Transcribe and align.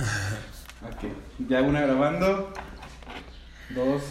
Ok, 0.00 1.10
ya 1.48 1.60
una 1.62 1.80
grabando. 1.82 2.52
Dos 3.70 4.02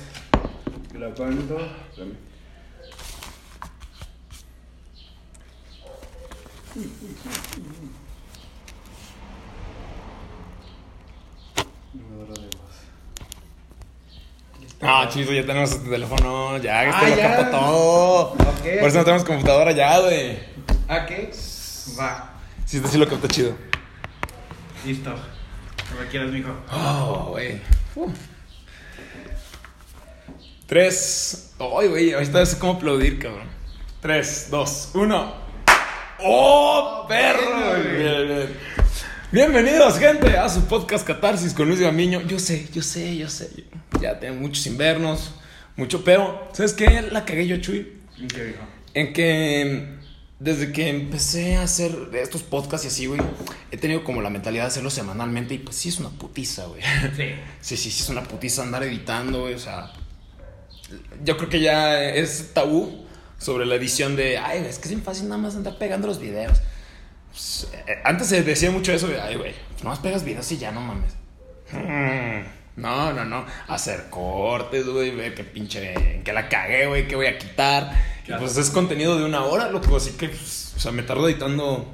grabando. 0.93 1.57
Ah, 14.81 15.07
chido, 15.11 15.33
ya 15.33 15.45
tenemos 15.45 15.71
este 15.71 15.89
teléfono, 15.89 16.57
ya, 16.57 16.79
Ah, 16.79 16.85
este 16.89 17.09
lo 17.09 17.15
ya. 17.17 17.35
capta 17.35 17.51
todo. 17.51 18.33
Por 18.35 18.87
eso 18.87 18.97
no 18.97 19.03
tenemos 19.03 19.23
computadora 19.25 19.71
ya, 19.73 19.99
güey. 19.99 20.39
¿A 20.87 21.05
qué? 21.05 21.31
Va. 21.99 22.29
Sí, 22.65 22.77
este 22.77 22.89
sí 22.89 22.97
lo 22.97 23.07
capta 23.07 23.27
chido. 23.27 23.53
Listo. 24.85 25.13
Como 25.89 26.07
quieras, 26.09 26.31
mijo. 26.31 26.51
Oh, 26.71 27.27
güey. 27.31 27.59
Uh. 27.95 28.11
Tres. 30.67 31.53
Ay, 31.59 31.87
güey, 31.87 32.13
ahorita 32.13 32.45
sé 32.45 32.59
cómo 32.59 32.73
aplaudir, 32.73 33.17
cabrón. 33.17 33.47
Tres, 34.01 34.47
dos, 34.51 34.91
uno. 34.93 35.33
¡Oh, 36.19 37.05
perro! 37.07 37.81
Bien. 37.81 37.97
Bien, 37.97 38.27
bien. 38.27 38.49
Bienvenidos, 39.31 39.97
gente, 39.97 40.37
a 40.37 40.47
su 40.49 40.65
podcast 40.65 41.05
Catarsis 41.05 41.53
con 41.53 41.67
Luis 41.67 41.79
Gamiño. 41.79 42.21
Yo 42.21 42.39
sé, 42.39 42.67
yo 42.71 42.81
sé, 42.81 43.17
yo 43.17 43.29
sé. 43.29 43.49
Ya 43.99 44.19
tengo 44.19 44.35
muchos 44.41 44.65
invernos, 44.67 45.33
mucho, 45.75 46.03
pero 46.03 46.49
¿sabes 46.53 46.73
qué? 46.73 47.01
La 47.11 47.25
cagué 47.25 47.47
yo, 47.47 47.57
Chuy. 47.57 47.99
¿En 48.19 48.27
qué, 48.27 48.43
mijo? 48.43 48.63
En 48.93 49.13
que 49.13 49.98
desde 50.39 50.71
que 50.71 50.89
empecé 50.89 51.57
a 51.57 51.63
hacer 51.63 52.09
estos 52.13 52.43
podcasts 52.43 52.85
y 52.85 52.87
así, 52.87 53.05
güey, 53.07 53.19
he 53.71 53.77
tenido 53.77 54.03
como 54.03 54.21
la 54.21 54.29
mentalidad 54.29 54.63
de 54.63 54.67
hacerlo 54.69 54.89
semanalmente 54.89 55.53
y 55.53 55.59
pues 55.59 55.75
sí 55.75 55.89
es 55.89 55.99
una 55.99 56.09
putiza, 56.09 56.65
güey. 56.65 56.81
Sí. 57.15 57.31
Sí, 57.61 57.77
sí, 57.77 57.91
sí 57.91 58.03
es 58.03 58.09
una 58.09 58.23
putiza 58.23 58.63
andar 58.63 58.83
editando, 58.83 59.41
güey, 59.41 59.53
o 59.53 59.59
sea, 59.59 59.91
yo 61.23 61.37
creo 61.37 61.49
que 61.49 61.59
ya 61.59 62.03
es 62.03 62.53
tabú 62.53 63.05
sobre 63.37 63.65
la 63.65 63.75
edición 63.75 64.15
de, 64.15 64.37
ay, 64.37 64.65
es 64.67 64.77
que 64.79 64.83
es 64.83 64.89
bien 64.89 65.03
fácil 65.03 65.27
nada 65.27 65.41
más 65.41 65.55
andar 65.55 65.77
pegando 65.77 66.07
los 66.07 66.19
videos. 66.19 66.59
Pues, 67.31 67.67
eh, 67.87 67.95
antes 68.05 68.27
se 68.27 68.41
decía 68.43 68.71
mucho 68.71 68.93
eso 68.93 69.07
de, 69.07 69.19
ay, 69.19 69.35
güey, 69.35 69.53
pues 69.71 69.83
nomás 69.83 69.99
pegas 69.99 70.23
videos 70.23 70.49
y 70.51 70.57
ya 70.57 70.71
no 70.71 70.81
mames. 70.81 71.13
Mm, 71.71 72.58
No, 72.79 73.13
no, 73.13 73.25
no. 73.25 73.45
Hacer 73.67 74.09
cortes, 74.09 74.87
güey, 74.87 75.11
ver 75.11 75.35
qué 75.35 75.43
pinche, 75.43 76.21
qué 76.23 76.33
la 76.33 76.47
cagué, 76.47 76.87
güey, 76.87 77.07
qué 77.07 77.15
voy 77.15 77.27
a 77.27 77.37
quitar. 77.37 77.91
Y 78.27 78.31
pues 78.33 78.57
es 78.57 78.69
contenido 78.69 79.17
de 79.17 79.25
una 79.25 79.43
hora, 79.43 79.69
loco, 79.69 79.97
así 79.97 80.11
que, 80.11 80.29
pues, 80.29 80.73
o 80.75 80.79
sea, 80.79 80.91
me 80.91 81.03
tardo 81.03 81.27
editando 81.27 81.85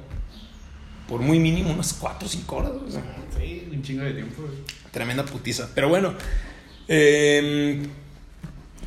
por 1.08 1.20
muy 1.20 1.38
mínimo 1.38 1.72
unas 1.72 1.92
4 1.94 2.26
o 2.26 2.30
5 2.30 2.56
horas, 2.56 2.72
o 2.86 2.90
sea. 2.90 3.02
Sí, 3.36 3.68
un 3.72 3.82
chingo 3.82 4.04
de 4.04 4.12
tiempo, 4.12 4.42
güey. 4.42 4.54
Tremenda 4.90 5.24
putiza. 5.24 5.68
Pero 5.74 5.88
bueno, 5.88 6.14
eh, 6.88 7.86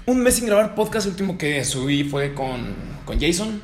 un 0.06 0.22
mes 0.22 0.36
sin 0.36 0.46
grabar 0.46 0.76
podcast. 0.76 1.06
El 1.06 1.12
último 1.12 1.38
que 1.38 1.64
subí 1.66 2.04
fue 2.04 2.34
con, 2.34 2.74
con 3.06 3.20
Jason. 3.20 3.62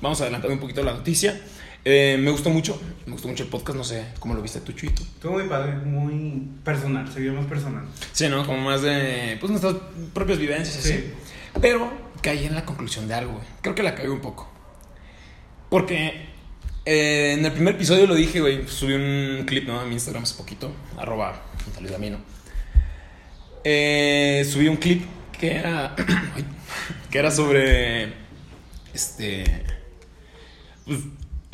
Vamos 0.00 0.20
a 0.20 0.24
adelantar 0.24 0.50
un 0.50 0.58
poquito 0.58 0.82
la 0.82 0.92
noticia. 0.92 1.40
Eh, 1.84 2.18
me 2.20 2.30
gustó 2.30 2.50
mucho, 2.50 2.80
me 3.06 3.12
gustó 3.12 3.28
mucho 3.28 3.44
el 3.44 3.48
podcast. 3.48 3.78
No 3.78 3.84
sé 3.84 4.04
cómo 4.18 4.34
lo 4.34 4.42
viste 4.42 4.60
tú, 4.60 4.72
Chuito. 4.72 5.02
Estuvo 5.02 5.34
muy 5.34 5.48
padre, 5.48 5.74
muy 5.76 6.48
personal, 6.64 7.10
se 7.10 7.20
vio 7.20 7.32
más 7.32 7.46
personal. 7.46 7.84
Sí, 8.12 8.28
¿no? 8.28 8.44
Como 8.44 8.60
más 8.60 8.82
de 8.82 9.36
pues, 9.40 9.50
nuestras 9.50 9.76
propias 10.12 10.38
vivencias, 10.38 10.76
así. 10.76 10.92
Sí. 10.92 11.12
Pero 11.60 11.90
caí 12.20 12.44
en 12.44 12.54
la 12.54 12.64
conclusión 12.64 13.08
de 13.08 13.14
algo, 13.14 13.34
güey. 13.34 13.44
Creo 13.62 13.74
que 13.74 13.82
la 13.82 13.94
caí 13.94 14.08
un 14.08 14.20
poco. 14.20 14.50
Porque 15.70 16.26
eh, 16.84 17.34
en 17.38 17.44
el 17.44 17.52
primer 17.52 17.74
episodio 17.74 18.06
lo 18.06 18.14
dije, 18.14 18.40
güey. 18.40 18.66
Subí 18.68 18.94
un 18.94 19.44
clip, 19.46 19.66
¿no? 19.66 19.80
A 19.80 19.84
mi 19.84 19.94
Instagram 19.94 20.24
hace 20.24 20.34
poquito. 20.34 20.72
Arroba 20.96 21.42
Luis 21.80 21.92
Gamino. 21.92 22.18
Eh, 23.64 24.46
subí 24.48 24.68
un 24.68 24.76
clip 24.76 25.04
que 25.38 25.56
era. 25.56 25.94
ay, 26.34 26.44
que 27.10 27.18
era 27.18 27.30
sobre. 27.30 28.12
Este. 28.94 29.44
pues, 30.84 31.00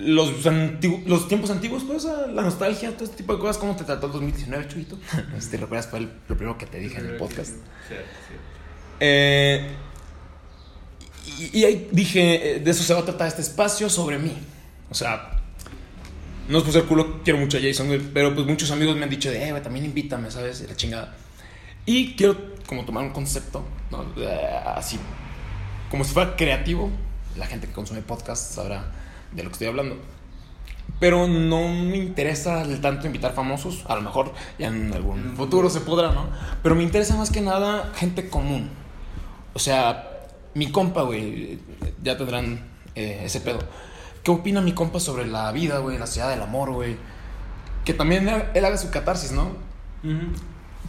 los, 0.02 0.44
antigu- 0.46 1.04
los 1.06 1.28
tiempos 1.28 1.50
antiguos, 1.50 1.84
pues, 1.86 2.02
sea, 2.02 2.26
la 2.26 2.42
nostalgia, 2.42 2.92
todo 2.92 3.04
este 3.04 3.16
tipo 3.18 3.34
de 3.34 3.38
cosas. 3.40 3.58
¿Cómo 3.58 3.76
te 3.76 3.84
trató 3.84 4.06
el 4.06 4.12
2019, 4.12 4.68
Chuito? 4.68 4.98
Este, 5.36 5.56
¿Recuerdas 5.56 5.86
fue 5.88 6.00
el- 6.00 6.12
lo 6.28 6.36
primero 6.36 6.58
que 6.58 6.66
te 6.66 6.78
dije 6.78 6.98
en 6.98 7.06
el 7.06 7.16
podcast? 7.16 7.50
Sí, 7.88 7.94
sí. 8.28 8.34
Eh, 9.00 9.68
y, 11.38 11.60
y 11.60 11.64
ahí 11.64 11.88
dije, 11.92 12.56
eh, 12.56 12.60
de 12.60 12.70
eso 12.70 12.82
se 12.82 12.94
va 12.94 13.00
a 13.00 13.04
tratar 13.04 13.28
este 13.28 13.42
espacio 13.42 13.88
sobre 13.88 14.18
mí. 14.18 14.36
O 14.90 14.94
sea, 14.94 15.40
no 16.48 16.58
os 16.58 16.64
puse 16.64 16.78
el 16.78 16.84
culo, 16.84 17.22
quiero 17.22 17.38
mucho 17.38 17.58
a 17.58 17.60
Jason, 17.60 18.10
pero 18.12 18.34
pues 18.34 18.46
muchos 18.46 18.70
amigos 18.70 18.96
me 18.96 19.04
han 19.04 19.10
dicho 19.10 19.30
de, 19.30 19.48
eh, 19.48 19.60
también 19.60 19.84
invítame, 19.84 20.30
¿sabes? 20.30 20.60
Y 20.62 20.66
la 20.66 20.76
chingada. 20.76 21.14
Y 21.86 22.14
quiero 22.14 22.36
como 22.66 22.84
tomar 22.84 23.04
un 23.04 23.10
concepto, 23.10 23.64
¿no? 23.90 24.04
Así, 24.76 24.98
como 25.90 26.04
si 26.04 26.12
fuera 26.12 26.36
creativo. 26.36 26.90
La 27.36 27.46
gente 27.46 27.66
que 27.66 27.72
consume 27.72 28.02
podcast 28.02 28.52
sabrá 28.54 28.84
de 29.34 29.42
lo 29.42 29.48
que 29.48 29.52
estoy 29.52 29.68
hablando. 29.68 29.96
Pero 31.00 31.26
no 31.26 31.68
me 31.68 31.96
interesa 31.96 32.64
tanto 32.80 33.06
invitar 33.06 33.32
famosos. 33.32 33.84
A 33.88 33.96
lo 33.96 34.02
mejor 34.02 34.32
ya 34.58 34.68
en 34.68 34.92
algún 34.92 35.34
futuro 35.36 35.68
se 35.68 35.80
podrá, 35.80 36.12
¿no? 36.12 36.28
Pero 36.62 36.74
me 36.74 36.82
interesa 36.84 37.16
más 37.16 37.30
que 37.30 37.40
nada 37.40 37.92
gente 37.96 38.28
común. 38.28 38.70
O 39.54 39.58
sea, 39.58 40.28
mi 40.54 40.70
compa, 40.70 41.02
güey, 41.02 41.58
ya 42.02 42.16
tendrán 42.16 42.68
eh, 42.94 43.22
ese 43.24 43.40
pedo. 43.40 43.58
¿Qué 44.22 44.30
opina 44.30 44.60
mi 44.60 44.72
compa 44.72 45.00
sobre 45.00 45.26
la 45.26 45.50
vida, 45.50 45.78
güey, 45.78 45.98
la 45.98 46.06
ciudad 46.06 46.30
del 46.30 46.42
amor, 46.42 46.70
güey? 46.70 46.96
Que 47.84 47.94
también 47.94 48.28
él 48.54 48.64
haga 48.64 48.78
su 48.78 48.90
catarsis, 48.90 49.32
¿no? 49.32 49.56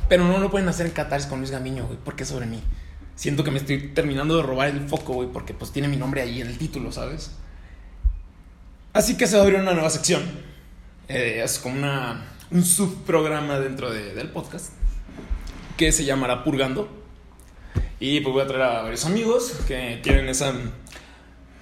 Pero 0.10 0.26
no 0.26 0.38
lo 0.38 0.52
pueden 0.52 0.70
hacer 0.70 0.86
en 0.86 0.92
catarsis 0.92 1.28
con 1.28 1.40
Luis 1.40 1.50
Gamiño, 1.50 1.88
güey, 1.88 1.98
porque 2.04 2.24
es 2.24 2.30
sobre 2.30 2.46
mí. 2.46 2.62
Siento 3.16 3.44
que 3.44 3.52
me 3.52 3.58
estoy 3.58 3.90
terminando 3.90 4.38
de 4.38 4.44
robar 4.44 4.68
el 4.70 4.88
foco, 4.88 5.14
güey, 5.14 5.30
porque 5.30 5.54
pues 5.54 5.72
tiene 5.72 5.88
mi 5.88 5.98
nombre 5.98 6.22
ahí 6.22 6.42
en 6.42 6.48
el 6.48 6.58
título, 6.58 6.92
¿sabes? 6.92 7.32
Así 8.94 9.18
que 9.18 9.28
se 9.28 9.36
va 9.36 9.42
a 9.42 9.46
abrir 9.46 9.60
una 9.60 9.74
nueva 9.74 9.90
sección. 9.90 10.24
Eh, 11.08 11.42
es 11.44 11.60
como 11.60 11.76
una, 11.76 12.26
un 12.52 12.64
subprograma 12.64 13.60
dentro 13.60 13.92
de- 13.92 14.14
del 14.14 14.30
podcast 14.30 14.72
que 15.78 15.92
se 15.92 16.06
llamará 16.06 16.44
Purgando. 16.44 16.90
Y 18.00 18.20
pues 18.22 18.34
voy 18.34 18.44
a 18.44 18.48
traer 18.48 18.64
a 18.64 18.82
varios 18.84 19.06
amigos 19.06 19.54
que 19.68 20.00
tienen 20.04 20.28
esa, 20.30 20.54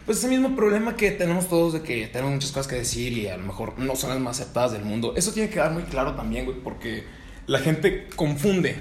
pues 0.06 0.18
ese 0.18 0.28
mismo 0.28 0.56
problema 0.56 0.96
que 0.96 1.12
tenemos 1.12 1.48
todos 1.48 1.74
de 1.74 1.82
que 1.84 2.08
tenemos 2.08 2.34
muchas 2.34 2.52
cosas 2.52 2.68
que 2.68 2.76
decir 2.76 3.14
y 3.14 3.28
a 3.28 3.38
lo 3.38 3.44
mejor 3.44 3.78
no 3.80 3.96
son 3.96 4.10
las 4.10 4.20
más 4.20 4.40
aceptadas 4.40 4.72
del 4.74 4.84
mundo. 4.84 5.14
Eso 5.16 5.32
tiene 5.32 5.50
que 5.50 5.56
quedar 5.56 5.72
muy 5.72 5.84
claro 5.84 6.16
también, 6.16 6.46
güey, 6.46 6.58
porque 6.60 7.06
la 7.48 7.60
gente 7.60 8.08
confunde 8.16 8.76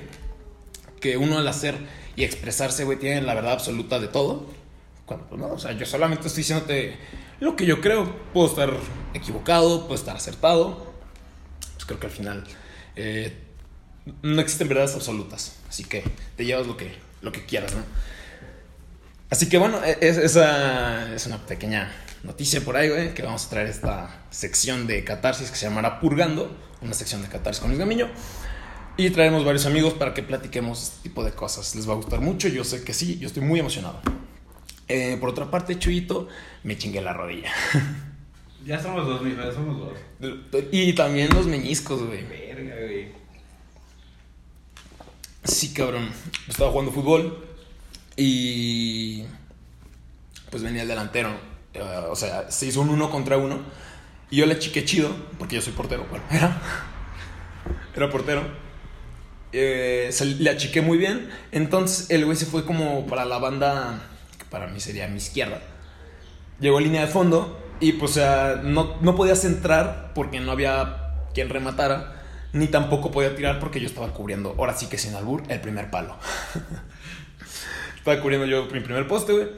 que 1.00 1.17
uno 1.17 1.38
al 1.38 1.47
hacer 1.49 1.77
y 2.17 2.25
expresarse, 2.25 2.84
güey, 2.84 2.99
tiene 2.99 3.21
la 3.22 3.34
verdad 3.34 3.53
absoluta 3.53 4.00
de 4.00 4.09
todo. 4.09 4.47
Cuando, 5.06 5.27
pues 5.28 5.41
no, 5.41 5.49
o 5.49 5.59
sea, 5.59 5.72
yo 5.72 5.84
solamente 5.87 6.27
estoy 6.28 6.41
diciéndote 6.43 6.97
lo 7.41 7.56
que 7.56 7.67
yo 7.67 7.81
creo. 7.81 8.15
Puedo 8.33 8.47
estar 8.49 8.71
equivocado, 9.15 9.83
puedo 9.83 9.95
estar 9.95 10.17
acertado. 10.17 10.93
Pues 11.75 11.84
creo 11.87 11.99
que 12.01 12.06
al 12.06 12.12
final 12.12 12.45
eh, 12.97 13.37
no 14.23 14.41
existen 14.41 14.69
verdades 14.69 14.95
absolutas. 14.95 15.56
Así 15.69 15.84
que 15.84 16.05
te 16.37 16.45
llevas 16.45 16.67
lo 16.67 16.77
que, 16.77 16.95
lo 17.23 17.33
que 17.33 17.45
quieras, 17.47 17.75
¿no? 17.75 17.83
Así 19.31 19.49
que 19.49 19.59
bueno, 19.59 19.81
e- 19.84 19.99
es- 20.00 20.17
esa 20.19 21.15
es 21.15 21.27
una 21.27 21.39
pequeña 21.47 21.93
noticia 22.25 22.61
por 22.62 22.77
ahí, 22.77 22.89
güey, 22.89 23.15
que 23.15 23.23
vamos 23.23 23.47
a 23.47 23.50
traer 23.50 23.69
esta 23.69 24.23
sección 24.31 24.87
de 24.87 25.05
catarsis 25.05 25.50
que 25.50 25.56
se 25.56 25.67
llamará 25.67 26.00
Purgando, 26.00 26.55
una 26.83 26.95
sección 26.95 27.23
de 27.23 27.29
catarsis 27.29 27.61
con 27.61 27.71
Luis 27.71 27.79
Gamiño. 27.79 28.09
Y 28.97 29.11
traemos 29.11 29.45
varios 29.45 29.65
amigos 29.67 29.95
para 29.95 30.12
que 30.12 30.23
platiquemos 30.23 30.83
este 30.83 31.03
tipo 31.05 31.25
de 31.25 31.31
cosas. 31.33 31.75
Les 31.77 31.89
va 31.89 31.93
a 31.93 31.97
gustar 31.97 32.21
mucho, 32.21 32.49
yo 32.49 32.65
sé 32.65 32.83
que 32.83 32.93
sí, 32.93 33.19
yo 33.19 33.29
estoy 33.29 33.43
muy 33.43 33.61
emocionado. 33.61 34.00
Eh, 34.93 35.17
por 35.21 35.28
otra 35.31 35.51
parte, 35.51 35.78
Chuyito, 35.78 36.27
me 36.65 36.77
chingué 36.77 37.01
la 37.01 37.12
rodilla. 37.12 37.53
Ya 38.62 38.78
somos 38.78 39.06
dos, 39.06 39.23
mijo, 39.23 39.41
ya 39.43 39.51
somos 39.55 39.78
dos. 40.21 40.62
y 40.71 40.93
también 40.93 41.31
los 41.34 41.47
meñiscos, 41.47 42.03
güey. 42.06 42.25
Verga, 42.25 42.75
güey. 42.77 43.09
Sí, 45.44 45.73
cabrón. 45.73 46.11
Estaba 46.47 46.70
jugando 46.70 46.93
fútbol 46.93 47.43
y 48.17 49.25
pues 50.50 50.62
venía 50.62 50.82
el 50.82 50.88
delantero. 50.88 51.31
Eh, 51.73 51.81
o 52.11 52.14
sea, 52.17 52.50
se 52.50 52.67
hizo 52.67 52.82
un 52.82 52.91
uno 52.91 53.09
contra 53.11 53.38
uno. 53.38 53.61
Y 54.31 54.37
yo 54.37 54.47
le 54.47 54.59
chiqué 54.59 54.85
chido, 54.85 55.11
porque 55.38 55.56
yo 55.56 55.62
soy 55.62 55.73
portero. 55.73 56.06
Bueno, 56.11 56.25
era. 56.31 56.61
Era 57.97 58.11
portero. 58.11 58.43
Eh, 59.53 60.11
se- 60.12 60.26
le 60.26 60.50
achiqué 60.50 60.82
muy 60.82 60.99
bien. 60.99 61.31
Entonces 61.50 62.11
el 62.11 62.25
güey 62.26 62.37
se 62.37 62.44
fue 62.47 62.64
como 62.67 63.06
para 63.06 63.25
la 63.25 63.38
banda, 63.38 64.10
para 64.50 64.67
mí 64.67 64.81
sería 64.81 65.08
mi 65.08 65.19
izquierda. 65.19 65.61
Llegó 66.61 66.79
a 66.79 66.81
línea 66.81 67.02
de 67.02 67.06
fondo 67.06 67.58
y 67.81 67.93
pues 67.93 68.17
o 68.19 68.56
no, 68.62 68.97
no 69.00 69.17
podía 69.17 69.35
centrar 69.35 70.12
porque 70.14 70.41
no 70.41 70.52
había 70.52 71.14
quien 71.32 71.49
rematara. 71.49 72.17
Ni 72.52 72.67
tampoco 72.67 73.12
podía 73.12 73.35
tirar 73.37 73.61
porque 73.61 73.81
yo 73.81 73.87
estaba 73.87 74.12
cubriendo, 74.12 74.56
ahora 74.58 74.76
sí 74.76 74.87
que 74.87 74.99
sin 74.99 75.14
albur, 75.14 75.44
el 75.49 75.61
primer 75.61 75.88
palo. 75.88 76.17
estaba 77.97 78.20
cubriendo 78.20 78.47
yo 78.47 78.67
mi 78.73 78.81
primer 78.81 79.06
poste, 79.06 79.32
güey. 79.32 79.49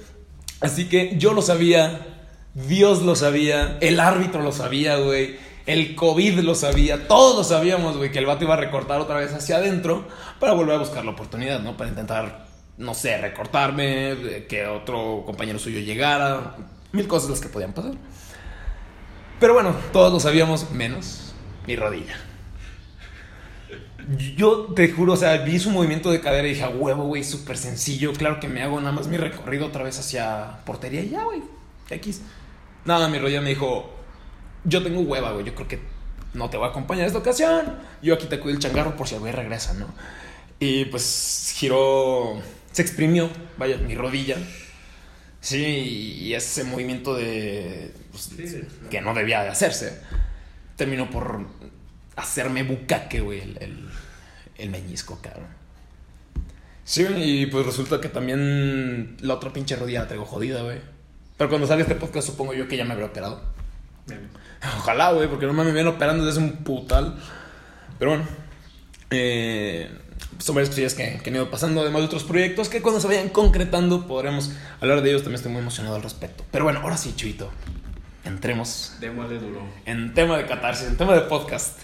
Así 0.61 0.89
que 0.89 1.17
yo 1.17 1.33
lo 1.33 1.41
sabía, 1.41 2.07
Dios 2.55 3.03
lo 3.03 3.17
sabía, 3.17 3.79
el 3.81 3.99
árbitro 3.99 4.43
lo 4.43 4.53
sabía, 4.53 4.97
güey. 4.97 5.37
El 5.65 5.95
COVID 5.95 6.41
lo 6.41 6.55
sabía, 6.55 7.09
todos 7.09 7.49
sabíamos, 7.49 7.97
güey, 7.97 8.11
que 8.13 8.19
el 8.19 8.27
vato 8.27 8.45
iba 8.45 8.55
a 8.55 8.59
recortar 8.59 9.01
otra 9.01 9.17
vez 9.17 9.33
hacia 9.33 9.57
adentro 9.57 10.07
para 10.39 10.53
volver 10.53 10.75
a 10.75 10.79
buscar 10.79 11.05
la 11.05 11.13
oportunidad, 11.13 11.61
¿no? 11.61 11.77
Para 11.77 11.89
intentar, 11.89 12.47
no 12.77 12.95
sé, 12.95 13.19
recortarme, 13.19 14.47
que 14.49 14.67
otro 14.67 15.23
compañero 15.25 15.59
suyo 15.59 15.81
llegara, 15.81 16.57
mil 16.93 17.07
cosas 17.09 17.31
las 17.31 17.41
que 17.41 17.49
podían 17.49 17.73
pasar. 17.73 17.93
Pero 19.41 19.55
bueno, 19.55 19.75
todos 19.93 20.13
lo 20.13 20.21
sabíamos, 20.21 20.71
menos 20.71 21.35
mi 21.67 21.77
rodilla. 21.77 22.17
Yo 24.37 24.67
te 24.75 24.91
juro, 24.91 25.13
o 25.13 25.17
sea, 25.17 25.39
vi 25.39 25.59
su 25.59 25.71
movimiento 25.71 26.11
de 26.11 26.21
cadera 26.21 26.47
y 26.49 26.55
dije, 26.55 26.67
huevo, 26.67 27.05
güey, 27.05 27.23
súper 27.25 27.57
sencillo. 27.57 28.13
Claro 28.13 28.41
que 28.41 28.49
me 28.49 28.63
hago 28.63 28.81
nada 28.81 28.93
más 28.93 29.07
mi 29.07 29.17
recorrido 29.17 29.67
otra 29.67 29.85
vez 29.85 29.99
hacia 29.99 30.59
portería 30.65 31.03
y 31.03 31.11
ya, 31.11 31.25
güey. 31.25 31.43
X. 31.89 32.23
Nada, 32.85 33.09
mi 33.09 33.19
rodilla 33.19 33.41
me 33.41 33.51
dijo, 33.51 33.93
yo 34.65 34.83
tengo 34.83 35.01
hueva, 35.01 35.33
güey. 35.33 35.45
Yo 35.45 35.55
creo 35.55 35.69
que 35.69 35.81
no 36.35 36.51
te 36.51 36.57
voy 36.57 36.67
a 36.67 36.71
acompañar 36.71 37.07
esta 37.07 37.19
ocasión. 37.19 37.79
Yo 38.03 38.15
aquí 38.15 38.27
te 38.27 38.41
cuido 38.41 38.57
el 38.57 38.63
changarro 38.63 38.97
por 38.97 39.07
si 39.07 39.15
el 39.15 39.21
güey 39.21 39.33
regresa, 39.33 39.75
¿no? 39.75 39.87
Y 40.59 40.85
pues 40.87 41.53
giró, 41.57 42.41
se 42.73 42.83
exprimió, 42.83 43.31
vaya, 43.59 43.77
mi 43.77 43.95
rodilla. 43.95 44.37
Sí, 45.41 45.65
y 46.21 46.35
ese 46.35 46.65
movimiento 46.65 47.15
de. 47.15 47.93
Pues, 48.11 48.31
que 48.91 49.01
no 49.01 49.15
debía 49.15 49.43
de 49.43 49.49
hacerse. 49.49 50.01
Terminó 50.77 51.11
por 51.11 51.47
hacerme 52.17 52.63
bucaque, 52.63 53.21
güey, 53.21 53.41
el, 53.41 53.89
el, 54.57 54.71
meñisco, 54.71 55.21
cabrón. 55.21 55.49
Sí, 56.85 57.07
y 57.17 57.47
pues 57.47 57.67
resulta 57.67 58.01
que 58.01 58.09
también 58.09 59.17
la 59.21 59.35
otra 59.35 59.53
pinche 59.53 59.77
rodilla 59.77 60.01
la 60.01 60.09
traigo 60.09 60.25
jodida, 60.25 60.63
güey. 60.63 60.81
Pero 61.37 61.51
cuando 61.51 61.67
salga 61.67 61.83
este 61.83 61.95
podcast, 61.95 62.27
supongo 62.29 62.55
yo 62.55 62.69
que 62.69 62.77
ya 62.77 62.85
me 62.85 62.93
habré 62.93 63.05
operado. 63.05 63.43
Ojalá, 64.79 65.13
güey, 65.13 65.29
porque 65.29 65.47
no 65.47 65.53
me 65.53 65.65
vienen 65.65 65.89
operando 65.89 66.25
desde 66.25 66.41
un 66.41 66.65
putal. 66.65 67.17
Pero 67.99 68.13
bueno, 68.13 68.27
eh, 69.11 69.91
son 70.39 70.55
varias 70.55 70.71
cosillas 70.71 70.95
que, 70.95 71.21
que, 71.23 71.31
han 71.31 71.37
ido 71.37 71.51
pasando, 71.51 71.81
además 71.81 72.03
de 72.03 72.07
otros 72.07 72.25
proyectos 72.25 72.69
que 72.69 72.83
cuando 72.83 73.01
se 73.01 73.07
vayan 73.07 73.29
concretando 73.29 74.07
podremos 74.07 74.53
hablar 74.81 75.03
de 75.03 75.11
ellos. 75.11 75.23
También 75.23 75.37
estoy 75.37 75.53
muy 75.53 75.61
emocionado 75.61 75.97
al 75.97 76.03
respecto. 76.03 76.45
Pero 76.51 76.65
bueno, 76.65 76.81
ahora 76.81 76.97
sí, 76.97 77.15
Chuito, 77.15 77.51
entremos. 78.25 78.97
Démosle 79.01 79.39
duro. 79.39 79.63
En 79.85 80.15
tema 80.15 80.37
de 80.37 80.47
catarsis, 80.47 80.89
en 80.89 80.97
tema 80.97 81.15
de 81.15 81.23
podcast. 81.23 81.79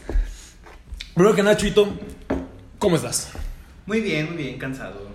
Primero 1.15 1.35
que 1.35 1.43
nada, 1.43 1.57
Chuito, 1.57 1.93
¿cómo 2.79 2.97
estás? 2.97 3.31
Muy 3.87 4.01
bien, 4.01 4.27
muy 4.27 4.43
bien, 4.43 4.59
cansado. 4.59 5.09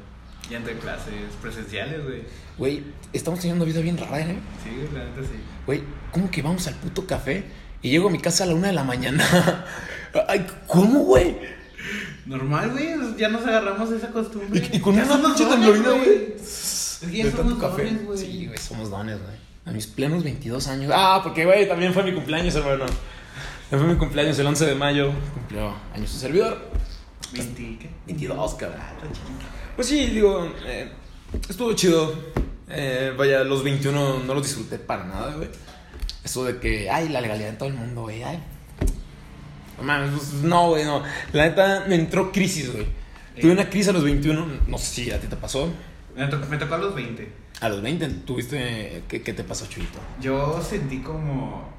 Ya 0.49 0.57
entre 0.57 0.77
clases 0.77 1.13
presenciales, 1.41 2.03
güey. 2.03 2.23
Güey, 2.57 2.83
estamos 3.13 3.39
teniendo 3.39 3.63
una 3.63 3.71
vida 3.71 3.81
bien 3.81 3.97
rara, 3.97 4.19
¿eh? 4.19 4.37
Sí, 4.63 4.69
la 4.93 5.05
neta 5.05 5.21
sí. 5.21 5.39
Güey, 5.65 5.83
¿cómo 6.11 6.29
que 6.29 6.41
vamos 6.41 6.67
al 6.67 6.75
puto 6.75 7.07
café 7.07 7.45
y 7.81 7.89
llego 7.89 8.09
a 8.09 8.11
mi 8.11 8.19
casa 8.19 8.43
a 8.43 8.47
la 8.47 8.53
una 8.53 8.67
de 8.67 8.73
la 8.73 8.83
mañana? 8.83 9.65
Ay, 10.27 10.45
¿cómo, 10.67 10.99
güey? 10.99 11.37
Normal, 12.25 12.71
güey. 12.71 13.17
Ya 13.17 13.29
nos 13.29 13.45
agarramos 13.45 13.91
esa 13.91 14.09
costumbre. 14.11 14.69
Y, 14.71 14.79
con 14.79 14.95
una 14.95 15.21
pinche 15.21 15.45
temblorina, 15.45 15.91
güey. 15.91 16.35
Es 16.37 16.99
que 17.09 17.17
ya 17.17 17.31
somos 17.31 17.59
café. 17.59 17.85
Dones, 17.85 18.05
güey. 18.05 18.17
Sí, 18.17 18.45
güey, 18.47 18.57
somos 18.57 18.89
dones, 18.89 19.19
güey. 19.21 19.35
A 19.65 19.71
mis 19.71 19.87
plenos 19.87 20.23
22 20.23 20.67
años. 20.67 20.91
Ah, 20.93 21.21
porque, 21.23 21.45
güey, 21.45 21.67
también 21.67 21.93
fue 21.93 22.03
mi 22.03 22.13
cumpleaños, 22.13 22.55
hermano. 22.55 22.85
Fue 23.69 23.79
mi 23.79 23.95
cumpleaños 23.95 24.37
el 24.39 24.47
11 24.47 24.65
de 24.65 24.75
mayo. 24.75 25.11
Cumplió 25.33 25.73
años 25.93 26.09
su 26.09 26.17
servidor. 26.17 26.57
¿20 27.33 27.77
qué? 27.79 27.89
22, 28.05 28.55
cabrón. 28.55 28.79
Ah, 28.81 28.93
pues 29.75 29.87
sí, 29.87 30.05
digo, 30.07 30.47
eh, 30.65 30.91
estuvo 31.49 31.73
chido. 31.73 32.13
Eh, 32.69 33.13
vaya, 33.17 33.43
los 33.43 33.63
21 33.63 34.19
no 34.19 34.33
los 34.33 34.43
disfruté 34.43 34.77
para 34.77 35.05
nada, 35.05 35.35
güey. 35.35 35.49
Eso 36.23 36.45
de 36.45 36.59
que, 36.59 36.89
ay, 36.89 37.09
la 37.09 37.21
legalidad 37.21 37.49
en 37.49 37.57
todo 37.57 37.69
el 37.69 37.75
mundo, 37.75 38.03
güey. 38.03 38.23
Ay, 38.23 38.39
pues, 39.77 40.33
no, 40.43 40.69
güey, 40.69 40.83
no. 40.85 41.03
La 41.31 41.47
neta 41.47 41.85
me 41.87 41.95
entró 41.95 42.31
crisis, 42.31 42.71
güey. 42.71 42.85
Tuve 43.39 43.51
una 43.51 43.69
crisis 43.69 43.89
a 43.89 43.93
los 43.93 44.03
21, 44.03 44.45
no 44.67 44.77
sé 44.77 44.85
si 44.85 45.11
a 45.11 45.19
ti 45.19 45.27
te 45.27 45.35
pasó. 45.35 45.71
Me 46.15 46.27
tocó, 46.27 46.75
a 46.75 46.77
los 46.77 46.93
20. 46.93 47.31
A 47.61 47.69
los 47.69 47.81
20 47.81 48.07
tuviste, 48.25 49.03
¿qué, 49.07 49.21
qué 49.23 49.33
te 49.33 49.43
pasó, 49.43 49.65
Chuyito? 49.67 49.97
Yo 50.21 50.61
sentí 50.61 50.99
como 50.99 51.73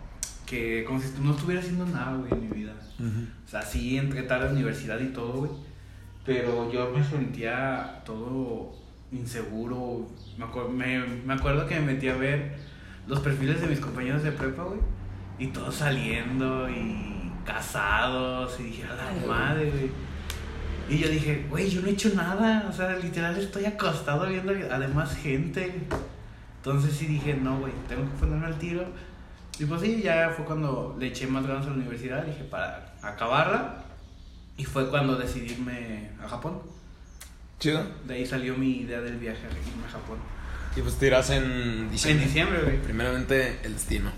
que, 0.46 0.84
como 0.84 1.00
si 1.00 1.08
no 1.20 1.32
estuviera 1.32 1.60
haciendo 1.60 1.86
nada, 1.86 2.16
güey, 2.16 2.32
en 2.32 2.48
mi 2.48 2.48
vida. 2.48 2.72
O 3.46 3.48
sea, 3.48 3.62
sí, 3.62 3.96
entré 3.96 4.22
tarde 4.22 4.44
a 4.44 4.46
la 4.46 4.52
universidad 4.52 4.98
y 5.00 5.12
todo, 5.12 5.32
güey. 5.32 5.50
Pero 6.24 6.72
yo 6.72 6.90
me 6.90 7.04
sentía 7.04 8.02
todo 8.04 8.74
inseguro. 9.12 10.08
Me, 10.36 10.98
me, 10.98 11.06
me 11.24 11.34
acuerdo 11.34 11.66
que 11.66 11.74
me 11.76 11.92
metí 11.92 12.08
a 12.08 12.16
ver 12.16 12.56
los 13.06 13.20
perfiles 13.20 13.60
de 13.60 13.68
mis 13.68 13.78
compañeros 13.80 14.22
de 14.22 14.32
prepa, 14.32 14.64
güey. 14.64 14.80
Y 15.38 15.48
todos 15.48 15.74
saliendo 15.76 16.68
y 16.70 17.13
casados 17.44 18.58
y 18.60 18.64
dije, 18.64 18.84
a 18.84 18.94
la 18.94 19.26
madre, 19.26 19.70
güey. 19.70 19.90
Y 20.88 20.98
yo 20.98 21.08
dije, 21.08 21.46
güey, 21.48 21.70
yo 21.70 21.80
no 21.80 21.88
he 21.88 21.92
hecho 21.92 22.10
nada, 22.14 22.66
o 22.68 22.72
sea, 22.72 22.96
literal 22.96 23.36
estoy 23.38 23.64
acostado 23.64 24.26
viendo 24.26 24.52
además 24.70 25.16
gente. 25.16 25.74
Entonces 26.58 26.94
sí 26.94 27.06
dije, 27.06 27.34
no, 27.34 27.58
güey, 27.58 27.72
tengo 27.88 28.04
que 28.04 28.18
ponerme 28.18 28.46
al 28.46 28.58
tiro. 28.58 28.84
Y 29.58 29.64
pues 29.66 29.80
sí, 29.80 30.02
ya 30.02 30.32
fue 30.34 30.44
cuando 30.44 30.96
le 30.98 31.06
eché 31.06 31.26
más 31.26 31.46
ganas 31.46 31.66
a 31.66 31.70
la 31.70 31.76
universidad, 31.76 32.24
dije, 32.24 32.44
para 32.44 32.94
acabarla. 33.02 33.84
Y 34.56 34.64
fue 34.64 34.88
cuando 34.90 35.16
decidí 35.16 35.52
irme 35.52 36.10
a 36.22 36.28
Japón. 36.28 36.60
Chido. 37.58 37.82
De 38.06 38.14
ahí 38.14 38.26
salió 38.26 38.56
mi 38.56 38.78
idea 38.78 39.00
del 39.00 39.16
viaje 39.16 39.46
a 39.46 39.50
irme 39.50 39.86
a 39.86 39.90
Japón. 39.90 40.18
Y 40.76 40.80
pues 40.80 40.98
te 40.98 41.06
irás 41.06 41.30
en 41.30 41.90
diciembre. 41.90 42.22
En 42.22 42.28
diciembre, 42.28 42.62
güey. 42.62 42.82
Primeramente 42.82 43.60
el 43.62 43.74
destino. 43.74 44.10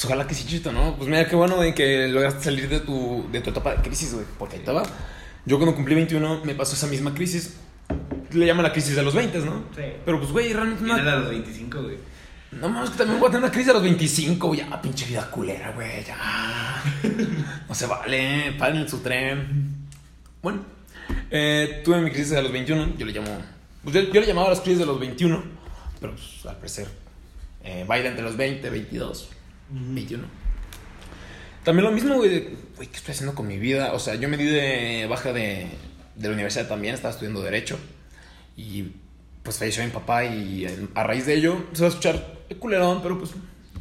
Pues 0.00 0.06
ojalá 0.06 0.26
que 0.26 0.34
sí, 0.34 0.46
chito, 0.46 0.72
¿no? 0.72 0.96
Pues 0.96 1.10
mira, 1.10 1.28
qué 1.28 1.36
bueno, 1.36 1.56
güey, 1.56 1.74
que 1.74 2.08
lograste 2.08 2.44
salir 2.44 2.70
de 2.70 2.80
tu, 2.80 3.28
de 3.30 3.42
tu 3.42 3.50
etapa 3.50 3.74
de 3.74 3.82
crisis, 3.82 4.14
güey. 4.14 4.24
Porque 4.38 4.54
ahí 4.54 4.60
estaba. 4.60 4.82
Yo 5.44 5.58
cuando 5.58 5.76
cumplí 5.76 5.94
21 5.94 6.40
me 6.42 6.54
pasó 6.54 6.72
esa 6.72 6.86
misma 6.86 7.12
crisis. 7.12 7.58
Le 8.32 8.46
llaman 8.46 8.62
la 8.62 8.72
crisis 8.72 8.96
de 8.96 9.02
los 9.02 9.12
20, 9.12 9.40
¿no? 9.40 9.64
Sí. 9.76 9.82
Pero 10.02 10.18
pues, 10.18 10.32
güey, 10.32 10.54
realmente 10.54 10.84
no. 10.84 10.96
Era 10.96 11.16
de 11.16 11.20
los 11.20 11.28
25, 11.28 11.82
güey. 11.82 11.96
No 12.52 12.70
mames, 12.70 12.88
que 12.88 12.96
también 12.96 13.20
voy 13.20 13.28
a 13.28 13.30
tener 13.30 13.42
una 13.44 13.52
crisis 13.52 13.66
de 13.66 13.72
los 13.74 13.82
25, 13.82 14.54
Ya, 14.54 14.80
pinche 14.80 15.04
vida 15.04 15.30
culera, 15.30 15.70
güey, 15.72 16.02
ya. 16.02 16.82
no 17.68 17.74
se 17.74 17.84
vale, 17.84 18.54
paren 18.58 18.88
su 18.88 19.00
tren. 19.00 19.84
Bueno, 20.40 20.64
eh, 21.30 21.82
tuve 21.84 22.00
mi 22.00 22.10
crisis 22.10 22.30
de 22.30 22.40
los 22.40 22.50
21, 22.50 22.96
yo 22.96 23.04
le 23.04 23.12
llamo. 23.12 23.36
Pues 23.84 23.94
yo, 23.94 24.00
le 24.00 24.26
llamaba 24.26 24.48
las 24.48 24.60
crisis 24.60 24.78
de 24.78 24.86
los 24.86 24.98
21, 24.98 25.44
pero 26.00 26.14
pues 26.14 26.46
al 26.46 26.56
parecer 26.56 26.88
eh, 27.62 27.84
baila 27.86 28.08
entre 28.08 28.24
los 28.24 28.38
20, 28.38 28.70
22. 28.70 29.28
21. 29.70 30.24
También 31.64 31.84
lo 31.84 31.92
mismo, 31.92 32.16
güey, 32.16 32.48
¿qué 32.78 32.96
estoy 32.96 33.12
haciendo 33.12 33.34
con 33.34 33.46
mi 33.46 33.58
vida? 33.58 33.92
O 33.92 33.98
sea, 33.98 34.14
yo 34.14 34.28
me 34.28 34.36
di 34.36 34.44
de 34.44 35.06
baja 35.08 35.32
de, 35.32 35.66
de 36.16 36.28
la 36.28 36.34
universidad 36.34 36.68
también, 36.68 36.94
estaba 36.94 37.12
estudiando 37.12 37.42
Derecho. 37.42 37.78
Y 38.56 38.92
pues 39.42 39.58
falleció 39.58 39.84
mi 39.84 39.90
papá 39.90 40.24
y 40.24 40.66
a 40.94 41.02
raíz 41.02 41.26
de 41.26 41.34
ello 41.34 41.64
se 41.72 41.82
va 41.82 41.86
a 41.86 41.90
escuchar 41.90 42.40
culerón, 42.58 43.00
pero 43.02 43.18
pues... 43.18 43.32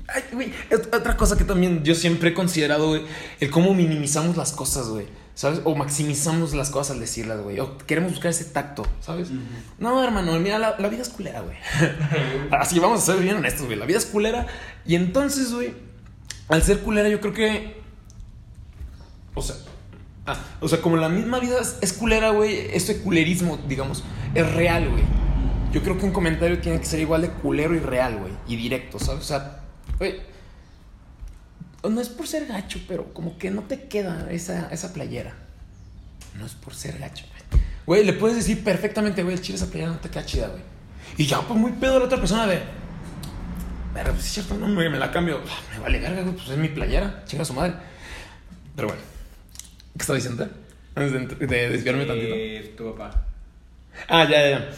Ay, 0.07 0.23
güey, 0.31 0.53
otra 0.71 1.15
cosa 1.15 1.37
que 1.37 1.43
también 1.43 1.83
yo 1.83 1.93
siempre 1.93 2.29
he 2.29 2.33
considerado, 2.33 2.87
güey, 2.87 3.03
el 3.39 3.51
cómo 3.51 3.75
minimizamos 3.75 4.37
las 4.37 4.51
cosas, 4.51 4.87
güey. 4.87 5.05
¿Sabes? 5.39 5.61
O 5.63 5.73
maximizamos 5.73 6.53
las 6.53 6.69
cosas 6.69 6.95
al 6.95 6.99
decirlas, 6.99 7.39
güey. 7.39 7.61
O 7.61 7.77
queremos 7.77 8.11
buscar 8.11 8.29
ese 8.29 8.43
tacto, 8.43 8.85
¿sabes? 8.99 9.29
No, 9.77 10.03
hermano, 10.03 10.37
mira, 10.37 10.59
la, 10.59 10.75
la, 10.77 10.89
vida 10.89 11.01
es 11.01 11.07
culera, 11.07 11.39
güey. 11.39 11.55
Así 12.51 12.77
vamos 12.77 12.99
a 12.99 13.13
ser 13.13 13.23
bien 13.23 13.37
honestos, 13.37 13.65
güey. 13.65 13.77
La 13.77 13.85
vida 13.85 13.99
es 13.99 14.05
culera. 14.05 14.47
Y 14.85 14.95
entonces, 14.95 15.53
güey, 15.53 15.73
al 16.49 16.61
ser 16.61 16.81
culera, 16.81 17.07
yo 17.07 17.21
creo 17.21 17.31
que. 17.31 17.81
O 19.33 19.41
sea. 19.41 19.55
Ah, 20.25 20.37
o 20.59 20.67
sea, 20.67 20.81
como 20.81 20.97
la 20.97 21.07
misma 21.07 21.39
vida 21.39 21.55
es, 21.81 21.93
culera, 21.93 22.31
güey, 22.31 22.75
ese 22.75 23.01
culerismo, 23.01 23.59
digamos, 23.65 24.03
es 24.35 24.51
real, 24.55 24.89
güey. 24.89 25.03
Yo 25.71 25.81
creo 25.81 25.97
que 25.97 26.03
un 26.03 26.11
comentario 26.11 26.59
tiene 26.59 26.81
que 26.81 26.85
ser 26.85 26.99
igual 26.99 27.21
de 27.21 27.29
culero 27.29 27.73
y 27.73 27.79
real, 27.79 28.17
güey. 28.17 28.33
Y 28.45 28.57
directo, 28.57 28.99
¿sabes? 28.99 29.21
O 29.21 29.25
sea, 29.25 29.61
güey 29.99 30.19
no 31.87 32.01
es 32.01 32.09
por 32.09 32.27
ser 32.27 32.45
gacho, 32.47 32.79
pero 32.87 33.13
como 33.13 33.37
que 33.37 33.51
no 33.51 33.63
te 33.63 33.83
queda 33.83 34.27
esa, 34.31 34.67
esa 34.71 34.91
playera. 34.91 35.33
No 36.37 36.45
es 36.45 36.53
por 36.53 36.73
ser 36.73 36.97
gacho, 36.97 37.25
güey. 37.29 37.63
Güey, 37.85 38.05
le 38.05 38.13
puedes 38.13 38.37
decir 38.37 38.63
perfectamente, 38.63 39.23
güey, 39.23 39.35
el 39.35 39.41
chile 39.41 39.57
esa 39.57 39.67
playera 39.67 39.91
no 39.91 39.99
te 39.99 40.09
queda 40.09 40.25
chida, 40.25 40.47
güey. 40.47 40.61
Y 41.17 41.25
ya, 41.25 41.41
pues 41.41 41.59
muy 41.59 41.71
pedo 41.73 41.99
la 41.99 42.05
otra 42.05 42.17
persona 42.17 42.45
de. 42.47 42.61
Pero 43.93 44.11
pues 44.11 44.25
es 44.25 44.31
cierto, 44.31 44.55
no, 44.55 44.67
me, 44.67 44.89
me 44.89 44.99
la 44.99 45.11
cambio. 45.11 45.41
Ah, 45.49 45.59
me 45.73 45.79
vale 45.79 45.99
verga, 45.99 46.21
güey, 46.21 46.35
pues 46.35 46.49
es 46.49 46.57
mi 46.57 46.67
playera, 46.67 47.23
chinga 47.25 47.45
su 47.45 47.53
madre. 47.53 47.73
Pero 48.75 48.89
bueno, 48.89 49.01
¿qué 49.93 50.01
estaba 50.01 50.17
diciendo? 50.17 50.47
Antes 50.95 51.39
de, 51.39 51.69
desviarme 51.69 52.03
eh, 52.03 52.61
tantito. 52.67 52.83
tu 52.83 52.95
papá. 52.95 53.25
Ah, 54.07 54.25
ya, 54.29 54.41
ya, 54.41 54.49
ya. 54.49 54.69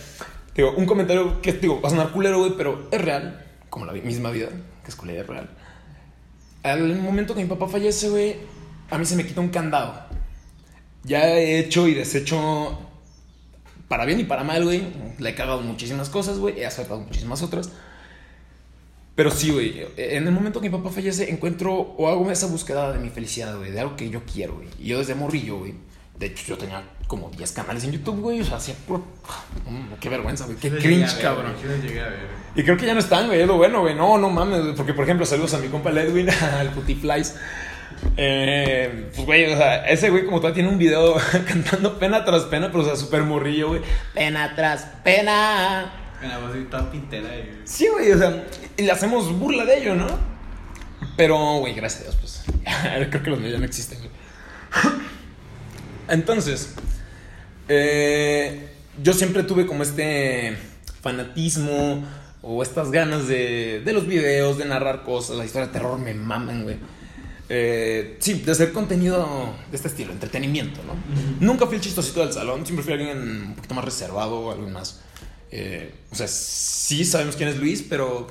Digo, 0.56 0.74
un 0.76 0.86
comentario 0.86 1.42
que, 1.42 1.54
digo, 1.54 1.82
va 1.82 1.88
a 1.88 1.92
sonar 1.92 2.12
culero, 2.12 2.40
güey, 2.40 2.54
pero 2.58 2.88
es 2.92 3.02
real, 3.02 3.46
como 3.70 3.86
la 3.86 3.94
misma 3.94 4.32
vida, 4.32 4.50
que 4.84 4.90
es 4.90 4.96
culera, 4.96 5.22
es 5.22 5.28
real 5.28 5.50
al 6.64 6.96
momento 7.00 7.34
que 7.34 7.42
mi 7.42 7.50
papá 7.50 7.68
fallece, 7.68 8.10
güey, 8.10 8.36
a 8.90 8.98
mí 8.98 9.06
se 9.06 9.16
me 9.16 9.26
quita 9.26 9.42
un 9.42 9.50
candado. 9.50 10.06
Ya 11.04 11.28
he 11.28 11.60
hecho 11.60 11.88
y 11.88 11.94
deshecho 11.94 12.78
para 13.88 14.06
bien 14.06 14.20
y 14.20 14.24
para 14.24 14.44
mal, 14.44 14.64
güey. 14.64 14.84
Le 15.18 15.30
he 15.30 15.36
cagado 15.36 15.62
muchísimas 15.62 16.10
cosas, 16.10 16.38
güey. 16.38 16.60
He 16.60 16.66
acertado 16.66 17.00
muchísimas 17.00 17.42
otras. 17.42 17.72
Pero 19.16 19.32
sí, 19.32 19.52
güey. 19.52 19.86
En 19.98 20.28
el 20.28 20.32
momento 20.34 20.62
que 20.62 20.70
mi 20.70 20.78
papá 20.78 20.90
fallece, 20.90 21.30
encuentro 21.30 21.74
o 21.74 22.08
hago 22.08 22.30
esa 22.32 22.48
búsqueda 22.48 22.94
de 22.94 23.00
mi 23.00 23.10
felicidad, 23.10 23.58
güey. 23.58 23.72
De 23.72 23.80
algo 23.80 23.96
que 23.96 24.10
yo 24.10 24.22
quiero, 24.26 24.56
güey. 24.56 24.68
Y 24.80 24.88
yo 24.88 25.00
desde 25.00 25.16
morrillo, 25.16 25.60
güey. 25.60 25.74
De 26.22 26.28
hecho, 26.28 26.44
yo 26.50 26.58
tenía 26.58 26.84
como 27.08 27.32
10 27.32 27.52
canales 27.52 27.84
en 27.84 27.94
YouTube, 27.94 28.20
güey. 28.22 28.42
O 28.42 28.46
sea, 28.46 28.58
hacía 28.58 28.76
puro. 28.88 29.04
Mm, 29.68 29.94
qué 30.00 30.08
vergüenza, 30.08 30.46
güey. 30.46 30.56
Qué 30.58 30.70
Yo 30.70 30.78
cringe, 30.78 31.16
ver, 31.16 31.22
cabrón. 31.24 31.54
güey, 31.60 31.82
yo 31.82 31.88
llegué 31.88 32.00
a 32.00 32.10
ver. 32.10 32.28
Y 32.56 32.62
creo 32.62 32.78
que 32.78 32.86
ya 32.86 32.94
no 32.94 33.00
están, 33.00 33.26
güey. 33.26 33.42
Es 33.42 33.48
lo 33.48 33.58
bueno, 33.58 33.82
güey. 33.82 33.96
No, 33.96 34.20
no 34.20 34.30
mames, 34.30 34.62
güey. 34.62 34.76
Porque, 34.76 34.94
por 34.94 35.06
ejemplo, 35.06 35.26
saludos 35.26 35.56
a 35.56 35.58
mi 35.58 35.68
compa 35.70 35.90
Ledwin, 35.90 36.30
al 36.60 36.70
Putiflies. 36.70 37.36
Eh, 38.18 39.10
pues, 39.16 39.26
güey, 39.26 39.52
o 39.52 39.58
sea, 39.58 39.84
ese 39.88 40.12
güey 40.12 40.26
como 40.26 40.38
todavía 40.38 40.54
tiene 40.54 40.70
un 40.70 40.78
video 40.78 41.16
cantando 41.48 41.98
pena 41.98 42.24
tras 42.24 42.44
pena, 42.44 42.68
pero 42.68 42.84
o 42.84 42.86
sea, 42.86 42.96
súper 42.96 43.24
morrillo, 43.24 43.70
güey. 43.70 43.82
Pena 44.14 44.56
tras 44.56 44.84
pena. 45.04 45.92
Con 46.20 46.30
la 46.30 46.38
voz 46.38 46.52
toda 46.70 46.92
pintera. 46.92 47.36
Y... 47.36 47.62
Sí, 47.64 47.88
güey, 47.88 48.12
o 48.12 48.18
sea, 48.20 48.44
y 48.78 48.84
le 48.84 48.92
hacemos 48.92 49.34
burla 49.40 49.66
de 49.66 49.80
ello, 49.80 49.96
¿no? 49.96 50.06
Pero, 51.18 51.36
güey, 51.56 51.74
gracias 51.74 52.02
a 52.02 52.12
Dios, 52.12 52.16
pues. 52.22 52.44
Creo 53.10 53.24
que 53.24 53.30
los 53.32 53.40
medios 53.40 53.54
ya 53.54 53.60
no 53.60 53.66
existen, 53.66 53.98
güey. 53.98 54.12
Entonces, 56.08 56.74
eh, 57.68 58.70
yo 59.02 59.14
siempre 59.14 59.44
tuve 59.44 59.66
como 59.66 59.84
este 59.84 60.58
fanatismo 61.02 62.04
o 62.42 62.64
estas 62.64 62.92
ganas 62.92 63.28
de, 63.28 63.82
de 63.84 63.94
los 63.94 64.08
videos, 64.08 64.58
de 64.58 64.66
narrar 64.66 65.04
cosas. 65.04 65.38
La 65.38 65.46
historia 65.46 65.68
de 65.68 65.74
terror 65.74 65.98
me 66.00 66.14
maman, 66.14 66.64
güey. 66.64 66.78
Eh, 67.50 68.18
sí, 68.20 68.36
de 68.36 68.52
hacer 68.54 68.72
contenido 68.72 69.54
de 69.70 69.76
este 69.76 69.90
estilo, 69.90 70.14
entretenimiento, 70.14 70.80
¿no? 70.84 70.94
Nunca 71.46 71.66
fui 71.68 71.76
el 71.76 71.82
chistosito 71.82 72.22
del 72.22 72.32
salón, 72.32 72.66
siempre 72.66 72.82
fui 72.84 72.94
alguien 72.94 73.18
un 73.50 73.56
poquito 73.56 73.74
más 73.76 73.84
reservado 73.84 74.40
o 74.40 74.52
algo 74.52 74.70
más. 74.70 75.02
eh, 75.52 75.94
o 76.12 76.16
sea, 76.16 76.28
sí 76.30 77.04
sabemos 77.04 77.36
quién 77.36 77.50
es 77.50 77.58
Luis, 77.58 77.84
pero. 77.88 78.28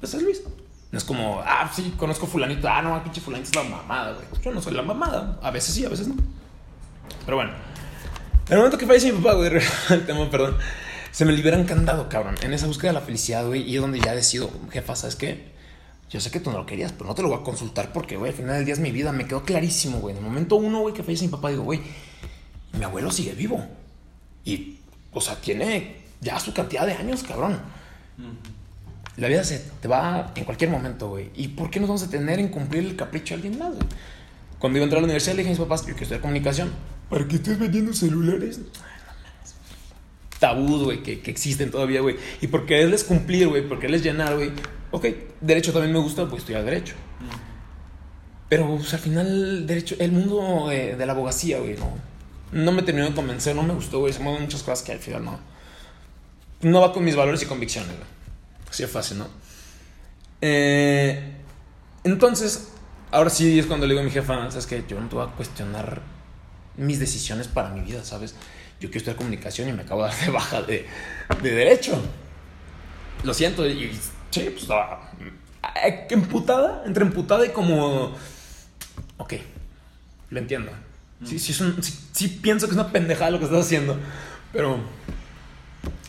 Pues 0.00 0.14
es 0.14 0.22
Luis. 0.22 0.42
No 0.90 0.98
es 0.98 1.04
como, 1.04 1.40
ah, 1.46 1.70
sí, 1.74 1.94
conozco 1.96 2.26
fulanito. 2.26 2.68
Ah, 2.68 2.82
no, 2.82 3.00
pinche 3.04 3.20
fulanito 3.20 3.48
es 3.48 3.56
la 3.56 3.62
mamada, 3.62 4.12
güey. 4.14 4.42
Yo 4.42 4.50
no 4.52 4.60
soy 4.60 4.74
la 4.74 4.82
mamada. 4.82 5.38
A 5.40 5.50
veces 5.52 5.74
sí, 5.74 5.84
a 5.84 5.88
veces 5.88 6.08
no. 6.08 6.16
Pero 7.24 7.36
bueno. 7.36 7.52
En 8.46 8.52
el 8.52 8.58
momento 8.58 8.78
que 8.78 8.86
fallece 8.86 9.12
mi 9.12 9.18
papá, 9.18 9.34
güey, 9.34 9.50
el 9.90 10.06
tema, 10.06 10.30
perdón. 10.30 10.56
Se 11.10 11.24
me 11.24 11.32
libera 11.32 11.56
un 11.56 11.64
candado, 11.64 12.08
cabrón. 12.08 12.36
En 12.42 12.52
esa 12.52 12.66
búsqueda 12.66 12.92
de 12.92 12.98
la 12.98 13.04
felicidad, 13.04 13.46
güey. 13.46 13.62
Y 13.62 13.76
es 13.76 13.80
donde 13.80 14.00
ya 14.00 14.14
decido, 14.14 14.50
jefa, 14.70 14.96
¿sabes 14.96 15.16
qué? 15.16 15.52
Yo 16.10 16.20
sé 16.20 16.30
que 16.30 16.40
tú 16.40 16.50
no 16.50 16.58
lo 16.58 16.66
querías, 16.66 16.92
pero 16.92 17.06
no 17.06 17.14
te 17.14 17.22
lo 17.22 17.28
voy 17.28 17.38
a 17.38 17.42
consultar 17.42 17.92
porque, 17.92 18.16
güey, 18.16 18.32
al 18.32 18.36
final 18.36 18.56
del 18.56 18.64
día 18.64 18.74
es 18.74 18.80
mi 18.80 18.90
vida. 18.90 19.12
Me 19.12 19.26
quedó 19.26 19.44
clarísimo, 19.44 19.98
güey. 19.98 20.14
En 20.14 20.22
el 20.22 20.28
momento 20.28 20.56
uno, 20.56 20.80
güey, 20.80 20.94
que 20.94 21.02
fallece 21.02 21.24
mi 21.24 21.30
papá, 21.30 21.50
digo, 21.50 21.62
güey, 21.62 21.80
mi 22.72 22.84
abuelo 22.84 23.10
sigue 23.10 23.32
vivo. 23.32 23.64
Y, 24.44 24.78
o 25.12 25.20
sea, 25.20 25.36
tiene 25.36 26.02
ya 26.20 26.38
su 26.40 26.52
cantidad 26.52 26.86
de 26.86 26.94
años, 26.94 27.22
cabrón. 27.22 27.58
La 29.16 29.28
vida 29.28 29.44
se 29.44 29.58
te 29.58 29.88
va 29.88 30.32
en 30.34 30.44
cualquier 30.44 30.70
momento, 30.70 31.08
güey. 31.08 31.30
¿Y 31.34 31.48
por 31.48 31.70
qué 31.70 31.80
nos 31.80 31.88
vamos 31.88 32.02
a 32.02 32.10
tener 32.10 32.38
en 32.38 32.48
cumplir 32.48 32.84
el 32.84 32.96
capricho 32.96 33.34
de 33.34 33.42
alguien 33.42 33.58
más, 33.58 33.74
güey? 33.74 33.86
Cuando 34.58 34.78
iba 34.78 34.84
a 34.84 34.86
entrar 34.86 34.98
a 34.98 35.02
la 35.02 35.06
universidad, 35.06 35.34
le 35.34 35.42
dije 35.42 35.50
a 35.50 35.58
mis 35.58 35.60
papás, 35.60 35.80
yo 35.80 35.88
quiero 35.88 36.02
estudiar 36.02 36.20
comunicación. 36.20 36.72
¿Para 37.12 37.28
qué 37.28 37.36
estés 37.36 37.58
vendiendo 37.58 37.92
celulares? 37.92 38.58
Tabús, 40.38 40.82
güey, 40.82 41.02
que, 41.02 41.20
que 41.20 41.30
existen 41.30 41.70
todavía, 41.70 42.00
güey. 42.00 42.16
Y 42.40 42.46
por 42.46 42.64
quererles 42.64 43.04
cumplir, 43.04 43.48
güey, 43.48 43.68
por 43.68 43.78
quererles 43.78 44.02
llenar, 44.02 44.34
güey. 44.34 44.50
Ok, 44.92 45.04
derecho 45.42 45.74
también 45.74 45.92
me 45.92 45.98
gusta, 45.98 46.26
pues 46.26 46.40
estudiar 46.40 46.64
derecho. 46.64 46.94
Pero, 48.48 48.66
pues, 48.78 48.94
al 48.94 49.00
final, 49.00 49.66
derecho, 49.66 49.94
el 49.98 50.10
mundo 50.10 50.70
eh, 50.72 50.96
de 50.96 51.04
la 51.04 51.12
abogacía, 51.12 51.58
güey, 51.58 51.76
no. 51.76 51.92
No 52.50 52.72
me 52.72 52.80
terminó 52.80 53.06
de 53.06 53.14
convencer, 53.14 53.54
no 53.54 53.62
me 53.62 53.74
gustó, 53.74 53.98
güey. 53.98 54.14
Se 54.14 54.20
mueven 54.20 54.44
muchas 54.44 54.62
cosas 54.62 54.82
que 54.82 54.92
al 54.92 54.98
final 54.98 55.22
no. 55.22 55.38
No 56.62 56.80
va 56.80 56.94
con 56.94 57.04
mis 57.04 57.14
valores 57.14 57.42
y 57.42 57.44
convicciones, 57.44 57.90
güey. 57.90 58.08
Así 58.70 58.84
es 58.84 58.90
fácil, 58.90 59.18
¿no? 59.18 59.28
Eh, 60.40 61.34
entonces, 62.04 62.68
ahora 63.10 63.28
sí 63.28 63.58
es 63.58 63.66
cuando 63.66 63.86
le 63.86 63.92
digo 63.92 64.00
a 64.00 64.04
mi 64.04 64.10
jefa, 64.10 64.50
¿sabes 64.50 64.66
qué? 64.66 64.82
Yo 64.88 64.98
no 64.98 65.10
te 65.10 65.14
voy 65.14 65.26
a 65.26 65.30
cuestionar 65.32 66.00
mis 66.76 66.98
decisiones 66.98 67.48
para 67.48 67.70
mi 67.70 67.80
vida, 67.80 68.04
¿sabes? 68.04 68.32
Yo 68.80 68.88
quiero 68.88 68.98
estudiar 68.98 69.16
comunicación 69.16 69.68
y 69.68 69.72
me 69.72 69.82
acabo 69.82 70.02
de 70.04 70.10
dar 70.10 70.20
de 70.24 70.30
baja 70.30 70.62
de, 70.62 70.86
de 71.42 71.50
derecho. 71.50 72.00
Lo 73.24 73.32
siento, 73.34 73.66
y 73.68 73.92
sí, 74.30 74.40
pues 74.50 74.62
estaba 74.62 75.12
eh, 75.84 76.06
emputada, 76.10 76.82
entre 76.86 77.04
emputada 77.04 77.46
y 77.46 77.50
como... 77.50 78.16
Ok, 79.18 79.34
lo 80.30 80.38
entiendo. 80.38 80.72
Sí, 81.24 81.38
sí, 81.38 81.52
es 81.52 81.60
un- 81.60 81.80
sí, 81.82 81.96
sí 82.12 82.28
pienso 82.28 82.66
que 82.66 82.72
es 82.72 82.78
una 82.80 82.90
pendejada 82.90 83.30
lo 83.30 83.38
que 83.38 83.44
estás 83.44 83.64
haciendo, 83.66 83.96
pero 84.52 84.78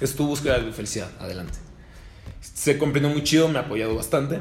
es 0.02 0.16
tu 0.16 0.26
búsqueda 0.26 0.58
de 0.58 0.72
felicidad, 0.72 1.12
adelante. 1.20 1.60
Se 2.42 2.80
comprendió 2.80 3.12
muy 3.12 3.24
chido, 3.24 3.48
me 3.48 3.60
ha 3.60 3.62
apoyado 3.62 3.96
bastante. 3.96 4.40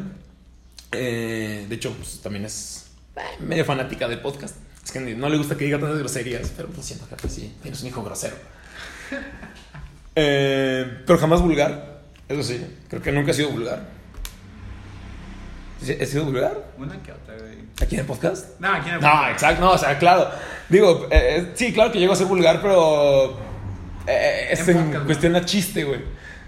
Eh, 0.93 1.67
de 1.69 1.75
hecho, 1.75 1.93
pues, 1.93 2.21
también 2.23 2.47
es 2.47 2.87
eh, 3.17 3.21
medio 3.41 3.65
fanática 3.67 4.09
del 4.09 4.21
podcast. 4.21 4.57
Es 4.85 4.91
que 4.93 5.01
no 5.01 5.29
le 5.29 5.37
gusta 5.39 5.57
que 5.57 5.65
diga 5.65 5.79
tantas 5.79 5.99
groserías, 5.99 6.51
pero 6.57 6.69
lo 6.75 6.83
siento, 6.83 7.07
jefe, 7.07 7.29
sí. 7.29 7.55
Tienes 7.63 7.81
un 7.83 7.89
hijo 7.89 8.03
grosero. 8.03 8.37
Eh, 10.15 11.03
pero 11.07 11.19
jamás 11.19 11.41
vulgar. 11.41 12.03
Eso 12.29 12.43
sí, 12.43 12.63
creo 12.91 13.01
que 13.01 13.13
nunca 13.13 13.31
he 13.31 13.35
sido 13.35 13.49
vulgar. 13.49 13.89
¿Sí- 15.83 15.97
¿He 15.99 16.05
sido 16.07 16.25
vulgar? 16.27 16.53
Una 16.77 17.03
que 17.03 17.13
otra, 17.13 17.35
güey. 17.39 17.59
¿Aquí 17.81 17.95
en 17.95 18.01
el 18.03 18.07
podcast? 18.07 18.61
No, 18.61 18.73
aquí 18.73 18.91
en 18.91 18.97
el 18.97 19.01
No, 19.01 19.29
exacto, 19.29 19.65
no, 19.65 19.73
o 19.73 19.79
sea, 19.79 19.99
claro. 19.99 20.29
Digo, 20.69 21.09
eh, 21.11 21.37
eh, 21.39 21.53
sí, 21.55 21.73
claro 21.73 21.91
que 21.91 21.99
llego 21.99 22.13
a 22.13 22.17
ser 22.17 22.27
vulgar, 22.27 22.61
pero 22.61 23.39
eh, 24.07 24.49
es 24.51 24.69
En 24.69 24.85
podcast, 24.85 25.07
cuestión 25.07 25.35
a 25.37 25.45
chiste, 25.47 25.85
güey. 25.85 26.01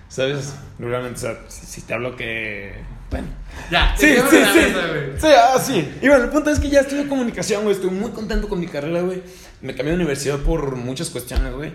¿Sabes? 0.08 0.54
Realmente, 0.78 1.16
o 1.18 1.20
sea, 1.20 1.38
si 1.48 1.80
te 1.82 1.94
hablo 1.94 2.14
que. 2.16 2.74
Bueno. 3.10 3.28
Ya, 3.70 3.94
Sí, 3.96 4.06
sí, 4.06 4.22
sí. 4.30 4.36
mesa. 4.36 4.80
Sí, 5.18 5.26
ah, 5.26 5.58
sí. 5.58 5.88
Y 6.02 6.08
bueno, 6.08 6.24
el 6.24 6.30
punto 6.30 6.50
es 6.50 6.60
que 6.60 6.68
ya 6.68 6.80
estudio 6.80 7.08
comunicación, 7.08 7.62
güey. 7.62 7.74
Estoy 7.74 7.90
muy 7.90 8.10
contento 8.10 8.48
con 8.48 8.60
mi 8.60 8.66
carrera, 8.66 9.00
güey. 9.02 9.22
Me 9.62 9.74
cambié 9.74 9.92
de 9.92 9.96
universidad 9.96 10.38
por 10.40 10.76
muchas 10.76 11.10
cuestiones, 11.10 11.54
güey. 11.54 11.72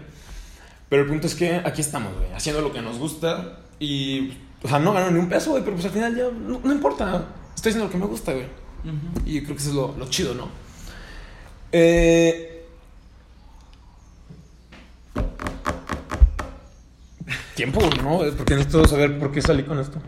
Pero 0.90 1.04
el 1.04 1.08
punto 1.08 1.28
es 1.28 1.36
que 1.36 1.62
aquí 1.64 1.82
estamos, 1.82 2.14
güey. 2.16 2.32
Haciendo 2.34 2.62
lo 2.62 2.72
que 2.72 2.82
nos 2.82 2.98
gusta. 2.98 3.60
Y. 3.80 4.34
O 4.62 4.68
sea, 4.68 4.80
no 4.80 4.94
gano 4.94 5.12
ni 5.12 5.20
un 5.20 5.30
peso, 5.30 5.52
güey. 5.52 5.64
Pero 5.64 5.76
pues 5.76 5.86
al 5.86 5.92
final 5.92 6.16
ya 6.16 6.26
no, 6.26 6.60
no 6.64 6.72
importa. 6.72 7.26
Estoy 7.56 7.72
haciendo 7.72 7.86
lo 7.86 7.92
que 7.92 7.98
me 7.98 8.06
gusta, 8.06 8.34
güey. 8.34 8.46
Y 9.26 9.42
creo 9.42 9.56
que 9.56 9.62
eso 9.62 9.70
es 9.70 9.76
lo, 9.76 9.96
lo 9.98 10.10
chido, 10.10 10.34
¿no? 10.34 10.50
Eh... 11.72 12.66
Tiempo, 17.56 17.82
¿no? 18.02 18.20
Porque 18.38 18.56
necesito 18.56 18.88
saber 18.88 19.20
por 19.20 19.32
qué 19.32 19.42
salí 19.42 19.64
con 19.64 19.80
esto. 19.80 20.00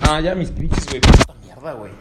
Ah, 0.00 0.20
ya 0.20 0.34
mis 0.34 0.50
pinches, 0.50 0.86
güey. 0.86 1.00
Puta 1.00 1.34
mierda, 1.42 1.72
güey. 1.72 1.92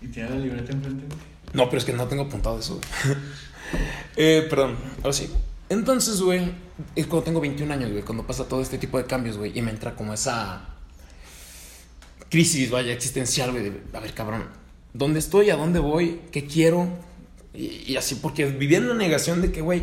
¿Y 0.00 0.08
tiene 0.08 0.30
la 0.30 0.36
libreta 0.36 0.72
enfrente, 0.72 1.06
güey? 1.06 1.18
No, 1.52 1.66
pero 1.66 1.78
es 1.78 1.84
que 1.84 1.92
no 1.92 2.06
tengo 2.06 2.24
apuntado 2.24 2.58
eso, 2.58 2.80
güey. 2.80 3.16
eh, 4.16 4.46
perdón, 4.48 4.76
ahora 4.98 5.12
sí. 5.12 5.30
Entonces, 5.68 6.20
güey, 6.20 6.52
es 6.96 7.06
cuando 7.06 7.24
tengo 7.24 7.40
21 7.40 7.72
años, 7.72 7.90
güey, 7.90 8.02
cuando 8.02 8.26
pasa 8.26 8.46
todo 8.46 8.60
este 8.60 8.78
tipo 8.78 8.98
de 8.98 9.04
cambios, 9.04 9.38
güey, 9.38 9.56
y 9.56 9.62
me 9.62 9.70
entra 9.70 9.94
como 9.94 10.12
esa 10.12 10.68
crisis, 12.28 12.70
vaya, 12.70 12.92
existencial, 12.92 13.52
güey, 13.52 13.64
de, 13.64 13.82
a 13.92 14.00
ver, 14.00 14.12
cabrón, 14.12 14.44
¿dónde 14.92 15.18
estoy? 15.18 15.50
¿A 15.50 15.56
dónde 15.56 15.78
voy? 15.78 16.20
¿Qué 16.30 16.46
quiero? 16.46 16.88
Y, 17.54 17.92
y 17.92 17.96
así, 17.96 18.16
porque 18.16 18.46
vivía 18.46 18.78
en 18.78 18.88
la 18.88 18.94
negación 18.94 19.40
de 19.40 19.52
que, 19.52 19.60
güey, 19.60 19.82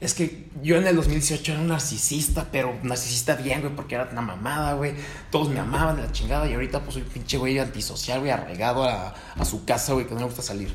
es 0.00 0.14
que 0.14 0.48
yo 0.62 0.76
en 0.76 0.86
el 0.86 0.96
2018 0.96 1.52
era 1.52 1.60
un 1.60 1.68
narcisista, 1.68 2.48
pero 2.50 2.74
narcisista 2.82 3.36
bien, 3.36 3.60
güey, 3.60 3.74
porque 3.76 3.96
era 3.96 4.08
una 4.10 4.22
mamada, 4.22 4.72
güey. 4.72 4.94
Todos 5.30 5.50
me 5.50 5.60
amaban 5.60 5.96
de 5.96 6.02
la 6.02 6.12
chingada 6.12 6.48
y 6.48 6.54
ahorita 6.54 6.80
pues 6.80 6.94
soy 6.94 7.02
un 7.02 7.08
pinche 7.08 7.36
güey 7.36 7.58
antisocial, 7.58 8.20
güey, 8.20 8.30
arraigado 8.30 8.84
a, 8.84 9.14
a 9.36 9.44
su 9.44 9.64
casa, 9.66 9.92
güey, 9.92 10.06
que 10.06 10.14
no 10.14 10.20
le 10.20 10.26
gusta 10.26 10.42
salir. 10.42 10.74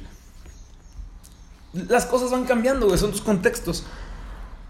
Las 1.74 2.06
cosas 2.06 2.30
van 2.30 2.46
cambiando, 2.46 2.86
güey, 2.86 3.00
son 3.00 3.12
tus 3.12 3.22
contextos. 3.22 3.86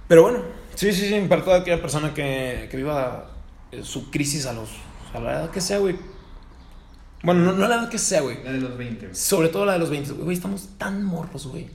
Pero 0.07 0.21
bueno, 0.21 0.39
sí, 0.75 0.93
sí, 0.93 1.09
sí, 1.09 1.25
para 1.27 1.43
toda 1.43 1.59
aquella 1.59 1.81
persona 1.81 2.13
que, 2.13 2.67
que 2.71 2.77
viva 2.77 3.31
eh, 3.71 3.81
su 3.83 4.09
crisis 4.09 4.45
a 4.45 4.53
los 4.53 4.69
a 5.13 5.19
la 5.19 5.31
edad 5.33 5.49
que 5.49 5.61
sea, 5.61 5.79
güey. 5.79 5.97
Bueno, 7.23 7.41
no, 7.41 7.53
no 7.53 7.67
la 7.67 7.75
edad 7.75 7.89
que 7.89 7.97
sea, 7.97 8.21
güey. 8.21 8.43
La 8.43 8.51
de 8.51 8.59
los 8.59 8.77
20, 8.77 9.07
güey. 9.07 9.15
Sobre 9.15 9.49
todo 9.49 9.65
la 9.65 9.73
de 9.73 9.79
los 9.79 9.89
20, 9.89 10.11
güey. 10.11 10.23
Güey, 10.23 10.37
estamos 10.37 10.69
tan 10.77 11.03
morros, 11.03 11.47
güey. 11.47 11.69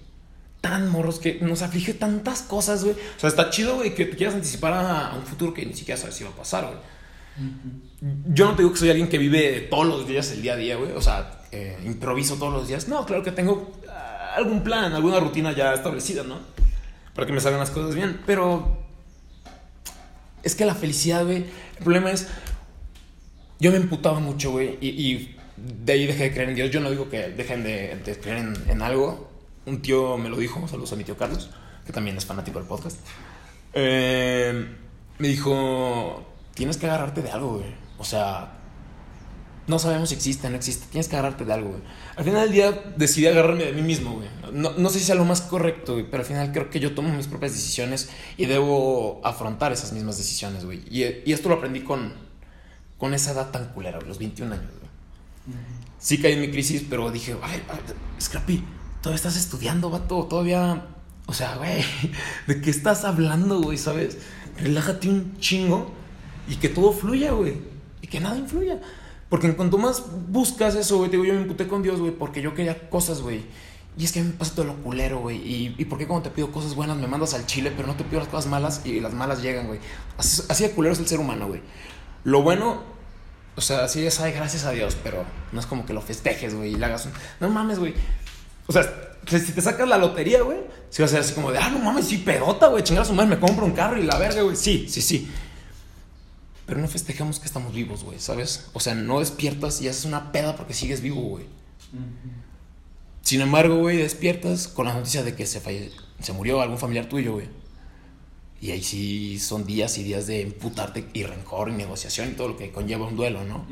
Tan 0.61 0.89
morros 0.89 1.19
que 1.19 1.39
nos 1.41 1.63
aflige 1.63 1.95
tantas 1.95 2.43
cosas, 2.43 2.85
güey. 2.85 2.95
O 2.95 3.21
sea, 3.21 3.29
está 3.29 3.51
chido, 3.51 3.77
güey, 3.77 3.95
que 3.95 4.05
te 4.05 4.17
quieras 4.17 4.35
anticipar 4.35 4.73
a, 4.75 5.09
a 5.09 5.15
un 5.17 5.25
futuro 5.25 5.55
que 5.55 5.65
ni 5.65 5.75
siquiera 5.75 5.99
sabes 5.99 6.17
si 6.17 6.25
va 6.25 6.31
a 6.31 6.37
pasar, 6.37 6.67
güey. 6.67 6.79
Yo 8.33 8.47
no 8.47 8.53
te 8.53 8.63
digo 8.63 8.73
que 8.73 8.79
soy 8.79 8.91
alguien 8.91 9.09
que 9.09 9.19
vive 9.19 9.61
todos 9.71 9.87
los 9.87 10.07
días 10.07 10.31
el 10.33 10.43
día 10.43 10.55
a 10.55 10.57
día, 10.57 10.77
güey. 10.77 10.93
O 10.93 11.01
sea, 11.01 11.43
eh, 11.53 11.79
improviso 11.85 12.37
todos 12.37 12.53
los 12.53 12.69
días. 12.69 12.89
No, 12.89 13.05
claro 13.07 13.23
que 13.23 13.33
tengo 13.33 13.73
ah, 13.89 14.35
algún 14.37 14.63
plan, 14.63 14.93
alguna 14.93 15.21
rutina 15.21 15.53
ya 15.53 15.75
establecida, 15.75 16.23
¿no? 16.23 16.39
Para 17.15 17.27
que 17.27 17.33
me 17.33 17.41
salgan 17.41 17.61
las 17.61 17.71
cosas 17.71 17.95
bien. 17.95 18.21
Pero 18.27 18.79
es 20.43 20.55
que 20.55 20.65
la 20.65 20.75
felicidad, 20.75 21.25
güey. 21.25 21.47
El 21.79 21.85
problema 21.85 22.11
es. 22.11 22.29
Yo 23.59 23.71
me 23.71 23.77
emputaba 23.77 24.21
mucho, 24.21 24.53
güey. 24.53 24.79
Y, 24.81 24.89
y 24.89 25.37
de 25.57 25.93
ahí 25.93 26.07
dejé 26.07 26.25
de 26.25 26.33
creer 26.33 26.49
en 26.51 26.55
Dios. 26.55 26.71
Yo 26.71 26.81
no 26.81 26.91
digo 26.91 27.09
que 27.09 27.29
dejen 27.31 27.63
de, 27.63 27.97
de 27.97 28.19
creer 28.19 28.39
en, 28.39 28.55
en 28.69 28.83
algo. 28.83 29.30
Un 29.67 29.83
tío 29.83 30.17
me 30.19 30.29
lo 30.29 30.37
dijo. 30.37 30.67
Saludos 30.69 30.93
a 30.93 30.97
mi 30.97 31.05
tío 31.05 31.17
Carlos, 31.17 31.51
que 31.87 31.93
también 31.93 32.17
es 32.17 32.27
fanático 32.27 32.59
del 32.59 32.69
podcast. 32.69 32.99
Eh, 33.73 34.77
me 35.19 35.29
dijo: 35.29 36.25
Tienes 36.55 36.77
que 36.77 36.87
agarrarte 36.87 37.23
de 37.23 37.31
algo, 37.31 37.59
güey. 37.59 37.75
O 37.99 38.05
sea, 38.05 38.57
No 39.67 39.79
sabemos 39.79 40.09
si 40.09 40.17
existe 40.17 40.51
no 40.51 40.57
existe. 40.57 40.87
Tienes 40.91 41.07
que 41.09 41.17
agarrarte 41.17 41.45
de 41.45 41.53
algo, 41.53 41.69
güey. 41.71 41.83
Al 42.17 42.25
final 42.25 42.43
del 42.45 42.53
día 42.53 42.73
decidí 42.97 43.27
agarrarme 43.29 43.65
de 43.67 43.73
mí 43.73 43.83
mismo, 43.83 44.15
güey. 44.15 44.29
No, 44.53 44.73
no 44.73 44.89
sé 44.91 44.99
si 44.99 45.05
sea 45.05 45.15
lo 45.15 45.25
más 45.25 45.43
correcto, 45.43 45.93
güey, 45.93 46.07
pero 46.11 46.23
al 46.23 46.27
final 46.27 46.51
creo 46.53 46.71
que 46.71 46.81
yo 46.81 46.95
tomo 46.95 47.15
mis 47.15 47.29
propias 47.29 47.53
decisiones 47.53 48.11
y 48.37 48.47
debo 48.47 49.21
afrontar 49.23 49.73
esas 49.73 49.93
mismas 49.93 50.17
decisiones, 50.19 50.65
güey. 50.65 50.83
Y, 50.91 51.05
y 51.25 51.33
esto 51.33 51.49
lo 51.49 51.57
aprendí 51.57 51.83
con, 51.83 52.13
con 52.99 53.15
esa 53.15 53.31
edad 53.33 53.51
tan 53.53 53.67
culera, 53.73 53.99
güey, 53.99 54.09
los 54.09 54.19
21 54.19 54.53
años, 54.55 54.71
güey. 54.71 54.91
Sí 55.99 56.19
caí 56.21 56.33
en 56.33 56.41
mi 56.41 56.51
crisis, 56.51 56.85
pero 56.89 57.11
dije, 57.13 57.37
ay, 57.43 57.63
ay, 57.69 57.79
Scrappy, 58.21 58.65
todavía 59.01 59.17
estás 59.17 59.37
estudiando, 59.37 59.91
vato, 59.91 60.25
todavía... 60.25 60.87
O 61.27 61.33
sea, 61.33 61.57
güey, 61.57 61.85
¿de 62.47 62.61
qué 62.61 62.71
estás 62.71 63.05
hablando, 63.05 63.61
güey, 63.61 63.79
sabes? 63.79 64.19
Relájate 64.59 65.09
un 65.09 65.39
chingo 65.39 65.93
y 66.49 66.57
que 66.57 66.69
todo 66.69 66.93
fluya, 66.93 67.33
güey. 67.33 67.55
Y 68.03 68.09
que 68.09 68.19
nada 68.19 68.37
influya. 68.37 68.81
Porque 69.29 69.47
en 69.47 69.55
cuanto 69.55 69.79
más 69.79 70.03
buscas 70.29 70.75
eso, 70.75 70.99
güey, 70.99 71.09
te 71.09 71.17
digo, 71.17 71.25
yo 71.25 71.35
me 71.35 71.43
imputé 71.43 71.69
con 71.69 71.83
Dios, 71.83 72.01
güey, 72.01 72.11
porque 72.11 72.43
yo 72.43 72.53
quería 72.55 72.91
cosas, 72.91 73.21
güey. 73.21 73.45
Y 73.97 74.05
es 74.05 74.13
que 74.13 74.21
a 74.21 74.23
mí 74.23 74.31
me 74.31 74.35
pasa 74.35 74.55
todo 74.57 74.67
lo 74.67 74.75
culero, 74.77 75.21
güey. 75.21 75.37
Y, 75.37 75.75
y 75.79 75.85
por 75.85 75.99
qué 75.99 76.07
cuando 76.07 76.29
te 76.29 76.35
pido 76.35 76.51
cosas 76.51 76.75
buenas 76.75 76.97
me 76.97 77.07
mandas 77.07 77.35
al 77.35 77.47
chile, 77.47 77.73
pero 77.75 77.87
no 77.87 77.95
te 77.95 78.03
pido 78.03 78.21
las 78.21 78.29
cosas 78.29 78.51
malas 78.51 78.83
y 78.85 78.99
las 78.99 79.15
malas 79.15 79.41
llegan, 79.41 79.69
güey. 79.69 79.79
Así, 80.19 80.43
así 80.49 80.65
de 80.65 80.73
culero 80.73 80.93
es 80.93 80.99
el 80.99 81.07
ser 81.07 81.21
humano, 81.21 81.47
güey. 81.47 81.61
Lo 82.25 82.43
bueno, 82.43 82.83
o 83.57 83.61
sea, 83.61 83.87
sí 83.89 84.05
es, 84.05 84.19
ay, 84.21 84.33
gracias 84.33 84.65
a 84.65 84.73
Dios, 84.73 84.97
pero 85.03 85.25
no 85.53 85.61
es 85.61 85.67
como 85.67 85.87
que 85.87 85.93
lo 85.93 86.01
festejes, 86.01 86.55
güey, 86.55 86.73
y 86.73 86.77
le 86.77 86.87
hagas 86.87 87.07
un... 87.07 87.13
No 87.41 87.51
mames, 87.51 87.79
güey. 87.79 87.95
O 88.71 88.73
sea, 88.73 88.85
si 89.27 89.51
te 89.51 89.61
sacas 89.61 89.89
la 89.89 89.99
lotería, 89.99 90.43
güey, 90.43 90.59
si 90.91 91.03
va 91.03 91.07
a 91.07 91.09
ser 91.09 91.19
así 91.19 91.35
como 91.35 91.51
de, 91.51 91.59
ah, 91.59 91.71
no 91.71 91.81
mames, 91.81 92.07
sí, 92.07 92.19
pedota, 92.19 92.69
güey, 92.69 92.85
chingar 92.85 93.03
a 93.03 93.05
su 93.05 93.13
madre, 93.13 93.31
me 93.31 93.41
compro 93.41 93.67
un 93.67 93.73
carro 93.73 93.99
y 93.99 94.05
la 94.05 94.17
verga, 94.17 94.43
güey. 94.43 94.55
Sí, 94.55 94.87
sí, 94.89 95.03
sí. 95.03 95.29
Pero 96.67 96.81
no 96.81 96.87
festejamos 96.87 97.41
que 97.41 97.47
estamos 97.47 97.75
vivos, 97.75 98.05
güey, 98.05 98.21
¿sabes? 98.21 98.71
O 98.73 98.79
sea, 98.79 98.95
no 98.95 99.19
despiertas 99.19 99.83
y 99.83 99.89
haces 99.89 100.05
una 100.05 100.31
peda 100.31 100.55
porque 100.55 100.73
sigues 100.73 101.01
vivo, 101.01 101.21
güey. 101.21 101.47
Sin 103.23 103.41
embargo, 103.41 103.75
güey, 103.75 103.97
despiertas 103.97 104.69
con 104.69 104.87
la 104.87 104.95
noticia 104.95 105.25
de 105.25 105.35
que 105.35 105.47
se, 105.47 105.59
falle 105.59 105.91
se 106.21 106.33
murió 106.33 106.61
algún 106.61 106.79
familiar 106.79 107.09
tuyo, 107.09 107.33
güey. 107.33 107.49
Y 108.61 108.71
ahí 108.71 108.85
sí 108.85 109.41
son 109.41 109.67
días 109.67 109.99
y 109.99 110.05
días 110.05 110.29
de 110.29 110.43
imputarte 110.43 111.09
y 111.13 111.25
rencor 111.25 111.71
y 111.71 111.73
negociación 111.73 112.29
y 112.29 112.33
todo 112.35 112.47
lo 112.47 112.57
que 112.57 112.71
conlleva 112.71 113.09
un 113.09 113.17
duelo, 113.17 113.43
¿no? 113.43 113.67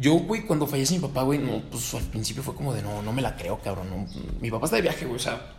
Yo, 0.00 0.14
güey, 0.14 0.46
cuando 0.46 0.66
falleció 0.68 0.96
mi 0.96 1.02
papá, 1.02 1.22
güey, 1.22 1.40
no, 1.40 1.60
pues 1.70 1.92
al 1.94 2.04
principio 2.04 2.42
fue 2.42 2.54
como 2.54 2.72
de 2.72 2.82
no, 2.82 3.02
no 3.02 3.12
me 3.12 3.20
la 3.20 3.36
creo, 3.36 3.60
cabrón. 3.60 3.90
No. 3.90 4.06
Mi 4.40 4.48
papá 4.48 4.66
está 4.66 4.76
de 4.76 4.82
viaje, 4.82 5.04
güey, 5.04 5.16
o 5.16 5.22
sea, 5.22 5.54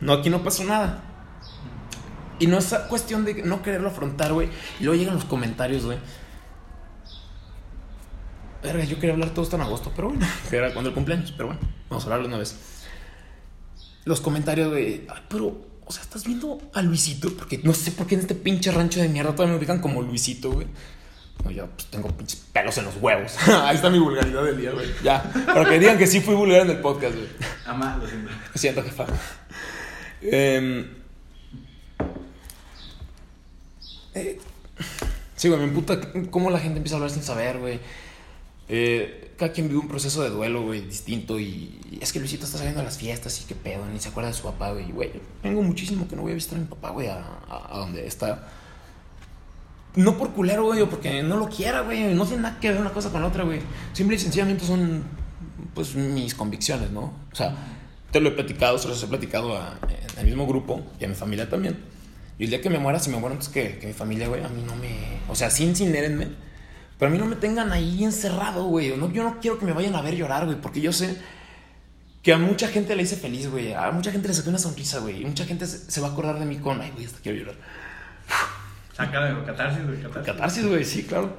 no, 0.00 0.12
aquí 0.12 0.30
no 0.30 0.44
pasó 0.44 0.62
nada. 0.62 1.02
Y 2.38 2.46
no 2.46 2.58
es 2.58 2.72
cuestión 2.88 3.24
de 3.24 3.42
no 3.42 3.62
quererlo 3.62 3.88
afrontar, 3.88 4.32
güey. 4.32 4.48
Y 4.78 4.84
luego 4.84 4.98
llegan 4.98 5.14
los 5.14 5.24
comentarios, 5.24 5.84
güey. 5.84 5.98
Verga, 8.62 8.84
yo 8.84 8.96
quería 8.96 9.12
hablar 9.12 9.30
todo 9.30 9.42
esto 9.44 9.56
en 9.56 9.62
agosto, 9.62 9.92
pero 9.94 10.08
bueno, 10.10 10.24
que 10.50 10.56
era 10.56 10.72
cuando 10.72 10.90
el 10.90 10.94
cumpleaños, 10.94 11.32
pero 11.32 11.48
bueno, 11.48 11.60
vamos 11.90 12.04
a 12.04 12.06
hablarlo 12.06 12.28
una 12.28 12.38
vez. 12.38 12.56
Los 14.04 14.20
comentarios, 14.20 14.70
güey, 14.70 15.06
pero, 15.28 15.66
o 15.84 15.92
sea, 15.92 16.02
estás 16.02 16.24
viendo 16.24 16.60
a 16.74 16.82
Luisito, 16.82 17.32
porque 17.36 17.58
no 17.58 17.74
sé 17.74 17.90
por 17.90 18.06
qué 18.06 18.14
en 18.14 18.20
este 18.20 18.36
pinche 18.36 18.70
rancho 18.70 19.00
de 19.00 19.08
mierda 19.08 19.32
todavía 19.32 19.54
me 19.54 19.58
ubican 19.58 19.80
como 19.80 20.00
Luisito, 20.00 20.52
güey. 20.52 20.68
Yo 21.50 21.66
pues 21.66 21.86
tengo 21.86 22.08
pinches 22.08 22.40
pelos 22.52 22.78
en 22.78 22.84
los 22.86 22.96
huevos. 22.96 23.36
Ahí 23.48 23.76
está 23.76 23.90
mi 23.90 23.98
vulgaridad 23.98 24.44
del 24.44 24.58
día, 24.58 24.70
güey. 24.70 24.88
Ya, 25.02 25.22
para 25.46 25.68
que 25.68 25.78
digan 25.78 25.98
que 25.98 26.06
sí 26.06 26.20
fui 26.20 26.34
vulgar 26.34 26.62
en 26.62 26.70
el 26.70 26.80
podcast, 26.80 27.14
güey. 27.14 27.28
Amá, 27.66 27.98
lo 28.00 28.06
siento. 28.06 28.30
Lo 28.30 28.60
siento, 28.60 28.82
jefa. 28.82 29.06
Eh, 30.22 30.86
eh, 34.14 34.38
sí, 35.36 35.48
güey, 35.48 35.60
me 35.60 35.66
emputa 35.66 36.00
cómo 36.30 36.50
la 36.50 36.58
gente 36.58 36.78
empieza 36.78 36.96
a 36.96 36.98
hablar 36.98 37.10
sin 37.10 37.22
saber, 37.22 37.58
güey. 37.58 37.80
Eh, 38.68 39.32
cada 39.36 39.52
quien 39.52 39.68
vive 39.68 39.80
un 39.80 39.88
proceso 39.88 40.22
de 40.22 40.30
duelo, 40.30 40.62
güey, 40.62 40.80
distinto. 40.82 41.38
Y, 41.38 41.98
es 42.00 42.12
que 42.12 42.20
Luisito 42.20 42.44
está 42.44 42.58
saliendo 42.58 42.80
a 42.80 42.84
las 42.84 42.98
fiestas 42.98 43.40
y 43.40 43.44
qué 43.44 43.54
pedo, 43.54 43.84
ni 43.86 43.98
se 43.98 44.08
acuerda 44.08 44.30
de 44.30 44.36
su 44.36 44.44
papá, 44.44 44.72
güey. 44.72 44.90
Güey, 44.92 45.12
tengo 45.42 45.62
muchísimo 45.62 46.08
que 46.08 46.16
no 46.16 46.22
voy 46.22 46.32
a 46.32 46.34
visitar 46.36 46.58
a 46.58 46.62
mi 46.62 46.68
papá, 46.68 46.90
güey, 46.90 47.08
a, 47.08 47.18
a, 47.48 47.74
a 47.74 47.78
donde 47.78 48.06
está. 48.06 48.48
No 49.94 50.16
por 50.16 50.32
culero, 50.32 50.64
güey, 50.64 50.80
o 50.80 50.88
porque 50.88 51.22
no 51.22 51.36
lo 51.36 51.48
quiera, 51.48 51.82
güey. 51.82 52.14
No 52.14 52.24
tiene 52.24 52.42
nada 52.42 52.58
que 52.58 52.70
ver 52.70 52.80
una 52.80 52.90
cosa 52.90 53.10
con 53.10 53.20
la 53.20 53.28
otra, 53.28 53.44
güey. 53.44 53.60
Simple 53.92 54.16
y 54.16 54.18
sencillamente 54.18 54.64
son, 54.64 55.02
pues, 55.74 55.94
mis 55.94 56.34
convicciones, 56.34 56.90
¿no? 56.90 57.12
O 57.30 57.34
sea, 57.34 57.54
te 58.10 58.20
lo 58.20 58.30
he 58.30 58.32
platicado, 58.32 58.78
se 58.78 58.88
los 58.88 59.02
he 59.02 59.06
platicado 59.06 59.56
a, 59.56 59.78
el 60.18 60.26
mismo 60.26 60.46
grupo 60.46 60.82
y 60.98 61.04
a 61.04 61.08
mi 61.08 61.14
familia 61.14 61.48
también. 61.48 61.78
Y 62.38 62.44
el 62.44 62.50
día 62.50 62.60
que 62.62 62.70
me 62.70 62.78
muera, 62.78 62.98
si 62.98 63.10
me 63.10 63.18
muero, 63.18 63.36
pues 63.36 63.48
que, 63.48 63.78
que 63.78 63.86
mi 63.86 63.92
familia, 63.92 64.28
güey, 64.28 64.42
a 64.42 64.48
mí 64.48 64.62
no 64.66 64.74
me. 64.76 65.20
O 65.28 65.34
sea, 65.34 65.50
sin 65.50 65.70
incinérenme. 65.70 66.28
Pero 66.98 67.10
a 67.10 67.12
mí 67.12 67.18
no 67.18 67.26
me 67.26 67.36
tengan 67.36 67.70
ahí 67.72 68.02
encerrado, 68.02 68.64
güey. 68.64 68.96
No, 68.96 69.12
yo 69.12 69.24
no 69.24 69.40
quiero 69.40 69.58
que 69.58 69.66
me 69.66 69.72
vayan 69.72 69.94
a 69.94 70.02
ver 70.02 70.14
llorar, 70.14 70.46
güey, 70.46 70.58
porque 70.58 70.80
yo 70.80 70.92
sé 70.92 71.18
que 72.22 72.32
a 72.32 72.38
mucha 72.38 72.68
gente 72.68 72.96
le 72.96 73.02
hice 73.02 73.16
feliz, 73.16 73.50
güey. 73.50 73.74
A 73.74 73.90
mucha 73.90 74.10
gente 74.10 74.28
le 74.28 74.34
saqué 74.34 74.48
una 74.48 74.58
sonrisa, 74.58 75.00
güey. 75.00 75.20
Y 75.20 75.24
mucha 75.26 75.44
gente 75.44 75.66
se, 75.66 75.90
se 75.90 76.00
va 76.00 76.08
a 76.08 76.12
acordar 76.12 76.38
de 76.38 76.46
mí 76.46 76.56
con, 76.56 76.80
ay, 76.80 76.92
güey, 76.94 77.04
hasta 77.04 77.18
quiero 77.20 77.38
llorar. 77.38 77.56
Saca 78.92 79.24
de 79.24 79.44
catarsis, 79.44 79.86
güey. 79.86 80.02
Catarsis. 80.02 80.32
Catarsis, 80.32 80.66
güey, 80.66 80.84
sí, 80.84 81.04
claro. 81.04 81.36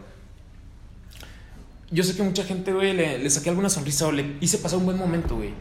Yo 1.92 2.04
sé 2.04 2.16
que 2.16 2.24
mucha 2.24 2.44
gente, 2.44 2.74
güey, 2.74 2.94
le, 2.94 3.20
le, 3.20 3.30
saqué 3.30 3.50
alguna 3.50 3.70
sonrisa 3.70 4.08
o 4.08 4.12
le 4.12 4.38
hice 4.42 4.58
pasar 4.58 4.80
un 4.80 4.86
buen 4.86 4.98
momento, 4.98 5.36
güey. 5.36 5.54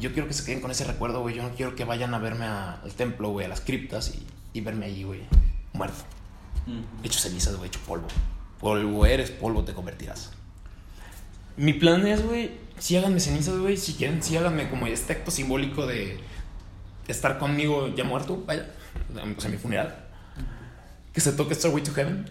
Yo 0.00 0.12
quiero 0.12 0.26
que 0.26 0.34
se 0.34 0.44
queden 0.44 0.60
con 0.60 0.70
ese 0.70 0.84
recuerdo, 0.84 1.20
güey. 1.20 1.36
Yo 1.36 1.42
no 1.42 1.50
quiero 1.50 1.76
que 1.76 1.84
vayan 1.84 2.12
a 2.14 2.18
verme 2.18 2.46
a, 2.46 2.80
al 2.82 2.92
templo, 2.94 3.30
güey, 3.30 3.46
a 3.46 3.48
las 3.48 3.60
criptas 3.60 4.12
y, 4.14 4.26
y 4.58 4.60
verme 4.60 4.86
allí, 4.86 5.04
güey, 5.04 5.20
muerto. 5.72 6.02
Mm. 6.66 7.04
Hecho 7.04 7.20
cenizas, 7.20 7.56
güey, 7.56 7.68
hecho 7.68 7.80
polvo. 7.86 8.08
Polvo 8.58 9.06
eres, 9.06 9.30
polvo 9.30 9.64
te 9.64 9.72
convertirás. 9.72 10.32
Mi 11.56 11.72
plan 11.72 12.06
es, 12.06 12.22
güey, 12.22 12.50
sí 12.78 12.96
háganme 12.96 13.20
cenizas, 13.20 13.56
güey. 13.56 13.76
Si 13.76 13.94
quieren, 13.94 14.22
sí 14.22 14.36
háganme 14.36 14.68
como 14.68 14.88
este 14.88 15.12
acto 15.12 15.30
simbólico 15.30 15.86
de 15.86 16.18
estar 17.06 17.38
conmigo 17.38 17.94
ya 17.94 18.04
muerto, 18.04 18.42
vaya, 18.46 18.66
o 19.14 19.40
sea, 19.40 19.50
mi 19.50 19.56
funeral. 19.56 20.05
Que 21.16 21.22
se 21.22 21.32
toque 21.32 21.54
Starway 21.54 21.82
to 21.82 21.94
Heaven 21.94 22.26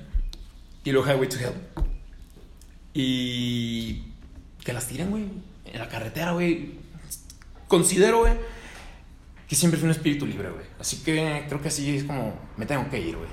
y 0.84 0.92
luego 0.92 1.08
Highway 1.12 1.28
to 1.28 1.38
Hell. 1.38 1.56
Y 2.94 4.04
que 4.64 4.74
las 4.74 4.86
tiren, 4.86 5.10
güey, 5.10 5.26
en 5.66 5.80
la 5.80 5.90
carretera, 5.90 6.34
güey. 6.34 6.76
Considero, 7.68 8.20
güey, 8.20 8.34
que 9.48 9.56
siempre 9.56 9.80
fui 9.80 9.88
un 9.88 9.92
espíritu 9.92 10.28
libre, 10.28 10.52
güey. 10.52 10.66
Así 10.80 10.98
que 10.98 11.46
creo 11.48 11.64
que 11.64 11.70
así 11.70 11.98
es 11.98 12.04
como 12.04 12.40
me 12.58 12.68
tengo 12.68 12.88
que 12.92 13.00
ir, 13.00 13.18
güey. 13.18 13.30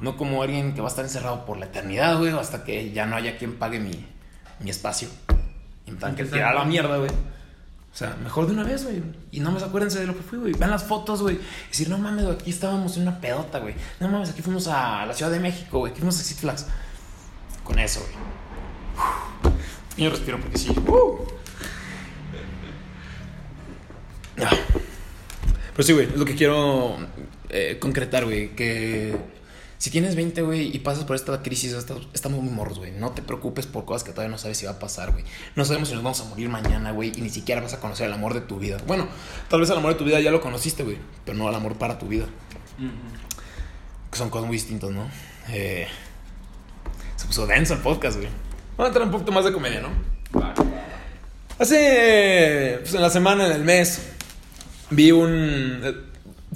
No 0.00 0.16
como 0.16 0.42
alguien 0.42 0.74
que 0.74 0.80
va 0.80 0.88
a 0.88 0.90
estar 0.90 1.04
encerrado 1.04 1.46
por 1.46 1.58
la 1.58 1.66
eternidad, 1.66 2.18
güey, 2.18 2.32
hasta 2.32 2.64
que 2.64 2.90
ya 2.90 3.06
no 3.06 3.14
haya 3.14 3.38
quien 3.38 3.60
pague 3.60 3.78
mi, 3.78 4.04
mi 4.58 4.70
espacio. 4.70 5.08
Y 5.86 5.90
en 5.90 5.96
plan, 5.96 6.16
que 6.16 6.24
tirar 6.24 6.56
a 6.56 6.58
la 6.58 6.64
mierda, 6.64 6.96
güey. 6.96 7.10
O 7.96 7.98
sea, 7.98 8.14
mejor 8.22 8.46
de 8.46 8.52
una 8.52 8.62
vez, 8.62 8.84
güey. 8.84 9.02
Y 9.30 9.40
no 9.40 9.50
más 9.52 9.62
acuérdense 9.62 9.98
de 9.98 10.06
lo 10.06 10.14
que 10.14 10.22
fui, 10.22 10.38
güey. 10.38 10.52
Vean 10.52 10.70
las 10.70 10.84
fotos, 10.84 11.22
güey. 11.22 11.40
Decir, 11.70 11.88
no 11.88 11.96
mames, 11.96 12.26
aquí 12.26 12.50
estábamos 12.50 12.94
en 12.98 13.04
una 13.04 13.22
pedota, 13.22 13.58
güey. 13.58 13.74
No 14.00 14.08
mames, 14.08 14.28
aquí 14.28 14.42
fuimos 14.42 14.68
a 14.68 15.06
la 15.06 15.14
Ciudad 15.14 15.30
de 15.30 15.40
México, 15.40 15.78
güey. 15.78 15.92
Aquí 15.92 16.00
fuimos 16.00 16.20
a 16.20 16.22
Six 16.22 16.40
Flags. 16.40 16.66
Con 17.64 17.78
eso, 17.78 18.00
güey. 18.00 19.06
Y 19.96 20.04
yo 20.04 20.10
respiro 20.10 20.38
porque 20.38 20.58
sí. 20.58 20.68
Uh. 20.72 21.26
Pero 24.36 25.82
sí, 25.82 25.94
güey, 25.94 26.04
es 26.04 26.18
lo 26.18 26.26
que 26.26 26.34
quiero 26.34 26.98
eh, 27.48 27.78
concretar, 27.80 28.26
güey. 28.26 28.54
Que 28.54 29.16
si 29.78 29.90
tienes 29.90 30.16
20, 30.16 30.42
güey, 30.42 30.74
y 30.74 30.78
pasas 30.78 31.04
por 31.04 31.16
esta 31.16 31.42
crisis, 31.42 31.74
estamos 32.14 32.42
muy 32.42 32.52
morros, 32.52 32.78
güey. 32.78 32.92
No 32.92 33.10
te 33.10 33.20
preocupes 33.20 33.66
por 33.66 33.84
cosas 33.84 34.04
que 34.04 34.12
todavía 34.12 34.30
no 34.30 34.38
sabes 34.38 34.56
si 34.56 34.64
va 34.64 34.72
a 34.72 34.78
pasar, 34.78 35.12
güey. 35.12 35.24
No 35.54 35.64
sabemos 35.64 35.88
si 35.88 35.94
nos 35.94 36.02
vamos 36.02 36.20
a 36.20 36.24
morir 36.24 36.48
mañana, 36.48 36.92
güey, 36.92 37.12
y 37.14 37.20
ni 37.20 37.28
siquiera 37.28 37.60
vas 37.60 37.74
a 37.74 37.80
conocer 37.80 38.06
el 38.06 38.12
amor 38.14 38.32
de 38.32 38.40
tu 38.40 38.58
vida. 38.58 38.78
Bueno, 38.86 39.06
tal 39.48 39.60
vez 39.60 39.68
el 39.68 39.76
amor 39.76 39.92
de 39.92 39.98
tu 39.98 40.04
vida 40.04 40.18
ya 40.20 40.30
lo 40.30 40.40
conociste, 40.40 40.82
güey, 40.82 40.98
pero 41.24 41.36
no 41.36 41.48
el 41.48 41.54
amor 41.54 41.76
para 41.76 41.98
tu 41.98 42.08
vida. 42.08 42.26
Que 44.10 44.16
son 44.16 44.30
cosas 44.30 44.46
muy 44.46 44.56
distintas, 44.56 44.90
¿no? 44.90 45.08
Eh, 45.50 45.86
se 47.16 47.26
puso 47.26 47.46
denso 47.46 47.74
el 47.74 47.80
podcast, 47.80 48.16
güey. 48.16 48.28
Vamos 48.78 48.86
a 48.86 48.88
entrar 48.88 49.04
un 49.04 49.10
poquito 49.10 49.32
más 49.32 49.44
de 49.44 49.52
comedia, 49.52 49.82
¿no? 49.82 49.90
Hace, 51.58 52.78
pues 52.80 52.94
en 52.94 53.02
la 53.02 53.10
semana, 53.10 53.46
en 53.46 53.52
el 53.52 53.64
mes, 53.64 54.00
vi 54.90 55.12
un 55.12 55.80
eh, 55.82 55.94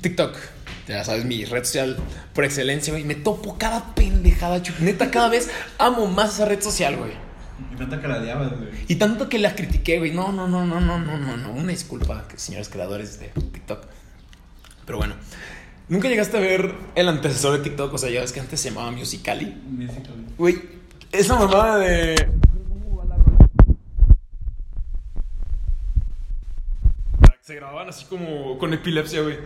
TikTok 0.00 0.36
ya 0.86 1.04
sabes, 1.04 1.24
mi 1.24 1.44
red 1.44 1.64
social 1.64 1.96
por 2.34 2.44
excelencia, 2.44 2.92
güey. 2.92 3.04
Me 3.04 3.14
topo 3.14 3.56
cada 3.58 3.94
pendejada, 3.94 4.62
chup. 4.62 4.78
Neta, 4.80 5.10
cada 5.10 5.28
vez 5.28 5.50
amo 5.78 6.06
más 6.06 6.34
esa 6.34 6.44
red 6.44 6.60
social, 6.60 6.96
güey. 6.96 7.12
Y 7.72 7.76
tanto 7.76 8.00
que 8.00 8.08
la 8.08 8.18
odiabas, 8.18 8.50
güey. 8.56 8.70
Y 8.88 8.96
tanto 8.96 9.28
que 9.28 9.38
la 9.38 9.54
critiqué, 9.54 9.98
güey. 9.98 10.12
No, 10.12 10.32
no, 10.32 10.48
no, 10.48 10.64
no, 10.64 10.80
no, 10.80 10.98
no, 10.98 11.18
no, 11.18 11.36
no. 11.36 11.52
Una 11.52 11.70
disculpa, 11.72 12.24
señores 12.36 12.68
creadores 12.68 13.20
de 13.20 13.28
TikTok. 13.28 13.84
Pero 14.86 14.98
bueno. 14.98 15.14
¿Nunca 15.88 16.08
llegaste 16.08 16.36
a 16.36 16.40
ver 16.40 16.72
el 16.94 17.08
antecesor 17.08 17.58
de 17.58 17.64
TikTok? 17.64 17.92
O 17.92 17.98
sea, 17.98 18.10
ya 18.10 18.20
ves 18.20 18.32
que 18.32 18.38
antes 18.38 18.60
se 18.60 18.70
llamaba 18.70 18.92
Musical.ly. 18.92 19.60
Musical.ly. 19.68 20.34
Güey, 20.38 20.62
esa 21.10 21.36
mamada 21.36 21.78
de... 21.78 22.30
Se 27.40 27.56
grababan 27.56 27.88
así 27.88 28.04
como 28.04 28.56
con 28.58 28.72
epilepsia, 28.72 29.22
güey. 29.22 29.38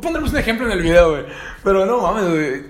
Pondremos 0.00 0.30
un 0.30 0.36
ejemplo 0.36 0.66
en 0.66 0.72
el 0.72 0.82
video, 0.82 1.10
güey. 1.10 1.24
Pero 1.64 1.84
no 1.84 2.00
mames, 2.00 2.30
güey. 2.30 2.62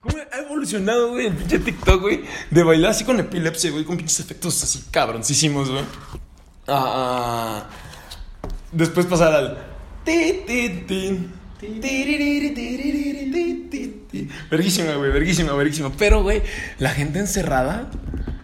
¿Cómo 0.00 0.16
ha 0.32 0.38
evolucionado, 0.38 1.10
güey, 1.10 1.26
el 1.26 1.34
pinche 1.34 1.58
TikTok, 1.58 2.00
güey? 2.00 2.24
De 2.50 2.62
bailar 2.62 2.92
así 2.92 3.04
con 3.04 3.20
epilepsia, 3.20 3.70
güey, 3.70 3.84
con 3.84 3.98
pinches 3.98 4.20
efectos 4.20 4.62
así 4.62 4.84
cabroncísimos, 4.90 5.70
güey. 5.70 5.84
Ah, 6.66 7.66
ah. 7.66 7.70
después 8.72 9.04
pasar 9.04 9.34
al. 9.34 9.58
Verguísima, 14.50 14.94
güey, 14.94 15.12
verguísima, 15.12 15.52
verguísima. 15.52 15.92
Pero, 15.98 16.22
güey, 16.22 16.42
la 16.78 16.90
gente 16.90 17.18
encerrada 17.18 17.90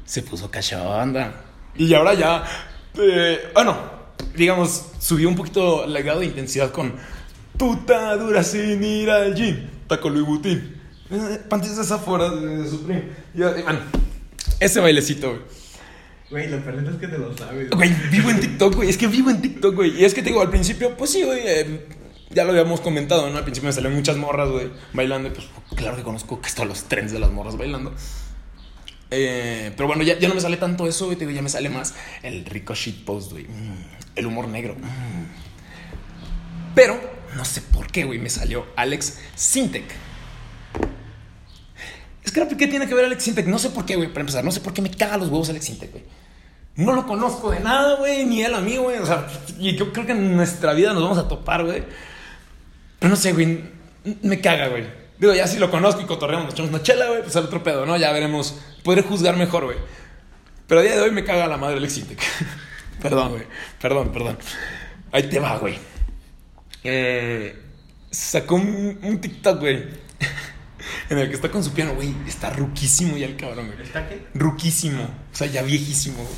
se 0.04 0.20
puso 0.20 0.50
cachonda. 0.50 1.45
Y 1.78 1.92
ahora 1.94 2.14
ya, 2.14 2.44
eh, 2.98 3.50
bueno, 3.54 3.76
digamos, 4.34 4.86
subió 4.98 5.28
un 5.28 5.36
poquito 5.36 5.86
la 5.86 6.00
grado 6.00 6.20
de 6.20 6.26
intensidad 6.26 6.70
con 6.70 6.94
puta 7.56 8.16
dura 8.16 8.42
sin 8.42 8.82
ir 8.82 9.10
al 9.10 9.34
gym, 9.34 9.68
taco 9.86 10.08
Louis 10.08 10.26
Vuitton, 10.26 10.76
eh, 11.10 11.40
panties 11.48 11.90
afuera 11.90 12.30
de 12.30 12.68
Supreme. 12.68 13.04
Ya, 13.34 13.50
bueno, 13.50 13.80
ese 14.60 14.80
bailecito, 14.80 15.30
güey. 15.30 15.42
Güey, 16.28 16.48
lo 16.48 16.58
peor 16.58 16.84
es 16.88 16.96
que 16.96 17.06
te 17.06 17.18
lo 17.18 17.36
sabes. 17.36 17.70
Güey, 17.70 17.94
vivo 18.10 18.30
en 18.30 18.40
TikTok, 18.40 18.74
güey. 18.74 18.88
Es 18.88 18.98
que 18.98 19.06
vivo 19.06 19.30
en 19.30 19.40
TikTok, 19.40 19.74
güey. 19.74 20.00
Y 20.00 20.04
es 20.04 20.12
que 20.12 20.22
te 20.22 20.30
digo, 20.30 20.40
al 20.40 20.50
principio, 20.50 20.96
pues 20.96 21.10
sí, 21.10 21.22
güey. 21.22 21.40
Eh, 21.44 21.86
ya 22.30 22.44
lo 22.44 22.50
habíamos 22.50 22.80
comentado, 22.80 23.30
¿no? 23.30 23.38
Al 23.38 23.44
principio 23.44 23.68
me 23.68 23.72
salieron 23.72 23.96
muchas 23.96 24.16
morras, 24.16 24.50
güey, 24.50 24.70
bailando. 24.92 25.28
Y 25.28 25.32
pues 25.32 25.46
claro 25.76 25.96
que 25.96 26.02
conozco 26.02 26.40
que 26.40 26.48
están 26.48 26.66
los 26.66 26.84
trends 26.84 27.12
de 27.12 27.20
las 27.20 27.30
morras 27.30 27.56
bailando. 27.56 27.94
Eh, 29.10 29.72
pero 29.76 29.86
bueno, 29.86 30.02
ya, 30.02 30.18
ya, 30.18 30.28
no 30.28 30.34
me 30.34 30.40
sale 30.40 30.56
tanto 30.56 30.86
eso, 30.86 31.06
güey. 31.06 31.34
Ya 31.34 31.42
me 31.42 31.48
sale 31.48 31.68
más 31.68 31.94
el 32.22 32.44
rico 32.44 32.74
shitpost, 32.74 33.32
güey. 33.32 33.44
Mm, 33.44 33.84
el 34.16 34.26
humor 34.26 34.48
negro. 34.48 34.74
Mm. 34.74 35.26
Pero 36.74 37.00
no 37.36 37.44
sé 37.44 37.60
por 37.60 37.86
qué, 37.90 38.04
güey, 38.04 38.18
me 38.18 38.30
salió 38.30 38.66
Alex 38.76 39.18
Sintek. 39.34 39.84
Es 42.24 42.32
que, 42.32 42.46
¿qué 42.56 42.66
tiene 42.66 42.88
que 42.88 42.94
ver 42.94 43.04
Alex 43.04 43.22
Sintek? 43.22 43.46
No 43.46 43.58
sé 43.58 43.70
por 43.70 43.86
qué, 43.86 43.96
güey, 43.96 44.08
para 44.08 44.20
empezar. 44.20 44.44
No 44.44 44.50
sé 44.50 44.60
por 44.60 44.72
qué 44.72 44.82
me 44.82 44.90
caga 44.90 45.16
los 45.16 45.28
huevos 45.28 45.48
Alex 45.48 45.64
Sintek, 45.64 45.92
güey. 45.92 46.04
No 46.74 46.92
lo 46.92 47.06
conozco 47.06 47.50
de 47.50 47.60
nada, 47.60 47.96
güey, 47.96 48.26
ni 48.26 48.42
él 48.42 48.54
a 48.54 48.60
mí, 48.60 48.76
güey. 48.76 48.98
O 48.98 49.06
sea, 49.06 49.26
yo 49.58 49.92
creo 49.92 50.04
que 50.04 50.12
en 50.12 50.36
nuestra 50.36 50.74
vida 50.74 50.92
nos 50.92 51.02
vamos 51.02 51.18
a 51.18 51.28
topar, 51.28 51.64
güey. 51.64 51.84
Pero 52.98 53.10
no 53.10 53.16
sé, 53.16 53.32
güey. 53.32 53.64
Me 54.22 54.40
caga, 54.40 54.68
güey. 54.68 54.84
Digo, 55.18 55.34
ya 55.34 55.46
si 55.46 55.58
lo 55.58 55.70
conozco 55.70 56.02
y 56.02 56.04
cotorreamos, 56.04 56.46
nos 56.46 56.54
echamos 56.54 56.70
una 56.70 56.82
chela, 56.82 57.06
güey, 57.06 57.22
pues 57.22 57.34
al 57.36 57.44
otro 57.44 57.62
pedo, 57.62 57.86
¿no? 57.86 57.96
Ya 57.96 58.12
veremos. 58.12 58.56
Podré 58.82 59.02
juzgar 59.02 59.36
mejor, 59.36 59.64
güey. 59.64 59.78
Pero 60.66 60.80
a 60.80 60.82
día 60.82 60.96
de 60.96 61.02
hoy 61.02 61.10
me 61.10 61.24
caga 61.24 61.46
la 61.46 61.56
madre 61.56 61.78
Alex 61.78 61.98
Intec. 61.98 62.22
perdón, 63.02 63.30
güey. 63.30 63.44
Perdón, 63.80 64.12
perdón. 64.12 64.38
Ahí 65.12 65.24
te 65.24 65.38
va, 65.38 65.58
güey. 65.58 65.78
Eh, 66.84 67.56
sacó 68.10 68.56
un, 68.56 68.98
un 69.02 69.20
TikTok, 69.20 69.60
güey. 69.60 69.76
en 71.10 71.18
el 71.18 71.28
que 71.28 71.34
está 71.34 71.50
con 71.50 71.64
su 71.64 71.72
piano, 71.72 71.94
güey. 71.94 72.14
Está 72.26 72.50
ruquísimo 72.50 73.16
ya 73.16 73.26
el 73.26 73.36
cabrón, 73.36 73.68
güey. 73.68 73.82
¿Está 73.82 74.08
qué? 74.08 74.26
Ruquísimo. 74.34 75.04
O 75.04 75.36
sea, 75.36 75.46
ya 75.46 75.62
viejísimo, 75.62 76.18
güey. 76.18 76.36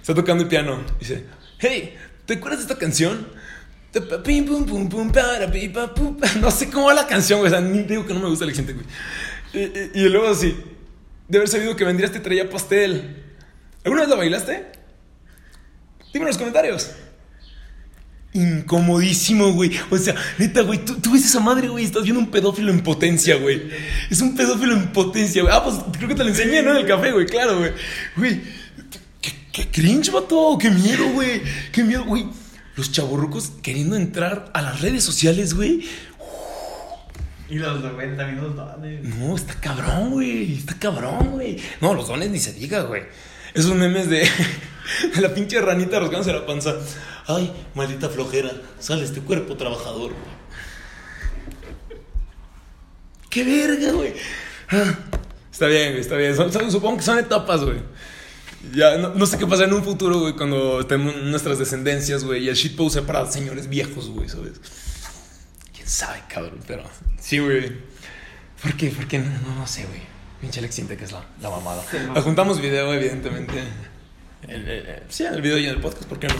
Está 0.00 0.14
tocando 0.14 0.42
el 0.42 0.48
piano. 0.48 0.84
Dice, 0.98 1.24
hey, 1.58 1.96
¿te 2.26 2.34
acuerdas 2.34 2.60
de 2.60 2.64
esta 2.64 2.78
canción? 2.78 3.28
No 6.40 6.50
sé 6.50 6.70
cómo 6.70 6.86
va 6.86 6.94
la 6.94 7.06
canción, 7.06 7.40
güey. 7.40 7.52
O 7.52 7.56
sea, 7.56 7.60
ni 7.60 7.82
digo 7.82 8.06
que 8.06 8.14
no 8.14 8.20
me 8.20 8.28
gusta 8.28 8.44
el 8.44 8.52
gente, 8.52 8.74
güey. 8.74 8.86
Y, 9.94 10.08
luego 10.08 10.28
así, 10.28 10.56
de 11.28 11.38
haber 11.38 11.48
sabido 11.48 11.74
que 11.74 11.84
vendrías 11.84 12.12
te 12.12 12.20
traía 12.20 12.48
pastel. 12.48 13.16
¿Alguna 13.84 14.02
vez 14.02 14.10
la 14.10 14.16
bailaste? 14.16 14.66
Dime 16.12 16.24
en 16.24 16.28
los 16.28 16.38
comentarios. 16.38 16.92
Incomodísimo, 18.32 19.52
güey. 19.54 19.72
O 19.90 19.98
sea, 19.98 20.14
neta, 20.38 20.60
güey, 20.60 20.84
tú, 20.84 21.00
tú, 21.00 21.12
ves 21.12 21.24
esa 21.24 21.40
madre, 21.40 21.68
güey. 21.68 21.84
Estás 21.84 22.04
viendo 22.04 22.20
un 22.20 22.30
pedófilo 22.30 22.70
en 22.70 22.82
potencia, 22.82 23.36
güey. 23.36 23.60
Es 24.08 24.20
un 24.20 24.36
pedófilo 24.36 24.74
en 24.74 24.92
potencia, 24.92 25.42
güey. 25.42 25.52
Ah, 25.52 25.64
pues 25.64 25.76
creo 25.96 26.08
que 26.08 26.14
te 26.14 26.22
lo 26.22 26.28
enseñé, 26.28 26.62
¿no? 26.62 26.70
En 26.70 26.76
el 26.76 26.86
café, 26.86 27.10
güey. 27.10 27.26
Claro, 27.26 27.58
güey. 27.58 27.72
Güey, 28.16 28.40
qué, 29.20 29.32
qué 29.50 29.68
cringe, 29.68 30.12
vato. 30.12 30.56
Qué 30.60 30.70
miedo, 30.70 31.08
güey. 31.12 31.42
Qué 31.72 31.82
miedo, 31.82 32.04
güey 32.04 32.26
los 32.76 32.92
chaburrucos 32.92 33.52
queriendo 33.62 33.96
entrar 33.96 34.50
a 34.54 34.62
las 34.62 34.80
redes 34.80 35.04
sociales, 35.04 35.54
güey. 35.54 35.86
Y 37.48 37.56
los 37.56 37.82
güey, 37.94 38.16
también 38.16 38.40
los 38.40 38.54
dones. 38.54 39.02
No, 39.16 39.34
está 39.34 39.54
cabrón, 39.54 40.10
güey. 40.10 40.58
Está 40.58 40.78
cabrón, 40.78 41.32
güey. 41.32 41.58
No, 41.80 41.94
los 41.94 42.06
dones 42.06 42.30
ni 42.30 42.38
se 42.38 42.52
diga, 42.52 42.82
güey. 42.82 43.02
Esos 43.54 43.74
memes 43.74 44.08
de, 44.08 44.20
de 45.14 45.20
la 45.20 45.34
pinche 45.34 45.60
ranita 45.60 45.98
rasgándose 45.98 46.32
la 46.32 46.46
panza. 46.46 46.76
Ay, 47.26 47.52
maldita 47.74 48.08
flojera. 48.08 48.52
Sale 48.78 49.04
este 49.04 49.20
cuerpo 49.20 49.56
trabajador, 49.56 50.12
güey. 50.12 50.40
¡Qué 53.30 53.44
verga, 53.44 53.92
güey! 53.92 54.12
Ah, 54.70 54.92
está 55.52 55.66
bien, 55.66 55.90
güey, 55.90 56.00
está 56.00 56.16
bien. 56.16 56.34
supongo 56.70 56.96
que 56.96 57.02
son 57.04 57.18
etapas, 57.18 57.62
güey. 57.62 57.78
Ya, 58.74 58.98
no, 58.98 59.26
sé 59.26 59.38
qué 59.38 59.46
pasa 59.46 59.64
en 59.64 59.72
un 59.72 59.82
futuro, 59.82 60.20
güey, 60.20 60.34
cuando 60.34 60.84
tenemos 60.86 61.16
nuestras 61.16 61.58
descendencias, 61.58 62.24
güey, 62.24 62.44
y 62.44 62.48
el 62.48 62.54
shitpost 62.54 62.94
sea 62.94 63.06
para 63.06 63.26
señores 63.30 63.68
viejos, 63.68 64.10
güey, 64.10 64.28
¿sabes? 64.28 64.60
Quién 65.74 65.88
sabe, 65.88 66.22
cabrón, 66.28 66.60
pero 66.66 66.84
sí, 67.18 67.38
güey. 67.38 67.72
¿Por 68.62 68.76
qué? 68.76 68.90
¿Por 68.90 69.08
qué? 69.08 69.18
No, 69.18 69.54
no, 69.56 69.66
sé, 69.66 69.86
güey. 69.86 70.00
Pinche 70.42 70.60
Alex 70.60 70.74
siente 70.74 70.96
que 70.96 71.04
es 71.04 71.12
la, 71.12 71.24
la 71.40 71.48
mamada. 71.48 71.82
Juntamos 72.22 72.60
video, 72.60 72.92
evidentemente. 72.92 73.62
El, 74.46 75.02
sí, 75.08 75.24
el 75.24 75.40
video 75.40 75.58
y 75.58 75.64
en 75.64 75.70
el 75.70 75.80
podcast, 75.80 76.04
¿por 76.04 76.18
qué 76.18 76.28
no? 76.28 76.34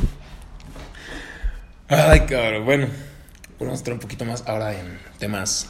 Ay, 1.88 2.20
cabrón, 2.20 2.64
bueno. 2.64 2.87
Vamos 3.59 3.74
a 3.74 3.78
entrar 3.78 3.94
un 3.94 4.00
poquito 4.00 4.24
más 4.24 4.44
ahora 4.46 4.78
en 4.78 4.98
temas 5.18 5.66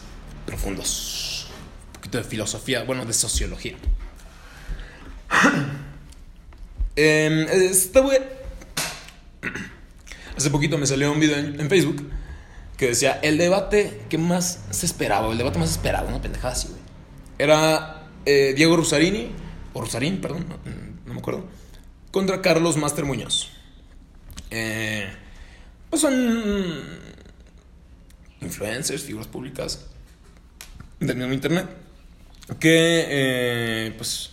profundos. 0.47 1.49
Un 1.87 1.93
poquito 1.95 2.19
de 2.19 2.25
filosofía, 2.25 2.83
bueno, 2.83 3.05
de 3.05 3.13
sociología. 3.13 3.77
Eh, 7.03 7.47
esta 7.71 8.01
güey. 8.01 8.19
Hace 10.37 10.51
poquito 10.51 10.77
me 10.77 10.87
salió 10.87 11.11
un 11.11 11.19
video 11.19 11.39
en, 11.39 11.69
Facebook 11.71 12.11
que 12.77 12.89
decía 12.89 13.19
el 13.23 13.39
debate 13.39 14.03
que 14.11 14.19
más 14.19 14.65
se 14.71 14.85
esperaba, 14.85 15.33
el 15.33 15.39
debate 15.39 15.59
más 15.59 15.71
esperado, 15.71 16.09
una 16.09 16.21
pendejada 16.21 16.53
así, 16.53 16.69
güey. 16.69 16.81
Era 17.39 18.07
eh, 18.27 18.53
Diego 18.55 18.77
Rusarini, 18.77 19.31
o 19.73 19.81
Rusarín, 19.81 20.21
perdón, 20.21 20.47
no, 21.07 21.15
me 21.15 21.21
acuerdo, 21.21 21.47
contra 22.11 22.43
Carlos 22.43 22.77
Master 22.77 23.07
Muñoz. 23.07 23.51
Eh, 24.51 25.09
pues 25.89 26.03
son 26.03 26.85
influencers, 28.43 29.03
figuras 29.05 29.27
públicas 29.27 29.87
del 30.99 31.17
mismo 31.17 31.33
internet 31.33 31.67
que, 32.59 33.07
eh, 33.09 33.95
pues, 33.97 34.33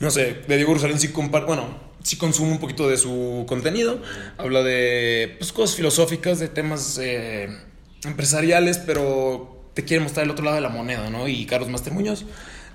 no 0.00 0.10
sé, 0.10 0.42
de 0.48 0.56
Diego 0.56 0.74
Rusarín 0.74 0.98
sí 0.98 1.08
comparte, 1.08 1.46
bueno, 1.46 1.89
sí 2.02 2.16
consumo 2.16 2.52
un 2.52 2.58
poquito 2.58 2.88
de 2.88 2.96
su 2.96 3.44
contenido. 3.48 4.00
Habla 4.38 4.62
de 4.62 5.36
pues, 5.38 5.52
cosas 5.52 5.76
filosóficas, 5.76 6.38
de 6.38 6.48
temas 6.48 6.98
eh, 7.02 7.48
empresariales, 8.04 8.78
pero 8.78 9.70
te 9.74 9.84
quiere 9.84 10.02
mostrar 10.02 10.24
el 10.24 10.30
otro 10.30 10.44
lado 10.44 10.56
de 10.56 10.62
la 10.62 10.68
moneda, 10.68 11.10
¿no? 11.10 11.28
Y 11.28 11.46
Carlos 11.46 11.68
Master 11.68 11.92
Muñoz 11.92 12.24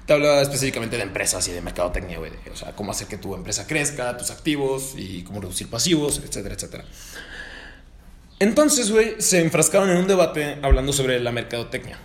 te 0.05 0.13
habla 0.13 0.41
específicamente 0.41 0.97
de 0.97 1.03
empresas 1.03 1.47
y 1.47 1.51
de 1.51 1.61
mercadotecnia, 1.61 2.19
güey. 2.19 2.31
O 2.51 2.55
sea, 2.55 2.73
cómo 2.73 2.91
hacer 2.91 3.07
que 3.07 3.17
tu 3.17 3.33
empresa 3.33 3.65
crezca, 3.65 4.17
tus 4.17 4.29
activos 4.29 4.93
y 4.95 5.23
cómo 5.23 5.41
reducir 5.41 5.67
pasivos, 5.67 6.21
etcétera, 6.23 6.55
etcétera. 6.55 6.85
Entonces, 8.39 8.91
güey, 8.91 9.15
se 9.19 9.41
enfrascaron 9.41 9.89
en 9.89 9.97
un 9.97 10.07
debate 10.07 10.59
hablando 10.61 10.93
sobre 10.93 11.19
la 11.19 11.31
mercadotecnia. 11.31 11.97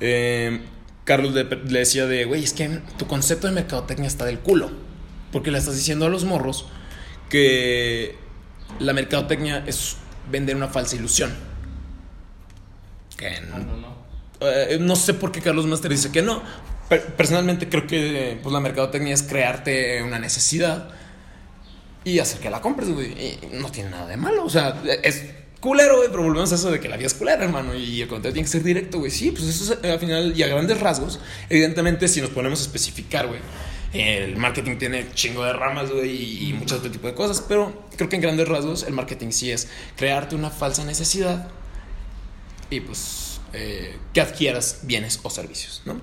Eh, 0.00 0.60
Carlos 1.04 1.32
le, 1.32 1.44
le 1.44 1.78
decía 1.78 2.06
de, 2.06 2.24
güey, 2.24 2.42
es 2.42 2.52
que 2.52 2.80
tu 2.98 3.06
concepto 3.06 3.46
de 3.46 3.52
mercadotecnia 3.52 4.08
está 4.08 4.24
del 4.24 4.40
culo. 4.40 4.85
Porque 5.32 5.50
le 5.50 5.58
estás 5.58 5.74
diciendo 5.74 6.06
a 6.06 6.08
los 6.08 6.24
morros 6.24 6.66
que 7.28 8.16
la 8.78 8.92
mercadotecnia 8.92 9.64
es 9.66 9.96
vender 10.30 10.56
una 10.56 10.68
falsa 10.68 10.96
ilusión. 10.96 11.34
Que 13.16 13.40
no, 13.40 13.58
no, 13.58 13.76
no. 13.76 13.96
Eh, 14.40 14.78
no 14.80 14.96
sé 14.96 15.14
por 15.14 15.32
qué 15.32 15.40
Carlos 15.40 15.66
Master 15.66 15.90
dice 15.90 16.12
que 16.12 16.22
no. 16.22 16.42
Personalmente 17.16 17.68
creo 17.68 17.86
que 17.86 18.38
pues, 18.42 18.52
la 18.52 18.60
mercadotecnia 18.60 19.14
es 19.14 19.22
crearte 19.22 20.02
una 20.02 20.18
necesidad 20.18 20.90
y 22.04 22.20
hacer 22.20 22.40
que 22.40 22.50
la 22.50 22.60
compres, 22.60 22.90
güey. 22.90 23.12
Y 23.12 23.38
no 23.54 23.70
tiene 23.70 23.90
nada 23.90 24.06
de 24.06 24.16
malo. 24.16 24.44
O 24.44 24.50
sea, 24.50 24.80
es 25.02 25.24
culero, 25.60 25.96
güey, 25.96 26.08
pero 26.10 26.22
volvemos 26.22 26.52
a 26.52 26.54
eso 26.54 26.70
de 26.70 26.78
que 26.78 26.88
la 26.88 26.96
vida 26.96 27.08
es 27.08 27.14
culera, 27.14 27.42
hermano. 27.42 27.74
Y 27.74 28.02
el 28.02 28.08
contenido 28.08 28.34
tiene 28.34 28.46
que 28.46 28.52
ser 28.52 28.62
directo, 28.62 28.98
güey. 28.98 29.10
Sí, 29.10 29.32
pues 29.32 29.44
eso 29.44 29.72
es 29.82 29.90
al 29.90 29.98
final 29.98 30.32
y 30.36 30.42
a 30.42 30.48
grandes 30.48 30.78
rasgos. 30.78 31.18
Evidentemente, 31.48 32.06
si 32.06 32.20
nos 32.20 32.30
ponemos 32.30 32.60
a 32.60 32.62
especificar, 32.62 33.26
güey 33.26 33.40
el 33.92 34.36
marketing 34.36 34.76
tiene 34.76 35.06
chingo 35.14 35.44
de 35.44 35.52
ramas, 35.52 35.90
güey, 35.90 36.48
y 36.48 36.52
muchos 36.52 36.78
otro 36.78 36.90
tipo 36.90 37.06
de 37.06 37.14
cosas, 37.14 37.44
pero 37.46 37.86
creo 37.96 38.08
que 38.08 38.16
en 38.16 38.22
grandes 38.22 38.48
rasgos 38.48 38.82
el 38.82 38.92
marketing 38.92 39.30
sí 39.30 39.50
es 39.50 39.68
crearte 39.96 40.34
una 40.34 40.50
falsa 40.50 40.84
necesidad 40.84 41.48
y 42.70 42.80
pues 42.80 43.40
eh, 43.52 43.96
que 44.12 44.20
adquieras 44.20 44.80
bienes 44.82 45.20
o 45.22 45.30
servicios, 45.30 45.82
¿no? 45.84 46.00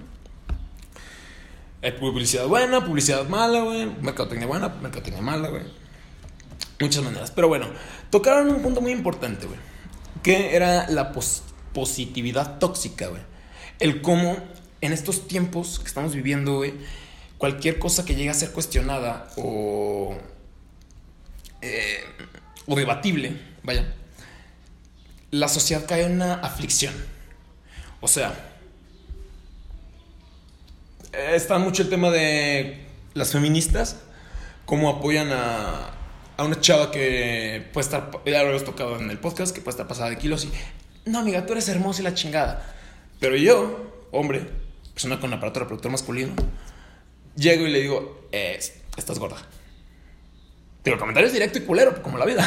Hay 1.81 1.91
publicidad 1.91 2.47
buena, 2.47 2.85
publicidad 2.85 3.27
mala, 3.27 3.61
güey, 3.61 3.85
mercadotecnia 4.01 4.47
buena, 4.47 4.69
mercadotecnia 4.69 5.21
mala, 5.21 5.49
güey. 5.49 5.63
Muchas 6.79 7.03
maneras, 7.03 7.31
pero 7.31 7.49
bueno, 7.49 7.67
tocaron 8.09 8.49
un 8.49 8.61
punto 8.61 8.79
muy 8.79 8.91
importante, 8.91 9.45
güey, 9.45 9.59
que 10.23 10.55
era 10.55 10.89
la, 10.89 11.11
positividad 11.73 12.59
tóxica, 12.59 13.07
güey. 13.07 13.21
El 13.79 14.01
cómo 14.01 14.37
en 14.79 14.93
estos 14.93 15.27
tiempos 15.27 15.79
que 15.79 15.87
estamos 15.87 16.15
viviendo, 16.15 16.57
güey, 16.57 16.73
cualquier 17.43 17.77
cosa 17.77 18.05
que 18.05 18.15
llegue 18.15 18.29
a 18.29 18.33
ser 18.33 18.53
cuestionada 18.53 19.27
o, 19.35 20.15
eh, 21.61 22.05
o 22.65 22.73
debatible, 22.73 23.37
vaya, 23.63 23.93
la 25.29 25.49
sociedad 25.49 25.85
cae 25.85 26.03
en 26.03 26.13
una 26.13 26.35
aflicción. 26.35 26.93
O 27.99 28.07
sea, 28.07 28.33
está 31.11 31.59
mucho 31.59 31.83
el 31.83 31.89
tema 31.89 32.11
de 32.11 32.85
las 33.13 33.33
feministas, 33.33 33.97
cómo 34.65 34.87
apoyan 34.87 35.33
a, 35.33 35.91
a 36.37 36.43
una 36.45 36.61
chava 36.61 36.91
que 36.91 37.69
puede 37.73 37.83
estar, 37.83 38.09
ya 38.25 38.41
lo 38.43 38.51
hemos 38.51 38.63
tocado 38.63 38.97
en 38.97 39.11
el 39.11 39.19
podcast, 39.19 39.53
que 39.53 39.59
puede 39.59 39.73
estar 39.73 39.87
pasada 39.89 40.11
de 40.11 40.17
kilos 40.17 40.45
y, 40.45 41.09
no, 41.09 41.19
amiga, 41.19 41.45
tú 41.45 41.51
eres 41.51 41.67
hermosa 41.67 41.99
y 41.99 42.05
la 42.05 42.13
chingada. 42.13 42.73
Pero 43.19 43.35
yo, 43.35 44.07
hombre, 44.13 44.49
persona 44.93 45.19
con 45.19 45.33
aparato 45.33 45.59
reproductor 45.59 45.91
masculino, 45.91 46.35
llego 47.35 47.65
y 47.67 47.71
le 47.71 47.81
digo, 47.81 48.27
eh, 48.31 48.59
estás 48.97 49.19
gorda. 49.19 49.37
Digo, 50.83 50.95
el 50.95 50.99
comentario 50.99 51.27
es 51.27 51.33
directo 51.33 51.59
y 51.59 51.61
culero, 51.61 52.01
como 52.01 52.17
la 52.17 52.25
vida. 52.25 52.45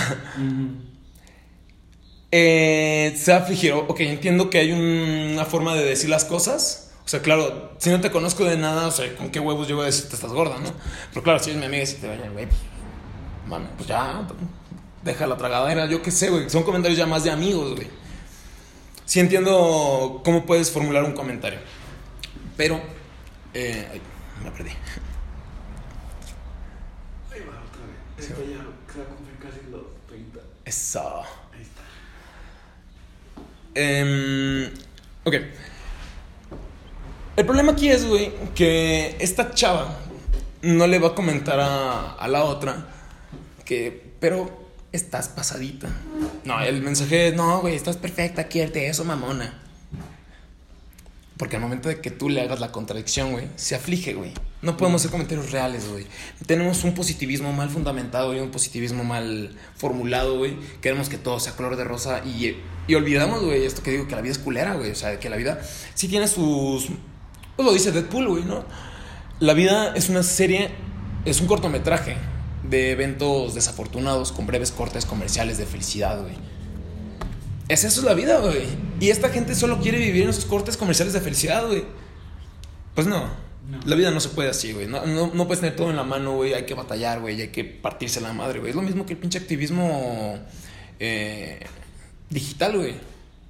eh, 2.31 3.15
se 3.17 3.33
afligió. 3.33 3.81
Ok, 3.89 4.01
entiendo 4.01 4.51
que 4.51 4.59
hay 4.59 4.73
una 4.73 5.45
forma 5.45 5.75
de 5.75 5.85
decir 5.85 6.11
las 6.11 6.25
cosas. 6.25 6.93
O 7.05 7.09
sea, 7.09 7.23
claro, 7.23 7.73
si 7.79 7.91
no 7.91 8.01
te 8.01 8.11
conozco 8.11 8.45
de 8.45 8.57
nada, 8.57 8.89
o 8.89 8.91
sea, 8.91 9.15
¿con 9.17 9.31
qué 9.31 9.39
huevos 9.39 9.69
llego 9.69 9.83
a 9.83 9.87
decirte 9.87 10.17
estás 10.17 10.33
gorda, 10.33 10.59
no? 10.59 10.73
Pero 11.11 11.23
claro, 11.23 11.39
si 11.39 11.51
es 11.51 11.57
mi 11.57 11.65
amiga 11.65 11.85
y 11.85 11.87
si 11.87 11.97
te 11.97 12.09
vayan, 12.09 12.33
güey, 12.33 12.47
pues, 12.47 12.61
mami, 13.47 13.67
pues 13.77 13.89
ya, 13.89 14.27
deja 15.05 15.27
la 15.29 15.37
tragadera, 15.37 15.87
yo 15.87 16.03
qué 16.03 16.11
sé, 16.11 16.31
güey. 16.31 16.51
Son 16.51 16.65
comentarios 16.65 16.99
ya 16.99 17.07
más 17.07 17.23
de 17.23 17.31
amigos, 17.31 17.77
güey. 17.77 17.87
Sí 19.05 19.21
entiendo 19.21 20.21
cómo 20.25 20.45
puedes 20.45 20.71
formular 20.71 21.05
un 21.05 21.13
comentario. 21.13 21.61
Pero, 22.57 22.83
eh, 23.55 24.01
me 24.43 24.51
perdí. 24.51 24.71
Ahí 27.33 27.41
va 27.41 27.63
otra 27.63 27.87
vez. 27.87 27.97
Es 28.19 28.35
que 28.35 28.51
ya 28.51 28.65
creo 28.87 29.07
que 29.07 29.47
casi 29.47 29.71
los 29.71 29.83
30. 30.09 30.41
Eso. 30.65 31.23
Ahí 31.53 31.63
está. 31.63 31.83
Em, 33.75 34.73
ok. 35.25 35.35
El 37.37 37.45
problema 37.45 37.73
aquí 37.73 37.91
es, 37.91 38.07
güey, 38.07 38.33
que 38.55 39.17
esta 39.21 39.53
chava 39.53 39.99
no 40.63 40.87
le 40.87 40.99
va 40.99 41.09
a 41.09 41.15
comentar 41.15 41.61
a, 41.61 42.13
a 42.13 42.29
la 42.29 42.45
otra 42.45 42.87
que, 43.67 44.15
pero 44.19 44.67
estás 44.93 45.29
pasadita. 45.29 45.89
No, 46.45 46.61
el 46.61 46.81
mensaje 46.81 47.29
es, 47.29 47.35
no, 47.35 47.61
güey, 47.61 47.75
estás 47.75 47.99
perfecta, 47.99 48.49
quiérete 48.49 48.87
eso, 48.89 49.05
mamona. 49.05 49.66
Porque 51.37 51.57
al 51.57 51.63
momento 51.63 51.89
de 51.89 52.01
que 52.01 52.11
tú 52.11 52.31
le 52.31 52.41
hagas 52.41 52.61
la 52.61 52.73
contradicción, 52.73 53.33
güey, 53.33 53.49
se 53.57 53.75
aflige, 53.75 54.15
güey. 54.15 54.33
No 54.63 54.77
podemos 54.77 55.03
hacer 55.03 55.11
comentarios 55.11 55.51
reales, 55.51 55.87
güey. 55.89 56.07
Tenemos 56.47 56.83
un 56.85 56.95
positivismo 56.95 57.53
mal 57.53 57.69
fundamentado 57.69 58.35
y 58.35 58.41
un 58.41 58.51
positivismo 58.51 59.05
mal 59.05 59.55
formulado, 59.77 60.39
güey. 60.39 60.57
Queremos 60.81 61.11
que 61.11 61.19
todo 61.19 61.39
sea 61.39 61.55
color 61.55 61.77
de 61.77 61.85
rosa 61.85 62.23
y, 62.25 62.57
y 62.89 62.95
olvidamos, 62.95 63.45
güey, 63.45 63.67
esto 63.67 63.83
que 63.83 63.91
digo, 63.91 64.09
que 64.09 64.17
la 64.17 64.23
vida 64.23 64.33
es 64.33 64.39
culera, 64.39 64.75
güey. 64.75 64.91
O 64.91 64.95
sea, 64.95 65.19
que 65.21 65.29
la 65.29 65.37
vida 65.37 65.61
sí 65.95 66.09
tiene 66.09 66.27
sus... 66.27 66.89
Pues 67.55 67.67
lo 67.67 67.73
dice 67.73 67.93
Deadpool, 67.93 68.29
güey, 68.29 68.45
¿no? 68.45 68.65
La 69.39 69.53
vida 69.53 69.95
es 69.95 70.09
una 70.09 70.23
serie, 70.23 70.71
es 71.27 71.43
un 71.43 71.47
cortometraje 71.47 72.17
de 72.69 72.93
eventos 72.93 73.55
desafortunados 73.55 74.33
con 74.33 74.47
breves 74.47 74.73
cortes 74.73 75.05
comerciales 75.05 75.59
de 75.59 75.67
felicidad, 75.67 76.21
güey. 76.23 76.35
Es 77.69 77.85
eso 77.85 78.01
es 78.01 78.07
la 78.07 78.15
vida, 78.15 78.39
güey. 78.39 78.65
Y 79.01 79.11
esta 79.11 79.29
gente 79.31 79.55
solo 79.55 79.81
quiere 79.81 79.99
vivir 79.99 80.23
en 80.25 80.31
esos 80.31 80.45
cortes 80.45 80.77
comerciales 80.77 81.13
de 81.13 81.21
felicidad, 81.21 81.67
güey. 81.67 81.85
Pues 82.95 83.07
no. 83.07 83.25
No. 83.69 83.81
La 83.85 83.97
vida 83.97 84.13
no 84.13 84.21
se 84.21 84.29
puede 84.29 84.49
así, 84.49 84.73
güey. 84.73 84.87
No, 84.87 85.05
no, 85.05 85.33
no 85.35 85.47
puedes 85.47 85.61
tener 85.61 85.75
todo 85.75 85.91
en 85.91 85.97
la 85.97 86.05
mano, 86.05 86.37
güey. 86.37 86.55
Hay 86.55 86.65
que 86.67 86.75
batallar, 86.75 87.21
güey. 87.21 87.41
Hay 87.41 87.49
que 87.49 87.65
partirse 87.65 88.21
la 88.21 88.33
madre, 88.33 88.61
güey. 88.61 88.71
Es 88.71 88.77
lo 88.77 88.83
mismo 88.83 89.05
que 89.05 89.15
el 89.15 89.19
pinche 89.19 89.39
activismo 89.39 90.39
eh, 91.01 91.67
digital, 92.31 92.77
güey. 92.77 92.95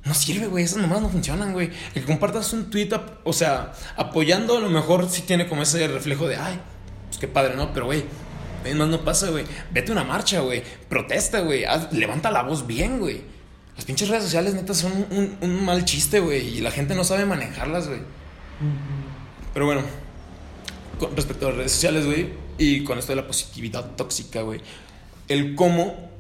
No 0.04 0.14
sirve, 0.14 0.46
güey. 0.46 0.64
Esas 0.64 0.78
nomás 0.78 1.02
no 1.02 1.10
funcionan, 1.10 1.52
güey. 1.52 1.70
El 1.94 2.00
que 2.00 2.06
compartas 2.06 2.50
un 2.54 2.70
tweet, 2.70 2.88
o 3.24 3.32
sea, 3.34 3.72
apoyando 3.96 4.56
a 4.56 4.60
lo 4.60 4.70
mejor 4.70 5.10
sí 5.10 5.22
tiene 5.22 5.46
como 5.48 5.62
ese 5.62 5.86
reflejo 5.88 6.26
de, 6.26 6.36
ay, 6.36 6.58
pues 7.08 7.18
qué 7.18 7.28
padre, 7.28 7.54
¿no? 7.54 7.74
Pero, 7.74 7.86
güey, 7.86 8.04
más 8.74 8.88
no 8.88 9.04
pasa, 9.04 9.30
güey. 9.30 9.44
Vete 9.70 9.90
a 9.90 9.92
una 9.92 10.04
marcha, 10.04 10.40
güey. 10.40 10.62
Protesta, 10.88 11.40
güey. 11.40 11.64
Levanta 11.92 12.30
la 12.30 12.42
voz 12.42 12.66
bien, 12.66 12.98
güey. 12.98 13.35
Las 13.76 13.84
pinches 13.84 14.08
redes 14.08 14.24
sociales, 14.24 14.54
neta, 14.54 14.74
son 14.74 14.92
un, 15.10 15.36
un 15.40 15.64
mal 15.64 15.84
chiste, 15.84 16.20
güey. 16.20 16.58
Y 16.58 16.60
la 16.60 16.70
gente 16.70 16.94
no 16.94 17.04
sabe 17.04 17.26
manejarlas, 17.26 17.88
güey. 17.88 18.00
Pero 19.52 19.66
bueno, 19.66 19.82
con 20.98 21.14
respecto 21.14 21.46
a 21.46 21.50
las 21.50 21.58
redes 21.58 21.72
sociales, 21.72 22.06
güey, 22.06 22.30
y 22.58 22.84
con 22.84 22.98
esto 22.98 23.12
de 23.12 23.16
la 23.16 23.26
positividad 23.26 23.96
tóxica, 23.96 24.42
güey, 24.42 24.60
el 25.28 25.54
cómo 25.54 26.10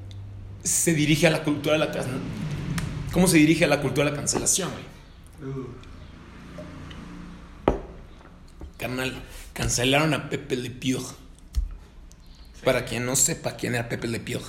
se 0.62 0.94
dirige 0.94 1.26
a 1.26 1.30
la 1.30 1.44
cultura 1.44 1.74
de 1.74 1.78
la 1.78 1.92
cómo 3.12 3.28
se 3.28 3.38
dirige 3.38 3.64
a 3.64 3.68
la 3.68 3.80
cultura 3.80 4.04
de 4.04 4.10
la 4.10 4.16
cancelación, 4.16 4.70
güey. 4.70 5.50
Uh, 5.50 5.66
Carnal, 8.76 9.22
cancelaron 9.52 10.12
a 10.12 10.28
Pepe 10.28 10.56
Le 10.56 10.70
Pew. 10.70 11.02
Para 12.64 12.84
quien 12.84 13.06
no 13.06 13.16
sepa 13.16 13.56
quién 13.56 13.74
era 13.74 13.88
Pepe 13.88 14.08
Le 14.08 14.20
Pew. 14.20 14.40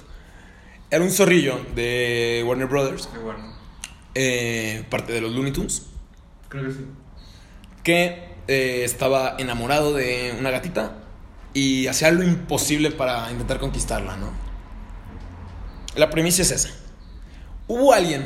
Era 0.89 1.04
un 1.04 1.12
zorrillo 1.12 1.60
de 1.76 2.43
Warner 2.47 2.67
Brothers, 2.67 3.08
qué 3.08 3.17
bueno. 3.19 3.54
eh, 4.15 4.86
parte 4.89 5.12
de 5.13 5.21
los 5.21 5.34
Looney 5.34 5.52
Tunes, 5.52 5.84
Creo 6.50 6.65
que 6.65 6.71
sí. 6.73 6.86
que 7.84 8.36
eh, 8.47 8.84
estaba 8.86 9.36
enamorado 9.38 9.93
de 9.93 10.34
una 10.39 10.50
gatita 10.50 10.95
y 11.54 11.88
hacía 11.88 12.12
lo 12.12 12.23
imposible 12.23 12.91
para 12.91 13.30
intentar 13.32 13.60
conquistarla, 13.60 14.15
¿no? 14.17 14.32
La 15.95 16.10
premisa 16.10 16.41
es 16.43 16.52
esa. 16.52 16.69
Hubo 17.67 17.91
alguien 17.91 18.23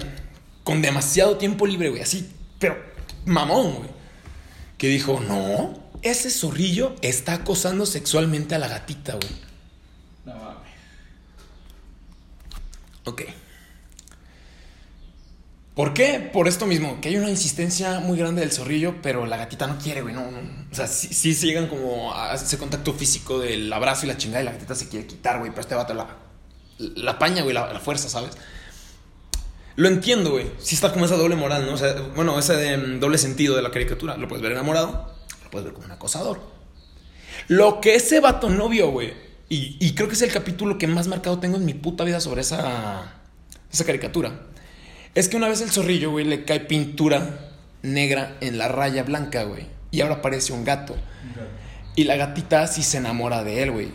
con 0.64 0.82
demasiado 0.84 1.38
tiempo 1.38 1.66
libre, 1.66 1.90
güey, 1.90 2.02
así, 2.04 2.30
pero 2.60 2.78
mamón, 3.26 3.74
güey, 3.76 3.90
que 4.78 4.88
dijo, 4.88 5.20
no, 5.20 5.74
ese 6.04 6.30
zorrillo 6.30 6.96
está 7.02 7.34
acosando 7.34 7.88
sexualmente 7.88 8.54
a 8.54 8.60
la 8.60 8.68
gatita, 8.68 9.14
güey. 9.16 9.32
No 10.26 10.36
mames. 10.36 10.58
Ok. 13.06 13.24
¿Por 15.76 15.94
qué? 15.94 16.30
Por 16.34 16.48
esto 16.50 16.66
mismo, 16.66 17.00
que 17.00 17.10
hay 17.10 17.16
una 17.16 17.30
insistencia 17.30 18.02
muy 18.02 18.18
grande 18.18 18.42
del 18.42 18.52
zorrillo, 18.52 18.96
pero 19.02 19.26
la 19.26 19.38
gatita 19.38 19.68
no 19.68 19.78
quiere, 19.78 20.02
güey. 20.02 20.14
No. 20.14 20.22
O 20.22 20.76
sea, 20.76 20.86
sí, 20.86 21.34
se 21.34 21.46
llegan 21.48 21.68
como 21.68 22.14
a 22.14 22.36
ese 22.36 22.58
contacto 22.58 22.94
físico 22.94 23.40
del 23.40 23.72
abrazo 23.72 24.06
y 24.06 24.10
la 24.10 24.18
chingada 24.18 24.42
y 24.42 24.46
la 24.46 24.52
gatita 24.52 24.76
se 24.76 24.90
quiere 24.90 25.08
quitar, 25.08 25.40
güey. 25.40 25.52
Pero 25.52 25.62
este 25.62 25.76
vato 25.76 25.94
la, 25.94 26.08
la 26.78 27.18
paña, 27.18 27.42
güey, 27.44 27.54
la, 27.54 27.80
fuerza, 27.80 28.10
¿sabes? 28.10 28.32
Lo 29.78 29.88
entiendo, 29.88 30.32
güey. 30.32 30.52
Sí 30.60 30.76
está 30.76 30.92
como 30.92 31.06
esa 31.06 31.16
doble 31.16 31.38
moral, 31.38 31.66
¿no? 31.66 31.74
O 31.74 31.78
sea, 31.78 31.94
bueno, 32.16 32.38
ese 32.38 32.78
mm, 32.78 33.00
doble 33.00 33.18
sentido 33.18 33.56
de 33.56 33.62
la 33.62 33.72
caricatura. 33.72 34.18
Lo 34.18 34.28
puedes 34.28 34.44
ver 34.44 34.52
enamorado, 34.52 35.16
lo 35.46 35.50
puedes 35.52 35.66
ver 35.66 35.74
como 35.74 35.86
un 35.86 35.94
acosador. 35.94 36.42
Lo 37.48 37.80
que 37.80 37.96
ese 37.96 38.20
vato 38.20 38.50
no 38.50 38.68
vio, 38.68 38.92
güey. 38.92 39.14
Y, 39.52 39.76
y 39.82 39.96
creo 39.96 40.08
que 40.08 40.14
es 40.14 40.22
el 40.22 40.32
capítulo 40.32 40.78
que 40.78 40.88
más 40.88 41.10
marcado 41.10 41.40
tengo 41.40 41.58
en 41.58 41.66
mi 41.66 41.74
puta 41.74 42.06
vida 42.06 42.22
sobre 42.22 42.40
esa, 42.40 43.16
esa 43.70 43.84
caricatura. 43.84 44.48
Es 45.14 45.28
que 45.28 45.36
una 45.36 45.50
vez 45.50 45.60
el 45.60 45.70
zorrillo, 45.70 46.10
güey, 46.10 46.24
le 46.24 46.46
cae 46.46 46.62
pintura 46.62 47.52
negra 47.82 48.38
en 48.40 48.58
la 48.58 48.70
raya 48.70 49.04
blanca, 49.04 49.44
güey. 49.44 49.68
Y 49.92 50.00
ahora 50.00 50.22
parece 50.22 50.54
un 50.54 50.64
gato. 50.64 50.96
Y 51.98 52.06
la 52.06 52.16
gatita 52.16 52.66
sí 52.68 52.82
se 52.82 53.00
enamora 53.00 53.44
de 53.44 53.62
él, 53.62 53.72
güey. 53.72 53.90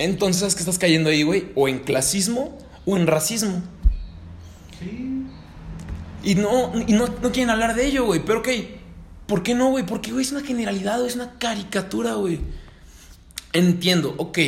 Entonces, 0.00 0.40
¿sabes 0.40 0.56
qué 0.56 0.62
estás 0.62 0.80
cayendo 0.80 1.10
ahí, 1.10 1.22
güey? 1.22 1.52
O 1.54 1.68
en 1.68 1.78
clasismo 1.78 2.58
o 2.84 2.96
en 2.96 3.06
racismo. 3.06 3.62
Sí. 4.80 5.24
Y 6.24 6.34
no, 6.34 6.72
y 6.84 6.94
no, 6.94 7.06
no 7.06 7.30
quieren 7.30 7.50
hablar 7.50 7.76
de 7.76 7.86
ello, 7.86 8.06
güey. 8.06 8.24
Pero 8.24 8.40
ok, 8.40 8.48
¿por 9.28 9.44
qué 9.44 9.54
no, 9.54 9.70
güey? 9.70 9.86
Porque, 9.86 10.10
güey, 10.10 10.24
es 10.24 10.32
una 10.32 10.42
generalidad, 10.42 10.96
güey, 10.96 11.10
es 11.10 11.14
una 11.14 11.38
caricatura, 11.38 12.14
güey. 12.14 12.40
Entiendo, 13.52 14.16
ok. 14.18 14.38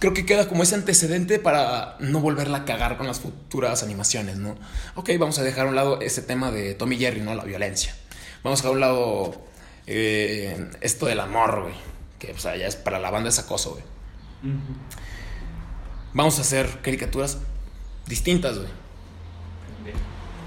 Creo 0.00 0.14
que 0.14 0.24
queda 0.24 0.48
como 0.48 0.62
ese 0.62 0.74
antecedente 0.74 1.38
para 1.38 1.96
no 2.00 2.20
volverla 2.20 2.58
a 2.58 2.64
cagar 2.64 2.96
con 2.96 3.06
las 3.06 3.20
futuras 3.20 3.82
animaciones, 3.82 4.38
¿no? 4.38 4.56
Ok, 4.94 5.10
vamos 5.18 5.38
a 5.38 5.42
dejar 5.42 5.66
a 5.66 5.68
un 5.68 5.76
lado 5.76 6.00
ese 6.00 6.22
tema 6.22 6.50
de 6.50 6.74
Tommy 6.74 6.96
Jerry, 6.96 7.20
¿no? 7.20 7.34
La 7.34 7.44
violencia. 7.44 7.94
Vamos 8.42 8.60
a 8.60 8.62
dejar 8.62 8.70
a 8.70 8.74
un 8.74 8.80
lado 8.80 9.44
eh, 9.86 10.70
esto 10.80 11.04
del 11.04 11.20
amor, 11.20 11.64
güey. 11.64 11.74
Que, 12.18 12.32
o 12.32 12.38
sea, 12.38 12.56
ya 12.56 12.66
es 12.66 12.76
para 12.76 12.98
la 12.98 13.10
banda 13.10 13.28
es 13.28 13.38
acoso, 13.38 13.72
güey. 13.72 13.84
Vamos 16.14 16.38
a 16.38 16.40
hacer 16.40 16.80
caricaturas 16.80 17.36
distintas, 18.06 18.56
güey. 18.56 18.70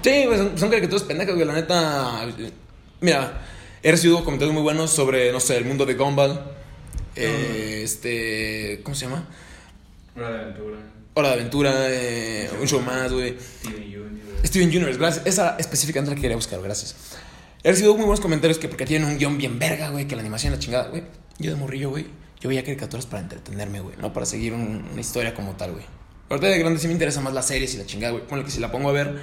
Sí, 0.02 0.24
son, 0.36 0.58
son 0.58 0.68
caricaturas 0.68 1.04
pendejas, 1.04 1.36
güey, 1.36 1.46
la 1.46 1.54
neta. 1.54 2.26
Mira, 3.00 3.40
he 3.84 3.90
recibido 3.92 4.24
comentarios 4.24 4.52
muy 4.52 4.64
buenos 4.64 4.90
sobre, 4.90 5.30
no 5.30 5.38
sé, 5.38 5.56
el 5.56 5.64
mundo 5.64 5.86
de 5.86 5.94
Gumball. 5.94 6.40
Eh, 7.16 7.80
este. 7.84 8.80
¿Cómo 8.82 8.94
se 8.94 9.06
llama? 9.06 9.26
Hora 10.16 10.30
de 10.30 10.40
aventura. 10.42 10.78
Hora 11.16 11.28
de 11.28 11.34
Aventura, 11.34 11.72
eh, 11.90 12.50
un 12.60 12.66
show 12.66 12.80
más, 12.82 13.12
güey. 13.12 13.36
Steven 13.38 13.82
Universe. 13.82 14.46
Steven 14.48 14.68
Universe, 14.68 14.98
gracias. 14.98 15.26
Esa 15.26 15.56
específicamente 15.58 16.10
la 16.10 16.16
que 16.16 16.22
quería 16.22 16.36
buscar, 16.36 16.60
gracias. 16.60 16.96
He 17.62 17.70
recibido 17.70 17.94
muy 17.94 18.04
buenos 18.04 18.20
comentarios 18.20 18.58
que 18.58 18.68
porque 18.68 18.84
tienen 18.84 19.08
un 19.08 19.16
guion 19.18 19.38
bien 19.38 19.58
verga, 19.60 19.90
güey, 19.90 20.08
que 20.08 20.16
la 20.16 20.22
animación 20.22 20.52
es 20.52 20.58
la 20.58 20.62
chingada, 20.64 20.88
güey. 20.88 21.04
Yo 21.38 21.50
de 21.52 21.56
morrillo, 21.56 21.90
güey, 21.90 22.06
yo 22.40 22.48
veía 22.48 22.62
caricaturas 22.64 23.06
para 23.06 23.22
entretenerme, 23.22 23.80
güey, 23.80 23.96
no 23.96 24.12
para 24.12 24.26
seguir 24.26 24.52
un- 24.54 24.88
una 24.92 25.00
historia 25.00 25.34
como 25.34 25.52
tal, 25.52 25.72
güey. 25.72 25.84
Ahorita 26.28 26.48
de 26.48 26.58
grande 26.58 26.78
sí 26.80 26.88
me 26.88 26.92
interesan 26.94 27.22
más 27.22 27.32
las 27.32 27.46
series 27.46 27.72
y 27.74 27.78
la 27.78 27.86
chingada, 27.86 28.12
güey. 28.12 28.26
Con 28.26 28.38
lo 28.40 28.44
que 28.44 28.50
si 28.50 28.58
la 28.60 28.72
pongo 28.72 28.88
a 28.88 28.92
ver, 28.92 29.14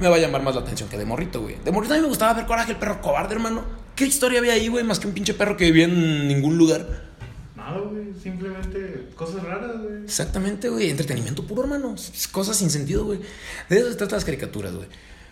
me 0.00 0.08
va 0.08 0.16
a 0.16 0.18
llamar 0.18 0.42
más 0.42 0.54
la 0.54 0.62
atención 0.62 0.88
que 0.88 0.96
de 0.96 1.04
morrito, 1.04 1.42
güey. 1.42 1.56
De 1.62 1.70
morrito 1.72 1.92
a 1.92 1.96
mí 1.98 2.02
me 2.02 2.08
gustaba 2.08 2.32
ver 2.32 2.46
Coraje, 2.46 2.72
el 2.72 2.78
perro 2.78 3.00
cobarde, 3.02 3.34
hermano. 3.34 3.62
¿Qué 3.96 4.04
historia 4.04 4.38
había 4.38 4.54
ahí, 4.54 4.68
güey? 4.68 4.84
Más 4.84 4.98
que 4.98 5.06
un 5.06 5.14
pinche 5.14 5.34
perro 5.34 5.56
que 5.56 5.64
vivía 5.66 5.84
en 5.84 6.28
ningún 6.28 6.56
lugar. 6.56 7.10
Nada, 7.56 7.78
güey. 7.80 8.12
Simplemente 8.22 9.10
cosas 9.14 9.42
raras, 9.42 9.80
güey. 9.82 10.04
Exactamente, 10.04 10.68
güey. 10.68 10.90
Entretenimiento 10.90 11.46
puro, 11.46 11.62
hermano. 11.62 11.94
Cosas 12.30 12.56
sin 12.56 12.70
sentido, 12.70 13.04
güey. 13.04 13.20
De 13.68 13.78
eso 13.78 13.90
se 13.90 13.96
tratan 13.96 14.16
las 14.16 14.24
caricaturas, 14.24 14.74
güey. 14.74 14.88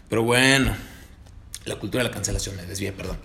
Pero 0.08 0.22
bueno, 0.24 0.74
la 1.64 1.78
cultura 1.78 2.02
de 2.02 2.08
la 2.10 2.14
cancelación, 2.14 2.56
me 2.56 2.66
desvié, 2.66 2.92
perdón. 2.92 3.18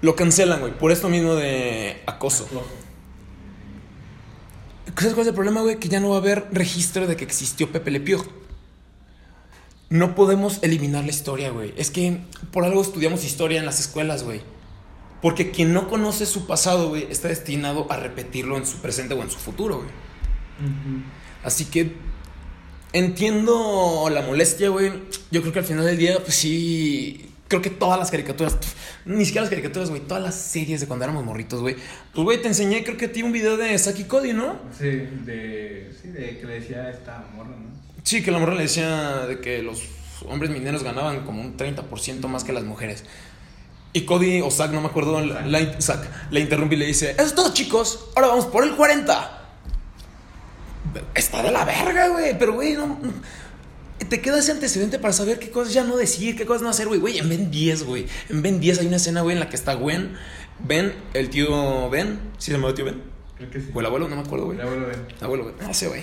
Lo 0.00 0.16
cancelan, 0.16 0.60
güey, 0.60 0.76
por 0.76 0.92
esto 0.92 1.08
mismo 1.08 1.34
de 1.34 2.02
acoso. 2.06 2.46
¿Sabes 4.98 5.14
cuál 5.14 5.22
es 5.22 5.28
el 5.28 5.34
problema, 5.34 5.62
güey? 5.62 5.78
Que 5.78 5.88
ya 5.88 5.98
no 5.98 6.10
va 6.10 6.16
a 6.16 6.18
haber 6.18 6.48
registro 6.52 7.06
de 7.06 7.16
que 7.16 7.24
existió 7.24 7.72
Pepe 7.72 7.90
Le 7.90 8.00
Pew. 8.00 8.22
No 9.90 10.14
podemos 10.14 10.58
eliminar 10.62 11.04
la 11.04 11.10
historia, 11.10 11.50
güey. 11.50 11.74
Es 11.76 11.90
que 11.90 12.20
por 12.52 12.64
algo 12.64 12.82
estudiamos 12.82 13.24
historia 13.24 13.58
en 13.58 13.66
las 13.66 13.80
escuelas, 13.80 14.24
güey. 14.24 14.40
Porque 15.22 15.50
quien 15.50 15.72
no 15.72 15.88
conoce 15.88 16.26
su 16.26 16.46
pasado, 16.46 16.88
güey, 16.90 17.06
está 17.10 17.28
destinado 17.28 17.86
a 17.90 17.96
repetirlo 17.96 18.56
en 18.56 18.66
su 18.66 18.78
presente 18.78 19.14
o 19.14 19.22
en 19.22 19.30
su 19.30 19.38
futuro, 19.38 19.76
güey. 19.76 19.88
Así 21.42 21.66
que 21.66 21.94
entiendo 22.92 24.08
la 24.10 24.22
molestia, 24.22 24.68
güey. 24.68 24.92
Yo 25.30 25.40
creo 25.40 25.52
que 25.52 25.60
al 25.60 25.64
final 25.64 25.84
del 25.84 25.98
día, 25.98 26.18
pues 26.18 26.34
sí. 26.34 27.30
Creo 27.48 27.60
que 27.60 27.70
todas 27.70 27.98
las 27.98 28.10
caricaturas, 28.10 28.56
ni 29.04 29.24
siquiera 29.24 29.42
las 29.42 29.50
caricaturas, 29.50 29.90
güey, 29.90 30.00
todas 30.00 30.22
las 30.22 30.34
series 30.34 30.80
de 30.80 30.86
cuando 30.86 31.04
éramos 31.04 31.24
morritos, 31.24 31.60
güey. 31.60 31.76
Pues, 32.14 32.24
güey, 32.24 32.40
te 32.42 32.48
enseñé, 32.48 32.82
creo 32.84 32.96
que 32.96 33.04
a 33.06 33.12
ti 33.12 33.22
un 33.22 33.32
video 33.32 33.56
de 33.56 33.76
Saki 33.78 34.04
Cody, 34.04 34.32
¿no? 34.32 34.56
Sí, 34.78 34.86
de. 34.86 35.94
Sí, 36.00 36.08
de 36.08 36.38
que 36.38 36.46
le 36.46 36.60
decía 36.60 36.82
a 36.84 36.90
esta 36.90 37.24
morra, 37.34 37.50
¿no? 37.50 37.74
Sí, 38.02 38.22
que 38.22 38.30
la 38.30 38.38
morra 38.38 38.54
le 38.54 38.62
decía 38.62 39.26
de 39.26 39.40
que 39.40 39.62
los 39.62 39.82
hombres 40.26 40.50
mineros 40.50 40.82
ganaban 40.82 41.24
como 41.24 41.42
un 41.42 41.56
30% 41.56 42.26
más 42.28 42.44
que 42.44 42.52
las 42.52 42.64
mujeres. 42.64 43.04
Y 43.92 44.06
Cody 44.06 44.40
o 44.40 44.50
Zack, 44.50 44.72
no 44.72 44.80
me 44.80 44.88
acuerdo, 44.88 45.20
la, 45.20 45.42
la- 45.46 45.80
Zack, 45.80 46.30
la 46.30 46.40
interrumpe 46.40 46.74
y 46.74 46.78
le 46.78 46.86
dice: 46.86 47.10
Eso 47.12 47.22
es 47.26 47.34
todo, 47.34 47.52
chicos, 47.52 48.06
ahora 48.16 48.28
vamos 48.28 48.46
por 48.46 48.64
el 48.64 48.74
40. 48.74 49.42
Está 51.14 51.42
de 51.42 51.50
la 51.50 51.64
verga, 51.64 52.08
güey, 52.08 52.38
pero 52.38 52.54
güey, 52.54 52.74
no. 52.74 52.98
Te 54.08 54.20
queda 54.20 54.38
ese 54.38 54.52
antecedente 54.52 54.98
para 54.98 55.12
saber 55.12 55.38
qué 55.38 55.50
cosas 55.50 55.72
ya 55.72 55.84
no 55.84 55.96
decir, 55.96 56.36
qué 56.36 56.44
cosas 56.46 56.62
no 56.62 56.68
hacer, 56.68 56.88
güey. 56.88 57.00
Güey, 57.00 57.18
en 57.18 57.28
Ben 57.28 57.50
10, 57.50 57.84
güey. 57.84 58.06
En 58.28 58.42
Ben 58.42 58.60
10 58.60 58.80
hay 58.80 58.86
una 58.86 58.96
escena, 58.96 59.20
güey, 59.22 59.34
en 59.34 59.40
la 59.40 59.48
que 59.48 59.56
está 59.56 59.74
Gwen, 59.74 60.16
Ben, 60.58 60.92
el 61.14 61.30
tío 61.30 61.88
Ben. 61.90 62.18
¿Sí 62.38 62.46
se 62.50 62.52
llama 62.52 62.74
tío 62.74 62.84
Ben? 62.84 63.02
Creo 63.36 63.50
que 63.50 63.60
sí. 63.60 63.70
O 63.74 63.80
el 63.80 63.86
abuelo, 63.86 64.08
no 64.08 64.16
me 64.16 64.22
acuerdo, 64.22 64.46
güey. 64.46 64.58
El 64.58 64.64
abuelo 64.66 64.88
de. 64.88 64.96
Abuelo, 65.20 65.44
güey. 65.44 65.54
Ah, 65.60 65.72
sí, 65.74 65.86
güey. 65.86 66.02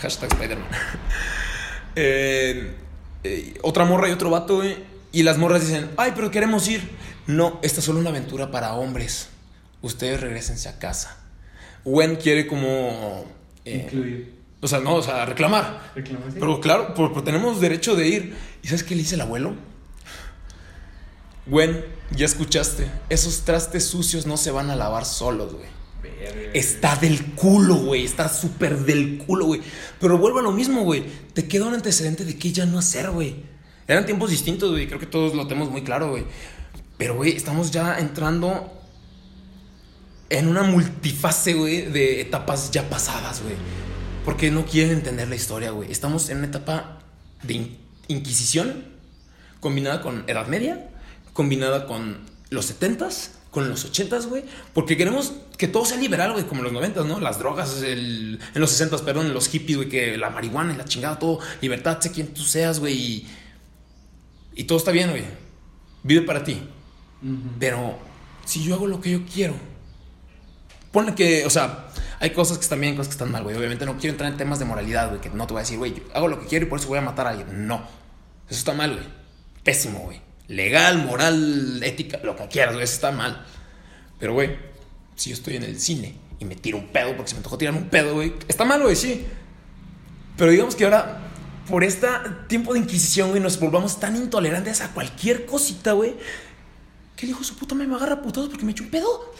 Hashtag 0.00 0.32
Spider-Man. 0.32 0.68
Eh, 1.94 2.74
eh, 3.22 3.54
otra 3.62 3.84
morra 3.84 4.08
y 4.08 4.12
otro 4.12 4.30
vato, 4.30 4.56
güey. 4.56 4.76
Y 5.12 5.24
las 5.24 5.36
morras 5.36 5.60
dicen, 5.60 5.90
ay, 5.98 6.12
pero 6.14 6.30
queremos 6.30 6.66
ir. 6.68 6.88
No, 7.26 7.60
esta 7.62 7.80
es 7.80 7.84
solo 7.84 8.00
una 8.00 8.08
aventura 8.10 8.50
para 8.50 8.74
hombres. 8.74 9.28
Ustedes 9.82 10.20
regresense 10.20 10.68
a 10.70 10.78
casa. 10.78 11.18
Gwen 11.84 12.16
quiere 12.16 12.46
como... 12.46 13.26
eh, 13.64 13.82
Incluir. 13.84 14.31
O 14.62 14.68
sea, 14.68 14.78
no, 14.80 14.94
o 14.94 15.02
sea, 15.02 15.26
reclamar. 15.26 15.92
Pero 16.40 16.60
claro, 16.60 16.94
por, 16.94 17.12
por- 17.12 17.24
tenemos 17.24 17.60
derecho 17.60 17.94
de 17.96 18.08
ir. 18.08 18.36
¿Y 18.62 18.68
sabes 18.68 18.82
qué 18.84 18.94
le 18.94 19.02
dice 19.02 19.16
el 19.16 19.20
abuelo? 19.20 19.54
Gwen, 21.46 21.84
ya 22.12 22.24
escuchaste. 22.26 22.88
Esos 23.08 23.40
trastes 23.40 23.84
sucios 23.84 24.26
no 24.26 24.36
se 24.36 24.50
van 24.50 24.70
a 24.70 24.76
lavar 24.76 25.04
solos, 25.04 25.54
güey. 25.54 25.66
Está 26.54 26.94
del 26.96 27.24
culo, 27.34 27.74
güey. 27.76 28.04
Está 28.04 28.28
súper 28.28 28.78
del 28.80 29.18
culo, 29.18 29.46
güey. 29.46 29.60
Pero 30.00 30.18
vuelvo 30.18 30.38
a 30.38 30.42
lo 30.42 30.52
mismo, 30.52 30.82
güey. 30.84 31.04
Te 31.34 31.48
queda 31.48 31.66
un 31.66 31.74
antecedente 31.74 32.24
de 32.24 32.38
qué 32.38 32.52
ya 32.52 32.64
no 32.66 32.78
hacer, 32.78 33.10
güey. 33.10 33.36
Eran 33.88 34.06
tiempos 34.06 34.30
distintos, 34.30 34.70
güey. 34.70 34.86
Creo 34.86 35.00
que 35.00 35.06
todos 35.06 35.34
lo 35.34 35.46
tenemos 35.48 35.70
muy 35.70 35.82
claro, 35.82 36.10
güey. 36.10 36.24
Pero, 36.98 37.16
güey, 37.16 37.34
estamos 37.36 37.72
ya 37.72 37.98
entrando 37.98 38.78
en 40.30 40.46
una 40.46 40.62
multifase, 40.62 41.54
güey, 41.54 41.86
de 41.90 42.20
etapas 42.20 42.70
ya 42.70 42.88
pasadas, 42.88 43.42
güey. 43.42 43.56
Porque 44.24 44.50
no 44.50 44.64
quieren 44.64 44.92
entender 44.94 45.28
la 45.28 45.34
historia, 45.36 45.70
güey. 45.70 45.90
Estamos 45.90 46.28
en 46.30 46.38
una 46.38 46.46
etapa 46.46 46.98
de 47.42 47.54
in- 47.54 47.78
Inquisición 48.08 48.84
combinada 49.60 50.00
con 50.02 50.24
Edad 50.28 50.46
Media, 50.48 50.88
combinada 51.32 51.86
con 51.86 52.18
los 52.50 52.66
70s, 52.68 53.30
con 53.50 53.68
los 53.68 53.84
80s, 53.90 54.26
güey. 54.28 54.44
Porque 54.74 54.96
queremos 54.96 55.32
que 55.56 55.66
todo 55.68 55.84
sea 55.84 55.96
liberal, 55.98 56.32
güey, 56.32 56.44
como 56.46 56.64
en 56.64 56.72
los 56.72 56.82
90s, 56.82 57.04
¿no? 57.06 57.20
Las 57.20 57.38
drogas, 57.38 57.82
el- 57.82 58.38
en 58.54 58.60
los 58.60 58.70
60s, 58.70 59.02
perdón, 59.02 59.32
los 59.34 59.48
hippies, 59.48 59.76
güey, 59.76 59.88
que 59.88 60.16
la 60.18 60.30
marihuana 60.30 60.74
y 60.74 60.76
la 60.76 60.84
chingada, 60.84 61.18
todo, 61.18 61.38
libertad, 61.60 61.98
sé 62.00 62.10
quién 62.12 62.28
tú 62.34 62.42
seas, 62.42 62.80
güey. 62.80 62.94
Y, 62.94 63.28
y 64.54 64.64
todo 64.64 64.78
está 64.78 64.90
bien, 64.90 65.10
güey. 65.10 65.24
Vive 66.02 66.22
para 66.22 66.44
ti. 66.44 66.60
Ujú. 67.22 67.40
Pero 67.58 67.98
si 68.44 68.62
yo 68.62 68.74
hago 68.74 68.86
lo 68.86 69.00
que 69.00 69.10
yo 69.12 69.20
quiero, 69.32 69.54
ponle 70.90 71.14
que, 71.14 71.46
o 71.46 71.50
sea, 71.50 71.88
hay 72.22 72.30
cosas 72.30 72.56
que 72.56 72.62
están 72.62 72.80
bien, 72.80 72.94
cosas 72.94 73.08
que 73.08 73.14
están 73.14 73.32
mal, 73.32 73.42
güey. 73.42 73.56
Obviamente 73.56 73.84
no 73.84 73.98
quiero 73.98 74.12
entrar 74.12 74.30
en 74.30 74.38
temas 74.38 74.60
de 74.60 74.64
moralidad, 74.64 75.08
güey, 75.08 75.20
que 75.20 75.28
no 75.28 75.44
te 75.44 75.54
voy 75.54 75.58
a 75.58 75.64
decir, 75.64 75.76
güey, 75.76 76.00
hago 76.14 76.28
lo 76.28 76.38
que 76.38 76.46
quiero 76.46 76.66
y 76.66 76.68
por 76.68 76.78
eso 76.78 76.86
voy 76.86 76.98
a 76.98 77.00
matar 77.00 77.26
a 77.26 77.30
alguien. 77.30 77.66
No. 77.66 77.82
Eso 78.48 78.60
está 78.60 78.72
mal, 78.74 78.92
güey. 78.92 79.04
Pésimo, 79.64 79.98
güey. 79.98 80.20
Legal, 80.46 81.04
moral, 81.04 81.82
ética, 81.82 82.20
lo 82.22 82.36
que 82.36 82.46
quieras, 82.46 82.74
güey, 82.74 82.84
eso 82.84 82.94
está 82.94 83.10
mal. 83.10 83.44
Pero, 84.20 84.34
güey, 84.34 84.56
si 85.16 85.30
yo 85.30 85.34
estoy 85.34 85.56
en 85.56 85.64
el 85.64 85.80
cine 85.80 86.14
y 86.38 86.44
me 86.44 86.54
tiro 86.54 86.78
un 86.78 86.92
pedo 86.92 87.16
porque 87.16 87.30
se 87.30 87.34
me 87.34 87.42
tocó 87.42 87.58
tirarme 87.58 87.80
un 87.80 87.88
pedo, 87.88 88.14
güey, 88.14 88.34
está 88.46 88.64
mal, 88.64 88.80
güey, 88.80 88.94
sí. 88.94 89.26
Pero 90.36 90.52
digamos 90.52 90.76
que 90.76 90.84
ahora, 90.84 91.22
por 91.68 91.82
este 91.82 92.06
tiempo 92.46 92.72
de 92.74 92.78
inquisición, 92.78 93.30
güey, 93.30 93.42
nos 93.42 93.58
volvamos 93.58 93.98
tan 93.98 94.14
intolerantes 94.14 94.80
a 94.80 94.92
cualquier 94.92 95.44
cosita, 95.44 95.90
güey, 95.90 96.14
que 97.16 97.26
el 97.26 97.30
hijo 97.30 97.40
de 97.40 97.46
su 97.46 97.56
puta 97.56 97.74
me 97.74 97.92
agarra 97.92 98.22
putados 98.22 98.48
porque 98.48 98.64
me 98.64 98.70
echó 98.70 98.84
un 98.84 98.90
pedo. 98.90 99.34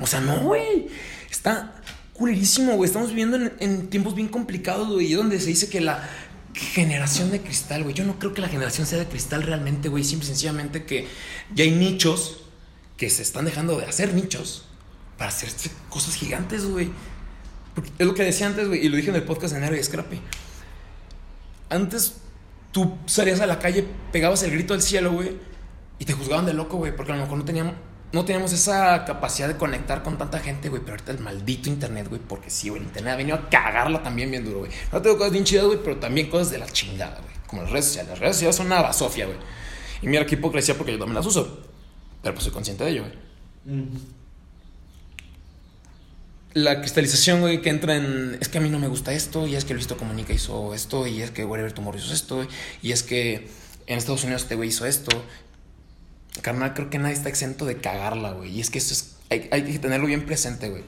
O 0.00 0.06
sea, 0.06 0.20
no, 0.20 0.40
güey. 0.40 0.88
Está 1.30 1.74
culerísimo, 2.12 2.76
güey. 2.76 2.88
Estamos 2.88 3.10
viviendo 3.10 3.38
en, 3.58 3.88
tiempos 3.88 4.14
bien 4.14 4.28
complicados, 4.28 4.88
güey. 4.88 5.12
Y 5.12 5.14
donde 5.14 5.40
se 5.40 5.48
dice 5.48 5.68
que 5.68 5.80
la 5.80 6.08
generación 6.54 7.30
de 7.30 7.40
cristal, 7.40 7.82
güey. 7.82 7.94
Yo 7.94 8.04
no 8.04 8.18
creo 8.18 8.32
que 8.32 8.40
la 8.40 8.48
generación 8.48 8.86
sea 8.86 8.98
de 8.98 9.06
cristal 9.06 9.42
realmente, 9.42 9.88
güey. 9.88 10.04
Simple 10.04 10.26
y 10.26 10.28
sencillamente 10.28 10.84
que 10.84 11.06
ya 11.54 11.64
hay 11.64 11.72
nichos 11.72 12.44
que 12.96 13.10
se 13.10 13.22
están 13.22 13.44
dejando 13.44 13.78
de 13.78 13.84
hacer 13.84 14.14
nichos 14.14 14.64
para 15.18 15.30
hacerse 15.30 15.70
cosas 15.88 16.14
gigantes, 16.14 16.64
güey. 16.64 16.90
Es 17.98 18.06
lo 18.06 18.14
que 18.14 18.24
decía 18.24 18.46
antes, 18.46 18.68
güey. 18.68 18.84
Y 18.84 18.88
lo 18.88 18.96
dije 18.96 19.10
en 19.10 19.16
el 19.16 19.24
podcast 19.24 19.54
de 19.54 19.60
Nero 19.60 19.76
y 19.76 19.82
Scrappy. 19.82 20.20
Antes 21.68 22.14
tú 22.72 22.96
salías 23.06 23.40
a 23.40 23.46
la 23.46 23.58
calle, 23.58 23.86
pegabas 24.12 24.42
el 24.42 24.50
grito 24.50 24.74
al 24.74 24.82
cielo, 24.82 25.12
güey. 25.12 25.36
Y 25.98 26.04
te 26.04 26.12
juzgaban 26.12 26.46
de 26.46 26.54
loco, 26.54 26.76
güey. 26.76 26.94
Porque 26.94 27.12
a 27.12 27.16
lo 27.16 27.22
mejor 27.22 27.38
no 27.38 27.44
teníamos, 27.44 27.74
no 28.16 28.24
teníamos 28.24 28.52
esa 28.52 29.04
capacidad 29.04 29.46
de 29.46 29.56
conectar 29.56 30.02
con 30.02 30.18
tanta 30.18 30.40
gente, 30.40 30.68
güey. 30.68 30.82
Pero 30.82 30.94
ahorita 30.94 31.12
el 31.12 31.20
maldito 31.20 31.68
internet, 31.68 32.08
güey. 32.08 32.20
Porque 32.20 32.50
sí, 32.50 32.70
güey. 32.70 32.80
El 32.80 32.88
internet 32.88 33.12
ha 33.12 33.16
venido 33.16 33.36
a 33.36 33.48
cagarla 33.48 34.02
también 34.02 34.30
bien 34.30 34.44
duro, 34.44 34.60
güey. 34.60 34.72
No 34.90 35.00
tengo 35.02 35.18
cosas 35.18 35.32
bien 35.32 35.44
chidas, 35.44 35.66
güey. 35.66 35.78
Pero 35.84 35.98
también 35.98 36.28
cosas 36.28 36.50
de 36.50 36.58
la 36.58 36.66
chingada, 36.66 37.20
güey. 37.20 37.34
Como 37.46 37.62
las 37.62 37.70
redes 37.70 37.84
sociales. 37.84 38.10
Las 38.10 38.18
redes 38.18 38.36
sociales 38.36 38.56
son 38.56 38.66
una 38.66 38.82
basofia, 38.82 39.26
güey. 39.26 39.38
Y 40.02 40.08
mira 40.08 40.26
qué 40.26 40.34
hipocresía 40.34 40.74
porque 40.74 40.92
yo 40.92 40.98
también 40.98 41.14
las 41.14 41.26
uso. 41.26 41.60
Pero 42.22 42.34
pues 42.34 42.44
soy 42.44 42.52
consciente 42.52 42.82
de 42.84 42.90
ello, 42.90 43.04
güey. 43.04 43.86
La 46.54 46.80
cristalización, 46.80 47.42
güey, 47.42 47.60
que 47.60 47.68
entra 47.68 47.96
en. 47.96 48.38
Es 48.40 48.48
que 48.48 48.58
a 48.58 48.60
mí 48.62 48.70
no 48.70 48.78
me 48.78 48.88
gusta 48.88 49.12
esto, 49.12 49.46
y 49.46 49.56
es 49.56 49.66
que 49.66 49.74
Luisito 49.74 49.98
Comunica 49.98 50.32
hizo 50.32 50.72
esto, 50.72 51.06
y 51.06 51.20
es 51.20 51.30
que 51.30 51.44
Whatever 51.44 51.72
Tomorrow 51.72 52.00
hizo 52.00 52.14
esto, 52.14 52.46
y 52.82 52.92
es 52.92 53.02
que 53.02 53.50
en 53.86 53.98
Estados 53.98 54.24
Unidos 54.24 54.42
este 54.42 54.54
güey 54.54 54.70
hizo 54.70 54.86
esto. 54.86 55.22
Carnal, 56.42 56.74
creo 56.74 56.90
que 56.90 56.98
nadie 56.98 57.14
está 57.14 57.28
exento 57.28 57.64
de 57.64 57.76
cagarla, 57.78 58.32
güey. 58.32 58.50
Y 58.56 58.60
es 58.60 58.70
que 58.70 58.78
eso 58.78 58.92
es. 58.94 59.16
Hay, 59.30 59.48
hay 59.50 59.62
que 59.64 59.78
tenerlo 59.78 60.06
bien 60.06 60.26
presente, 60.26 60.68
güey. 60.68 60.84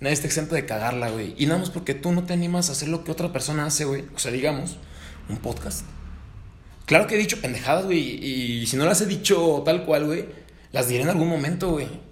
Nadie 0.00 0.14
está 0.14 0.26
exento 0.26 0.54
de 0.54 0.66
cagarla, 0.66 1.10
güey. 1.10 1.34
Y 1.38 1.46
nada 1.46 1.60
más 1.60 1.70
porque 1.70 1.94
tú 1.94 2.12
no 2.12 2.24
te 2.24 2.32
animas 2.32 2.68
a 2.68 2.72
hacer 2.72 2.88
lo 2.88 3.04
que 3.04 3.12
otra 3.12 3.32
persona 3.32 3.66
hace, 3.66 3.84
güey. 3.84 4.04
O 4.14 4.18
sea, 4.18 4.32
digamos, 4.32 4.78
un 5.28 5.38
podcast. 5.38 5.84
Claro 6.84 7.06
que 7.06 7.14
he 7.14 7.18
dicho 7.18 7.40
pendejadas, 7.40 7.84
güey. 7.86 7.98
Y 7.98 8.66
si 8.66 8.76
no 8.76 8.84
las 8.84 9.00
he 9.00 9.06
dicho 9.06 9.62
tal 9.64 9.84
cual, 9.84 10.06
güey, 10.06 10.26
las 10.72 10.88
diré 10.88 11.02
en 11.02 11.08
algún 11.08 11.28
momento, 11.28 11.70
güey 11.70 12.06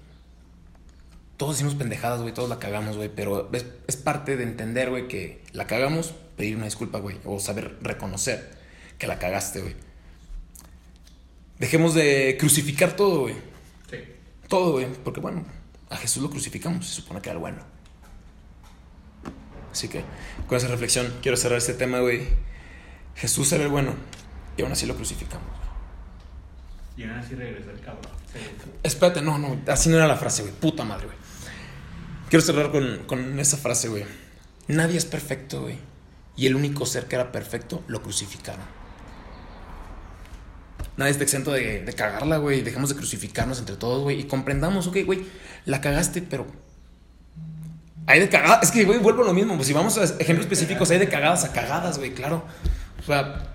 todos 1.36 1.56
decimos 1.56 1.74
pendejadas, 1.74 2.20
güey, 2.20 2.32
todos 2.32 2.48
la 2.48 2.58
cagamos, 2.58 2.96
güey, 2.96 3.08
pero 3.08 3.50
es, 3.52 3.66
es 3.86 3.96
parte 3.96 4.36
de 4.36 4.44
entender, 4.44 4.90
güey, 4.90 5.08
que 5.08 5.42
la 5.52 5.66
cagamos, 5.66 6.14
pedir 6.36 6.56
una 6.56 6.66
disculpa, 6.66 6.98
güey, 6.98 7.18
o 7.24 7.40
saber 7.40 7.76
reconocer 7.82 8.50
que 8.98 9.06
la 9.06 9.18
cagaste, 9.18 9.60
güey. 9.60 9.74
Dejemos 11.58 11.94
de 11.94 12.36
crucificar 12.38 12.96
todo, 12.96 13.22
güey. 13.22 13.34
Sí. 13.90 13.98
Todo, 14.48 14.72
güey, 14.72 14.86
porque 15.04 15.20
bueno, 15.20 15.44
a 15.90 15.96
Jesús 15.96 16.22
lo 16.22 16.30
crucificamos, 16.30 16.86
se 16.86 16.94
supone 16.94 17.20
que 17.20 17.30
era 17.30 17.36
el 17.36 17.40
bueno. 17.40 17.62
Así 19.72 19.88
que 19.88 20.04
con 20.46 20.56
esa 20.58 20.68
reflexión 20.68 21.12
quiero 21.22 21.36
cerrar 21.36 21.58
este 21.58 21.74
tema, 21.74 22.00
güey. 22.00 22.28
Jesús 23.16 23.52
era 23.52 23.64
el 23.64 23.70
bueno 23.70 23.94
y 24.56 24.62
aún 24.62 24.72
así 24.72 24.86
lo 24.86 24.94
crucificamos. 24.96 25.48
Y 26.96 27.04
aún 27.04 27.12
así 27.12 27.34
regresó 27.34 27.70
el 27.70 27.80
cabrón. 27.80 28.12
Espérate, 28.82 29.22
no, 29.22 29.38
no, 29.38 29.60
así 29.66 29.88
no 29.88 29.96
era 29.96 30.06
la 30.06 30.16
frase, 30.16 30.42
güey. 30.42 30.54
Puta 30.54 30.84
madre, 30.84 31.06
güey. 31.06 31.18
Quiero 32.28 32.44
cerrar 32.44 32.70
con, 32.70 33.04
con 33.06 33.38
esa 33.38 33.56
frase, 33.56 33.88
güey. 33.88 34.04
Nadie 34.68 34.96
es 34.96 35.04
perfecto, 35.04 35.62
güey. 35.62 35.78
Y 36.36 36.46
el 36.46 36.56
único 36.56 36.86
ser 36.86 37.06
que 37.06 37.16
era 37.16 37.32
perfecto 37.32 37.82
lo 37.86 38.02
crucificaron. 38.02 38.64
Nadie 40.96 41.12
está 41.12 41.24
exento 41.24 41.52
de, 41.52 41.82
de 41.82 41.92
cagarla, 41.92 42.36
güey. 42.36 42.62
Dejemos 42.62 42.88
de 42.88 42.96
crucificarnos 42.96 43.58
entre 43.58 43.76
todos, 43.76 44.02
güey. 44.02 44.20
Y 44.20 44.24
comprendamos, 44.24 44.86
ok, 44.86 44.98
güey, 45.04 45.24
la 45.64 45.80
cagaste, 45.80 46.22
pero. 46.22 46.46
Hay 48.06 48.20
de 48.20 48.28
cagadas. 48.28 48.62
Es 48.62 48.70
que, 48.70 48.84
güey, 48.84 48.98
vuelvo 48.98 49.22
a 49.22 49.26
lo 49.26 49.34
mismo. 49.34 49.56
Pues 49.56 49.66
si 49.66 49.72
vamos 49.72 49.98
a 49.98 50.04
ejemplos 50.04 50.46
específicos, 50.46 50.90
hay 50.90 50.98
de 50.98 51.08
cagadas 51.08 51.44
a 51.44 51.52
cagadas, 51.52 51.98
güey, 51.98 52.14
claro. 52.14 52.44
O 53.00 53.02
sea, 53.02 53.54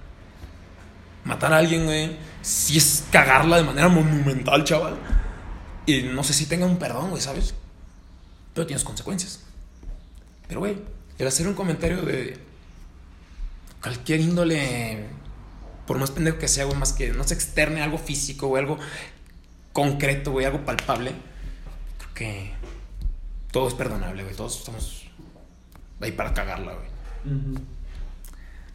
matar 1.23 1.53
a 1.53 1.57
alguien, 1.57 1.85
güey, 1.85 2.17
si 2.41 2.77
es 2.77 3.05
cagarla 3.11 3.57
de 3.57 3.63
manera 3.63 3.87
monumental, 3.87 4.63
chaval. 4.63 4.97
Y 5.85 6.03
no 6.03 6.23
sé 6.23 6.33
si 6.33 6.45
tenga 6.45 6.65
un 6.65 6.77
perdón, 6.77 7.09
güey, 7.11 7.21
¿sabes? 7.21 7.53
Pero 8.53 8.67
tienes 8.67 8.83
consecuencias. 8.83 9.41
Pero, 10.47 10.59
güey, 10.59 10.77
el 11.17 11.27
hacer 11.27 11.47
un 11.47 11.53
comentario 11.53 12.01
de 12.01 12.37
cualquier 13.81 14.19
índole, 14.21 15.05
por 15.89 15.97
más 15.97 16.11
pendejo 16.11 16.37
que 16.37 16.47
sea, 16.47 16.65
güey, 16.65 16.77
más 16.77 16.93
que 16.93 17.11
no 17.13 17.23
se 17.23 17.33
externe 17.33 17.81
algo 17.81 17.97
físico, 17.97 18.47
güey, 18.47 18.61
algo 18.61 18.77
concreto, 19.73 20.29
güey, 20.29 20.45
algo 20.45 20.63
palpable, 20.63 21.13
creo 21.97 22.13
que 22.13 22.51
todo 23.51 23.67
es 23.67 23.73
perdonable, 23.73 24.21
güey. 24.21 24.35
Todos 24.35 24.59
estamos 24.59 25.07
ahí 25.99 26.11
para 26.11 26.35
cagarla, 26.35 26.75
güey. 26.75 27.57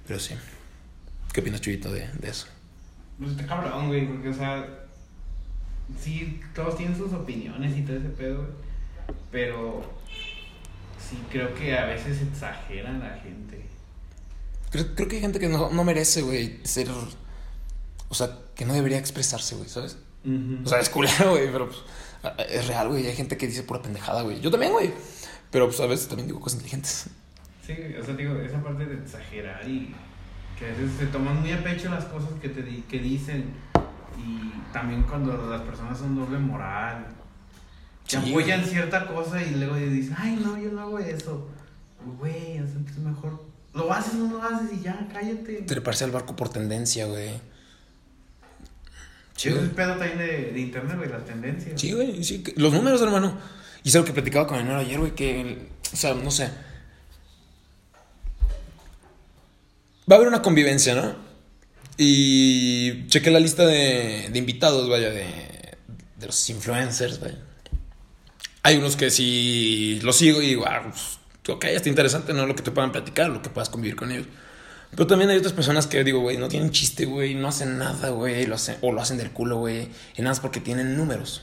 Pero 0.08 0.18
sí. 0.18 0.34
¿Qué 1.32 1.40
opinas, 1.40 1.60
Chuyito, 1.60 1.92
de, 1.92 2.08
de 2.08 2.30
eso? 2.30 2.48
Pues 3.16 3.30
está 3.30 3.46
cabrón, 3.46 3.86
güey, 3.86 4.08
porque, 4.08 4.30
o 4.30 4.34
sea, 4.34 4.68
sí, 5.96 6.40
todos 6.52 6.76
tienen 6.76 6.98
sus 6.98 7.12
opiniones 7.12 7.76
y 7.76 7.82
todo 7.82 7.96
ese 7.96 8.08
pedo, 8.08 8.38
güey. 8.38 8.50
Pero 9.30 9.88
sí, 10.98 11.16
creo 11.30 11.54
que 11.54 11.78
a 11.78 11.84
veces 11.84 12.22
exageran 12.22 12.98
la 12.98 13.16
gente. 13.18 13.63
Creo, 14.74 14.94
creo 14.96 15.06
que 15.08 15.14
hay 15.16 15.22
gente 15.22 15.38
que 15.38 15.48
no, 15.48 15.70
no 15.70 15.84
merece, 15.84 16.22
güey, 16.22 16.58
ser. 16.64 16.88
O 18.08 18.14
sea, 18.14 18.38
que 18.56 18.64
no 18.64 18.74
debería 18.74 18.98
expresarse, 18.98 19.54
güey, 19.54 19.68
¿sabes? 19.68 19.96
O 20.64 20.68
sea, 20.68 20.80
es 20.80 20.88
culero, 20.88 21.30
güey, 21.30 21.52
pero 21.52 21.68
pues, 21.68 21.78
es 22.50 22.66
real, 22.66 22.88
güey. 22.88 23.06
Hay 23.06 23.14
gente 23.14 23.36
que 23.36 23.46
dice 23.46 23.62
pura 23.62 23.80
pendejada, 23.82 24.22
güey. 24.22 24.40
Yo 24.40 24.50
también, 24.50 24.72
güey. 24.72 24.92
Pero 25.52 25.66
pues 25.68 25.78
a 25.78 25.86
veces 25.86 26.08
también 26.08 26.26
digo 26.26 26.40
cosas 26.40 26.56
inteligentes. 26.58 27.06
Sí, 27.64 27.72
o 28.00 28.04
sea, 28.04 28.14
digo, 28.16 28.34
esa 28.40 28.60
parte 28.62 28.84
de 28.84 28.94
exagerar 28.96 29.68
y 29.68 29.94
que 30.58 30.64
a 30.66 30.68
veces 30.70 30.90
se 30.98 31.06
toman 31.06 31.40
muy 31.40 31.52
a 31.52 31.62
pecho 31.62 31.88
las 31.90 32.04
cosas 32.06 32.30
que 32.42 32.48
te 32.48 32.62
di- 32.62 32.82
que 32.88 32.98
dicen 32.98 33.54
y 34.18 34.52
también 34.72 35.02
cuando 35.04 35.36
las 35.48 35.62
personas 35.62 35.96
son 35.98 36.14
doble 36.16 36.38
moral 36.38 37.06
que 38.08 38.18
Sí, 38.20 38.30
apoyan 38.30 38.60
güey. 38.60 38.70
cierta 38.72 39.06
cosa 39.06 39.42
y 39.42 39.54
luego 39.54 39.74
dicen 39.76 40.14
ay 40.18 40.36
no 40.44 40.56
yo 40.58 40.70
no 40.70 40.82
hago 40.82 40.98
eso 41.00 41.48
güey 42.18 42.60
o 42.60 42.66
sea, 42.66 42.76
es 42.88 42.98
mejor 42.98 43.32
lo 43.32 43.53
haces 43.94 44.14
o 44.14 44.18
no 44.18 44.34
lo 44.38 44.42
haces 44.42 44.68
y 44.78 44.82
ya 44.82 45.08
cállate 45.12 45.62
Treparse 45.62 46.04
al 46.04 46.10
barco 46.10 46.34
por 46.36 46.48
tendencia, 46.50 47.06
güey. 47.06 47.30
Sí, 49.36 49.48
es 49.48 49.56
el 49.56 49.70
pedo 49.72 49.96
también 49.96 50.16
de, 50.18 50.52
de 50.52 50.60
internet 50.60 50.96
güey 50.96 51.08
las 51.10 51.24
tendencias 51.24 51.80
Sí, 51.80 51.92
güey, 51.92 52.22
sí. 52.22 52.42
que- 52.42 52.54
Los 52.56 52.72
números, 52.72 53.00
hermano. 53.02 53.36
Y 53.82 53.88
es 53.88 53.94
algo 53.96 54.06
que 54.06 54.12
platicaba 54.12 54.46
con 54.46 54.58
Enero 54.58 54.78
ayer, 54.78 54.98
güey, 54.98 55.14
que, 55.14 55.68
o 55.92 55.96
sea, 55.96 56.14
no 56.14 56.30
sé. 56.30 56.50
Va 60.10 60.14
a 60.14 60.18
haber 60.18 60.28
una 60.28 60.42
convivencia, 60.42 60.94
¿no? 60.94 61.16
Y 61.96 63.06
chequé 63.08 63.30
la 63.30 63.40
lista 63.40 63.66
de, 63.66 64.28
de 64.30 64.38
invitados, 64.38 64.88
vaya, 64.88 65.10
de, 65.10 65.26
de 66.18 66.26
los 66.26 66.50
influencers, 66.50 67.20
vaya. 67.20 67.38
Hay 68.62 68.76
unos 68.76 68.96
que 68.96 69.10
sí 69.10 70.00
los 70.02 70.16
sigo 70.16 70.40
y 70.42 70.46
digo, 70.48 70.64
ah, 70.66 70.82
pues, 70.90 71.18
ok, 71.48 71.64
está 71.66 71.88
interesante, 71.88 72.32
¿no? 72.32 72.46
Lo 72.46 72.54
que 72.54 72.62
te 72.62 72.70
puedan 72.70 72.92
platicar, 72.92 73.30
lo 73.30 73.42
que 73.42 73.50
puedas 73.50 73.68
convivir 73.68 73.96
con 73.96 74.10
ellos. 74.10 74.26
Pero 74.90 75.06
también 75.06 75.30
hay 75.30 75.38
otras 75.38 75.52
personas 75.52 75.86
que 75.86 76.04
digo, 76.04 76.20
güey, 76.20 76.38
no 76.38 76.48
tienen 76.48 76.70
chiste, 76.70 77.04
güey, 77.04 77.34
no 77.34 77.48
hacen 77.48 77.78
nada, 77.78 78.10
güey, 78.10 78.46
lo 78.46 78.54
hacen, 78.54 78.76
o 78.80 78.92
lo 78.92 79.00
hacen 79.00 79.18
del 79.18 79.30
culo, 79.30 79.58
güey, 79.58 79.88
y 80.16 80.22
nada 80.22 80.30
más 80.30 80.40
porque 80.40 80.60
tienen 80.60 80.96
números. 80.96 81.42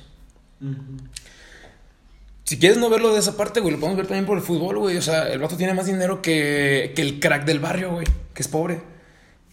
Si 2.44 2.60
quieres 2.60 2.78
no 2.78 2.90
verlo 2.90 3.14
de 3.14 3.20
esa 3.20 3.36
parte, 3.36 3.60
güey, 3.60 3.74
lo 3.74 3.80
podemos 3.80 3.98
ver 3.98 4.08
también 4.08 4.26
por 4.26 4.38
el 4.38 4.44
fútbol, 4.44 4.78
güey. 4.78 4.98
O 4.98 5.02
sea, 5.02 5.28
el 5.28 5.40
vato 5.40 5.58
tiene 5.58 5.74
más 5.74 5.86
dinero 5.86 6.22
que, 6.22 6.94
que 6.96 7.02
el 7.02 7.20
crack 7.20 7.46
del 7.46 7.60
barrio, 7.60 7.92
güey, 7.92 8.06
que 8.34 8.42
es 8.42 8.48
pobre. 8.48 8.82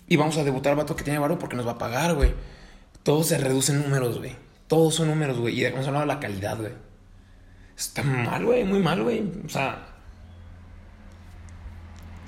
Y 0.08 0.16
vamos 0.16 0.36
a 0.38 0.44
debutar 0.44 0.72
al 0.72 0.78
vato 0.78 0.96
que 0.96 1.04
tiene 1.04 1.18
barrio 1.18 1.38
porque 1.38 1.56
nos 1.56 1.66
va 1.66 1.72
a 1.72 1.78
pagar, 1.78 2.14
güey. 2.14 2.32
Todo 3.02 3.22
se 3.22 3.38
reduce 3.38 3.72
en 3.72 3.82
números, 3.82 4.18
güey. 4.18 4.34
Todos 4.66 4.94
son 4.94 5.08
números, 5.08 5.38
güey. 5.38 5.58
Y 5.58 5.62
dejamos 5.62 5.86
hablar 5.86 6.02
de 6.02 6.08
la 6.08 6.20
calidad, 6.20 6.56
güey. 6.58 6.72
Está 7.76 8.02
mal, 8.02 8.44
güey, 8.44 8.64
muy 8.64 8.80
mal, 8.80 9.02
güey. 9.02 9.22
O 9.46 9.48
sea, 9.48 9.97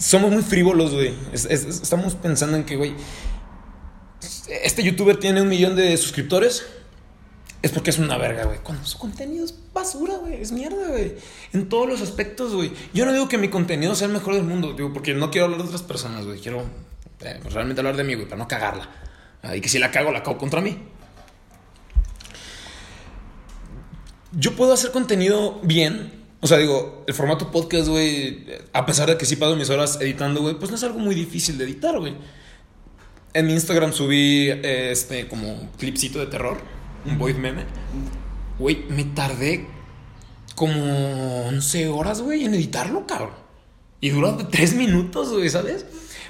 somos 0.01 0.33
muy 0.33 0.43
frívolos, 0.43 0.93
güey. 0.93 1.15
Es- 1.33 1.45
es- 1.45 1.65
es- 1.65 1.81
estamos 1.83 2.17
pensando 2.17 2.57
en 2.57 2.65
que, 2.65 2.75
güey, 2.77 2.95
este 4.65 4.83
youtuber 4.83 5.19
tiene 5.19 5.41
un 5.43 5.49
millón 5.49 5.77
de 5.77 5.97
suscriptores. 5.97 6.67
Es 7.63 7.71
porque 7.73 7.91
es 7.91 7.99
una 7.99 8.17
verga, 8.17 8.45
güey. 8.45 8.59
Cuando 8.61 8.87
su 8.87 8.97
contenido 8.97 9.45
es 9.45 9.55
basura, 9.75 10.17
güey. 10.17 10.41
Es 10.41 10.51
mierda, 10.51 10.89
güey. 10.89 11.17
En 11.53 11.69
todos 11.69 11.87
los 11.87 12.01
aspectos, 12.01 12.55
güey. 12.55 12.73
Yo 12.95 13.05
no 13.05 13.13
digo 13.13 13.29
que 13.29 13.37
mi 13.37 13.49
contenido 13.51 13.95
sea 13.95 14.07
el 14.07 14.15
mejor 14.15 14.35
del 14.35 14.45
mundo, 14.45 14.73
digo, 14.73 14.93
porque 14.95 15.13
no 15.13 15.31
quiero 15.31 15.45
hablar 15.45 15.61
de 15.61 15.67
otras 15.67 15.83
personas, 15.83 16.25
güey. 16.25 16.41
Quiero 16.41 16.63
eh, 17.21 17.39
pues, 17.43 17.53
realmente 17.53 17.81
hablar 17.81 17.97
de 17.99 18.05
mí, 18.05 18.15
güey, 18.15 18.27
para 18.27 18.39
no 18.43 18.49
cagarla. 18.49 18.89
Ah, 19.43 19.55
y 19.55 19.61
que 19.61 19.69
si 19.69 19.79
la 19.79 19.91
cago, 19.91 20.11
la 20.11 20.23
cago 20.23 20.39
contra 20.39 20.63
mí. 20.63 20.79
Yo 24.33 24.55
puedo 24.57 24.73
hacer 24.73 24.91
contenido 24.93 25.61
bien. 25.63 26.20
O 26.43 26.47
sea, 26.47 26.57
digo, 26.57 27.05
el 27.07 27.13
formato 27.13 27.51
podcast, 27.51 27.89
güey, 27.89 28.47
a 28.73 28.87
pesar 28.87 29.11
de 29.11 29.19
que 29.19 29.27
sí 29.27 29.37
pago 29.37 29.57
mis 29.57 29.69
horas 29.69 29.99
editando, 30.01 30.41
güey, 30.41 30.59
pues 30.59 30.71
no 30.71 30.77
es 30.77 30.83
algo 30.83 30.99
muy 30.99 31.15
difícil 31.15 31.59
de 31.59 31.65
editar, 31.65 31.99
güey. 31.99 32.15
En 33.35 33.47
mi 33.47 33.53
Instagram 33.53 33.93
subí 33.93 34.49
eh, 34.49 34.91
este 34.91 35.29
como 35.29 35.53
un 35.53 35.69
clipcito 35.79 36.19
de 36.19 36.27
terror, 36.27 36.59
un 37.05 37.19
void 37.19 37.37
meme. 37.37 37.65
Güey, 38.59 38.85
me 38.89 39.05
tardé 39.05 39.67
como 40.55 41.47
11 41.47 41.89
horas, 41.89 42.23
güey, 42.23 42.45
en 42.45 42.55
editarlo, 42.55 43.07
cabrón. 43.07 43.31
Y 44.01 44.09
duró 44.09 44.33
de 44.33 44.45
3 44.45 44.75
minutos, 44.75 45.31
güey, 45.31 45.51
¿sabes? 45.51 45.85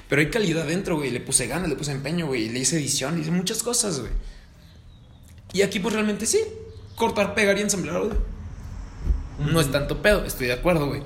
Pero 0.09 0.21
hay 0.21 0.29
calidad 0.29 0.65
dentro, 0.65 0.97
güey. 0.97 1.09
Le 1.09 1.21
puse 1.21 1.47
ganas, 1.47 1.69
le 1.69 1.77
puse 1.77 1.93
empeño, 1.93 2.27
güey. 2.27 2.49
Le 2.49 2.59
hice 2.59 2.75
edición, 2.75 3.15
le 3.15 3.21
hice 3.21 3.31
muchas 3.31 3.63
cosas, 3.63 4.01
güey. 4.01 4.11
Y 5.53 5.61
aquí, 5.61 5.79
pues 5.79 5.93
realmente 5.93 6.25
sí. 6.25 6.39
Cortar, 6.95 7.33
pegar 7.33 7.57
y 7.57 7.61
ensamblar 7.61 7.95
audio. 7.95 8.17
No 9.39 9.59
es 9.59 9.71
tanto 9.71 10.01
pedo, 10.01 10.25
estoy 10.25 10.47
de 10.47 10.53
acuerdo, 10.53 10.87
güey. 10.87 11.03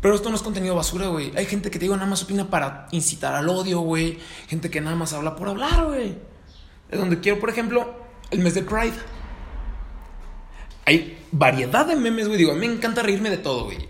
Pero 0.00 0.14
esto 0.14 0.28
no 0.28 0.36
es 0.36 0.42
contenido 0.42 0.74
basura, 0.74 1.08
güey. 1.08 1.32
Hay 1.36 1.46
gente 1.46 1.70
que 1.70 1.78
te 1.78 1.84
digo 1.86 1.96
nada 1.96 2.08
más 2.08 2.22
opina 2.22 2.48
para 2.48 2.86
incitar 2.92 3.34
al 3.34 3.48
odio, 3.48 3.80
güey. 3.80 4.18
Gente 4.46 4.70
que 4.70 4.80
nada 4.80 4.94
más 4.94 5.12
habla 5.12 5.34
por 5.34 5.48
hablar, 5.48 5.86
güey. 5.86 6.16
Es 6.90 6.98
donde 6.98 7.20
quiero, 7.20 7.40
por 7.40 7.50
ejemplo, 7.50 7.94
el 8.30 8.38
mes 8.40 8.54
de 8.54 8.62
Pride. 8.62 8.94
Hay 10.84 11.18
variedad 11.32 11.84
de 11.86 11.96
memes, 11.96 12.28
güey. 12.28 12.38
Digo, 12.38 12.52
a 12.52 12.54
mí 12.54 12.68
me 12.68 12.74
encanta 12.74 13.02
reírme 13.02 13.30
de 13.30 13.38
todo, 13.38 13.64
güey. 13.64 13.88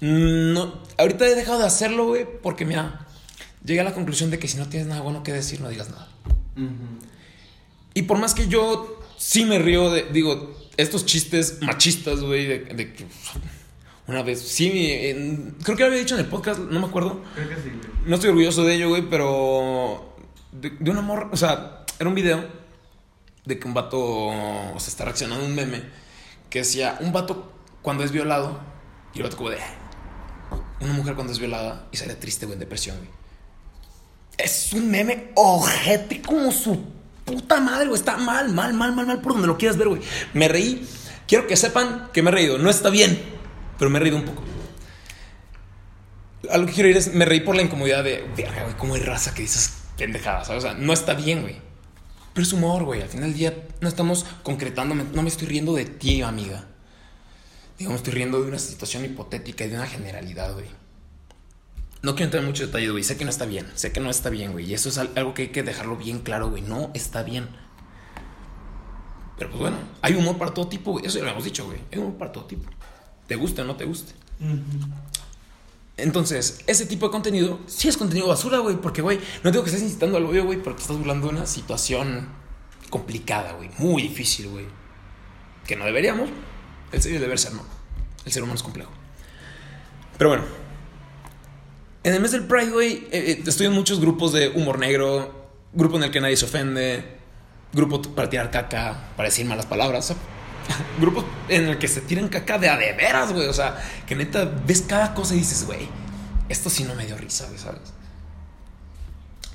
No, 0.00 0.80
ahorita 0.96 1.26
he 1.26 1.34
dejado 1.34 1.58
de 1.58 1.66
hacerlo, 1.66 2.06
güey, 2.06 2.26
porque 2.42 2.64
mira, 2.64 3.06
llegué 3.62 3.80
a 3.80 3.84
la 3.84 3.92
conclusión 3.92 4.30
de 4.30 4.38
que 4.38 4.48
si 4.48 4.56
no 4.56 4.66
tienes 4.68 4.88
nada 4.88 5.02
bueno 5.02 5.22
que 5.22 5.32
decir, 5.32 5.60
no 5.60 5.68
digas 5.68 5.90
nada. 5.90 6.08
Y 7.92 8.02
por 8.02 8.18
más 8.18 8.34
que 8.34 8.48
yo 8.48 8.98
sí 9.18 9.44
me 9.44 9.58
río 9.58 9.90
de, 9.90 10.04
digo, 10.10 10.56
estos 10.76 11.04
chistes 11.06 11.58
machistas, 11.62 12.20
güey, 12.20 12.46
de, 12.46 12.58
de 12.60 12.92
que 12.92 13.06
una 14.06 14.22
vez, 14.22 14.40
sí, 14.40 14.90
en- 14.90 15.56
creo 15.62 15.76
que 15.76 15.82
lo 15.82 15.88
había 15.88 16.00
dicho 16.00 16.14
en 16.14 16.20
el 16.22 16.26
podcast, 16.26 16.58
no 16.60 16.80
me 16.80 16.86
acuerdo. 16.86 17.22
creo 17.34 17.48
que 17.48 17.56
sí 17.56 17.68
güey. 17.68 17.80
No 18.06 18.14
estoy 18.16 18.30
orgulloso 18.30 18.64
de 18.64 18.74
ello, 18.74 18.88
güey, 18.88 19.08
pero 19.08 20.16
de, 20.52 20.70
de 20.70 20.90
un 20.90 20.98
amor, 20.98 21.28
o 21.32 21.36
sea, 21.36 21.84
era 21.98 22.08
un 22.08 22.14
video 22.14 22.44
de 23.44 23.58
que 23.58 23.66
un 23.68 23.74
vato 23.74 24.30
se 24.78 24.90
está 24.90 25.04
reaccionando 25.04 25.44
a 25.44 25.48
un 25.48 25.54
meme 25.54 25.82
que 26.48 26.60
decía, 26.60 26.98
un 27.00 27.12
vato 27.12 27.52
cuando 27.82 28.02
es 28.04 28.10
violado, 28.10 28.58
y 29.14 29.18
el 29.18 29.24
vato 29.24 29.36
como 29.36 29.50
de, 29.50 29.58
una 30.80 30.92
mujer 30.92 31.14
cuando 31.14 31.32
es 31.32 31.38
violada 31.38 31.86
y 31.92 31.96
sale 31.96 32.14
triste, 32.16 32.46
güey, 32.46 32.54
en 32.54 32.60
depresión, 32.60 32.96
güey. 32.96 33.08
Es 34.38 34.72
un 34.72 34.90
meme 34.90 35.30
ojete 35.36 36.22
como 36.22 36.50
su 36.50 36.82
puta 37.30 37.60
madre, 37.60 37.86
güey. 37.88 37.98
Está 37.98 38.16
mal, 38.16 38.48
mal, 38.52 38.72
mal, 38.74 38.92
mal, 38.94 39.06
mal 39.06 39.20
por 39.20 39.32
donde 39.32 39.46
lo 39.48 39.56
quieras 39.58 39.76
ver, 39.76 39.88
güey. 39.88 40.02
Me 40.34 40.48
reí. 40.48 40.86
Quiero 41.26 41.46
que 41.46 41.56
sepan 41.56 42.08
que 42.12 42.22
me 42.22 42.30
he 42.30 42.32
reído. 42.34 42.58
No 42.58 42.70
está 42.70 42.90
bien, 42.90 43.22
pero 43.78 43.90
me 43.90 43.98
he 43.98 44.00
reído 44.02 44.16
un 44.16 44.24
poco. 44.24 44.42
Algo 46.50 46.66
que 46.66 46.72
quiero 46.72 46.88
ir 46.88 46.96
es, 46.96 47.12
me 47.14 47.24
reí 47.24 47.40
por 47.40 47.54
la 47.54 47.62
incomodidad 47.62 48.02
de, 48.02 48.26
verga, 48.36 48.62
güey, 48.64 48.74
cómo 48.76 48.94
hay 48.94 49.02
raza 49.02 49.34
que 49.34 49.42
dices 49.42 49.74
pendejadas. 49.96 50.48
O 50.50 50.60
sea, 50.60 50.74
no 50.74 50.92
está 50.92 51.14
bien, 51.14 51.42
güey. 51.42 51.56
Pero 52.32 52.46
es 52.46 52.52
humor, 52.52 52.84
güey. 52.84 53.02
Al 53.02 53.08
final 53.08 53.28
del 53.30 53.38
día 53.38 53.68
no 53.80 53.88
estamos 53.88 54.24
concretando, 54.42 54.94
me- 54.94 55.04
no 55.04 55.22
me 55.22 55.28
estoy 55.28 55.46
riendo 55.48 55.74
de 55.74 55.84
ti, 55.84 56.22
amiga. 56.22 56.64
Digo, 57.78 57.90
me 57.90 57.96
estoy 57.96 58.12
riendo 58.14 58.40
de 58.40 58.48
una 58.48 58.58
situación 58.58 59.04
hipotética 59.04 59.64
y 59.64 59.68
de 59.68 59.76
una 59.76 59.86
generalidad, 59.86 60.52
güey. 60.54 60.66
No 62.02 62.12
quiero 62.14 62.26
entrar 62.26 62.42
en 62.42 62.48
mucho 62.48 62.66
detalle, 62.66 62.88
güey. 62.90 63.04
Sé 63.04 63.16
que 63.16 63.24
no 63.24 63.30
está 63.30 63.44
bien. 63.44 63.66
Sé 63.74 63.92
que 63.92 64.00
no 64.00 64.08
está 64.08 64.30
bien, 64.30 64.52
güey. 64.52 64.70
Y 64.70 64.74
eso 64.74 64.88
es 64.88 64.98
algo 64.98 65.34
que 65.34 65.42
hay 65.42 65.48
que 65.48 65.62
dejarlo 65.62 65.96
bien 65.96 66.20
claro, 66.20 66.48
güey. 66.48 66.62
No 66.62 66.90
está 66.94 67.22
bien. 67.22 67.48
Pero 69.36 69.50
pues 69.50 69.60
bueno, 69.60 69.76
hay 70.02 70.14
humor 70.14 70.38
para 70.38 70.52
todo 70.52 70.68
tipo, 70.68 70.92
güey. 70.92 71.06
Eso 71.06 71.18
ya 71.18 71.24
lo 71.24 71.30
hemos 71.30 71.44
dicho, 71.44 71.66
güey. 71.66 71.78
Hay 71.92 71.98
humor 71.98 72.14
para 72.14 72.32
todo 72.32 72.44
tipo. 72.44 72.70
Te 73.26 73.36
guste 73.36 73.62
o 73.62 73.64
no 73.64 73.76
te 73.76 73.84
guste. 73.84 74.12
Entonces, 75.98 76.60
ese 76.66 76.86
tipo 76.86 77.06
de 77.06 77.12
contenido 77.12 77.60
sí 77.66 77.88
es 77.88 77.96
contenido 77.98 78.28
basura, 78.28 78.58
güey. 78.58 78.76
Porque, 78.76 79.02
güey, 79.02 79.18
no 79.44 79.52
tengo 79.52 79.62
que 79.62 79.70
estés 79.70 79.82
incitando 79.82 80.16
al 80.16 80.24
odio, 80.24 80.44
güey, 80.44 80.62
porque 80.62 80.80
estás 80.80 80.96
burlando 80.96 81.28
de 81.28 81.34
una 81.34 81.46
situación 81.46 82.28
complicada, 82.88 83.52
güey. 83.52 83.70
Muy 83.78 84.02
difícil, 84.02 84.48
güey. 84.48 84.64
Que 85.66 85.76
no 85.76 85.84
deberíamos. 85.84 86.30
El 86.92 87.02
serio 87.02 87.20
debe 87.20 87.36
ser, 87.36 87.52
no. 87.52 87.62
El 88.24 88.32
ser 88.32 88.42
humano 88.42 88.56
es 88.56 88.62
complejo. 88.62 88.90
Pero 90.16 90.30
bueno. 90.30 90.59
En 92.02 92.14
el 92.14 92.20
mes 92.20 92.32
del 92.32 92.44
Pride, 92.44 92.70
güey, 92.70 92.92
eh, 93.10 93.32
eh, 93.32 93.42
estoy 93.46 93.66
en 93.66 93.72
muchos 93.72 94.00
grupos 94.00 94.32
de 94.32 94.48
humor 94.48 94.78
negro. 94.78 95.50
Grupo 95.72 95.98
en 95.98 96.04
el 96.04 96.10
que 96.10 96.20
nadie 96.20 96.36
se 96.36 96.46
ofende. 96.46 97.04
Grupo 97.72 98.00
para 98.00 98.30
tirar 98.30 98.50
caca, 98.50 99.10
para 99.16 99.28
decir 99.28 99.44
malas 99.44 99.66
palabras. 99.66 100.14
grupos 101.00 101.24
en 101.48 101.66
el 101.66 101.78
que 101.78 101.88
se 101.88 102.00
tiran 102.00 102.28
caca 102.28 102.58
de 102.58 102.70
a 102.70 102.76
de 102.78 102.92
veras, 102.94 103.32
güey. 103.32 103.48
O 103.48 103.52
sea, 103.52 103.76
que 104.06 104.16
neta 104.16 104.44
ves 104.66 104.82
cada 104.88 105.14
cosa 105.14 105.34
y 105.34 105.38
dices, 105.38 105.66
güey, 105.66 105.88
esto 106.48 106.70
sí 106.70 106.84
no 106.84 106.94
me 106.94 107.04
dio 107.04 107.18
risa, 107.18 107.46
güey, 107.46 107.58
¿sabes? 107.58 107.92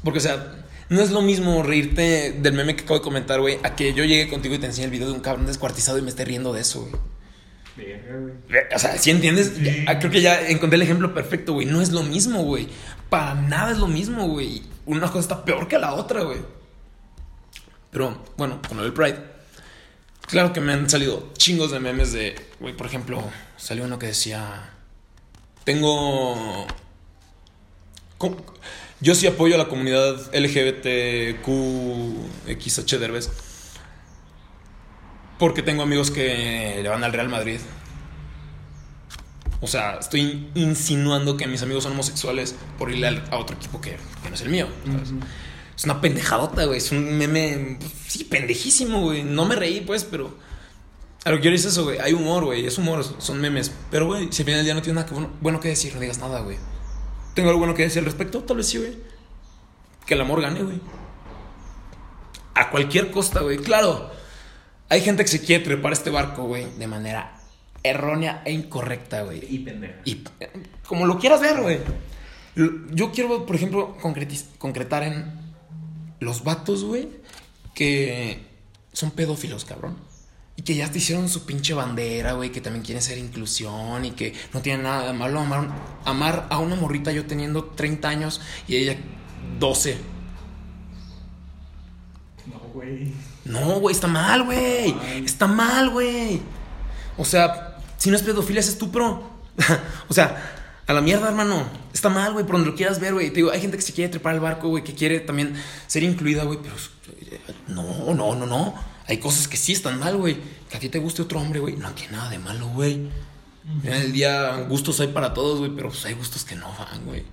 Porque, 0.03 0.19
o 0.19 0.21
sea, 0.21 0.65
no 0.89 1.01
es 1.01 1.09
lo 1.09 1.23
mismo 1.23 1.63
reírte 1.63 2.31
del 2.31 2.53
meme 2.53 2.75
que 2.75 2.83
acabo 2.83 2.99
de 2.99 3.03
comentar, 3.03 3.41
güey, 3.41 3.57
a 3.63 3.75
que 3.75 3.95
yo 3.95 4.03
llegue 4.03 4.29
contigo 4.29 4.53
y 4.53 4.59
te 4.59 4.67
enseñe 4.67 4.85
el 4.85 4.91
video 4.91 5.07
de 5.07 5.13
un 5.13 5.19
cabrón 5.19 5.47
descuartizado 5.47 5.97
y 5.97 6.03
me 6.03 6.09
esté 6.09 6.25
riendo 6.25 6.53
de 6.53 6.61
eso, 6.61 6.81
güey. 6.81 7.14
O 8.76 8.80
sea, 8.80 8.97
si 8.97 9.11
entiendes? 9.11 9.53
creo 9.99 10.11
que 10.11 10.21
ya 10.21 10.47
encontré 10.47 10.78
el 10.78 10.84
ejemplo 10.84 11.13
perfecto, 11.13 11.53
güey. 11.53 11.65
No 11.65 11.82
es 11.82 11.91
lo 11.91 12.03
mismo, 12.03 12.43
güey. 12.43 12.67
Para 13.09 13.36
nada 13.36 13.71
es 13.71 13.78
lo 13.78 13.88
mismo, 13.88 14.28
güey. 14.28 14.63
Una 14.86 15.07
cosa 15.07 15.19
está 15.19 15.45
peor 15.45 15.67
que 15.67 15.78
la 15.78 15.93
otra, 15.93 16.21
güey. 16.23 16.39
Pero, 17.91 18.23
bueno, 18.38 18.61
con 18.67 18.80
el 18.80 18.93
Pride 18.93 19.36
Claro 20.28 20.53
que 20.53 20.61
me 20.61 20.73
han 20.73 20.89
salido 20.89 21.32
chingos 21.38 21.71
de 21.71 21.80
memes 21.80 22.11
de, 22.11 22.36
güey, 22.59 22.76
por 22.76 22.88
ejemplo, 22.88 23.23
salió 23.57 23.84
uno 23.84 23.99
que 23.99 24.07
decía, 24.07 24.71
tengo... 25.63 26.65
Yo 29.01 29.13
sí 29.13 29.28
apoyo 29.28 29.53
a 29.55 29.59
la 29.59 29.67
comunidad 29.67 30.15
LGBTQXH 30.34 31.38
Derbez. 32.97 33.30
Porque 35.38 35.61
tengo 35.61 35.83
amigos 35.83 36.11
que 36.11 36.79
le 36.81 36.89
van 36.89 37.03
al 37.03 37.13
Real 37.13 37.29
Madrid. 37.29 37.59
O 39.61 39.67
sea, 39.67 39.97
estoy 39.99 40.49
insinuando 40.53 41.38
que 41.38 41.47
mis 41.47 41.61
amigos 41.61 41.83
son 41.83 41.93
homosexuales 41.93 42.55
por 42.77 42.91
irle 42.91 43.21
a 43.31 43.38
otro 43.38 43.55
equipo 43.55 43.81
que, 43.81 43.97
no 44.29 44.36
es 44.36 44.41
el 44.41 44.49
mío. 44.49 44.67
Es 45.75 45.83
una 45.83 46.01
pendejadota, 46.01 46.65
güey. 46.65 46.77
Es 46.77 46.91
un 46.91 47.17
meme, 47.17 47.79
sí, 48.07 48.23
pendejísimo, 48.23 49.01
güey. 49.01 49.23
No 49.23 49.45
me 49.45 49.55
reí, 49.55 49.81
pues, 49.81 50.03
pero... 50.03 50.38
A 51.25 51.31
lo 51.31 51.38
que 51.38 51.41
quiero 51.41 51.55
es 51.55 51.65
eso, 51.65 51.83
güey. 51.83 51.97
Hay 51.99 52.13
humor, 52.13 52.45
güey. 52.45 52.65
Es 52.65 52.77
humor, 52.77 53.03
son 53.17 53.41
memes. 53.41 53.71
Pero, 53.89 54.05
güey, 54.05 54.31
si 54.31 54.43
al 54.43 54.45
final 54.45 54.59
del 54.59 54.65
día 54.65 54.73
no 54.75 54.81
tienes 54.81 55.03
nada 55.03 55.07
que 55.07 55.29
bueno, 55.41 55.59
que 55.59 55.69
decir, 55.69 55.95
no 55.95 55.99
digas 55.99 56.19
nada, 56.19 56.41
güey. 56.41 56.57
¿Tengo 57.33 57.49
algo 57.49 57.59
bueno 57.59 57.73
que 57.73 57.81
decir 57.81 57.99
al 57.99 58.05
respecto? 58.05 58.43
Tal 58.43 58.57
vez 58.57 58.67
sí, 58.67 58.77
güey. 58.77 58.95
Que 60.05 60.13
el 60.13 60.21
amor 60.21 60.41
gane, 60.41 60.61
güey. 60.61 60.79
A 62.53 62.69
cualquier 62.69 63.09
costa, 63.09 63.41
güey. 63.41 63.57
Claro. 63.57 64.11
Hay 64.89 65.01
gente 65.01 65.23
que 65.23 65.29
se 65.29 65.41
quiere 65.41 65.63
trepar 65.63 65.93
este 65.93 66.09
barco, 66.09 66.43
güey, 66.43 66.65
de 66.77 66.88
manera 66.88 67.39
errónea 67.83 68.41
e 68.45 68.51
incorrecta, 68.51 69.23
güey. 69.23 69.43
Y 69.49 69.59
pendeja. 69.59 69.95
Y 70.05 70.23
como 70.88 71.05
lo 71.05 71.19
quieras 71.19 71.41
ver, 71.41 71.61
güey. 71.61 71.79
Yo 72.91 73.11
quiero, 73.11 73.45
por 73.45 73.55
ejemplo, 73.55 73.97
concretar 74.59 75.03
en 75.03 75.33
los 76.19 76.43
vatos, 76.43 76.83
güey, 76.83 77.09
que 77.73 78.39
son 78.93 79.11
pedófilos, 79.11 79.65
cabrón. 79.65 79.97
Y 80.57 80.61
que 80.61 80.75
ya 80.75 80.89
te 80.89 80.99
hicieron 80.99 81.27
su 81.27 81.45
pinche 81.45 81.73
bandera, 81.73 82.33
güey, 82.33 82.51
que 82.51 82.61
también 82.61 82.86
quieren 82.86 83.01
ser 83.01 83.17
inclusión 83.17 84.05
y 84.05 84.11
que 84.11 84.33
no 84.53 84.61
tienen 84.61 84.83
nada 84.83 85.07
de 85.07 85.13
malo 85.13 85.41
amar, 85.41 85.67
amar 86.05 86.47
a 86.49 86.59
una 86.59 86.75
morrita 86.75 87.11
yo 87.11 87.25
teniendo 87.25 87.65
30 87.65 88.07
años 88.07 88.41
y 88.67 88.77
ella 88.77 88.95
12. 89.59 89.97
No, 92.47 92.59
güey. 92.73 93.11
No, 93.45 93.79
güey, 93.79 93.95
está 93.95 94.07
mal, 94.07 94.43
güey. 94.43 94.95
Está 95.23 95.47
mal, 95.47 95.89
güey. 95.91 96.41
O 97.17 97.23
sea, 97.23 97.77
si 97.97 98.09
no 98.09 98.15
es 98.15 98.23
pedofilia, 98.23 98.59
es 98.59 98.67
estupro. 98.67 99.29
o 100.09 100.13
sea, 100.13 100.55
a 100.87 100.93
la 100.93 101.01
mierda, 101.01 101.27
hermano. 101.27 101.67
Está 101.93 102.09
mal, 102.09 102.33
güey, 102.33 102.45
por 102.45 102.55
donde 102.55 102.71
lo 102.71 102.75
quieras 102.75 102.99
ver, 102.99 103.13
güey. 103.13 103.29
Te 103.29 103.35
digo, 103.35 103.51
hay 103.51 103.61
gente 103.61 103.77
que 103.77 103.83
se 103.83 103.93
quiere 103.93 104.09
trepar 104.09 104.33
al 104.33 104.39
barco, 104.39 104.69
güey, 104.69 104.83
que 104.83 104.93
quiere 104.93 105.19
también 105.19 105.55
ser 105.87 106.03
incluida, 106.03 106.43
güey, 106.43 106.59
pero 106.61 106.75
no, 107.67 108.13
no, 108.13 108.35
no, 108.35 108.45
no. 108.45 108.75
Hay 109.07 109.19
cosas 109.19 109.47
que 109.47 109.57
sí 109.57 109.73
están 109.73 109.99
mal, 109.99 110.17
güey. 110.17 110.37
Que 110.69 110.77
a 110.77 110.79
ti 110.79 110.89
te 110.89 110.99
guste 110.99 111.21
otro 111.21 111.39
hombre, 111.39 111.59
güey. 111.59 111.75
No 111.77 111.91
tiene 111.91 112.13
nada 112.17 112.29
de 112.29 112.39
malo, 112.39 112.67
güey. 112.69 113.09
En 113.83 113.93
el 113.93 114.11
día 114.11 114.65
gustos 114.69 114.99
hay 114.99 115.07
para 115.07 115.33
todos, 115.33 115.59
güey, 115.59 115.71
pero 115.75 115.89
pues 115.89 116.05
hay 116.05 116.13
gustos 116.13 116.43
que 116.43 116.55
no 116.55 116.67
van, 116.77 117.05
güey. 117.05 117.23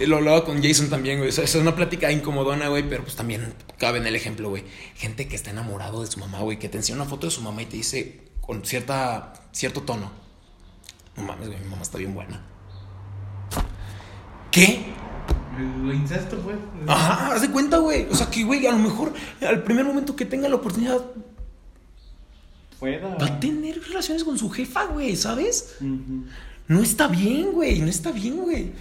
Lo 0.00 0.16
hablaba 0.16 0.44
con 0.44 0.62
Jason 0.62 0.90
también, 0.90 1.18
güey. 1.18 1.30
es 1.30 1.54
una 1.54 1.76
plática 1.76 2.10
incomodona, 2.10 2.68
güey, 2.68 2.88
pero 2.88 3.04
pues 3.04 3.14
también 3.14 3.54
cabe 3.78 3.98
en 3.98 4.06
el 4.06 4.16
ejemplo, 4.16 4.48
güey. 4.50 4.64
Gente 4.96 5.28
que 5.28 5.36
está 5.36 5.50
enamorado 5.50 6.02
de 6.02 6.10
su 6.10 6.18
mamá, 6.18 6.40
güey, 6.40 6.58
que 6.58 6.68
te 6.68 6.78
enseña 6.78 6.96
una 6.96 7.08
foto 7.08 7.26
de 7.26 7.30
su 7.30 7.40
mamá 7.42 7.62
y 7.62 7.66
te 7.66 7.76
dice 7.76 8.22
con 8.40 8.64
cierta, 8.64 9.32
cierto 9.52 9.82
tono 9.82 10.24
no 11.16 11.22
mames, 11.22 11.48
güey, 11.48 11.60
mi 11.60 11.68
mamá 11.68 11.82
está 11.82 11.98
bien 11.98 12.14
buena. 12.14 12.40
¿Qué? 14.50 14.84
El 15.58 15.94
incesto, 15.94 16.40
güey. 16.42 16.56
Ajá, 16.88 17.34
haz 17.34 17.42
de 17.42 17.50
cuenta, 17.50 17.78
güey. 17.78 18.06
O 18.10 18.14
sea, 18.14 18.28
que, 18.28 18.42
güey, 18.42 18.66
a 18.66 18.72
lo 18.72 18.78
mejor 18.78 19.12
al 19.40 19.62
primer 19.62 19.84
momento 19.84 20.16
que 20.16 20.24
tenga 20.24 20.48
la 20.48 20.56
oportunidad. 20.56 21.00
Pueda. 22.80 23.16
Va 23.16 23.26
a 23.26 23.40
tener 23.40 23.80
relaciones 23.80 24.24
con 24.24 24.38
su 24.38 24.50
jefa, 24.50 24.86
güey, 24.86 25.16
¿sabes? 25.16 25.76
No 26.66 26.82
está 26.82 27.06
bien, 27.06 27.52
güey. 27.52 27.80
No 27.80 27.88
está 27.88 28.10
bien, 28.10 28.36
güey. 28.36 28.72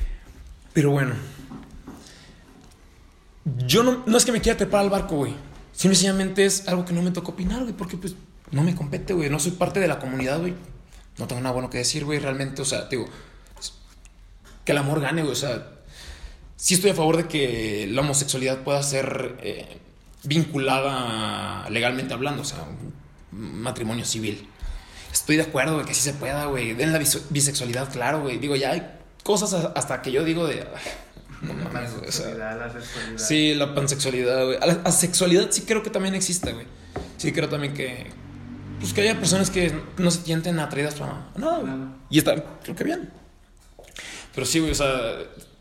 Pero 0.74 0.92
bueno. 0.92 1.14
Yo 3.66 3.84
no, 3.84 4.04
no 4.06 4.18
es 4.18 4.26
que 4.26 4.32
me 4.32 4.42
quiera 4.42 4.58
trepar 4.58 4.82
al 4.82 4.90
barco, 4.90 5.18
güey. 5.18 5.36
Simplemente 5.72 6.46
es 6.46 6.68
algo 6.68 6.86
que 6.86 6.94
no 6.94 7.02
me 7.02 7.12
toca 7.12 7.30
opinar, 7.30 7.62
güey, 7.62 7.74
porque 7.74 7.98
pues 7.98 8.16
no 8.52 8.64
me 8.64 8.76
compete, 8.76 9.14
güey. 9.14 9.30
No 9.30 9.40
soy 9.40 9.52
parte 9.52 9.80
de 9.80 9.88
la 9.88 10.00
comunidad, 10.00 10.40
güey 10.40 10.54
no 11.18 11.28
tengo 11.28 11.42
nada 11.42 11.54
bueno 11.54 11.70
que 11.70 11.78
decir, 11.78 12.06
güey, 12.06 12.20
realmente, 12.20 12.62
o 12.62 12.66
sea, 12.66 12.86
digo, 12.86 13.08
que 14.66 14.72
el 14.72 14.78
amor 14.78 15.02
gane, 15.02 15.22
güey, 15.22 15.34
o 15.34 15.38
sea, 15.38 15.68
sí 16.56 16.74
estoy 16.74 16.92
a 16.92 16.96
favor 16.96 17.18
de 17.18 17.28
que 17.28 17.88
la 17.90 18.02
homosexualidad 18.02 18.64
pueda 18.64 18.82
ser 18.82 19.38
eh, 19.42 19.80
vinculada 20.24 21.70
legalmente 21.70 22.14
hablando, 22.14 22.42
o 22.42 22.46
sea, 22.46 22.64
un 23.32 23.62
matrimonio 23.62 24.06
civil. 24.06 24.48
Estoy 25.12 25.38
de 25.38 25.44
acuerdo, 25.44 25.76
güey, 25.76 25.86
que 25.86 25.94
sí 25.94 26.02
se 26.02 26.14
pueda, 26.14 26.46
güey. 26.46 26.74
Den 26.74 26.92
la 26.92 27.00
bisexualidad, 27.30 27.92
claro, 27.92 28.22
güey. 28.22 28.40
Digo, 28.40 28.56
ya 28.56 28.72
hay 28.72 28.82
cosas 29.24 29.54
hasta 29.76 30.02
que 30.02 30.12
yo 30.12 30.24
digo 30.24 30.48
de... 30.48 30.68
No 31.42 31.54
mames, 31.54 31.94
güey. 31.96 32.08
O 32.08 32.12
sea, 32.12 32.34
la 32.34 32.72
sexualidad. 32.72 33.18
Sí, 33.18 33.54
la 33.56 33.76
pansexualidad, 33.76 34.46
güey. 34.46 34.60
La 34.60 34.82
asexualidad 34.86 35.52
sí 35.52 35.64
creo 35.64 35.84
que 35.84 35.90
también 35.90 36.16
existe, 36.16 36.54
güey. 36.54 36.66
Sí 37.18 37.32
creo 37.34 37.50
también 37.50 37.74
que, 37.74 38.12
pues 38.80 38.94
que 38.94 39.02
haya 39.02 39.18
personas 39.18 39.50
que 39.50 39.74
no 39.98 40.12
se 40.12 40.22
sienten 40.24 40.60
atraídas 40.60 40.96
para 40.96 41.28
nada, 41.36 41.96
Y 42.10 42.18
está, 42.18 42.36
creo 42.64 42.76
que 42.76 42.84
bien. 42.84 43.10
Pero 44.34 44.46
sí, 44.46 44.60
güey, 44.60 44.72
o 44.72 44.76
sea, 44.76 45.18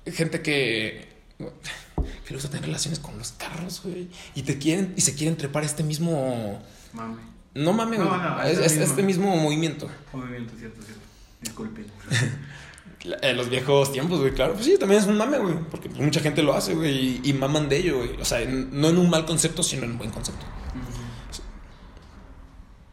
gente 0.06 0.40
que, 0.40 1.08
que 1.38 2.30
le 2.30 2.34
gusta 2.34 2.48
tener 2.48 2.66
relaciones 2.66 2.98
con 2.98 3.18
los 3.18 3.32
carros, 3.32 3.82
güey. 3.84 4.08
Y 4.34 4.42
te 4.42 4.58
quieren, 4.58 4.94
y 4.96 5.00
se 5.02 5.14
quieren 5.14 5.36
trepar 5.36 5.64
este 5.64 5.82
mismo. 5.82 6.62
Mame. 6.92 7.22
No 7.54 7.72
mame, 7.72 7.98
güey. 7.98 8.10
es, 8.50 8.76
este, 8.76 9.02
mismo. 9.02 9.36
movimiento. 9.36 9.90
Movimiento, 10.12 10.54
cierto, 10.58 10.82
cierto. 10.82 11.02
Disculpen. 11.42 11.86
En 13.04 13.36
los 13.36 13.48
viejos 13.48 13.92
tiempos, 13.92 14.20
güey, 14.20 14.32
claro. 14.32 14.54
Pues 14.54 14.64
sí, 14.64 14.76
también 14.78 15.00
es 15.00 15.08
un 15.08 15.16
mame, 15.16 15.38
güey. 15.38 15.56
Porque 15.70 15.88
mucha 15.88 16.20
gente 16.20 16.42
lo 16.42 16.54
hace, 16.54 16.74
güey. 16.74 17.20
Y, 17.24 17.30
y, 17.30 17.32
maman 17.32 17.68
de 17.68 17.78
ello, 17.78 17.98
güey. 17.98 18.20
O 18.20 18.24
sea, 18.24 18.40
no 18.46 18.88
en 18.88 18.98
un 18.98 19.10
mal 19.10 19.24
concepto, 19.24 19.62
sino 19.62 19.84
en 19.84 19.92
un 19.92 19.98
buen 19.98 20.10
concepto. 20.10 20.44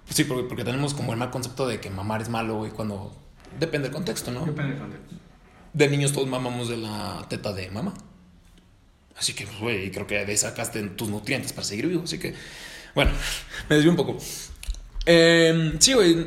Sí, 0.10 0.24
porque, 0.24 0.43
porque 0.43 0.64
tenemos 0.64 0.93
como 0.93 1.14
el 1.14 1.20
mal 1.20 1.30
concepto 1.30 1.68
de 1.68 1.80
que 1.80 1.89
mamar 1.89 2.22
es 2.22 2.30
malo, 2.30 2.57
güey, 2.57 2.72
cuando 2.72 3.16
depende 3.60 3.88
del 3.88 3.95
contexto, 3.95 4.32
¿no? 4.32 4.45
Depende 4.45 4.72
del 4.72 4.82
contexto. 4.82 5.16
De 5.74 5.88
niños 5.88 6.12
todos 6.12 6.28
mamamos 6.28 6.68
de 6.70 6.78
la 6.78 7.26
teta 7.30 7.53
de 7.53 7.70
mamá. 7.70 7.93
Así 9.16 9.34
que, 9.34 9.45
pues, 9.45 9.60
güey, 9.60 9.91
creo 9.91 10.07
que 10.07 10.16
de 10.26 10.32
ahí 10.32 10.38
sacaste 10.38 10.82
tus 10.89 11.10
nutrientes 11.10 11.53
para 11.53 11.66
seguir 11.66 11.88
vivo. 11.88 12.03
Así 12.03 12.18
que, 12.18 12.34
bueno, 12.95 13.12
me 13.70 13.76
desvío 13.76 13.91
un 13.91 13.97
poco. 13.97 14.18
Eh, 15.05 15.76
sí, 15.80 15.93
güey. 15.93 16.26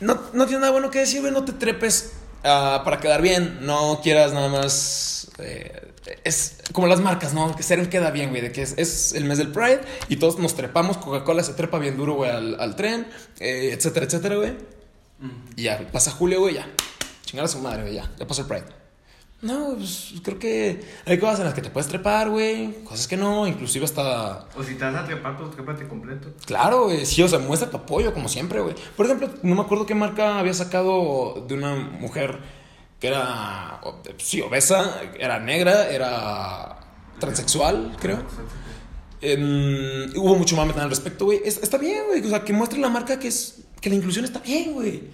No, 0.00 0.14
no 0.32 0.46
tienes 0.46 0.60
nada 0.60 0.72
bueno 0.72 0.90
que 0.90 1.00
decir, 1.00 1.20
güey. 1.20 1.32
No 1.32 1.44
te 1.44 1.52
trepes 1.52 2.12
uh, 2.40 2.84
para 2.84 2.98
quedar 3.00 3.22
bien. 3.22 3.58
No 3.62 4.00
quieras 4.02 4.32
nada 4.32 4.48
más. 4.48 5.30
Eh, 5.38 5.88
es 6.24 6.58
como 6.72 6.86
las 6.86 7.00
marcas, 7.00 7.34
¿no? 7.34 7.54
Que 7.54 7.62
ser 7.62 7.88
queda 7.88 8.10
bien, 8.10 8.30
güey, 8.30 8.42
de 8.42 8.52
que 8.52 8.62
es, 8.62 9.12
el 9.12 9.24
mes 9.24 9.38
del 9.38 9.48
Pride 9.48 9.80
y 10.08 10.16
todos 10.16 10.38
nos 10.38 10.54
trepamos, 10.54 10.96
Coca-Cola 10.96 11.42
se 11.42 11.52
trepa 11.54 11.78
bien 11.78 11.96
duro, 11.96 12.14
güey, 12.14 12.30
al, 12.30 12.76
tren, 12.76 13.06
eh, 13.40 13.70
etcétera, 13.74 14.06
etcétera, 14.06 14.36
güey. 14.36 14.54
Y 15.56 15.64
ya, 15.64 15.78
pasa 15.92 16.10
julio, 16.10 16.40
güey, 16.40 16.54
ya. 16.54 16.68
Chingar 17.24 17.44
a 17.44 17.48
su 17.48 17.58
madre, 17.58 17.82
güey, 17.82 17.94
ya. 17.94 18.10
Ya 18.18 18.26
pasó 18.26 18.42
el 18.42 18.48
Pride. 18.48 18.64
No, 19.40 19.74
pues 19.76 20.14
creo 20.24 20.38
que 20.38 20.80
hay 21.06 21.18
cosas 21.18 21.38
en 21.38 21.44
las 21.44 21.54
que 21.54 21.62
te 21.62 21.70
puedes 21.70 21.88
trepar, 21.88 22.28
güey. 22.28 22.82
Cosas 22.82 23.06
que 23.06 23.16
no, 23.16 23.46
inclusive 23.46 23.84
hasta... 23.84 24.48
O 24.56 24.64
si 24.64 24.74
te 24.74 24.84
vas 24.84 24.96
a 24.96 25.04
trepar, 25.04 25.36
pues 25.36 25.52
trépate 25.52 25.86
completo. 25.86 26.32
Claro, 26.44 26.84
güey. 26.84 27.06
Sí, 27.06 27.22
o 27.22 27.28
sea, 27.28 27.38
muestra 27.38 27.70
tu 27.70 27.76
apoyo, 27.76 28.12
como 28.12 28.28
siempre, 28.28 28.60
güey. 28.60 28.74
Por 28.96 29.06
ejemplo, 29.06 29.30
no 29.42 29.54
me 29.54 29.60
acuerdo 29.60 29.86
qué 29.86 29.94
marca 29.94 30.40
había 30.40 30.54
sacado 30.54 31.44
de 31.46 31.54
una 31.54 31.76
mujer 31.76 32.40
que 32.98 33.06
era, 33.06 33.80
sí, 34.16 34.40
obesa, 34.40 35.00
era 35.18 35.38
negra, 35.38 35.88
era 35.88 36.80
transexual, 37.20 37.96
creo. 38.00 38.24
hubo 40.16 40.34
mucho 40.34 40.56
más 40.56 40.76
al 40.76 40.90
respecto, 40.90 41.26
güey. 41.26 41.40
Está 41.44 41.78
bien, 41.78 42.06
güey. 42.08 42.26
O 42.26 42.28
sea, 42.28 42.42
que 42.42 42.52
muestre 42.52 42.80
la 42.80 42.88
marca 42.88 43.20
que 43.20 43.28
es 43.28 43.60
que 43.80 43.88
la 43.88 43.94
inclusión 43.94 44.24
está 44.24 44.40
bien, 44.40 44.74
güey. 44.74 45.04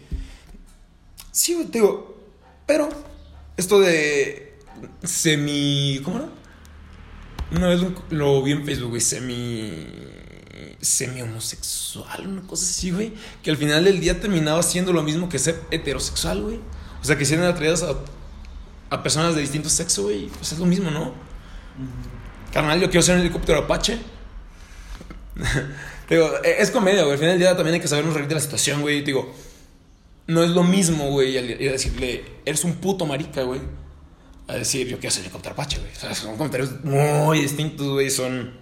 Sí, 1.31 1.53
güey, 1.53 1.67
te 1.67 1.79
digo. 1.79 2.17
Pero, 2.65 2.89
esto 3.57 3.81
de 3.81 4.59
semi. 5.03 6.01
¿Cómo 6.05 6.19
era? 6.19 6.29
Una 7.53 7.69
vez 7.69 7.81
lo, 8.11 8.43
vi 8.43 8.53
en 8.53 8.65
Facebook, 8.65 8.91
güey. 8.91 9.01
Semi. 9.01 9.87
Semi 10.81 11.23
homosexual, 11.23 12.27
una 12.27 12.43
cosa 12.43 12.65
así, 12.65 12.91
güey. 12.91 13.13
Que 13.43 13.51
al 13.51 13.57
final 13.57 13.85
del 13.85 14.01
día 14.01 14.21
terminaba 14.21 14.63
siendo 14.63 14.93
lo 14.93 15.03
mismo 15.03 15.29
que 15.29 15.39
ser 15.39 15.61
heterosexual, 15.71 16.43
güey. 16.43 16.61
O 17.01 17.05
sea, 17.05 17.17
que 17.17 17.25
si 17.25 17.35
eran 17.35 17.47
atraídas 17.47 17.83
a, 17.83 17.95
a 18.91 19.03
personas 19.03 19.35
de 19.35 19.41
distinto 19.41 19.69
sexo, 19.69 20.05
güey. 20.05 20.27
Pues 20.29 20.53
es 20.53 20.59
lo 20.59 20.67
mismo, 20.67 20.91
¿no? 20.91 21.15
Carnal, 22.53 22.81
yo 22.81 22.89
quiero 22.89 23.03
ser 23.03 23.17
un 23.17 23.23
helicóptero 23.23 23.61
Apache. 23.61 23.99
digo, 26.09 26.31
e, 26.45 26.57
es 26.61 26.71
comedia, 26.71 27.03
güey. 27.03 27.13
Al 27.13 27.19
final 27.19 27.33
del 27.33 27.41
día 27.41 27.57
también 27.57 27.75
hay 27.75 27.81
que 27.81 27.89
sabernos 27.89 28.15
reír 28.15 28.29
de 28.29 28.35
la 28.35 28.41
situación, 28.41 28.81
güey. 28.81 29.03
Digo, 29.03 29.35
no 30.27 30.43
es 30.43 30.51
lo 30.51 30.63
mismo, 30.63 31.11
güey, 31.11 31.37
ir 31.37 31.69
a 31.69 31.73
decirle, 31.73 32.25
eres 32.45 32.65
un 32.65 32.75
puto 32.75 33.07
marica, 33.07 33.43
güey. 33.43 33.61
A 34.47 34.55
decir, 34.55 34.87
yo 34.87 34.99
quiero 34.99 35.11
ser 35.11 35.23
helicóptero 35.23 35.55
Apache, 35.55 35.79
güey. 35.79 35.91
O 35.91 35.97
sea, 35.97 36.15
son 36.15 36.37
comentarios 36.37 36.85
muy 36.85 37.41
distintos, 37.41 37.87
güey. 37.89 38.11
Son 38.11 38.53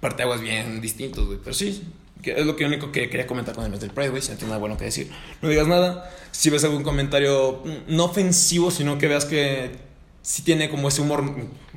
parteaguas 0.00 0.40
bien 0.40 0.80
distintos, 0.80 1.26
güey. 1.26 1.38
Pero 1.42 1.54
sí, 1.54 1.82
es 2.22 2.46
lo 2.46 2.56
que 2.56 2.64
único 2.64 2.92
que 2.92 3.10
quería 3.10 3.26
comentar 3.26 3.54
con 3.54 3.64
el 3.64 3.78
del 3.78 3.90
Pride, 3.90 4.10
güey. 4.10 4.22
Si 4.22 4.32
no 4.32 4.38
nada 4.42 4.58
bueno 4.58 4.76
que 4.76 4.84
decir, 4.84 5.10
no 5.42 5.48
digas 5.48 5.66
nada. 5.66 6.10
Si 6.30 6.50
ves 6.50 6.62
algún 6.64 6.82
comentario 6.82 7.62
mm, 7.64 7.94
no 7.94 8.04
ofensivo, 8.04 8.70
sino 8.70 8.98
que 8.98 9.08
veas 9.08 9.24
que 9.24 9.72
sí 10.22 10.42
tiene 10.42 10.70
como 10.70 10.88
ese 10.88 11.02
humor 11.02 11.24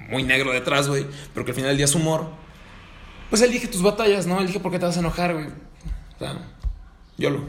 muy 0.10 0.24
negro 0.24 0.52
detrás, 0.52 0.88
güey. 0.88 1.06
Pero 1.34 1.46
que 1.46 1.52
al 1.52 1.56
final 1.56 1.70
del 1.70 1.78
día 1.78 1.86
es 1.86 1.96
humor. 1.96 2.30
Pues 3.30 3.42
elige 3.42 3.68
tus 3.68 3.82
batallas, 3.82 4.28
¿no? 4.28 4.40
Elige 4.40 4.60
por 4.60 4.72
qué 4.72 4.78
te 4.78 4.86
vas 4.86 4.98
a 4.98 5.00
enojar, 5.00 5.34
güey. 5.34 5.48
O 5.48 6.20
sea, 6.20 6.38
yo 7.18 7.32
lo. 7.32 7.42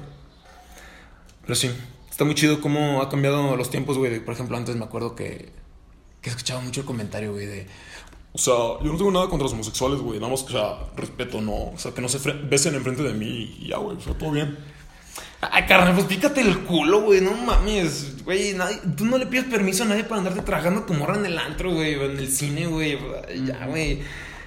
Pero 1.43 1.55
sí, 1.55 1.71
está 2.15 2.25
muy 2.25 2.37
chido 2.37 2.61
cómo 2.61 3.03
ha 3.03 3.09
cambiado 3.09 3.57
los 3.57 3.71
tiempos, 3.71 3.99
güey. 3.99 4.21
Por 4.21 4.35
ejemplo, 4.35 4.57
antes 4.57 4.77
me 4.77 4.85
acuerdo 4.85 5.17
que, 5.17 5.49
que 6.21 6.31
escuchaba 6.31 6.61
mucho 6.61 6.83
el 6.83 6.87
comentario, 6.87 7.33
güey, 7.33 7.47
de. 7.47 7.67
O 8.33 8.39
sea, 8.39 8.55
yo 8.55 8.93
no 8.93 8.97
tengo 8.97 9.11
nada 9.11 9.29
contra 9.29 9.47
los 9.47 9.53
homosexuales, 9.53 9.99
güey. 9.99 10.21
Nada 10.21 10.31
más 10.31 10.45
que, 10.45 10.57
o 10.57 10.61
sea, 10.61 10.93
respeto, 10.95 11.41
¿no? 11.41 11.73
O 11.73 11.75
sea, 11.77 11.93
que 11.93 12.01
no 12.01 12.09
se 12.09 12.19
besen 12.33 12.77
enfrente 12.77 13.03
de 13.03 13.15
mí 13.15 13.57
y 13.59 13.69
ya, 13.71 13.79
güey. 13.79 13.97
O 13.97 14.01
sea, 14.01 14.17
todo 14.17 14.31
bien. 14.31 14.57
Ay, 15.41 15.65
carnal, 15.67 15.93
pues 15.93 16.07
pícate 16.07 16.41
el 16.41 16.61
culo, 16.61 17.01
güey. 17.01 17.21
No 17.21 17.33
mames, 17.33 18.23
güey. 18.25 18.55
Tú 18.97 19.07
no 19.07 19.19
le 19.19 19.27
pides 19.27 19.47
permiso 19.47 19.83
a 19.83 19.87
nadie 19.87 20.05
para 20.05 20.19
andarte 20.19 20.43
tragando 20.43 20.85
tu 20.85 20.95
morra 20.95 21.17
en 21.17 21.27
el 21.27 21.37
antro, 21.37 21.73
güey. 21.73 21.97
O 21.97 22.05
en 22.05 22.17
el 22.17 22.29
cine, 22.29 22.69
güey. 22.69 22.97
Ya, 23.45 23.67
güey. 23.67 24.03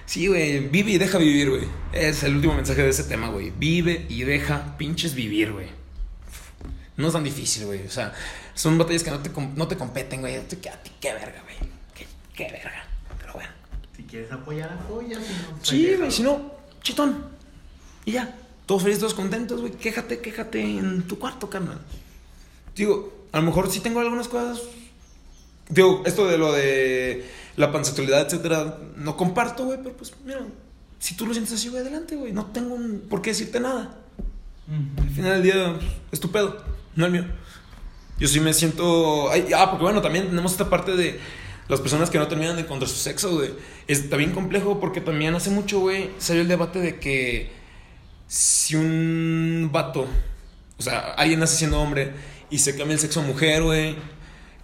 Sí, 0.06 0.28
güey. 0.28 0.70
Vive 0.70 0.92
y 0.92 0.98
deja 0.98 1.18
vivir, 1.18 1.50
güey. 1.50 1.64
Es 1.92 2.24
el 2.24 2.36
último 2.36 2.54
mensaje 2.54 2.82
de 2.82 2.90
ese 2.92 3.04
tema, 3.04 3.28
güey. 3.28 3.52
Vive 3.52 4.06
y 4.08 4.24
deja 4.24 4.78
pinches 4.78 5.16
vivir, 5.16 5.52
güey. 5.52 5.77
No 6.98 7.08
es 7.08 7.14
tan 7.14 7.24
difícil, 7.24 7.66
güey. 7.66 7.86
O 7.86 7.90
sea, 7.92 8.14
son 8.54 8.78
batallas 8.78 9.04
que 9.04 9.12
no 9.12 9.20
te, 9.20 9.32
no 9.56 9.68
te 9.68 9.78
competen, 9.78 10.22
güey. 10.22 10.42
Qué, 10.48 10.58
qué 11.00 11.14
verga, 11.14 11.44
güey. 11.44 11.72
Qué, 11.94 12.08
qué 12.36 12.52
verga. 12.52 12.84
Pero 13.20 13.34
bueno. 13.34 13.50
Si 13.96 14.04
quieres 14.04 14.32
apoyar, 14.32 14.72
apoya. 14.72 15.20
Si 15.20 15.34
no, 15.34 15.50
pues 15.56 15.68
sí, 15.70 15.96
güey. 15.96 16.12
Si 16.12 16.24
no, 16.24 16.52
chitón. 16.82 17.26
Y 18.06 18.14
ya. 18.14 18.36
Todos 18.66 18.82
felices, 18.82 19.02
todos 19.02 19.14
contentos, 19.14 19.62
güey. 19.62 19.74
Quéjate, 19.74 20.20
quéjate 20.20 20.60
en 20.60 21.04
tu 21.04 21.20
cuarto, 21.20 21.50
carnal. 21.50 21.80
Digo, 22.76 23.28
a 23.32 23.38
lo 23.38 23.44
mejor 23.44 23.72
sí 23.72 23.80
tengo 23.80 24.00
algunas 24.00 24.28
cosas. 24.28 24.62
Digo, 25.70 26.04
esto 26.06 26.28
de 26.28 26.38
lo 26.38 26.52
de 26.54 27.30
la 27.58 27.72
pansexualidad, 27.72 28.22
etcétera, 28.22 28.78
no 28.96 29.18
comparto, 29.18 29.66
güey, 29.66 29.80
pero 29.84 29.96
pues, 29.96 30.14
mira, 30.26 30.40
si 31.00 31.16
tú 31.16 31.26
lo 31.26 31.34
sientes 31.34 31.54
así, 31.54 31.70
güey, 31.70 31.82
adelante, 31.82 32.16
güey. 32.16 32.32
No 32.32 32.48
tengo 32.48 32.78
por 33.10 33.22
qué 33.22 33.32
decirte 33.32 33.60
nada. 33.60 33.98
Al 34.98 35.10
final 35.10 35.42
del 35.42 35.44
día, 35.44 35.80
es 36.12 36.20
tu 36.20 36.30
pedo, 36.30 36.58
no 36.98 37.06
el 37.06 37.12
mío. 37.12 37.26
Yo 38.20 38.28
sí 38.28 38.40
me 38.40 38.54
siento. 38.54 39.30
ah, 39.32 39.70
porque 39.70 39.84
bueno, 39.84 40.02
también 40.02 40.28
tenemos 40.28 40.52
esta 40.52 40.70
parte 40.70 40.96
de 40.96 41.20
las 41.68 41.80
personas 41.80 42.10
que 42.10 42.18
no 42.18 42.28
terminan 42.28 42.56
de 42.56 42.64
encontrar 42.64 42.90
su 42.90 42.98
sexo, 42.98 43.36
güey. 43.36 43.52
Está 43.88 44.18
bien 44.18 44.32
complejo 44.32 44.80
porque 44.80 45.02
también 45.02 45.36
hace 45.36 45.50
mucho, 45.50 45.80
güey, 45.80 46.10
salió 46.18 46.42
el 46.42 46.48
debate 46.48 46.80
de 46.80 47.00
que 47.00 47.52
si 48.28 48.76
un 48.76 49.70
vato, 49.72 50.08
o 50.78 50.82
sea, 50.82 51.14
alguien 51.14 51.40
nace 51.40 51.58
siendo 51.58 51.80
hombre 51.80 52.14
y 52.50 52.60
se 52.60 52.76
cambia 52.76 52.94
el 52.94 53.00
sexo 53.00 53.22
a 53.22 53.24
mujer, 53.24 53.64
güey, 53.64 53.96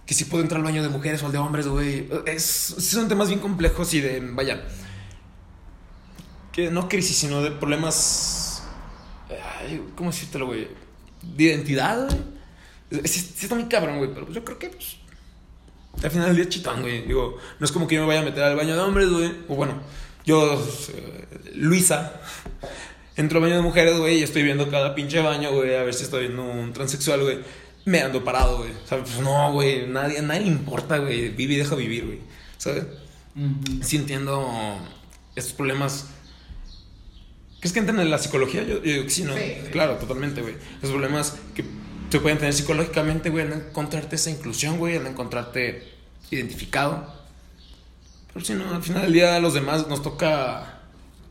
que 0.06 0.14
si 0.14 0.24
puede 0.24 0.42
entrar 0.42 0.58
al 0.58 0.64
baño 0.64 0.82
de 0.82 0.88
mujeres 0.88 1.22
o 1.22 1.26
al 1.26 1.32
de 1.32 1.38
hombres, 1.38 1.68
güey, 1.68 2.08
es, 2.26 2.42
son 2.44 3.08
temas 3.08 3.28
bien 3.28 3.40
complejos 3.40 3.94
y 3.94 4.00
de, 4.00 4.20
vaya, 4.20 4.64
que 6.52 6.70
no 6.70 6.88
crisis, 6.88 7.16
sino 7.16 7.42
de 7.42 7.50
problemas, 7.50 8.64
¿cómo 9.96 10.10
decírtelo, 10.10 10.46
güey? 10.46 10.68
De 11.36 11.44
identidad, 11.44 12.08
güey. 12.90 13.06
Sí, 13.06 13.34
está 13.40 13.54
muy 13.54 13.64
cabrón, 13.64 13.98
güey, 13.98 14.10
pero 14.12 14.30
yo 14.30 14.44
creo 14.44 14.58
que, 14.58 14.68
pues, 14.68 14.96
al 16.02 16.10
final 16.10 16.26
del 16.28 16.36
día 16.36 16.48
chitán, 16.48 16.82
güey. 16.82 17.06
Digo, 17.06 17.38
no 17.58 17.64
es 17.64 17.72
como 17.72 17.86
que 17.86 17.94
yo 17.96 18.02
me 18.02 18.06
vaya 18.06 18.20
a 18.20 18.24
meter 18.24 18.42
al 18.42 18.56
baño 18.56 18.74
de 18.74 18.80
hombres, 18.80 19.08
güey. 19.08 19.32
O 19.48 19.54
bueno, 19.56 19.80
yo, 20.24 20.54
eh, 20.94 21.52
Luisa, 21.54 22.20
Entro 23.16 23.38
al 23.38 23.44
baño 23.44 23.56
de 23.56 23.62
mujeres, 23.62 23.96
güey, 23.96 24.18
y 24.18 24.22
estoy 24.24 24.42
viendo 24.42 24.68
cada 24.68 24.94
pinche 24.94 25.20
baño, 25.20 25.52
güey, 25.52 25.76
a 25.76 25.84
ver 25.84 25.94
si 25.94 26.02
estoy 26.02 26.26
viendo 26.26 26.42
un 26.42 26.72
transexual, 26.72 27.22
güey. 27.22 27.38
Me 27.84 28.00
ando 28.00 28.24
parado, 28.24 28.58
güey. 28.58 28.70
¿Sabes? 28.86 29.04
Pues 29.08 29.20
no, 29.20 29.52
güey, 29.52 29.86
nadie, 29.86 30.20
nadie 30.20 30.40
le 30.40 30.48
importa, 30.48 30.98
güey. 30.98 31.28
Vive 31.28 31.54
y 31.54 31.56
deja 31.58 31.76
vivir, 31.76 32.06
güey. 32.06 32.18
¿Sabes? 32.58 32.84
Sí 33.82 33.96
entiendo 33.96 34.78
estos 35.36 35.52
problemas. 35.52 36.08
¿Qué 37.64 37.68
es 37.68 37.72
que 37.72 37.80
entran 37.80 37.98
en 37.98 38.10
la 38.10 38.18
psicología? 38.18 38.62
Yo, 38.62 38.80
digo 38.80 39.04
que 39.04 39.08
sí, 39.08 39.24
¿no? 39.24 39.32
claro, 39.72 39.96
totalmente, 39.96 40.42
güey. 40.42 40.54
Esos 40.82 40.90
problemas 40.90 41.36
que 41.54 41.64
se 42.10 42.20
pueden 42.20 42.36
tener 42.36 42.52
psicológicamente, 42.52 43.30
güey, 43.30 43.46
al 43.46 43.54
encontrarte 43.54 44.16
esa 44.16 44.28
inclusión, 44.28 44.76
güey, 44.76 44.98
al 44.98 45.06
encontrarte 45.06 45.82
identificado. 46.30 47.10
Pero 48.34 48.44
si 48.44 48.52
no, 48.52 48.74
al 48.74 48.82
final 48.82 49.00
del 49.04 49.14
día 49.14 49.36
a 49.36 49.40
los 49.40 49.54
demás 49.54 49.88
nos 49.88 50.02
toca 50.02 50.80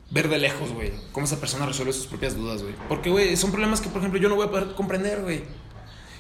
ver 0.10 0.28
de 0.28 0.40
lejos, 0.40 0.72
güey, 0.72 0.92
cómo 1.12 1.28
esa 1.28 1.40
persona 1.40 1.68
resuelve 1.68 1.94
sus 1.94 2.08
propias 2.08 2.36
dudas, 2.36 2.64
güey. 2.64 2.74
Porque, 2.90 3.12
güey, 3.12 3.38
son 3.38 3.52
problemas 3.52 3.80
que, 3.80 3.90
por 3.90 4.00
ejemplo, 4.00 4.20
yo 4.20 4.28
no 4.28 4.34
voy 4.34 4.48
a 4.48 4.50
poder 4.50 4.74
comprender, 4.74 5.22
güey. 5.22 5.44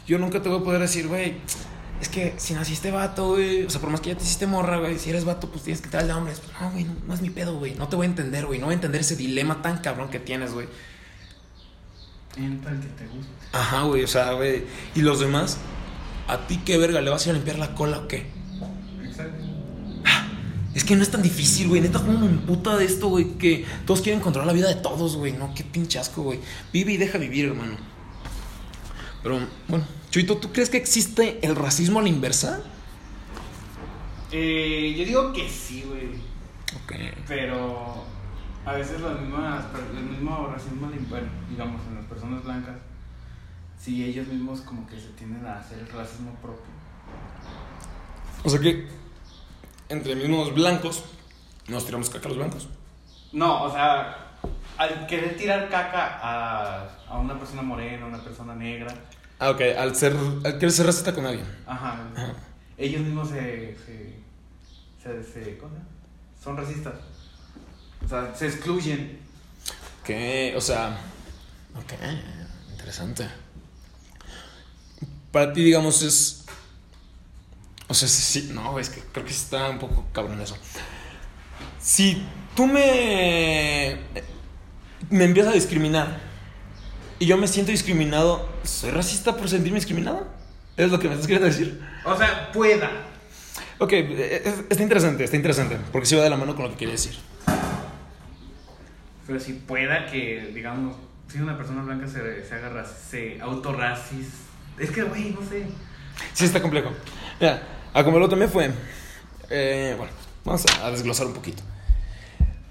Yo 0.06 0.20
nunca 0.20 0.44
te 0.44 0.48
voy 0.48 0.60
a 0.60 0.64
poder 0.64 0.82
decir, 0.82 1.08
güey, 1.08 1.38
es 2.02 2.10
que 2.10 2.34
si 2.38 2.54
naciste 2.54 2.92
vato, 2.92 3.30
güey, 3.30 3.64
o 3.64 3.70
sea, 3.70 3.80
por 3.80 3.90
más 3.90 4.02
que 4.02 4.10
ya 4.10 4.18
te 4.18 4.24
hiciste 4.24 4.46
morra, 4.48 4.78
güey, 4.78 5.00
si 5.00 5.10
eres 5.10 5.26
vato, 5.26 5.50
pues 5.50 5.64
tienes 5.64 5.82
que 5.82 5.88
entrar 5.88 6.06
de 6.06 6.14
hombres. 6.14 6.40
Pues 6.40 6.52
no, 6.60 6.72
güey, 6.72 6.86
no, 7.08 7.14
es 7.14 7.22
mi 7.22 7.30
pedo, 7.30 7.58
güey. 7.58 7.76
No 7.76 7.88
te 7.88 7.96
voy 7.96 8.06
a 8.06 8.10
entender, 8.10 8.46
güey. 8.46 8.60
No 8.60 8.66
voy 8.66 8.74
a 8.74 8.76
entender 8.76 9.02
ese 9.02 9.16
dilema 9.16 9.62
tan 9.62 9.78
cabrón 9.78 10.10
que 10.10 10.20
tienes, 10.20 10.54
güey. 10.54 10.68
Entra 12.36 12.72
el 12.72 12.80
que 12.80 12.88
te 12.88 13.06
gusta. 13.08 13.32
Ajá, 13.54 13.84
güey, 13.84 14.04
o 14.04 14.08
sea, 14.08 14.34
güey. 14.34 14.64
¿Y 14.96 15.02
los 15.02 15.20
demás? 15.20 15.58
¿A 16.28 16.48
ti 16.48 16.62
qué 16.66 16.78
verga? 16.78 17.00
¿Le 17.02 17.10
vas 17.10 17.26
a 17.26 17.30
ir 17.30 17.32
a 17.32 17.34
limpiar 17.36 17.60
la 17.60 17.76
cola 17.76 18.00
o 18.00 18.08
qué? 18.08 18.26
Es 20.74 20.84
que 20.84 20.96
no 20.96 21.04
es 21.04 21.12
tan 21.12 21.22
difícil, 21.22 21.68
güey. 21.68 21.82
Neta, 21.82 22.00
como 22.00 22.18
me 22.18 22.30
puta 22.40 22.76
de 22.78 22.86
esto, 22.86 23.08
güey. 23.08 23.38
Que 23.38 23.66
todos 23.86 24.02
quieren 24.02 24.22
controlar 24.22 24.48
la 24.48 24.54
vida 24.54 24.68
de 24.68 24.76
todos, 24.76 25.16
güey. 25.16 25.32
No, 25.34 25.54
qué 25.54 25.64
pinche 25.64 26.00
asco, 26.00 26.24
güey. 26.24 26.40
Vive 26.72 26.94
y 26.94 26.98
deja 26.98 27.20
vivir, 27.20 27.46
hermano. 27.46 27.93
Pero, 29.24 29.40
bueno, 29.68 29.86
Chuito, 30.12 30.38
¿tú 30.38 30.52
crees 30.52 30.70
que 30.70 30.78
existe 30.78 31.40
el 31.42 31.56
racismo 31.56 32.00
a 32.00 32.04
la 32.04 32.10
inversa? 32.10 32.62
Eh, 34.32 34.94
yo 34.98 35.06
digo 35.06 35.34
que 35.34 35.50
sí, 35.50 35.84
güey. 35.88 36.08
Ok. 36.84 36.94
Pero 37.28 38.04
a 38.66 38.74
veces 38.74 39.02
las 39.02 39.20
mismas, 39.20 39.66
el 39.98 40.04
mismo 40.04 40.48
racismo, 40.48 40.92
bueno, 41.10 41.28
digamos, 41.50 41.82
en 41.88 41.96
las 41.96 42.06
personas 42.06 42.44
blancas, 42.44 42.76
sí, 43.80 44.04
ellos 44.04 44.28
mismos 44.28 44.62
como 44.62 44.86
que 44.88 45.00
se 45.00 45.10
tienden 45.10 45.46
a 45.46 45.60
hacer 45.60 45.80
el 45.80 45.88
racismo 45.88 46.32
propio. 46.42 46.74
O 48.44 48.50
sea 48.50 48.60
que 48.60 48.88
entre 49.90 50.16
mismos 50.16 50.54
blancos, 50.54 51.04
nos 51.68 51.86
tiramos 51.86 52.10
caca 52.10 52.26
a 52.26 52.30
los 52.30 52.38
blancos. 52.38 52.68
No, 53.32 53.64
o 53.64 53.72
sea, 53.72 54.23
al 54.78 55.08
querer 55.08 55.38
tirar 55.38 55.70
caca 55.70 56.20
a, 56.22 56.90
a 57.08 57.18
una 57.18 57.38
persona 57.38 57.62
morena, 57.62 58.06
a 58.06 58.08
una 58.08 58.24
persona 58.24 58.56
negra. 58.56 58.94
Ah, 59.40 59.52
ok, 59.52 59.62
al, 59.78 59.96
ser, 59.96 60.14
al 60.14 60.54
querer 60.54 60.72
ser 60.72 60.86
racista 60.86 61.14
con 61.14 61.26
alguien. 61.26 61.46
Ajá. 61.66 62.00
Ellos 62.78 63.02
mismos 63.02 63.30
se, 63.30 63.78
se, 63.86 64.20
se, 65.02 65.24
se 65.24 65.62
son 66.44 66.58
racistas. 66.58 66.94
O 68.06 68.08
sea, 68.08 68.34
se 68.36 68.48
excluyen. 68.48 69.20
Ok, 70.02 70.58
o 70.58 70.62
sea, 70.62 70.98
ok, 71.76 71.94
interesante. 72.72 73.28
Para 75.32 75.54
ti, 75.54 75.64
digamos, 75.64 76.02
es 76.04 76.46
O 77.88 77.94
sea, 77.94 78.08
sí, 78.08 78.50
no, 78.54 78.80
es 78.80 78.90
que 78.90 79.02
creo 79.02 79.26
que 79.26 79.32
está 79.32 79.70
un 79.70 79.80
poco 79.80 80.06
cabrón 80.14 80.42
eso. 80.42 80.58
Si 81.80 82.26
tú 82.56 82.66
me. 82.66 84.00
Me 85.10 85.26
empiezas 85.26 85.52
a 85.54 85.56
discriminar 85.56 86.20
y 87.20 87.26
yo 87.26 87.38
me 87.38 87.48
siento 87.48 87.72
discriminado, 87.72 88.50
¿soy 88.64 88.92
racista 88.92 89.38
por 89.38 89.50
sentirme 89.50 89.78
discriminado? 89.78 90.28
¿Es 90.76 90.92
lo 90.92 91.00
que 91.00 91.08
me 91.08 91.14
estás 91.14 91.28
queriendo 91.28 91.48
decir? 91.48 91.82
O 92.06 92.18
sea, 92.18 92.52
pueda. 92.52 92.90
Ok, 93.80 93.94
está 93.94 94.84
interesante, 94.84 95.24
está 95.24 95.36
interesante, 95.36 95.78
porque 95.92 96.06
se 96.06 96.16
va 96.16 96.24
de 96.24 96.30
la 96.30 96.38
mano 96.38 96.56
con 96.56 96.66
lo 96.66 96.72
que 96.72 96.78
quería 96.78 96.94
decir. 96.94 97.16
Pero 99.28 99.40
si 99.40 99.54
pueda 99.54 100.06
que, 100.06 100.52
digamos, 100.54 100.96
si 101.28 101.40
una 101.40 101.58
persona 101.58 101.82
blanca 101.82 102.08
se, 102.08 102.46
se 102.46 102.56
haga 102.56 102.86
se 102.86 103.40
autorracis. 103.42 104.28
Es 104.78 104.92
que, 104.92 105.04
güey, 105.04 105.32
no 105.32 105.42
sé. 105.48 105.66
Sí, 106.34 106.46
está 106.46 106.62
complejo. 106.62 106.92
Mira, 107.40 107.62
a 107.94 108.04
como 108.04 108.20
lo 108.20 108.30
tomé 108.30 108.48
fue. 108.48 108.72
Eh, 109.50 109.96
bueno, 109.98 110.12
vamos 110.44 110.66
a, 110.82 110.92
desglosar 110.92 111.28
un 111.28 111.34
poquito. 111.34 111.64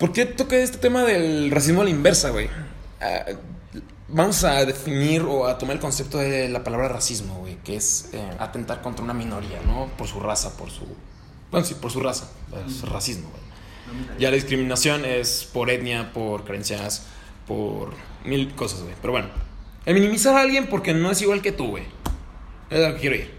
¿Por 0.03 0.13
qué 0.13 0.27
toqué 0.27 0.65
este 0.65 0.79
tema 0.79 1.05
del 1.05 1.49
racismo 1.53 1.81
a 1.81 1.85
la 1.85 1.91
inversa, 1.91 2.31
güey? 2.31 2.51
Ah, 3.01 3.25
vamos 4.09 4.43
a 4.43 4.65
definir 4.65 5.23
o 5.23 5.47
a 5.47 5.59
tomar 5.59 5.77
el 5.77 5.81
concepto 5.81 6.19
de 6.19 6.49
la 6.49 6.65
palabra 6.65 6.89
racismo, 6.89 7.39
güey, 7.39 7.59
que 7.63 7.77
es 7.77 8.11
eh, 8.13 8.31
atentar 8.41 8.83
contra 8.83 9.05
una 9.05 9.15
minoría, 9.15 9.61
¿no? 9.65 9.87
Por 9.97 10.09
su 10.09 10.19
raza, 10.19 10.57
por 10.57 10.71
su. 10.71 10.89
Bueno, 11.53 11.65
sí, 11.65 11.75
por 11.75 11.93
su 11.93 12.01
raza. 12.01 12.29
Es 12.67 12.83
racismo, 12.83 13.31
güey. 13.31 14.19
Ya 14.19 14.31
la 14.31 14.35
discriminación 14.35 15.05
es 15.05 15.49
por 15.53 15.71
etnia, 15.71 16.13
por 16.13 16.43
creencias, 16.43 17.05
por 17.47 17.91
mil 18.25 18.53
cosas, 18.57 18.83
güey. 18.83 18.97
Pero 19.01 19.13
bueno, 19.13 19.29
el 19.87 19.95
minimizar 19.95 20.35
a 20.35 20.41
alguien 20.41 20.67
porque 20.67 20.95
no 20.95 21.13
es 21.13 21.23
igual 21.23 21.43
que 21.43 21.53
tú, 21.53 21.69
güey. 21.69 21.85
Es 22.71 22.81
lo 22.81 22.93
que 22.95 23.01
quiero 23.01 23.15
ir. 23.15 23.31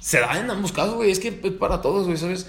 Se 0.00 0.20
da 0.20 0.38
en 0.38 0.50
ambos 0.50 0.72
casos, 0.72 0.96
güey. 0.96 1.10
Es 1.10 1.18
que 1.18 1.28
es 1.28 1.52
para 1.52 1.80
todos, 1.80 2.04
güey, 2.04 2.18
¿sabes? 2.18 2.46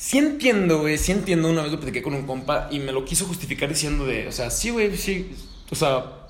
Sí 0.00 0.16
entiendo, 0.16 0.78
güey. 0.80 0.96
Sí 0.96 1.12
entiendo. 1.12 1.50
Una 1.50 1.60
vez 1.60 1.72
lo 1.72 1.78
platiqué 1.78 2.02
con 2.02 2.14
un 2.14 2.26
compa 2.26 2.68
y 2.70 2.78
me 2.78 2.90
lo 2.90 3.04
quiso 3.04 3.26
justificar 3.26 3.68
diciendo 3.68 4.06
de, 4.06 4.28
o 4.28 4.32
sea, 4.32 4.48
sí, 4.48 4.70
güey, 4.70 4.96
sí. 4.96 5.36
O 5.70 5.74
sea, 5.74 6.26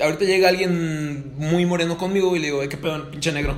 ahorita 0.00 0.24
llega 0.24 0.48
alguien 0.48 1.34
muy 1.36 1.64
moreno 1.66 1.96
conmigo 1.96 2.34
y 2.34 2.40
le 2.40 2.46
digo, 2.46 2.60
¿qué 2.68 2.76
pedo, 2.76 3.12
pinche 3.12 3.30
negro? 3.30 3.54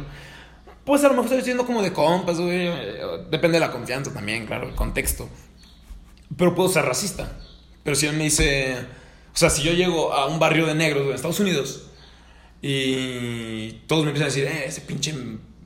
Pues 0.85 1.03
a 1.03 1.09
lo 1.09 1.15
mejor 1.15 1.25
estoy 1.25 1.39
diciendo 1.39 1.65
como 1.65 1.83
de 1.83 1.95
compas, 1.95 2.39
güey. 2.39 2.69
Depende 3.31 3.57
de 3.57 3.61
la 3.61 3.73
confianza 3.73 4.13
también, 4.13 4.45
claro, 4.45 4.69
el 4.69 4.75
contexto. 4.75 5.31
Pero 6.37 6.55
puedo 6.55 6.69
ser 6.69 6.85
racista. 6.85 7.33
Pero 7.85 7.97
si 7.97 8.05
él 8.05 8.17
me 8.17 8.25
dice. 8.25 8.77
O 9.33 9.37
sea, 9.37 9.49
si 9.49 9.63
yo 9.63 9.73
llego 9.73 10.13
a 10.13 10.27
un 10.27 10.39
barrio 10.39 10.67
de 10.67 10.75
negros, 10.75 11.05
güey, 11.05 11.13
en 11.13 11.17
Estados 11.17 11.41
Unidos, 11.41 11.91
y 12.61 13.73
todos 13.87 14.05
me 14.05 14.11
empiezan 14.11 14.31
a 14.31 14.35
decir, 14.35 14.45
eh, 14.45 14.67
ese 14.67 14.83
pinche 14.83 15.15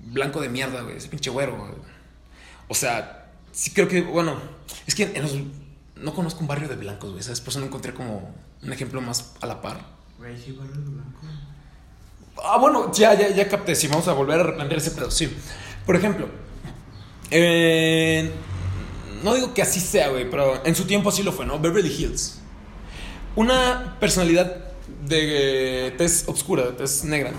blanco 0.05 0.41
de 0.41 0.49
mierda, 0.49 0.83
güey, 0.83 0.97
ese 0.97 1.09
pinche 1.09 1.31
güero, 1.31 1.57
güey. 1.57 1.98
O 2.69 2.75
sea, 2.75 3.31
sí 3.53 3.71
creo 3.73 3.89
que, 3.89 4.03
bueno, 4.03 4.37
es 4.87 4.95
que 4.95 5.07
no 5.97 6.15
conozco 6.15 6.41
un 6.41 6.47
barrio 6.47 6.69
de 6.69 6.77
blancos, 6.77 7.11
güey, 7.11 7.23
¿sabes? 7.23 7.41
Por 7.41 7.51
eso 7.51 7.61
no 7.61 7.67
encontré 7.67 7.95
como 7.95 8.35
un 8.63 8.73
ejemplo 8.73 9.01
más 9.01 9.33
a 9.41 9.47
la 9.47 9.61
par. 9.61 9.81
Güey, 10.19 10.37
sí, 10.37 10.53
barrio 10.53 10.75
de 10.75 10.91
blancos. 10.91 11.25
Ah, 12.45 12.59
bueno, 12.59 12.93
ya, 12.93 13.15
ya, 13.15 13.31
ya 13.31 13.49
capté. 13.49 13.75
Si 13.75 13.89
vamos 13.89 14.07
a 14.07 14.13
volver 14.13 14.41
a 14.41 14.43
replantear 14.45 14.81
ese 14.81 14.93
pedo, 14.93 15.11
sí. 15.11 15.35
Por 15.85 15.97
ejemplo, 15.97 16.29
no 19.25 19.35
digo 19.35 19.53
que 19.55 19.63
así 19.63 19.81
sea, 19.81 20.09
güey, 20.09 20.31
pero 20.31 20.65
en 20.65 20.75
su 20.77 20.85
tiempo 20.85 21.09
así 21.09 21.23
lo 21.23 21.33
fue, 21.33 21.47
¿no? 21.47 21.59
Beverly 21.59 21.91
Hills. 21.91 22.39
Una 23.35 23.97
personalidad 23.99 24.67
de 25.07 25.95
tez 25.99 26.29
oscura, 26.29 26.67
de 26.67 26.73
tez 26.73 27.05
negra. 27.05 27.33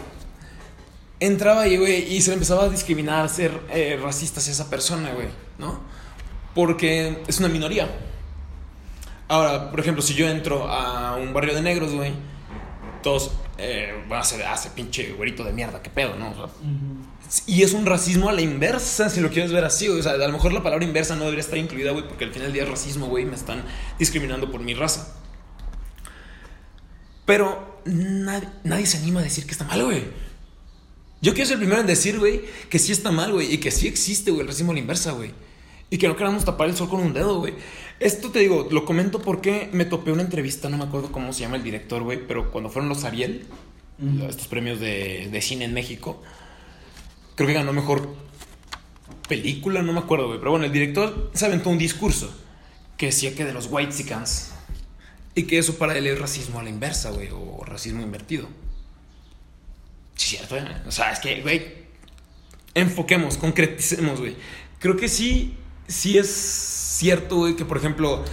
Entraba 1.20 1.64
ahí, 1.64 1.78
güey, 1.78 2.14
y 2.14 2.22
se 2.22 2.30
le 2.30 2.36
empezaba 2.36 2.64
a 2.64 2.70
discriminar, 2.70 3.26
a 3.26 3.30
ser 3.30 3.52
eh, 3.70 4.00
racista 4.02 4.40
hacia 4.40 4.54
esa 4.54 4.70
persona, 4.70 5.12
güey, 5.14 5.28
¿no? 5.58 5.82
Porque 6.56 7.22
es 7.28 7.40
una 7.40 7.50
minoría. 7.50 7.90
Ahora, 9.28 9.70
por 9.70 9.80
ejemplo, 9.80 10.02
si 10.02 10.14
yo 10.14 10.30
entro 10.30 10.68
a 10.68 11.18
un 11.18 11.34
barrio 11.34 11.54
de 11.54 11.62
negros, 11.62 11.94
güey, 11.94 12.14
todos 13.04 13.32
eh, 13.58 14.06
van 14.08 14.22
a 14.22 14.24
ser, 14.24 14.44
hace 14.44 14.70
pinche 14.70 15.12
güerito 15.12 15.44
de 15.44 15.52
mierda, 15.52 15.82
qué 15.82 15.90
pedo, 15.90 16.16
¿no? 16.16 16.34
Y 17.46 17.64
es 17.64 17.74
un 17.74 17.86
racismo 17.86 18.30
a 18.30 18.34
la 18.34 18.42
inversa, 18.42 19.10
si 19.10 19.20
lo 19.20 19.30
quieres 19.30 19.52
ver 19.52 19.66
así, 19.66 19.88
O 19.88 20.02
sea, 20.02 20.14
a 20.14 20.18
lo 20.18 20.32
mejor 20.32 20.54
la 20.54 20.64
palabra 20.64 20.86
inversa 20.86 21.16
no 21.16 21.26
debería 21.26 21.42
estar 21.42 21.58
incluida, 21.58 21.92
güey, 21.92 22.08
porque 22.08 22.24
al 22.24 22.32
final 22.32 22.48
del 22.48 22.54
día 22.54 22.64
es 22.64 22.70
racismo, 22.70 23.08
güey, 23.08 23.26
me 23.26 23.36
están 23.36 23.64
discriminando 24.00 24.50
por 24.50 24.62
mi 24.62 24.74
raza. 24.74 25.16
Pero 27.26 27.82
nadie, 27.86 28.48
nadie 28.64 28.86
se 28.86 28.98
anima 28.98 29.20
a 29.20 29.24
decir 29.24 29.46
que 29.46 29.52
está 29.52 29.66
mal, 29.66 29.84
güey. 29.84 30.06
Yo 31.22 31.34
quiero 31.34 31.48
ser 31.48 31.56
el 31.56 31.60
primero 31.60 31.82
en 31.82 31.88
decir, 31.88 32.18
güey, 32.18 32.42
que 32.70 32.80
sí 32.80 32.92
está 32.92 33.12
mal, 33.12 33.34
güey, 33.34 33.54
y 33.54 33.58
que 33.58 33.72
sí 33.72 33.88
existe, 33.88 34.32
güey, 34.32 34.42
el 34.42 34.48
racismo 34.48 34.72
a 34.72 34.74
la 34.74 34.80
inversa, 34.80 35.12
güey. 35.12 35.32
Y 35.90 35.98
que 35.98 36.08
no 36.08 36.16
queramos 36.16 36.46
tapar 36.46 36.70
el 36.70 36.76
sol 36.76 36.88
con 36.88 37.02
un 37.02 37.14
dedo, 37.14 37.40
güey. 37.40 37.56
Esto 38.00 38.32
te 38.32 38.40
digo, 38.40 38.68
lo 38.72 38.86
comento 38.86 39.22
porque 39.22 39.70
me 39.74 39.86
topé 39.86 40.12
una 40.12 40.22
entrevista, 40.22 40.70
no 40.70 40.78
me 40.78 40.86
acuerdo 40.86 41.12
cómo 41.12 41.34
se 41.34 41.42
llama 41.42 41.58
el 41.58 41.64
director, 41.64 42.04
güey, 42.04 42.26
pero 42.26 42.52
cuando 42.52 42.70
fueron 42.70 42.88
los 42.88 43.04
Ariel, 43.04 43.46
estos 44.30 44.48
premios 44.48 44.80
de, 44.80 45.28
de, 45.30 45.42
cine 45.42 45.66
en 45.66 45.74
México, 45.74 46.22
creo 47.36 47.48
que 47.48 47.54
ganó 47.54 47.74
mejor 47.74 48.16
película, 49.28 49.82
no 49.82 49.92
me 49.92 50.00
acuerdo, 50.00 50.28
güey. 50.28 50.40
Pero 50.40 50.52
bueno, 50.52 50.66
el 50.66 50.72
director 50.72 51.32
se 51.34 51.46
aventó 51.46 51.70
un 51.70 51.78
discurso 51.78 52.34
que 52.96 53.08
decía 53.08 53.36
que 53.36 53.44
de 53.44 53.52
los 53.52 53.68
White 53.70 53.92
Sicans 53.92 54.54
y 55.36 55.44
que 55.44 55.58
eso 55.58 55.78
para 55.78 55.98
él 55.98 56.08
es 56.08 56.18
racismo 56.18 56.62
a 56.62 56.64
la 56.64 56.70
inversa, 56.70 57.12
güey, 57.12 57.30
o 57.32 57.64
racismo 57.66 58.02
invertido. 58.02 58.48
Sí, 60.20 60.36
cierto, 60.36 60.58
¿eh? 60.58 60.66
O 60.86 60.92
sea, 60.92 61.12
es 61.12 61.20
que, 61.20 61.42
güey, 61.42 61.66
enfoquemos, 62.74 63.38
concreticemos, 63.38 64.20
güey. 64.20 64.36
Creo 64.80 64.98
que 64.98 65.08
sí 65.08 65.56
sí 65.90 66.18
es 66.18 66.30
cierto, 66.30 67.38
güey, 67.38 67.56
que 67.56 67.66
por 67.66 67.78
ejemplo, 67.78 68.24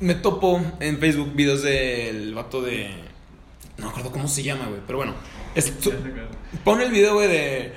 me 0.00 0.14
topo 0.14 0.60
en 0.80 0.98
Facebook 0.98 1.32
videos 1.34 1.62
del 1.62 2.34
vato 2.34 2.62
de. 2.62 2.90
No 3.76 3.86
me 3.86 3.90
acuerdo 3.90 4.10
cómo 4.10 4.26
se 4.26 4.42
llama, 4.42 4.66
güey, 4.66 4.80
pero 4.86 4.98
bueno. 4.98 5.14
pone 6.64 6.84
el 6.84 6.90
video, 6.90 7.14
güey, 7.14 7.28
de. 7.28 7.72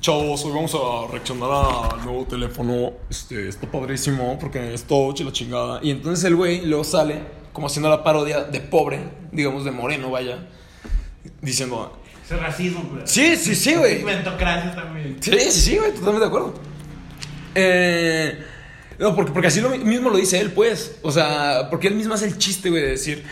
Chavos, 0.00 0.44
hoy 0.44 0.52
vamos 0.52 0.74
a 0.74 1.10
reaccionar 1.10 1.50
al 1.92 2.04
nuevo 2.04 2.26
teléfono. 2.26 2.92
Este, 3.08 3.48
está 3.48 3.70
padrísimo 3.70 4.38
porque 4.38 4.74
es 4.74 4.84
todo 4.84 5.14
la 5.18 5.32
chingada. 5.32 5.80
Y 5.82 5.90
entonces 5.90 6.24
el 6.24 6.36
güey 6.36 6.66
luego 6.66 6.84
sale 6.84 7.22
como 7.52 7.68
haciendo 7.68 7.88
la 7.88 8.02
parodia 8.02 8.42
de 8.44 8.60
pobre, 8.60 9.00
digamos 9.32 9.64
de 9.64 9.70
moreno, 9.70 10.10
vaya. 10.10 10.46
Diciendo. 11.40 12.00
Es 12.30 12.40
racismo, 12.40 12.82
güey. 12.90 13.02
Sí, 13.06 13.36
sí, 13.36 13.54
sí, 13.54 13.74
güey. 13.74 14.02
también. 14.02 15.16
Sí, 15.20 15.38
sí, 15.38 15.50
sí, 15.50 15.78
güey, 15.78 15.90
totalmente 15.92 16.20
de 16.20 16.26
acuerdo. 16.26 16.54
Eh, 17.54 18.44
no, 18.98 19.14
porque, 19.14 19.32
porque 19.32 19.48
así 19.48 19.60
lo 19.60 19.70
mismo 19.70 20.10
lo 20.10 20.16
dice 20.16 20.40
él, 20.40 20.52
pues. 20.52 20.98
O 21.02 21.10
sea, 21.10 21.68
porque 21.70 21.88
él 21.88 21.94
mismo 21.94 22.14
hace 22.14 22.26
el 22.26 22.38
chiste, 22.38 22.70
güey, 22.70 22.82
de 22.82 22.90
decir, 22.90 23.24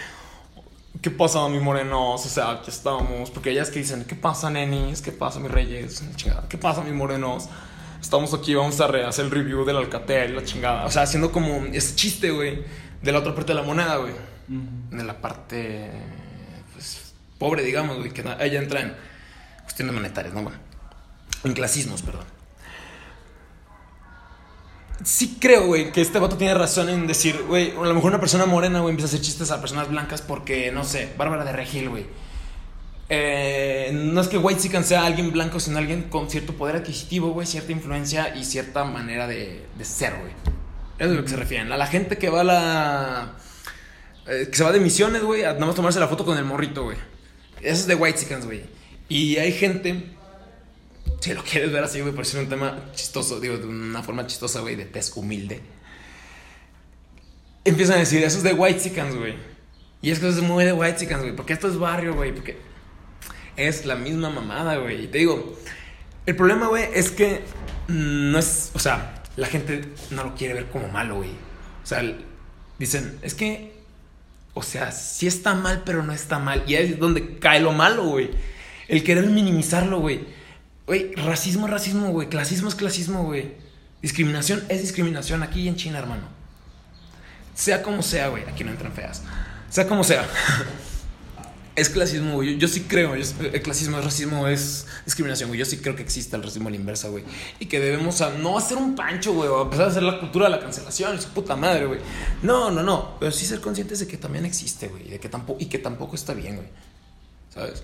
¿qué 1.01 1.11
pasa, 1.11 1.49
mis 1.49 1.63
morenos? 1.63 2.25
O 2.25 2.29
sea, 2.29 2.51
aquí 2.51 2.71
estamos. 2.71 3.31
Porque 3.31 3.51
ellas 3.51 3.71
que 3.71 3.79
dicen, 3.79 4.05
¿qué 4.05 4.15
pasa, 4.15 4.51
nenis? 4.51 5.01
¿Qué 5.01 5.13
pasa, 5.13 5.39
mis 5.41 5.51
reyes? 5.51 6.03
Chingada. 6.17 6.49
¿Qué 6.49 6.59
pasa, 6.59 6.83
mis 6.83 6.95
morenos? 6.95 7.49
Estamos 8.01 8.35
aquí, 8.35 8.55
vamos 8.55 8.81
a 8.81 8.87
hacer 8.87 9.25
el 9.25 9.31
review 9.31 9.65
del 9.65 9.77
Alcatel, 9.77 10.35
la 10.35 10.45
chingada. 10.45 10.85
O 10.87 10.91
sea, 10.91 11.03
haciendo 11.03 11.31
como 11.31 11.67
ese 11.67 11.95
chiste, 11.95 12.31
güey, 12.31 12.65
de 13.01 13.13
la 13.13 13.21
otra 13.21 13.35
parte 13.35 13.53
de 13.53 13.61
la 13.61 13.65
moneda, 13.65 13.97
güey. 13.97 14.13
De 14.49 15.05
la 15.05 15.21
parte, 15.21 15.91
pobre, 17.43 17.63
digamos, 17.63 17.99
güey, 17.99 18.11
que 18.11 18.23
ella 18.41 18.59
entra 18.61 18.81
en 18.81 18.95
cuestiones 19.63 19.95
monetarias, 19.95 20.33
¿no? 20.33 20.43
Bueno, 20.43 20.59
en 21.45 21.53
clasismos, 21.53 22.03
perdón 22.03 22.27
sí 25.05 25.39
creo, 25.41 25.67
güey, 25.67 25.93
que 25.93 26.01
este 26.01 26.19
vato 26.19 26.37
tiene 26.37 26.55
razón 26.55 26.89
en 26.89 27.07
decir, 27.07 27.43
güey, 27.47 27.73
a 27.73 27.85
lo 27.85 27.95
mejor 27.95 28.11
una 28.11 28.21
persona 28.21 28.47
morena, 28.47 28.81
güey, 28.81 28.91
empieza 28.91 29.09
a 29.09 29.11
hacer 29.11 29.25
chistes 29.25 29.51
a 29.51 29.61
personas 29.61 29.89
blancas 29.89 30.23
porque, 30.23 30.71
no 30.73 30.85
sé, 30.85 31.13
Bárbara 31.17 31.45
de 31.45 31.53
Regil, 31.53 31.89
güey. 31.89 32.07
Eh, 33.09 33.91
no 33.93 34.21
es 34.21 34.29
que 34.29 34.39
White 34.39 34.63
Chicken 34.63 34.85
sea 34.85 35.05
alguien 35.05 35.33
blanco, 35.33 35.61
sino 35.61 35.79
alguien 35.79 36.05
con 36.05 36.31
cierto 36.31 36.55
poder 36.55 36.77
adquisitivo, 36.77 37.31
güey, 37.31 37.47
cierta 37.47 37.73
influencia 37.73 38.35
y 38.35 38.45
cierta 38.45 38.85
manera 38.85 39.27
de, 39.27 39.67
ser, 39.83 40.15
güey. 40.19 40.33
Eso 40.99 41.11
es 41.11 41.17
lo 41.17 41.23
que 41.23 41.31
se 41.31 41.37
refieren. 41.37 41.73
A 41.73 41.77
la 41.77 41.87
gente 41.87 42.17
que 42.17 42.31
va 42.31 42.43
a 42.43 42.45
la. 42.45 43.33
Eh, 44.27 44.49
que 44.51 44.57
se 44.57 44.63
va 44.63 44.71
de 44.73 44.81
misiones, 44.81 45.23
güey, 45.23 45.43
a 45.45 45.55
nada 45.55 45.67
más 45.67 45.75
tomarse 45.75 45.99
la 45.99 46.09
foto 46.09 46.25
con 46.25 46.39
el 46.39 46.45
morrito, 46.45 46.85
güey. 46.85 46.97
Eso 47.63 47.81
es 47.81 47.87
de 47.87 47.95
White 47.95 48.19
Chickens, 48.19 48.45
güey. 48.45 48.63
Y 49.09 49.37
hay 49.37 49.53
gente 49.53 50.13
si 51.23 51.35
lo 51.35 51.45
quieres 51.45 51.73
ver 51.73 51.85
así, 51.85 52.01
güey, 52.01 52.13
por 52.13 52.27
ser 52.27 52.41
un 52.41 52.49
tema 52.49 52.91
chistoso, 52.95 53.39
digo, 53.39 53.57
de 53.57 53.67
una 53.67 54.03
forma 54.03 54.27
chistosa, 54.27 54.61
güey, 54.61 54.75
de 54.75 54.87
test 54.87 55.17
humilde. 55.17 55.61
Empiezan 57.65 57.97
a 57.97 57.99
decir, 58.01 58.25
eso 58.25 58.39
es 58.39 58.43
de 58.43 58.53
White 58.53 58.81
Chickens, 58.81 59.15
güey. 59.15 59.37
Y 60.01 60.11
es 60.11 60.19
que 60.19 60.29
eso 60.29 60.39
es 60.39 60.43
muy 60.43 60.65
de 60.65 60.73
White 60.73 60.99
Chickens, 60.99 61.21
güey, 61.21 61.37
porque 61.37 61.53
esto 61.53 61.69
es 61.69 61.79
barrio, 61.79 62.15
güey, 62.17 62.35
porque 62.35 62.57
es 63.57 63.87
la 63.87 63.95
misma 63.95 64.31
mamada, 64.31 64.79
güey. 64.79 65.05
Y 65.05 65.07
te 65.07 65.19
digo, 65.19 65.57
el 66.27 66.35
problema, 66.35 66.67
güey, 66.67 66.89
es 66.93 67.13
que 67.13 67.43
no 67.87 68.37
es, 68.37 68.73
o 68.75 68.81
sea, 68.81 69.23
la 69.37 69.47
gente 69.47 69.85
no 70.11 70.25
lo 70.25 70.35
quiere 70.35 70.55
ver 70.55 70.71
como 70.71 70.89
malo, 70.89 71.17
güey. 71.17 71.31
O 71.31 71.87
sea, 71.87 72.03
dicen, 72.81 73.21
es 73.23 73.35
que, 73.35 73.72
o 74.55 74.63
sea, 74.63 74.93
sí 74.93 75.27
está 75.27 75.55
mal, 75.55 75.83
pero 75.85 76.03
no 76.03 76.13
está 76.13 76.39
mal. 76.39 76.65
Y 76.67 76.75
es 76.75 76.99
donde 76.99 77.39
cae 77.39 77.61
lo 77.61 77.73
malo, 77.73 78.05
güey. 78.05 78.31
El 78.89 79.03
querer 79.05 79.27
minimizarlo, 79.27 80.01
güey 80.01 80.43
Güey, 80.87 81.15
racismo 81.15 81.67
es 81.67 81.73
racismo, 81.73 82.11
güey. 82.11 82.29
Clasismo 82.29 82.69
es 82.69 82.75
clasismo, 82.75 83.25
güey. 83.25 83.55
Discriminación 84.01 84.65
es 84.69 84.83
discriminación 84.83 85.43
aquí 85.43 85.69
en 85.69 85.77
China, 85.77 85.99
hermano. 85.99 86.25
Sea 87.55 87.83
como 87.83 88.03
sea, 88.03 88.29
güey. 88.29 88.43
Aquí 88.45 88.65
no 88.65 88.71
entran 88.73 88.93
feas. 88.93 89.23
Sea 89.71 89.87
como 89.87 90.05
sea. 90.05 90.27
Es 91.75 91.89
clasismo, 91.89 92.35
güey. 92.35 92.59
Yo, 92.59 92.69
sí 92.69 92.83
creo. 92.83 93.15
el 93.15 93.63
clasismo 93.63 93.99
es 93.99 94.05
racismo, 94.05 94.47
es 94.47 94.87
discriminación, 95.07 95.49
güey. 95.49 95.59
Yo 95.59 95.65
sí 95.65 95.79
creo 95.79 95.97
que 95.97 96.03
existe 96.03 96.37
el 96.37 96.43
racismo 96.43 96.69
a 96.69 96.71
la 96.71 96.77
inversa, 96.77 97.09
güey. 97.09 97.25
Y 97.61 97.67
que 97.67 97.81
debemos 97.81 98.23
no 98.39 98.59
hacer 98.59 98.77
un 98.77 98.95
pancho, 98.95 99.33
güey. 99.33 99.49
O 99.49 99.71
hacer 99.73 100.03
la 100.03 100.21
cultura 100.21 100.47
de 100.47 100.51
la 100.51 100.61
cancelación. 100.61 101.17
Y 101.17 101.21
su 101.21 101.31
puta 101.31 101.57
madre, 101.57 101.87
güey. 101.87 102.01
No, 102.43 102.71
no, 102.71 102.83
no. 102.83 103.17
Pero 103.19 103.33
sí 103.33 103.47
ser 103.47 103.63
conscientes 103.63 104.01
de 104.01 104.07
que 104.07 104.19
también 104.19 104.45
existe, 104.45 104.89
güey. 104.89 105.09
De 105.09 105.19
que 105.19 105.31
tampoco, 105.31 105.61
y 105.63 105.67
que 105.67 105.79
tampoco 105.79 106.15
está 106.15 106.35
bien, 106.35 106.57
güey. 106.57 106.69
¿Sabes? 107.55 107.83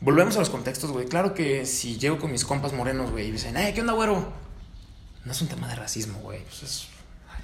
Volvemos 0.00 0.36
a 0.36 0.40
los 0.40 0.48
contextos, 0.48 0.90
güey. 0.90 1.06
Claro 1.06 1.34
que 1.34 1.66
si 1.66 1.98
llego 1.98 2.18
con 2.18 2.32
mis 2.32 2.44
compas 2.44 2.72
morenos, 2.72 3.10
güey, 3.10 3.28
y 3.28 3.30
dicen, 3.30 3.56
¡eh, 3.58 3.72
qué 3.74 3.82
onda, 3.82 3.92
güero! 3.92 4.32
No 5.24 5.32
es 5.32 5.40
un 5.42 5.48
tema 5.48 5.68
de 5.68 5.74
racismo, 5.74 6.18
güey. 6.20 6.42
Pues 6.44 6.62
es. 6.62 6.86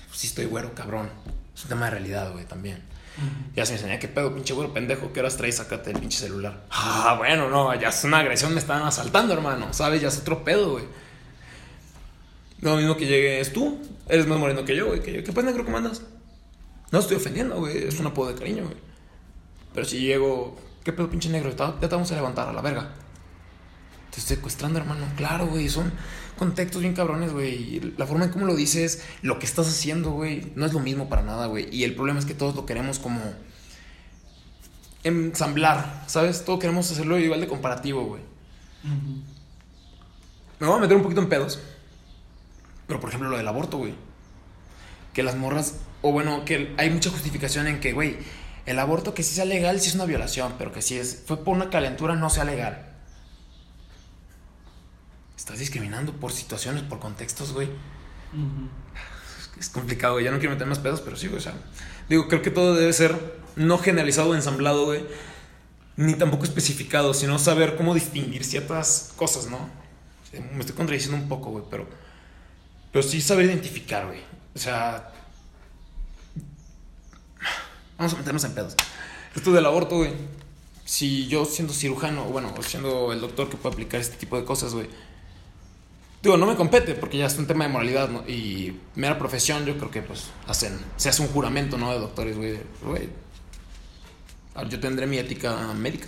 pues 0.07 0.18
sí, 0.18 0.28
estoy 0.28 0.46
güero, 0.46 0.74
cabrón. 0.74 1.11
Es 1.55 1.62
un 1.64 1.68
tema 1.68 1.86
de 1.86 1.90
realidad, 1.90 2.32
güey, 2.32 2.46
también. 2.46 2.82
Ya 3.54 3.66
se 3.66 3.72
me 3.72 3.78
enseña, 3.78 3.98
¿qué 3.98 4.08
pedo, 4.08 4.34
pinche 4.34 4.54
güero 4.54 4.72
pendejo? 4.72 5.12
¿Qué 5.12 5.20
horas 5.20 5.36
traes? 5.36 5.56
Sácate 5.56 5.90
el 5.90 5.98
pinche 5.98 6.18
celular. 6.18 6.64
Ah, 6.70 7.14
bueno, 7.18 7.48
no, 7.50 7.74
ya 7.78 7.88
es 7.88 8.04
una 8.04 8.20
agresión, 8.20 8.54
me 8.54 8.60
están 8.60 8.82
asaltando, 8.82 9.34
hermano. 9.34 9.72
¿Sabes? 9.72 10.00
Ya 10.00 10.08
es 10.08 10.18
otro 10.18 10.44
pedo, 10.44 10.72
güey. 10.72 10.84
Lo 12.60 12.76
mismo 12.76 12.96
que 12.96 13.06
llegues 13.06 13.52
tú, 13.52 13.78
eres 14.08 14.26
más 14.26 14.38
moreno 14.38 14.64
que 14.64 14.76
yo, 14.76 14.86
güey. 14.86 15.02
¿Qué, 15.02 15.22
¿Qué 15.22 15.32
pues 15.32 15.44
negro 15.44 15.64
cómo 15.64 15.76
andas? 15.76 16.02
No 16.90 16.98
estoy 16.98 17.16
ofendiendo, 17.16 17.56
güey. 17.56 17.88
Es 17.88 17.98
un 18.00 18.06
apodo 18.06 18.32
de 18.32 18.38
cariño, 18.38 18.64
güey. 18.64 18.76
Pero 19.74 19.86
si 19.86 20.00
llego, 20.00 20.56
¿qué 20.84 20.92
pedo, 20.92 21.10
pinche 21.10 21.28
negro? 21.28 21.50
Ya 21.50 21.78
te 21.80 21.86
vamos 21.88 22.10
a 22.12 22.14
levantar 22.14 22.48
a 22.48 22.52
la 22.52 22.62
verga. 22.62 22.92
Te 24.12 24.20
estoy 24.20 24.36
secuestrando, 24.36 24.78
hermano. 24.78 25.06
Claro, 25.16 25.46
güey. 25.46 25.70
Son 25.70 25.90
contextos 26.38 26.82
bien 26.82 26.94
cabrones, 26.94 27.32
güey. 27.32 27.80
La 27.96 28.06
forma 28.06 28.26
en 28.26 28.30
cómo 28.30 28.44
lo 28.44 28.54
dices, 28.54 29.02
lo 29.22 29.38
que 29.38 29.46
estás 29.46 29.66
haciendo, 29.68 30.10
güey, 30.10 30.52
no 30.54 30.66
es 30.66 30.74
lo 30.74 30.80
mismo 30.80 31.08
para 31.08 31.22
nada, 31.22 31.46
güey. 31.46 31.74
Y 31.74 31.84
el 31.84 31.94
problema 31.94 32.18
es 32.18 32.26
que 32.26 32.34
todos 32.34 32.54
lo 32.54 32.66
queremos 32.66 32.98
como 32.98 33.20
ensamblar, 35.02 36.04
¿sabes? 36.08 36.44
Todos 36.44 36.60
queremos 36.60 36.90
hacerlo 36.90 37.18
igual 37.18 37.40
de 37.40 37.48
comparativo, 37.48 38.04
güey. 38.04 38.22
Me 40.60 40.66
voy 40.66 40.76
a 40.76 40.80
meter 40.80 40.96
un 40.96 41.02
poquito 41.02 41.22
en 41.22 41.30
pedos. 41.30 41.58
Pero, 42.86 43.00
por 43.00 43.08
ejemplo, 43.08 43.30
lo 43.30 43.38
del 43.38 43.48
aborto, 43.48 43.78
güey. 43.78 43.94
Que 45.14 45.22
las 45.22 45.36
morras, 45.36 45.76
o 46.02 46.12
bueno, 46.12 46.44
que 46.44 46.74
hay 46.76 46.90
mucha 46.90 47.08
justificación 47.08 47.66
en 47.66 47.80
que, 47.80 47.94
güey, 47.94 48.18
el 48.66 48.78
aborto 48.78 49.14
que 49.14 49.22
sí 49.22 49.34
sea 49.34 49.46
legal, 49.46 49.80
sí 49.80 49.88
es 49.88 49.94
una 49.94 50.04
violación, 50.04 50.54
pero 50.58 50.70
que 50.70 50.82
si 50.82 50.98
es, 50.98 51.22
fue 51.26 51.42
por 51.42 51.56
una 51.56 51.70
calentura, 51.70 52.14
no 52.14 52.28
sea 52.28 52.44
legal. 52.44 52.91
Estás 55.43 55.59
discriminando 55.59 56.12
por 56.12 56.30
situaciones, 56.30 56.84
por 56.84 57.01
contextos, 57.01 57.53
güey. 57.53 57.68
Es 59.59 59.68
complicado, 59.70 60.12
güey. 60.12 60.24
Ya 60.24 60.30
no 60.30 60.38
quiero 60.38 60.55
meter 60.55 60.68
más 60.68 60.78
pedos, 60.78 61.01
pero 61.01 61.16
sí, 61.16 61.26
güey. 61.26 61.40
O 61.40 61.43
sea, 61.43 61.55
digo, 62.09 62.28
creo 62.28 62.43
que 62.43 62.53
todo 62.53 62.76
debe 62.76 62.93
ser 62.93 63.40
no 63.57 63.76
generalizado 63.78 64.30
o 64.30 64.34
ensamblado, 64.36 64.84
güey. 64.84 65.05
Ni 65.97 66.14
tampoco 66.14 66.45
especificado, 66.45 67.12
sino 67.12 67.40
saber 67.40 67.74
cómo 67.74 67.93
distinguir 67.93 68.45
ciertas 68.45 69.14
cosas, 69.16 69.49
¿no? 69.49 69.68
Me 70.53 70.61
estoy 70.61 70.76
contradiciendo 70.76 71.16
un 71.16 71.28
poco, 71.28 71.51
güey, 71.51 71.64
pero. 71.68 71.88
Pero 72.93 73.03
sí 73.03 73.20
saber 73.20 73.47
identificar, 73.47 74.07
güey. 74.07 74.20
O 74.55 74.59
sea. 74.61 75.12
Vamos 77.99 78.14
a 78.14 78.16
meternos 78.16 78.45
en 78.45 78.55
pedos. 78.55 78.76
Esto 79.34 79.51
del 79.51 79.66
aborto, 79.66 79.97
güey. 79.97 80.12
Si 80.84 81.26
yo 81.26 81.45
siendo 81.47 81.74
cirujano, 81.74 82.26
bueno, 82.26 82.55
siendo 82.62 83.12
el 83.12 83.20
doctor 83.20 83.51
que 83.51 83.57
puede 83.57 83.72
aplicar 83.72 84.01
este 84.01 84.16
tipo 84.16 84.36
de 84.36 84.45
cosas, 84.45 84.72
güey 84.72 84.88
Digo, 86.22 86.36
no 86.36 86.46
me 86.46 86.54
compete 86.54 86.94
porque 86.94 87.18
ya 87.18 87.26
es 87.26 87.36
un 87.36 87.46
tema 87.46 87.64
de 87.64 87.70
moralidad 87.70 88.08
¿no? 88.08 88.20
y 88.28 88.78
mera 88.94 89.18
profesión, 89.18 89.64
yo 89.64 89.76
creo 89.76 89.90
que 89.90 90.02
pues 90.02 90.30
hacen, 90.46 90.78
se 90.96 91.08
hace 91.08 91.20
un 91.20 91.28
juramento, 91.28 91.76
¿no? 91.76 91.92
De 91.92 91.98
doctores, 91.98 92.36
güey. 92.36 92.58
Yo 94.68 94.78
tendré 94.78 95.06
mi 95.06 95.18
ética 95.18 95.72
médica. 95.74 96.06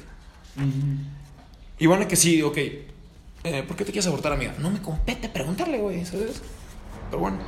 Y 1.78 1.86
bueno, 1.86 2.06
que 2.06 2.14
sí, 2.14 2.42
ok. 2.42 2.56
Eh, 2.56 3.62
¿Por 3.66 3.76
qué 3.76 3.84
te 3.84 3.90
quieres 3.90 4.06
abortar, 4.06 4.32
amiga? 4.32 4.54
No 4.58 4.70
me 4.70 4.80
compete 4.80 5.28
preguntarle, 5.28 5.78
güey, 5.78 6.04
¿sabes? 6.06 6.40
Pero 7.10 7.20
bueno, 7.20 7.38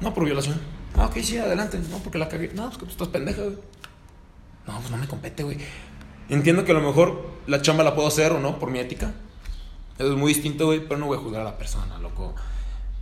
no 0.00 0.12
por 0.12 0.24
violación. 0.24 0.60
Ah, 0.96 1.06
ok, 1.06 1.16
sí, 1.22 1.38
adelante. 1.38 1.80
No, 1.90 1.98
porque 1.98 2.18
la 2.18 2.28
cagué. 2.28 2.52
No, 2.54 2.68
es 2.68 2.76
que 2.76 2.84
tú 2.84 2.92
estás 2.92 3.08
pendeja, 3.08 3.42
güey. 3.42 3.56
No, 4.66 4.78
pues 4.78 4.90
no 4.90 4.96
me 4.98 5.08
compete, 5.08 5.42
güey. 5.42 5.56
Entiendo 6.28 6.64
que 6.64 6.72
a 6.72 6.74
lo 6.74 6.82
mejor 6.82 7.30
la 7.46 7.62
chamba 7.62 7.82
la 7.82 7.94
puedo 7.94 8.06
hacer 8.06 8.32
o 8.32 8.40
no 8.40 8.58
por 8.58 8.70
mi 8.70 8.78
ética. 8.78 9.14
Eso 9.98 10.12
es 10.12 10.18
muy 10.18 10.34
distinto, 10.34 10.66
güey, 10.66 10.80
pero 10.80 10.98
no 10.98 11.06
voy 11.06 11.18
a 11.18 11.20
juzgar 11.20 11.42
a 11.42 11.44
la 11.44 11.58
persona, 11.58 11.98
loco. 11.98 12.34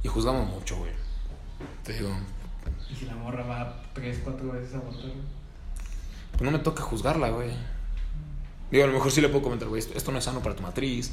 Y 0.03 0.09
juzgamos 0.09 0.49
mucho, 0.49 0.77
güey. 0.77 0.93
Te 1.85 1.95
digo. 1.95 2.11
¿Y 2.91 2.95
si 2.95 3.07
la 3.07 3.15
morra 3.15 3.45
va 3.45 3.83
tres, 3.95 4.21
cuatro 4.23 4.53
veces 4.53 4.75
a 4.75 4.79
votar, 4.79 5.11
Pues 6.33 6.43
no 6.43 6.51
me 6.51 6.59
toca 6.59 6.83
juzgarla, 6.83 7.31
güey. 7.31 7.51
Digo, 8.71 8.85
a 8.85 8.87
lo 8.87 8.95
mejor 8.95 9.11
sí 9.11 9.21
le 9.21 9.29
puedo 9.29 9.43
comentar, 9.43 9.69
güey, 9.69 9.83
esto, 9.95 10.13
no 10.13 10.19
es 10.19 10.25
sano 10.25 10.41
para 10.41 10.57
tu 10.57 10.63
matriz, 10.63 11.13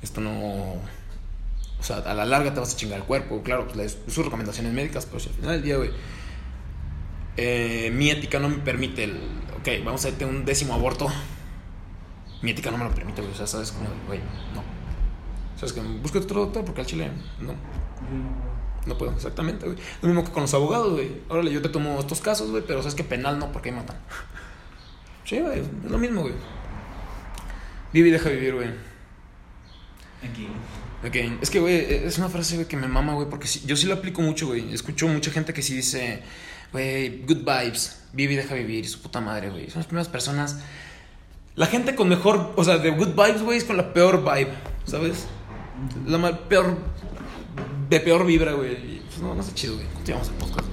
esto 0.00 0.20
no... 0.20 0.30
O 0.32 1.82
sea, 1.82 1.96
a 1.96 2.14
la 2.14 2.24
larga 2.24 2.54
te 2.54 2.60
vas 2.60 2.74
a 2.74 2.76
chingar 2.76 3.00
el 3.00 3.04
cuerpo, 3.04 3.42
claro, 3.42 3.66
pues 3.66 3.98
sus 4.06 4.24
recomendaciones 4.24 4.72
médicas, 4.72 5.06
pero 5.06 5.18
si 5.18 5.28
al 5.28 5.34
final 5.34 5.50
del 5.52 5.62
día, 5.62 5.76
güey, 5.76 5.90
eh, 7.36 7.90
mi 7.92 8.10
ética 8.10 8.38
no 8.38 8.48
me 8.48 8.58
permite 8.58 9.04
el, 9.04 9.18
ok, 9.58 9.84
vamos 9.84 10.04
a 10.04 10.08
hacerte 10.08 10.24
un 10.24 10.44
décimo 10.44 10.74
aborto, 10.74 11.08
mi 12.42 12.50
ética 12.50 12.70
no 12.70 12.76
me 12.78 12.84
lo 12.84 12.94
permite, 12.94 13.22
güey, 13.22 13.32
o 13.32 13.36
sea, 13.36 13.46
sabes 13.46 13.72
como, 13.72 13.88
güey, 14.06 14.20
no. 14.54 14.62
¿Sabes 15.60 15.74
que 15.74 15.82
busca 15.82 16.18
otro 16.18 16.40
doctor 16.40 16.64
porque 16.64 16.80
al 16.80 16.86
chile 16.86 17.10
no. 17.38 17.52
No 18.86 18.96
puedo, 18.96 19.12
exactamente, 19.12 19.66
güey. 19.66 19.76
Lo 20.00 20.08
mismo 20.08 20.24
que 20.24 20.30
con 20.30 20.40
los 20.40 20.54
abogados, 20.54 20.92
güey. 20.92 21.20
Órale, 21.28 21.52
yo 21.52 21.60
te 21.60 21.68
tomo 21.68 22.00
estos 22.00 22.22
casos, 22.22 22.50
güey, 22.50 22.62
pero 22.66 22.80
sabes 22.80 22.94
que 22.94 23.04
penal 23.04 23.38
no, 23.38 23.52
porque 23.52 23.68
ahí 23.68 23.74
matan. 23.74 23.98
Sí, 25.26 25.38
güey, 25.38 25.60
es 25.60 25.90
lo 25.90 25.98
mismo, 25.98 26.22
güey. 26.22 26.32
Vive 27.92 28.08
y 28.08 28.12
deja 28.12 28.30
vivir, 28.30 28.54
güey. 28.54 28.68
Aquí. 30.26 30.48
Okay. 31.06 31.38
Es 31.42 31.50
que, 31.50 31.60
güey, 31.60 31.76
es 31.76 32.16
una 32.16 32.30
frase, 32.30 32.54
güey, 32.54 32.66
que 32.66 32.78
me 32.78 32.88
mama, 32.88 33.12
güey, 33.12 33.28
porque 33.28 33.46
yo 33.66 33.76
sí 33.76 33.86
la 33.86 33.96
aplico 33.96 34.22
mucho, 34.22 34.46
güey. 34.46 34.72
Escucho 34.72 35.08
mucha 35.08 35.30
gente 35.30 35.52
que 35.52 35.60
sí 35.60 35.76
dice, 35.76 36.22
güey, 36.72 37.22
good 37.26 37.44
vibes, 37.44 38.04
vive 38.14 38.32
y 38.32 38.36
deja 38.36 38.54
vivir, 38.54 38.86
y 38.86 38.88
su 38.88 39.02
puta 39.02 39.20
madre, 39.20 39.50
güey. 39.50 39.68
Son 39.68 39.80
las 39.80 39.86
primeras 39.86 40.08
personas. 40.08 40.60
La 41.54 41.66
gente 41.66 41.94
con 41.94 42.08
mejor, 42.08 42.54
o 42.56 42.64
sea, 42.64 42.78
de 42.78 42.88
good 42.92 43.14
vibes, 43.14 43.42
güey, 43.42 43.58
es 43.58 43.64
con 43.64 43.76
la 43.76 43.92
peor 43.92 44.22
vibe, 44.24 44.54
¿sabes? 44.86 45.26
La 46.06 46.48
peor. 46.48 46.76
De 47.88 48.00
peor 48.00 48.26
vibra, 48.26 48.52
güey. 48.52 49.00
Pues 49.00 49.18
no, 49.20 49.34
no 49.34 49.40
está 49.40 49.54
chido, 49.54 49.74
güey. 49.74 49.86
Continuamos 49.88 50.28
el 50.28 50.34
podcast, 50.34 50.68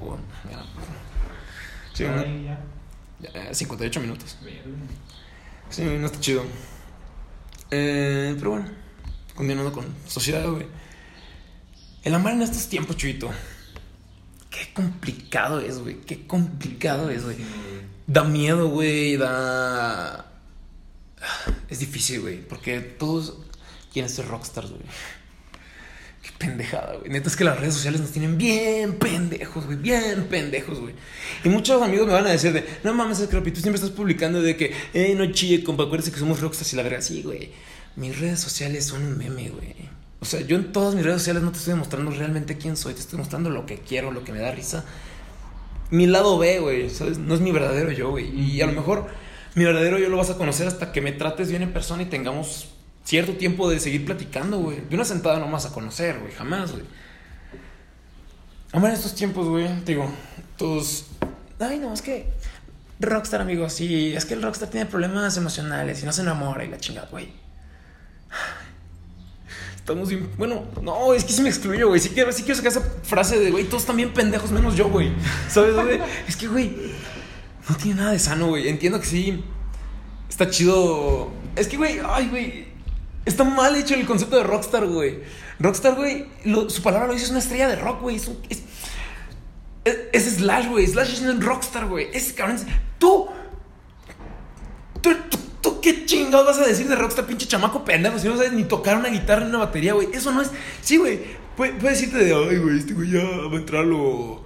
Bueno, 0.00 0.22
ya. 0.50 0.64
Sí, 1.92 2.04
ya. 2.44 3.54
58 3.54 4.00
minutos. 4.00 4.36
Sí, 5.70 5.82
no 5.82 6.06
está 6.06 6.20
chido. 6.20 6.44
Eh, 7.70 8.34
pero 8.38 8.50
bueno, 8.50 8.66
continuando 9.34 9.72
con 9.72 9.84
sociedad, 10.06 10.48
güey. 10.48 10.66
El 12.04 12.14
amar 12.14 12.34
en 12.34 12.42
estos 12.42 12.68
tiempos, 12.68 12.96
chuito. 12.96 13.30
Qué 14.48 14.72
complicado 14.72 15.60
es, 15.60 15.78
güey. 15.80 16.00
Qué 16.00 16.26
complicado 16.26 17.10
es, 17.10 17.24
güey. 17.24 17.36
Da 18.06 18.24
miedo, 18.24 18.68
güey. 18.68 19.16
Da. 19.16 20.32
Es 21.68 21.80
difícil, 21.80 22.20
güey. 22.20 22.46
Porque 22.46 22.80
todos 22.80 23.38
quieren 23.96 24.10
ser 24.10 24.28
rockstars, 24.28 24.68
güey. 24.68 24.82
Qué 26.22 26.28
pendejada, 26.36 26.96
güey. 26.96 27.10
Neta 27.10 27.30
es 27.30 27.36
que 27.36 27.44
las 27.44 27.58
redes 27.58 27.72
sociales 27.72 27.98
nos 27.98 28.10
tienen 28.10 28.36
bien 28.36 28.98
pendejos, 28.98 29.64
güey. 29.64 29.78
Bien 29.78 30.26
pendejos, 30.28 30.80
güey. 30.80 30.94
Y 31.42 31.48
muchos 31.48 31.80
amigos 31.80 32.06
me 32.06 32.12
van 32.12 32.26
a 32.26 32.30
decir 32.30 32.52
de, 32.52 32.62
no 32.84 32.92
mames, 32.92 33.20
es 33.20 33.28
que 33.28 33.40
tú 33.40 33.60
siempre 33.62 33.76
estás 33.76 33.92
publicando 33.92 34.42
de 34.42 34.54
que, 34.54 34.74
eh, 34.92 35.14
no 35.16 35.32
chille, 35.32 35.64
compa, 35.64 35.84
acuérdate 35.84 36.12
que 36.12 36.18
somos 36.18 36.42
rockstars 36.42 36.74
y 36.74 36.76
la 36.76 36.82
verdad, 36.82 37.00
sí, 37.00 37.22
güey. 37.22 37.52
Mis 37.96 38.20
redes 38.20 38.38
sociales 38.38 38.84
son 38.84 39.02
un 39.02 39.16
meme, 39.16 39.48
güey. 39.48 39.74
O 40.20 40.26
sea, 40.26 40.42
yo 40.42 40.56
en 40.56 40.72
todas 40.72 40.94
mis 40.94 41.02
redes 41.02 41.22
sociales 41.22 41.42
no 41.42 41.52
te 41.52 41.56
estoy 41.56 41.72
demostrando 41.72 42.10
realmente 42.10 42.58
quién 42.58 42.76
soy, 42.76 42.92
te 42.92 43.00
estoy 43.00 43.18
mostrando 43.18 43.48
lo 43.48 43.64
que 43.64 43.78
quiero, 43.78 44.10
lo 44.10 44.24
que 44.24 44.32
me 44.32 44.40
da 44.40 44.52
risa. 44.52 44.84
Mi 45.88 46.06
lado 46.06 46.36
B, 46.36 46.60
güey, 46.60 46.90
¿sabes? 46.90 47.16
No 47.16 47.34
es 47.34 47.40
mi 47.40 47.50
verdadero 47.50 47.92
yo, 47.92 48.10
güey. 48.10 48.28
Y 48.38 48.60
a 48.60 48.66
lo 48.66 48.72
mejor 48.72 49.06
mi 49.54 49.64
verdadero 49.64 49.98
yo 49.98 50.10
lo 50.10 50.18
vas 50.18 50.28
a 50.28 50.36
conocer 50.36 50.66
hasta 50.68 50.92
que 50.92 51.00
me 51.00 51.12
trates 51.12 51.48
bien 51.48 51.62
en 51.62 51.72
persona 51.72 52.02
y 52.02 52.06
tengamos 52.06 52.75
cierto 53.06 53.34
tiempo 53.34 53.70
de 53.70 53.80
seguir 53.80 54.04
platicando, 54.04 54.58
güey. 54.58 54.80
De 54.80 54.94
una 54.94 55.04
sentada 55.04 55.38
no 55.38 55.46
más 55.46 55.64
a 55.64 55.72
conocer, 55.72 56.18
güey. 56.18 56.32
Jamás, 56.32 56.72
güey. 56.72 56.84
Hombre, 58.72 58.90
en 58.90 58.96
estos 58.96 59.14
tiempos, 59.14 59.48
güey, 59.48 59.68
digo, 59.86 60.10
todos. 60.58 61.06
Ay, 61.58 61.78
no, 61.78 61.94
es 61.94 62.02
que. 62.02 62.30
Rockstar, 62.98 63.40
amigo, 63.40 63.70
sí. 63.70 64.12
Es 64.14 64.24
que 64.24 64.34
el 64.34 64.42
Rockstar 64.42 64.68
tiene 64.68 64.86
problemas 64.86 65.36
emocionales 65.36 66.02
y 66.02 66.06
no 66.06 66.12
se 66.12 66.22
enamora 66.22 66.64
y 66.64 66.68
la 66.68 66.78
chingada, 66.78 67.08
güey. 67.10 67.28
Estamos 69.76 70.08
bien. 70.08 70.28
Bueno, 70.36 70.64
no, 70.82 71.14
es 71.14 71.22
que 71.22 71.32
se 71.32 71.42
me 71.42 71.48
excluyo, 71.48 71.88
güey. 71.88 72.00
Sí 72.00 72.08
quiero, 72.08 72.32
sí 72.32 72.42
quiero 72.42 72.56
sacar 72.56 72.72
esa 72.72 72.80
frase 73.04 73.38
de, 73.38 73.52
güey, 73.52 73.64
todos 73.64 73.86
también 73.86 74.12
pendejos, 74.12 74.50
menos 74.50 74.74
yo, 74.74 74.88
güey. 74.88 75.12
¿Sabes, 75.48 75.74
güey? 75.74 76.00
Es 76.26 76.36
que, 76.36 76.48
güey, 76.48 76.74
no 77.68 77.76
tiene 77.76 78.00
nada 78.00 78.12
de 78.12 78.18
sano, 78.18 78.48
güey. 78.48 78.68
Entiendo 78.68 78.98
que 78.98 79.06
sí. 79.06 79.44
Está 80.28 80.50
chido. 80.50 81.30
Es 81.54 81.68
que, 81.68 81.76
güey, 81.76 82.00
ay, 82.04 82.28
güey 82.28 82.65
Está 83.26 83.42
mal 83.42 83.74
hecho 83.76 83.94
el 83.94 84.06
concepto 84.06 84.36
de 84.36 84.44
rockstar, 84.44 84.86
güey. 84.86 85.18
Rockstar, 85.58 85.96
güey, 85.96 86.26
su 86.68 86.80
palabra 86.80 87.08
lo 87.08 87.12
dice, 87.12 87.26
es 87.26 87.30
una 87.30 87.40
estrella 87.40 87.66
de 87.68 87.76
rock, 87.76 88.00
güey. 88.00 88.16
Es, 88.16 88.30
es, 90.12 90.36
Slash, 90.36 90.68
güey. 90.68 90.86
Slash 90.86 91.14
es 91.14 91.20
un 91.22 91.40
rockstar, 91.40 91.86
güey. 91.86 92.08
Es 92.12 92.32
cabrón. 92.32 92.58
Tú, 93.00 93.26
tú, 95.00 95.10
tú, 95.60 95.80
qué 95.80 96.06
chingados 96.06 96.46
vas 96.46 96.58
a 96.60 96.66
decir 96.66 96.86
de 96.86 96.94
rockstar, 96.94 97.26
pinche 97.26 97.48
chamaco 97.48 97.84
pendejo. 97.84 98.16
Si 98.20 98.28
no 98.28 98.36
sabes 98.36 98.52
ni 98.52 98.62
tocar 98.62 98.96
una 98.96 99.08
guitarra 99.08 99.42
ni 99.42 99.50
una 99.50 99.58
batería, 99.58 99.94
güey. 99.94 100.08
Eso 100.12 100.30
no 100.30 100.40
es. 100.40 100.52
Sí, 100.80 100.96
güey. 100.96 101.20
Puede, 101.56 101.72
decirte 101.72 102.18
de, 102.18 102.32
ay, 102.32 102.58
güey, 102.58 102.78
este 102.78 102.94
güey 102.94 103.10
ya 103.10 103.24
va 103.24 103.54
a 103.54 103.56
entrar 103.56 103.84
lo 103.84 104.45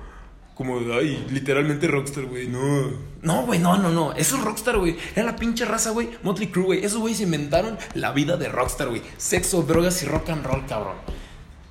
como, 0.61 0.78
ay, 0.92 1.26
literalmente 1.30 1.86
rockstar, 1.86 2.26
güey, 2.26 2.46
no. 2.46 2.90
No, 3.22 3.46
güey, 3.46 3.58
no, 3.58 3.78
no, 3.78 3.88
no. 3.88 4.12
Eso 4.12 4.36
es 4.36 4.42
rockstar, 4.42 4.76
güey. 4.76 4.94
Era 5.16 5.24
la 5.24 5.36
pinche 5.36 5.64
raza, 5.64 5.88
güey. 5.88 6.11
Motley 6.22 6.48
Crue, 6.48 6.64
güey. 6.66 6.84
Esos 6.84 6.98
güeyes 6.98 7.22
inventaron 7.22 7.78
la 7.94 8.12
vida 8.12 8.36
de 8.36 8.50
rockstar, 8.50 8.90
güey. 8.90 9.00
Sexo, 9.16 9.62
drogas 9.62 10.02
y 10.02 10.06
rock 10.06 10.28
and 10.28 10.44
roll, 10.44 10.66
cabrón. 10.66 10.96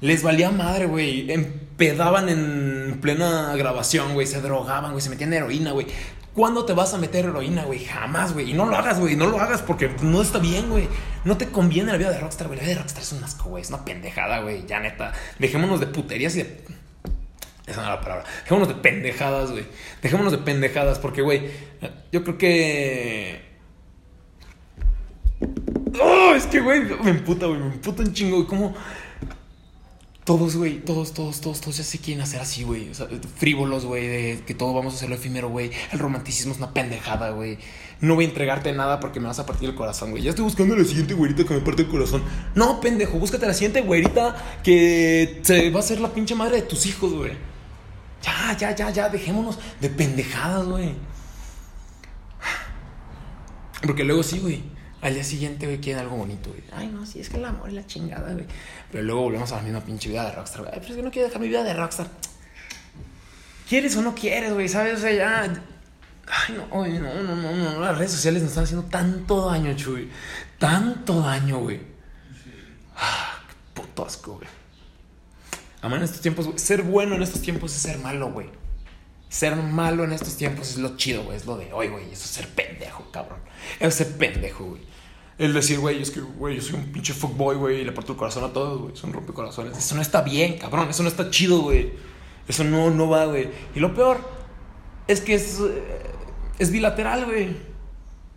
Les 0.01 0.23
valía 0.23 0.49
madre, 0.49 0.87
güey. 0.87 1.31
Empedaban 1.31 2.29
en 2.29 2.97
plena 2.99 3.55
grabación, 3.55 4.15
güey. 4.15 4.25
Se 4.25 4.41
drogaban, 4.41 4.93
güey. 4.93 5.03
Se 5.03 5.11
metían 5.11 5.33
heroína, 5.33 5.71
güey. 5.71 5.85
¿Cuándo 6.33 6.65
te 6.65 6.73
vas 6.73 6.95
a 6.95 6.97
meter 6.97 7.25
heroína, 7.25 7.65
güey? 7.65 7.85
Jamás, 7.85 8.33
güey. 8.33 8.49
Y 8.49 8.53
no 8.55 8.65
lo 8.65 8.75
hagas, 8.75 8.99
güey. 8.99 9.15
No 9.15 9.27
lo 9.27 9.39
hagas 9.39 9.61
porque 9.61 9.91
no 10.01 10.19
está 10.23 10.39
bien, 10.39 10.67
güey. 10.67 10.87
No 11.25 11.37
te 11.37 11.49
conviene 11.49 11.91
la 11.91 11.99
vida 11.99 12.09
de 12.09 12.19
Rockstar, 12.19 12.47
güey. 12.47 12.57
La 12.57 12.65
vida 12.65 12.73
de 12.73 12.79
Rockstar 12.79 13.03
es 13.03 13.11
un 13.11 13.23
asco, 13.23 13.49
güey. 13.49 13.61
Es 13.61 13.69
una 13.69 13.85
pendejada, 13.85 14.39
güey. 14.39 14.65
Ya 14.65 14.79
neta. 14.79 15.13
Dejémonos 15.37 15.79
de 15.79 15.85
puterías 15.85 16.35
y 16.35 16.39
de 16.39 16.63
esa 17.69 17.81
no 17.81 17.87
es 17.87 17.95
la 17.95 18.01
palabra. 18.01 18.25
Dejémonos 18.43 18.67
de 18.67 18.75
pendejadas, 18.75 19.51
güey. 19.51 19.65
Dejémonos 20.01 20.31
de 20.31 20.37
pendejadas, 20.39 20.99
porque, 20.99 21.21
güey, 21.21 21.49
yo 22.11 22.23
creo 22.23 22.37
que. 22.37 23.41
Oh, 26.01 26.33
es 26.35 26.45
que, 26.47 26.59
güey, 26.59 26.81
me 27.03 27.11
emputa, 27.11 27.45
güey, 27.45 27.59
me 27.59 27.67
emputa 27.67 28.03
un 28.03 28.13
chingo, 28.13 28.37
güey. 28.37 28.47
Como. 28.47 28.73
Todos, 30.29 30.57
güey, 30.57 30.77
todos, 30.85 31.13
todos, 31.13 31.41
todos, 31.41 31.59
todos 31.59 31.77
ya 31.77 31.83
se 31.83 31.97
quieren 31.97 32.21
hacer 32.21 32.39
así, 32.39 32.63
güey. 32.63 32.89
O 32.89 32.93
sea, 32.93 33.07
frívolos, 33.37 33.85
güey, 33.85 34.07
de 34.07 34.43
que 34.45 34.53
todo 34.53 34.75
vamos 34.75 34.93
a 34.93 34.97
hacerlo 34.97 35.15
efímero, 35.15 35.49
güey. 35.49 35.71
El 35.91 35.97
romanticismo 35.97 36.51
es 36.51 36.59
una 36.59 36.71
pendejada, 36.71 37.31
güey. 37.31 37.57
No 37.99 38.13
voy 38.13 38.25
a 38.25 38.27
entregarte 38.27 38.71
nada 38.71 38.99
porque 38.99 39.19
me 39.19 39.25
vas 39.25 39.39
a 39.39 39.47
partir 39.47 39.69
el 39.69 39.75
corazón, 39.75 40.11
güey. 40.11 40.21
Ya 40.21 40.29
estoy 40.29 40.45
buscando 40.45 40.75
la 40.75 40.85
siguiente 40.85 41.15
güerita 41.15 41.45
que 41.45 41.55
me 41.55 41.61
parte 41.61 41.81
el 41.81 41.87
corazón. 41.87 42.21
No, 42.53 42.79
pendejo, 42.79 43.17
búscate 43.17 43.47
la 43.47 43.55
siguiente 43.55 43.81
güerita 43.81 44.59
que 44.63 45.39
se 45.41 45.71
va 45.71 45.77
a 45.77 45.79
hacer 45.79 45.99
la 45.99 46.13
pinche 46.13 46.35
madre 46.35 46.57
de 46.57 46.61
tus 46.61 46.85
hijos, 46.85 47.11
güey. 47.11 47.48
Ya, 48.21 48.57
ya, 48.57 48.75
ya, 48.75 48.89
ya, 48.89 49.09
dejémonos 49.09 49.57
de 49.79 49.89
pendejadas, 49.89 50.65
güey. 50.65 50.95
Porque 53.81 54.03
luego 54.03 54.23
sí, 54.23 54.39
güey. 54.39 54.63
Al 55.01 55.13
día 55.13 55.23
siguiente, 55.23 55.65
güey, 55.65 55.79
quieren 55.79 56.03
algo 56.03 56.17
bonito, 56.17 56.49
güey. 56.49 56.63
Ay, 56.73 56.87
no, 56.87 57.05
sí, 57.05 57.21
es 57.21 57.29
que 57.29 57.37
el 57.37 57.45
amor 57.45 57.69
es 57.69 57.75
la 57.75 57.85
chingada, 57.85 58.33
güey. 58.33 58.45
Pero 58.91 59.03
luego 59.05 59.21
volvemos 59.21 59.49
a 59.53 59.57
la 59.57 59.61
misma 59.61 59.79
pinche 59.79 60.09
vida 60.09 60.25
de 60.25 60.31
rockstar, 60.33 60.61
güey. 60.63 60.73
Ay, 60.73 60.79
pero 60.81 60.91
es 60.91 60.97
que 60.97 61.03
no 61.03 61.11
quiero 61.11 61.27
dejar 61.27 61.41
mi 61.41 61.47
vida 61.47 61.63
de 61.63 61.73
rockstar. 61.73 62.07
¿Quieres 63.69 63.95
o 63.95 64.01
no 64.01 64.13
quieres, 64.13 64.53
güey? 64.53 64.67
¿Sabes? 64.67 64.97
O 64.97 65.01
sea, 65.01 65.13
ya. 65.13 65.43
Ay, 65.43 66.55
no, 66.55 66.67
güey, 66.67 66.99
no, 66.99 67.13
no, 67.13 67.35
no, 67.35 67.51
no. 67.51 67.79
Las 67.79 67.97
redes 67.97 68.11
sociales 68.11 68.41
nos 68.41 68.51
están 68.51 68.65
haciendo 68.65 68.87
tanto 68.87 69.49
daño, 69.49 69.73
chuy. 69.75 70.09
Tanto 70.57 71.21
daño, 71.21 71.59
güey. 71.59 71.79
Ah, 72.97 73.39
qué 73.47 73.81
puto 73.81 74.05
asco, 74.05 74.33
güey. 74.33 74.58
Amar 75.81 75.99
en 75.99 76.03
estos 76.03 76.21
tiempos, 76.21 76.45
güey. 76.45 76.59
Ser 76.59 76.83
bueno 76.83 77.15
en 77.15 77.23
estos 77.23 77.41
tiempos 77.41 77.73
es 77.73 77.81
ser 77.81 77.99
malo, 77.99 78.31
güey. 78.31 78.47
Ser 79.29 79.55
malo 79.55 80.03
en 80.03 80.11
estos 80.11 80.35
tiempos 80.35 80.71
es 80.71 80.77
lo 80.77 80.97
chido, 80.97 81.23
güey. 81.23 81.37
Es 81.37 81.45
lo 81.45 81.57
de 81.57 81.71
hoy, 81.71 81.87
güey. 81.87 82.05
Eso 82.05 82.25
es 82.25 82.31
ser 82.31 82.47
pendejo, 82.49 83.09
cabrón. 83.11 83.39
Eso 83.79 83.87
es 83.87 83.95
ser 83.95 84.17
pendejo, 84.17 84.65
güey. 84.65 84.81
El 85.37 85.53
decir, 85.53 85.79
güey, 85.79 86.01
es 86.01 86.11
que, 86.11 86.19
güey, 86.19 86.57
yo 86.57 86.61
soy 86.61 86.75
un 86.75 86.91
pinche 86.91 87.13
fuckboy, 87.13 87.55
güey, 87.55 87.81
y 87.81 87.85
le 87.85 87.93
parto 87.93 88.11
el 88.11 88.17
corazón 88.17 88.43
a 88.43 88.51
todos, 88.51 88.81
güey. 88.81 88.97
Son 88.97 89.13
rompecorazones. 89.13 89.77
Eso 89.77 89.95
no 89.95 90.01
está 90.01 90.21
bien, 90.21 90.57
cabrón. 90.57 90.89
Eso 90.89 91.01
no 91.01 91.09
está 91.09 91.29
chido, 91.29 91.61
güey. 91.61 91.91
Eso 92.47 92.65
no, 92.65 92.89
no 92.89 93.07
va, 93.07 93.25
güey. 93.25 93.49
Y 93.73 93.79
lo 93.79 93.93
peor 93.93 94.19
es 95.07 95.21
que 95.21 95.35
es, 95.35 95.59
eh, 95.61 96.03
es 96.57 96.71
bilateral, 96.71 97.25
güey. 97.25 97.55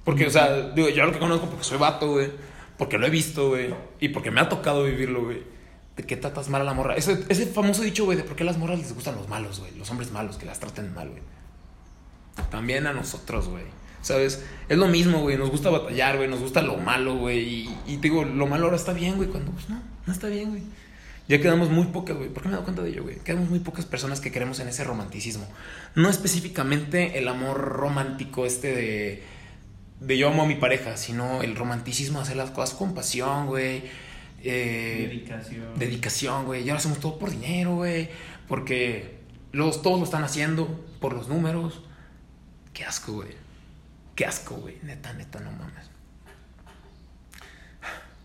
Porque, 0.05 0.26
o 0.26 0.30
sea, 0.30 0.70
digo, 0.70 0.88
yo 0.90 1.05
lo 1.05 1.12
que 1.12 1.18
conozco 1.18 1.47
porque 1.47 1.64
soy 1.64 1.78
vato, 1.78 2.12
güey. 2.12 2.30
Porque 2.78 2.99
lo 2.99 3.07
he 3.07 3.11
visto, 3.11 3.49
güey. 3.49 3.74
Y 3.99 4.11
porque 4.11 4.30
me 4.30 4.40
ha 4.40 4.49
tocado 4.49 4.84
vivirlo, 4.84 5.24
güey 5.24 5.53
de 5.97 6.05
que 6.05 6.16
tratas 6.16 6.49
mal 6.49 6.62
a 6.62 6.64
la 6.64 6.74
morra. 6.74 6.97
Ese, 6.97 7.24
ese 7.28 7.47
famoso 7.47 7.82
dicho, 7.82 8.05
güey, 8.05 8.16
de 8.16 8.24
por 8.24 8.36
qué 8.36 8.45
a 8.45 8.47
las 8.47 8.57
morras 8.57 8.78
les 8.78 8.95
gustan 8.95 9.14
los 9.16 9.28
malos, 9.28 9.61
güey. 9.61 9.72
Los 9.76 9.90
hombres 9.90 10.11
malos, 10.11 10.36
que 10.36 10.47
las 10.47 10.59
traten 10.59 10.95
mal, 10.95 11.11
güey. 11.11 11.22
También 12.51 12.86
a 12.86 12.93
nosotros, 12.93 13.49
güey. 13.49 13.64
¿Sabes? 14.01 14.43
Es 14.68 14.78
lo 14.78 14.88
mismo, 14.88 15.20
güey. 15.20 15.36
Nos 15.36 15.51
gusta 15.51 15.70
batallar, 15.70 16.16
güey. 16.16 16.28
Nos 16.28 16.40
gusta 16.40 16.62
lo 16.62 16.78
malo, 16.78 17.16
güey. 17.16 17.40
Y, 17.40 17.76
y, 17.86 17.97
te 17.99 18.09
digo, 18.09 18.24
lo 18.24 18.47
malo 18.47 18.64
ahora 18.64 18.76
está 18.76 18.93
bien, 18.93 19.16
güey. 19.16 19.28
Cuando, 19.28 19.53
pues 19.53 19.68
no, 19.68 19.82
no 20.07 20.12
está 20.12 20.28
bien, 20.28 20.51
güey. 20.51 20.62
Ya 21.28 21.40
quedamos 21.40 21.70
muy 21.70 21.86
pocas, 21.86 22.16
güey. 22.16 22.30
¿Por 22.30 22.43
qué 22.43 22.49
me 22.49 22.55
he 22.55 22.57
dado 22.57 22.64
cuenta 22.64 22.82
de 22.82 22.90
ello, 22.90 23.03
güey? 23.03 23.18
Quedamos 23.18 23.51
muy 23.51 23.61
pocas 23.61 23.84
personas 23.84 24.20
que 24.20 24.32
creemos 24.32 24.61
en 24.61 24.68
ese 24.68 24.84
romanticismo. 24.84 25.47
No 25.95 26.09
específicamente 26.09 27.18
el 27.18 27.28
amor 27.28 27.59
romántico 27.59 28.45
este 28.47 28.74
de, 28.74 29.22
de 30.01 30.18
yo 30.18 30.28
amo 30.28 30.43
a 30.43 30.47
mi 30.47 30.57
pareja, 30.57 30.97
sino 30.97 31.43
el 31.43 31.55
romanticismo 31.55 32.18
hacer 32.18 32.36
las 32.36 32.51
cosas 32.51 32.74
con 32.74 32.95
pasión, 32.95 33.47
güey 33.47 33.84
eh, 34.45 35.07
dedicación. 35.09 35.78
Dedicación, 35.78 36.45
güey. 36.47 36.64
Ya 36.64 36.72
lo 36.72 36.78
hacemos 36.78 37.01
todo 37.01 37.18
por 37.18 37.30
dinero, 37.30 37.76
güey. 37.76 38.11
Porque 38.49 39.20
los, 39.53 39.82
todos 39.82 39.99
lo 39.99 40.05
están 40.05 40.24
haciendo 40.24 40.66
por 41.01 41.12
los 41.12 41.28
números. 41.28 41.82
Qué 42.72 42.84
asco, 42.84 43.12
güey. 43.12 43.30
Qué 44.14 44.26
asco, 44.26 44.57
güey. 44.57 44.78
Neta, 44.82 45.12
neta, 45.12 45.40
no 45.40 45.53
mames. 45.53 45.90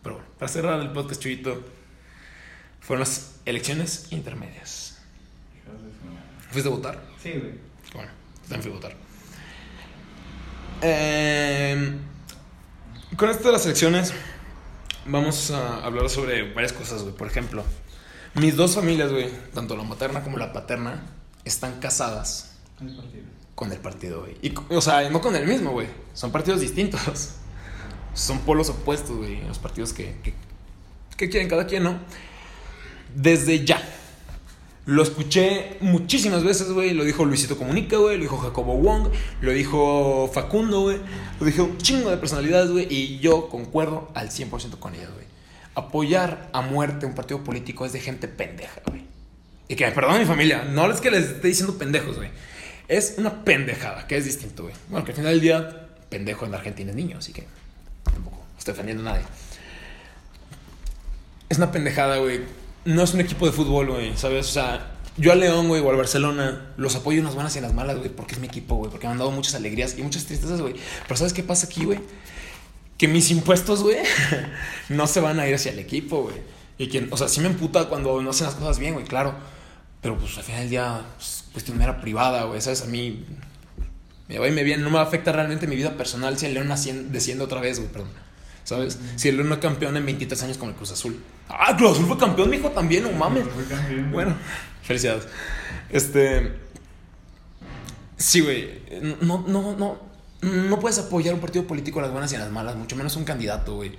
Pero 0.04 0.16
bueno, 0.16 0.30
para 0.38 0.52
cerrar 0.52 0.80
el 0.80 0.92
podcast, 0.92 1.22
Chuyito, 1.22 1.64
fueron 2.80 3.02
las 3.02 3.40
elecciones 3.46 4.08
intermedias. 4.12 5.02
¿Fuiste 6.52 6.70
a 6.70 6.72
votar? 6.72 7.02
Sí, 7.22 7.32
güey. 7.32 7.54
Bueno, 7.94 8.12
también 8.48 8.62
fui 8.62 8.72
a 8.72 8.76
votar. 8.76 8.96
Eh, 10.82 11.98
con 13.18 13.30
esto 13.30 13.48
de 13.48 13.52
las 13.52 13.66
elecciones 13.66 14.14
vamos 15.08 15.52
a 15.52 15.84
hablar 15.86 16.10
sobre 16.10 16.54
varias 16.54 16.74
cosas, 16.74 17.04
güey. 17.04 17.16
Por 17.16 17.28
ejemplo, 17.28 17.64
mis 18.36 18.56
dos 18.56 18.76
familias, 18.76 19.12
güey, 19.12 19.30
tanto 19.54 19.76
la 19.76 19.84
materna 19.84 20.24
como 20.24 20.38
la 20.38 20.54
paterna, 20.54 21.06
están 21.46 21.80
casadas 21.80 22.58
con 22.78 22.90
el 22.90 22.96
partido. 22.96 23.24
Con 23.56 23.72
el 23.72 23.80
partido, 23.80 24.22
güey. 24.22 24.38
Y, 24.42 24.54
o 24.70 24.82
sea, 24.82 25.10
no 25.10 25.22
con 25.22 25.36
el 25.36 25.48
mismo, 25.48 25.72
güey. 25.72 25.88
Son 26.14 26.32
partidos 26.32 26.62
distintos. 26.62 27.32
Son 28.14 28.40
polos 28.40 28.70
opuestos, 28.70 29.16
güey. 29.16 29.42
Los 29.48 29.60
partidos 29.60 29.94
que, 29.94 30.16
que, 30.24 30.34
que 31.16 31.30
quieren 31.30 31.50
cada 31.50 31.66
quien, 31.68 31.84
¿no? 31.84 32.00
Desde 33.16 33.66
ya. 33.66 33.82
Lo 34.88 35.04
escuché 35.04 35.76
muchísimas 35.82 36.46
veces, 36.46 36.72
güey. 36.72 36.94
Lo 36.94 37.04
dijo 37.04 37.26
Luisito 37.26 37.58
Comunica, 37.58 37.98
güey. 37.98 38.16
Lo 38.16 38.24
dijo 38.24 38.38
Jacobo 38.38 38.78
Wong. 38.78 39.10
Lo 39.42 39.52
dijo 39.52 40.32
Facundo, 40.34 40.80
güey. 40.80 40.98
Lo 41.42 41.46
dijo 41.46 41.66
un 41.66 41.78
chingo 41.78 42.10
de 42.10 42.16
personalidades, 42.16 42.72
güey. 42.72 42.88
Y 42.90 43.20
yo 43.20 43.50
concuerdo 43.50 44.10
al 44.16 44.30
100% 44.30 44.80
con 44.80 44.96
ellas, 44.96 45.12
güey. 45.14 45.26
Apoyar 45.76 46.50
a 46.54 46.62
muerte 46.62 47.06
un 47.06 47.16
partido 47.16 47.44
político 47.44 47.86
es 47.86 47.92
de 47.92 48.00
gente 48.00 48.30
pendeja, 48.30 48.82
güey. 48.86 49.04
Y 49.68 49.76
que 49.76 49.86
me 49.86 49.92
perdone 49.92 50.20
mi 50.20 50.26
familia. 50.26 50.64
No 50.64 50.90
es 50.90 51.02
que 51.02 51.12
les 51.12 51.26
esté 51.32 51.50
diciendo 51.50 51.78
pendejos, 51.78 52.16
güey. 52.16 52.30
Es 52.88 53.16
una 53.18 53.44
pendejada, 53.44 54.08
que 54.08 54.16
es 54.16 54.24
distinto, 54.24 54.64
güey. 54.64 54.76
Bueno, 54.88 55.04
que 55.04 55.12
al 55.12 55.18
final 55.18 55.34
del 55.34 55.42
día, 55.42 55.90
pendejo 56.10 56.46
en 56.46 56.54
Argentina 56.54 56.92
es 56.92 56.96
niño, 56.96 57.18
así 57.18 57.34
que 57.34 57.46
tampoco 58.06 58.42
estoy 58.58 58.72
defendiendo 58.72 59.04
a 59.10 59.12
nadie. 59.12 59.26
Es 61.50 61.58
una 61.58 61.74
pendejada, 61.74 62.20
güey 62.20 62.40
no 62.88 63.04
es 63.04 63.14
un 63.14 63.20
equipo 63.20 63.46
de 63.46 63.52
fútbol, 63.52 63.90
güey, 63.90 64.16
¿sabes? 64.16 64.48
O 64.48 64.52
sea, 64.52 64.92
yo 65.18 65.34
al 65.34 65.42
León, 65.42 65.68
güey, 65.68 65.82
o 65.82 65.90
al 65.90 65.98
Barcelona, 65.98 66.72
los 66.78 66.96
apoyo 66.96 67.20
en 67.20 67.26
las 67.26 67.36
buenas 67.36 67.54
y 67.56 67.58
en 67.58 67.66
las 67.66 67.74
malas, 67.74 67.98
güey, 67.98 68.10
porque 68.10 68.36
es 68.36 68.40
mi 68.40 68.48
equipo, 68.48 68.76
güey, 68.76 68.90
porque 68.90 69.08
me 69.08 69.12
han 69.12 69.20
dado 69.20 69.32
muchas 69.32 69.56
alegrías 69.56 69.98
y 69.98 70.04
muchas 70.04 70.26
tristezas, 70.26 70.62
güey. 70.62 70.76
Pero 71.04 71.18
¿sabes 71.18 71.34
qué 71.34 71.44
pasa 71.44 71.68
aquí, 71.68 71.84
güey? 71.84 72.00
Que 72.98 73.10
mis 73.10 73.30
impuestos, 73.30 73.84
güey, 73.84 73.98
no 74.90 75.06
se 75.06 75.20
van 75.20 75.38
a 75.40 75.48
ir 75.48 75.56
hacia 75.56 75.74
el 75.74 75.80
equipo, 75.80 76.24
güey. 76.24 76.36
Y 76.78 76.88
que, 76.88 77.10
o 77.12 77.18
sea, 77.18 77.28
sí 77.28 77.42
me 77.42 77.48
emputa 77.48 77.90
cuando 77.90 78.22
no 78.22 78.30
hacen 78.30 78.48
las 78.48 78.56
cosas 78.56 78.80
bien, 78.80 78.94
güey, 78.94 79.06
claro. 79.06 79.36
Pero 80.02 80.18
pues 80.18 80.38
al 80.38 80.44
final 80.44 80.62
del 80.62 80.70
día, 80.70 81.02
pues, 81.18 81.44
cuestión 81.52 81.78
mera 81.78 82.00
privada, 82.00 82.46
güey, 82.46 82.62
¿sabes? 82.62 82.84
A 82.84 82.86
mí 82.86 83.26
me 84.30 84.40
va 84.40 84.48
y 84.48 84.52
me 84.52 84.64
viene, 84.64 84.82
no 84.82 84.90
me 84.90 85.00
afecta 85.00 85.34
realmente 85.34 85.68
mi 85.68 85.76
vida 85.76 85.98
personal 85.98 86.38
si 86.38 86.46
el 86.46 86.54
León 86.54 86.70
desciende 87.12 87.44
otra 87.44 87.60
vez, 87.60 87.80
güey, 87.80 87.92
perdón. 87.92 88.27
¿Sabes? 88.68 89.00
Si 89.16 89.30
el 89.30 89.38
León 89.38 89.48
no 89.48 89.62
campeón 89.62 89.96
en 89.96 90.06
23 90.06 90.44
años 90.44 90.58
con 90.58 90.68
el 90.68 90.76
Cruz 90.76 90.92
Azul. 90.92 91.18
Ah, 91.48 91.74
Cruz 91.78 91.92
Azul 91.92 92.06
fue 92.06 92.18
campeón, 92.18 92.50
mijo, 92.50 92.70
también, 92.70 93.04
no 93.04 93.12
mames. 93.14 93.46
Bueno, 94.12 94.36
felicidades. 94.84 95.26
Este. 95.90 96.52
Sí, 98.18 98.42
güey. 98.42 98.82
No, 99.22 99.46
no, 99.48 99.74
no. 99.78 99.98
No 100.42 100.80
puedes 100.80 101.00
apoyar 101.00 101.34
un 101.34 101.40
partido 101.40 101.66
político 101.66 102.00
a 102.00 102.02
las 102.02 102.12
buenas 102.12 102.34
y 102.34 102.36
a 102.36 102.40
las 102.40 102.52
malas, 102.52 102.76
mucho 102.76 102.98
menos 102.98 103.16
un 103.16 103.24
candidato, 103.24 103.76
güey. 103.76 103.94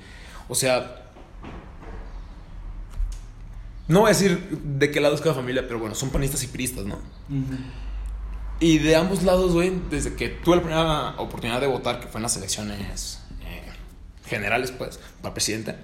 O 0.50 0.54
sea. 0.54 1.06
No 3.86 4.00
voy 4.00 4.10
a 4.10 4.12
decir 4.12 4.50
de 4.50 4.90
qué 4.90 5.00
lado 5.00 5.14
es 5.14 5.22
cada 5.22 5.34
familia, 5.34 5.66
pero 5.66 5.78
bueno, 5.78 5.94
son 5.94 6.10
panistas 6.10 6.42
y 6.42 6.46
piristas, 6.46 6.84
¿no? 6.84 6.98
Y 8.60 8.80
de 8.80 8.96
ambos 8.96 9.22
lados, 9.22 9.54
güey, 9.54 9.72
desde 9.88 10.14
que 10.14 10.28
tuve 10.28 10.56
la 10.56 10.62
primera 10.62 11.08
oportunidad 11.16 11.58
de 11.58 11.68
votar, 11.68 12.00
que 12.00 12.08
fue 12.08 12.18
en 12.18 12.24
las 12.24 12.36
elecciones 12.36 13.22
generales, 14.28 14.70
pues, 14.70 15.00
para 15.22 15.34
presidente, 15.34 15.74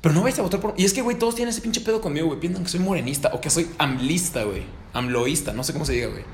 Pero 0.00 0.14
no 0.14 0.22
vais 0.22 0.38
a 0.38 0.42
votar 0.42 0.60
por. 0.60 0.74
Y 0.76 0.84
es 0.84 0.92
que, 0.92 1.02
güey, 1.02 1.18
todos 1.18 1.34
tienen 1.34 1.50
ese 1.50 1.60
pinche 1.60 1.80
pedo 1.80 2.00
conmigo, 2.00 2.28
güey. 2.28 2.38
Piensan 2.38 2.62
que 2.62 2.70
soy 2.70 2.80
morenista 2.80 3.30
o 3.32 3.40
que 3.40 3.50
soy 3.50 3.68
amlista, 3.78 4.44
güey. 4.44 4.62
Amloísta, 4.92 5.52
no 5.52 5.64
sé 5.64 5.72
cómo 5.72 5.84
se 5.84 5.92
diga, 5.92 6.08
güey. 6.08 6.24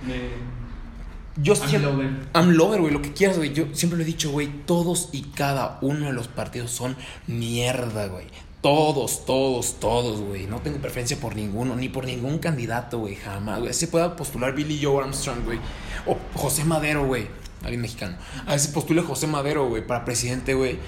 Yo 1.36 1.55
siempre. 1.57 2.11
Amlover, 2.32 2.80
güey, 2.80 2.92
lo 2.92 3.02
que 3.02 3.12
quieras, 3.12 3.38
güey. 3.38 3.52
Yo 3.52 3.66
siempre 3.72 3.96
lo 3.96 4.02
he 4.05 4.07
dicho, 4.07 4.30
güey. 4.30 4.48
Todos 4.66 5.09
y 5.12 5.22
cada 5.22 5.78
uno 5.80 6.07
de 6.07 6.12
los 6.12 6.28
partidos 6.28 6.70
son 6.70 6.96
mierda, 7.26 8.07
güey. 8.07 8.26
Todos, 8.61 9.26
todos, 9.26 9.78
todos, 9.80 10.20
güey. 10.20 10.46
No 10.46 10.61
tengo 10.61 10.78
preferencia 10.78 11.18
por 11.18 11.36
ninguno, 11.36 11.76
ni 11.76 11.88
por 11.88 12.07
ningún 12.07 12.38
candidato, 12.38 12.98
güey. 13.00 13.14
Jamás, 13.16 13.61
güey. 13.61 13.74
Se 13.74 13.88
pueda 13.88 14.16
postular 14.16 14.55
Billy 14.55 14.80
Joe 14.82 15.02
Armstrong, 15.02 15.44
güey. 15.44 15.59
O 16.07 16.16
José 16.34 16.64
Madero, 16.64 17.07
güey. 17.07 17.26
Alguien 17.64 17.80
mexicano. 17.80 18.16
A 18.46 18.52
ver 18.52 18.60
si 18.60 18.68
postule 18.68 19.02
José 19.02 19.26
Madero, 19.26 19.68
güey, 19.68 19.84
para 19.84 20.04
presidente, 20.04 20.54
güey 20.54 20.78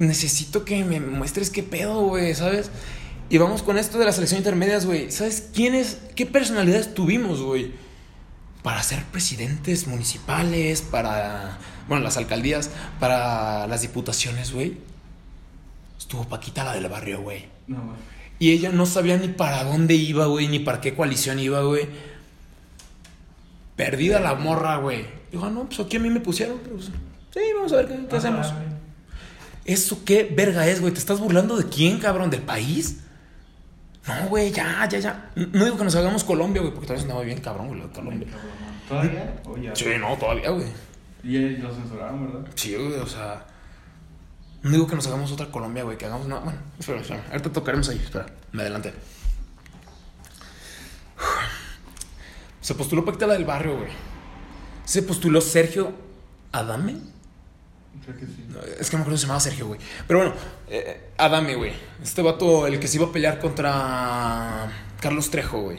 necesito 0.00 0.64
que 0.64 0.82
me 0.84 0.98
muestres 0.98 1.50
qué 1.50 1.62
pedo, 1.62 2.02
güey, 2.02 2.34
¿sabes? 2.34 2.70
Y 3.28 3.38
vamos 3.38 3.62
con 3.62 3.78
esto 3.78 3.98
de 3.98 4.06
las 4.06 4.18
elecciones 4.18 4.40
intermedias, 4.40 4.86
güey. 4.86 5.10
¿Sabes 5.12 5.50
quiénes, 5.54 6.00
qué 6.16 6.26
personalidades 6.26 6.94
tuvimos, 6.94 7.40
güey? 7.40 7.72
Para 8.62 8.82
ser 8.82 9.04
presidentes 9.04 9.86
municipales, 9.86 10.82
para, 10.82 11.58
bueno, 11.86 12.02
las 12.02 12.16
alcaldías, 12.16 12.70
para 12.98 13.66
las 13.68 13.82
diputaciones, 13.82 14.52
güey. 14.52 14.78
Estuvo 15.96 16.24
Paquita, 16.24 16.64
la 16.64 16.74
del 16.74 16.88
barrio, 16.88 17.20
güey. 17.20 17.46
No, 17.68 17.82
güey. 17.82 17.96
Y 18.38 18.52
ella 18.52 18.70
no 18.70 18.86
sabía 18.86 19.18
ni 19.18 19.28
para 19.28 19.62
dónde 19.64 19.94
iba, 19.94 20.26
güey, 20.26 20.48
ni 20.48 20.58
para 20.60 20.80
qué 20.80 20.94
coalición 20.94 21.38
iba, 21.38 21.60
güey. 21.60 21.88
Perdida 23.76 24.18
la 24.18 24.34
morra, 24.34 24.78
güey. 24.78 25.19
Dijo, 25.30 25.44
ah, 25.44 25.50
no, 25.50 25.64
pues 25.66 25.80
aquí 25.80 25.96
a 25.96 26.00
mí 26.00 26.10
me 26.10 26.20
pusieron. 26.20 26.58
Pues, 26.58 26.86
sí, 26.86 27.40
vamos 27.54 27.72
a 27.72 27.76
ver 27.76 28.06
qué, 28.08 28.16
hacemos. 28.16 28.52
¿Eso 29.64 30.04
qué 30.04 30.24
verga 30.24 30.66
es, 30.66 30.80
güey? 30.80 30.92
¿Te 30.92 30.98
estás 30.98 31.20
burlando 31.20 31.56
de 31.56 31.68
quién, 31.68 31.98
cabrón? 31.98 32.30
¿Del 32.30 32.42
país? 32.42 32.98
No, 34.06 34.28
güey, 34.28 34.50
ya, 34.50 34.88
ya, 34.88 34.98
ya. 34.98 35.30
No 35.34 35.64
digo 35.64 35.76
que 35.76 35.84
nos 35.84 35.94
hagamos 35.94 36.24
Colombia, 36.24 36.62
güey, 36.62 36.72
porque 36.72 36.86
todavía 36.86 37.02
estaba 37.02 37.22
bien 37.22 37.40
cabrón, 37.40 37.68
güey, 37.68 37.80
lo 37.80 37.92
Colombia. 37.92 38.26
¿Todavía? 38.88 39.40
¿O 39.44 39.56
ya? 39.56 39.76
Sí, 39.76 39.86
no, 40.00 40.16
todavía, 40.16 40.50
güey. 40.50 40.66
Y 41.22 41.56
lo 41.58 41.72
censuraron, 41.72 42.26
¿verdad? 42.26 42.50
Sí, 42.54 42.74
güey, 42.74 42.94
o 42.94 43.06
sea. 43.06 43.46
No 44.62 44.70
digo 44.72 44.86
que 44.86 44.94
nos 44.94 45.06
hagamos 45.06 45.30
otra 45.32 45.46
Colombia, 45.46 45.84
güey, 45.84 45.96
que 45.96 46.06
hagamos 46.06 46.26
nada. 46.26 46.42
Bueno, 46.42 46.58
espera, 46.78 47.00
espera. 47.00 47.24
Ahorita 47.30 47.52
tocaremos 47.52 47.88
ahí, 47.88 48.00
espera, 48.02 48.26
me 48.52 48.62
adelanté. 48.62 48.92
Se 52.60 52.74
postuló 52.74 53.04
la 53.04 53.34
del 53.34 53.44
Barrio, 53.44 53.76
güey. 53.76 54.09
Se 54.90 55.04
postuló 55.04 55.40
Sergio 55.40 55.92
Adame. 56.50 56.96
Es 58.80 58.90
que 58.90 58.96
no 58.96 58.98
me 58.98 59.02
acuerdo 59.02 59.18
si 59.18 59.20
se 59.20 59.26
llamaba 59.28 59.38
Sergio, 59.38 59.68
güey. 59.68 59.78
Pero 60.08 60.18
bueno, 60.18 60.34
eh, 60.68 61.12
Adame, 61.16 61.54
güey. 61.54 61.74
Este 62.02 62.22
vato, 62.22 62.66
el 62.66 62.80
que 62.80 62.88
se 62.88 62.96
iba 62.96 63.06
a 63.06 63.12
pelear 63.12 63.38
contra 63.38 64.68
Carlos 65.00 65.30
Trejo, 65.30 65.60
güey. 65.60 65.78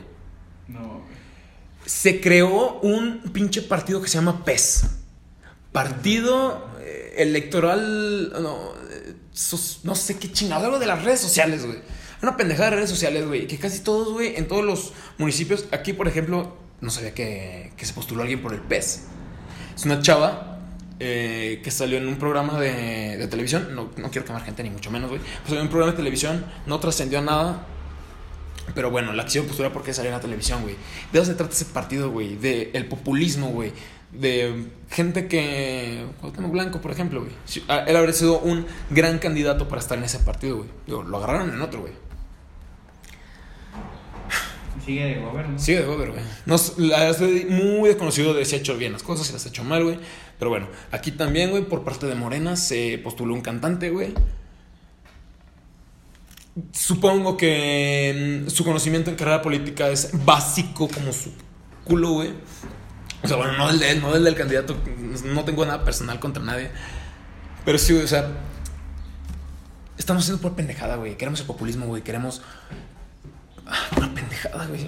No, 0.70 1.02
Se 1.86 2.22
creó 2.22 2.80
un 2.80 3.34
pinche 3.34 3.62
partido 3.62 4.02
que 4.02 4.08
se 4.08 4.18
llama 4.18 4.46
PES. 4.46 4.84
Partido 5.74 6.70
eh, 6.80 7.16
Electoral. 7.18 8.32
No, 8.42 8.72
eh, 8.92 9.16
no 9.84 9.96
sé 9.96 10.20
qué 10.20 10.32
chingado. 10.32 10.68
Algo 10.68 10.80
de 10.80 10.86
las 10.86 11.04
redes 11.04 11.20
sociales, 11.20 11.66
güey. 11.66 11.80
Una 12.22 12.38
pendejada 12.38 12.70
de 12.70 12.76
redes 12.78 12.90
sociales, 12.90 13.28
güey. 13.28 13.46
Que 13.46 13.58
casi 13.58 13.82
todos, 13.82 14.14
güey, 14.14 14.38
en 14.38 14.48
todos 14.48 14.64
los 14.64 14.94
municipios. 15.18 15.66
Aquí, 15.74 15.92
por 15.92 16.08
ejemplo, 16.08 16.62
no 16.82 16.90
sabía 16.90 17.14
que, 17.14 17.72
que 17.78 17.86
se 17.86 17.94
postuló 17.94 18.22
alguien 18.24 18.42
por 18.42 18.54
el 18.54 18.62
PES. 18.62 19.08
Es 19.76 19.86
una 19.86 20.02
chava 20.02 20.52
eh, 21.04 21.62
que 21.64 21.72
salió 21.72 21.98
en 21.98 22.08
un 22.08 22.18
programa 22.18 22.60
de, 22.60 23.28
televisión. 23.28 23.74
No, 23.74 23.90
no, 23.98 24.12
quiero 24.12 24.24
quemar 24.24 24.44
gente, 24.44 24.62
ni 24.62 24.70
mucho 24.70 24.92
menos, 24.92 25.10
güey. 25.10 25.20
Pues 25.20 25.46
salió 25.46 25.62
en 25.62 25.66
un 25.66 25.70
programa 25.70 25.94
de 25.94 25.98
televisión, 25.98 26.46
no 26.68 26.80
trascendió 26.80 27.18
a 27.18 27.22
nada. 27.24 27.66
Pero 28.76 28.92
bueno, 28.92 29.12
la 29.12 29.24
acción 29.24 29.48
postura 29.48 29.74
porque 29.74 29.96
salió 29.96 30.10
en 30.12 30.18
la 30.18 30.22
televisión, 30.22 30.62
güey. 30.62 30.76
¿De 31.12 31.18
dónde 31.18 31.32
se 31.32 31.38
trata 31.38 31.54
ese 31.54 31.66
partido, 31.66 32.12
güey? 32.12 32.36
De 32.36 32.70
el 32.74 32.86
populismo, 32.86 33.50
güey. 33.50 33.74
De 34.12 34.68
gente 34.92 35.28
que. 35.28 36.06
Cuauhtémoc 36.20 36.52
Blanco, 36.52 36.82
por 36.82 36.92
ejemplo, 36.92 37.22
güey. 37.22 37.34
Él 37.88 37.96
habría 37.96 38.14
sido 38.14 38.40
un 38.40 38.68
gran 38.92 39.18
candidato 39.18 39.68
para 39.68 39.82
estar 39.82 39.98
en 39.98 40.04
ese 40.04 40.20
partido, 40.20 40.58
güey. 40.58 40.70
Lo 40.86 41.18
agarraron 41.18 41.50
en 41.50 41.62
otro, 41.62 41.82
güey. 41.82 41.94
Sigue 44.86 45.06
de 45.06 45.22
gober, 45.22 45.50
¿no? 45.50 45.60
Sigue 45.60 45.80
de 45.80 45.86
gober, 45.86 46.12
güey. 46.12 47.46
Muy 47.50 47.90
desconocido 47.90 48.34
de 48.34 48.46
si 48.46 48.56
ha 48.56 48.60
hecho 48.60 48.78
bien 48.78 48.94
las 48.94 49.04
cosas, 49.04 49.28
si 49.28 49.34
las 49.34 49.46
ha 49.46 49.50
hecho 49.50 49.64
mal, 49.64 49.84
güey. 49.84 50.00
Pero 50.40 50.50
bueno, 50.50 50.68
aquí 50.92 51.12
también, 51.12 51.52
güey, 51.52 51.64
por 51.64 51.84
parte 51.84 52.08
de 52.08 52.16
Morena 52.16 52.56
se 52.56 53.00
postuló 53.04 53.34
un 53.34 53.42
cantante, 53.42 53.90
güey. 53.92 54.14
Supongo 56.74 57.38
que 57.38 58.44
mm, 58.46 58.50
su 58.50 58.66
conocimiento 58.66 59.10
en 59.10 59.16
carrera 59.16 59.42
política 59.42 59.90
es 59.90 60.12
básico 60.26 60.88
como 60.88 61.14
su 61.14 61.32
culo, 61.84 62.12
güey. 62.12 62.34
O 63.24 63.28
sea, 63.28 63.38
bueno, 63.38 63.54
no 63.54 63.70
el 63.70 63.80
de 63.80 63.92
él, 63.92 64.02
no 64.02 64.16
el 64.16 64.24
del 64.24 64.36
candidato. 64.36 64.76
No 65.26 65.46
tengo 65.46 65.66
nada 65.66 65.86
personal 65.86 66.20
contra 66.20 66.44
nadie. 66.44 66.72
Pero 67.64 67.78
sí, 67.78 67.94
o 67.94 68.08
sea. 68.08 68.32
Estamos 69.98 70.24
haciendo 70.24 70.42
por 70.42 70.56
pendejada, 70.56 70.96
güey. 70.96 71.16
Queremos 71.16 71.40
el 71.42 71.46
populismo, 71.46 71.86
güey. 71.86 72.02
Queremos 72.02 72.42
una 73.98 74.14
pendejada, 74.14 74.66
güey. 74.68 74.88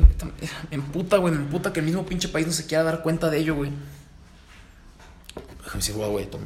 Me 0.69 0.75
emputa, 0.75 1.17
güey. 1.17 1.33
Me 1.33 1.41
emputa 1.41 1.73
que 1.73 1.79
el 1.79 1.85
mismo 1.85 2.05
pinche 2.05 2.27
país 2.27 2.47
no 2.47 2.53
se 2.53 2.65
quiera 2.65 2.83
dar 2.83 3.01
cuenta 3.01 3.29
de 3.29 3.39
ello, 3.39 3.55
güey. 3.55 3.71
Déjame 5.63 5.75
decir, 5.75 5.95
güey, 5.95 6.25
toma. 6.29 6.45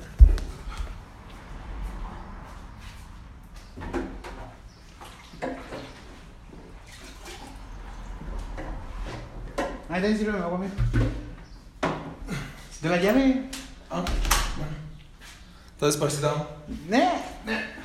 Ahí 9.89 10.01
te 10.01 10.17
sirve 10.17 10.37
agua, 10.37 10.59
mira. 10.59 10.73
¿De 12.81 12.89
la 12.89 12.97
llave? 12.97 13.49
Ah, 13.89 14.03
bueno. 14.57 14.71
¿Estás 15.73 15.89
desparasitado? 15.89 16.49
¿Eh? 16.91 17.09
¿Eh? 17.47 17.76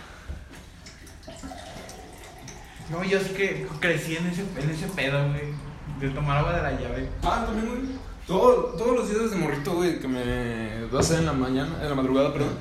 No, 2.90 3.02
yo 3.04 3.18
sí 3.20 3.30
que 3.30 3.66
crecí 3.80 4.16
en 4.16 4.26
ese, 4.26 4.42
en 4.58 4.70
ese 4.70 4.86
pedo, 4.88 5.28
güey. 5.28 5.54
De 6.00 6.10
tomar 6.10 6.38
agua 6.38 6.54
de 6.54 6.62
la 6.62 6.72
llave. 6.72 7.08
Ah, 7.22 7.44
también, 7.46 7.68
güey. 7.68 7.80
Todo, 8.26 8.74
todos 8.76 8.96
los 8.96 9.10
días 9.10 9.30
de 9.30 9.36
morrito, 9.36 9.74
güey, 9.74 9.98
que 9.98 10.08
me 10.08 10.84
vas 10.86 10.94
a 10.94 10.98
hacer 11.00 11.18
en 11.20 11.26
la 11.26 11.32
mañana, 11.32 11.78
en 11.82 11.88
la 11.88 11.94
madrugada, 11.94 12.32
perdón. 12.32 12.58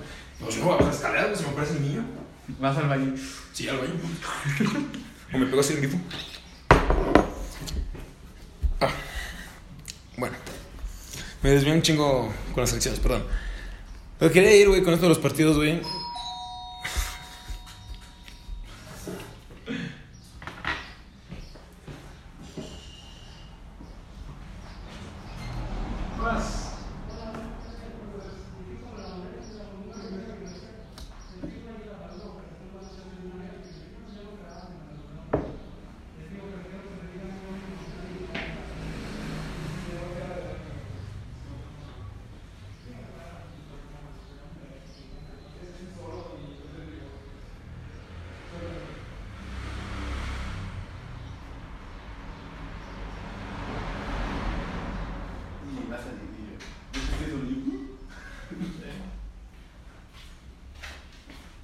Yo 0.50 0.64
voy 0.64 0.78
a 0.80 0.84
las 0.84 0.96
escaleras, 0.96 1.28
güey, 1.28 1.38
se 1.38 1.48
me 1.48 1.54
parece 1.54 1.74
el 1.74 1.82
niño. 1.82 2.04
¿Vas 2.60 2.78
al 2.78 2.90
baño? 2.90 3.14
Sí, 3.54 3.68
al 3.68 3.78
baño. 3.78 3.94
o 5.34 5.38
me 5.38 5.46
pego 5.46 5.62
así 5.62 5.74
el 5.74 5.80
grifo. 5.80 5.98
Ah. 8.80 8.90
Bueno. 10.18 10.36
Me 11.44 11.50
desvié 11.50 11.74
un 11.74 11.82
chingo 11.82 12.32
con 12.54 12.62
las 12.62 12.72
elecciones, 12.72 13.00
perdón. 13.00 13.24
Pero 14.20 14.32
quería 14.32 14.56
ir, 14.56 14.68
güey, 14.68 14.84
con 14.84 14.94
esto 14.94 15.06
de 15.06 15.10
los 15.10 15.20
partidos, 15.20 15.58
güey. 15.58 15.82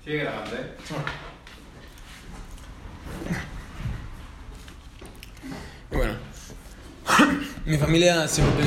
Sigue 0.07 0.19
grabando, 0.19 0.55
¿eh? 0.55 0.71
Bueno, 5.91 6.13
mi 7.65 7.77
familia 7.97 8.27
siempre, 8.27 8.65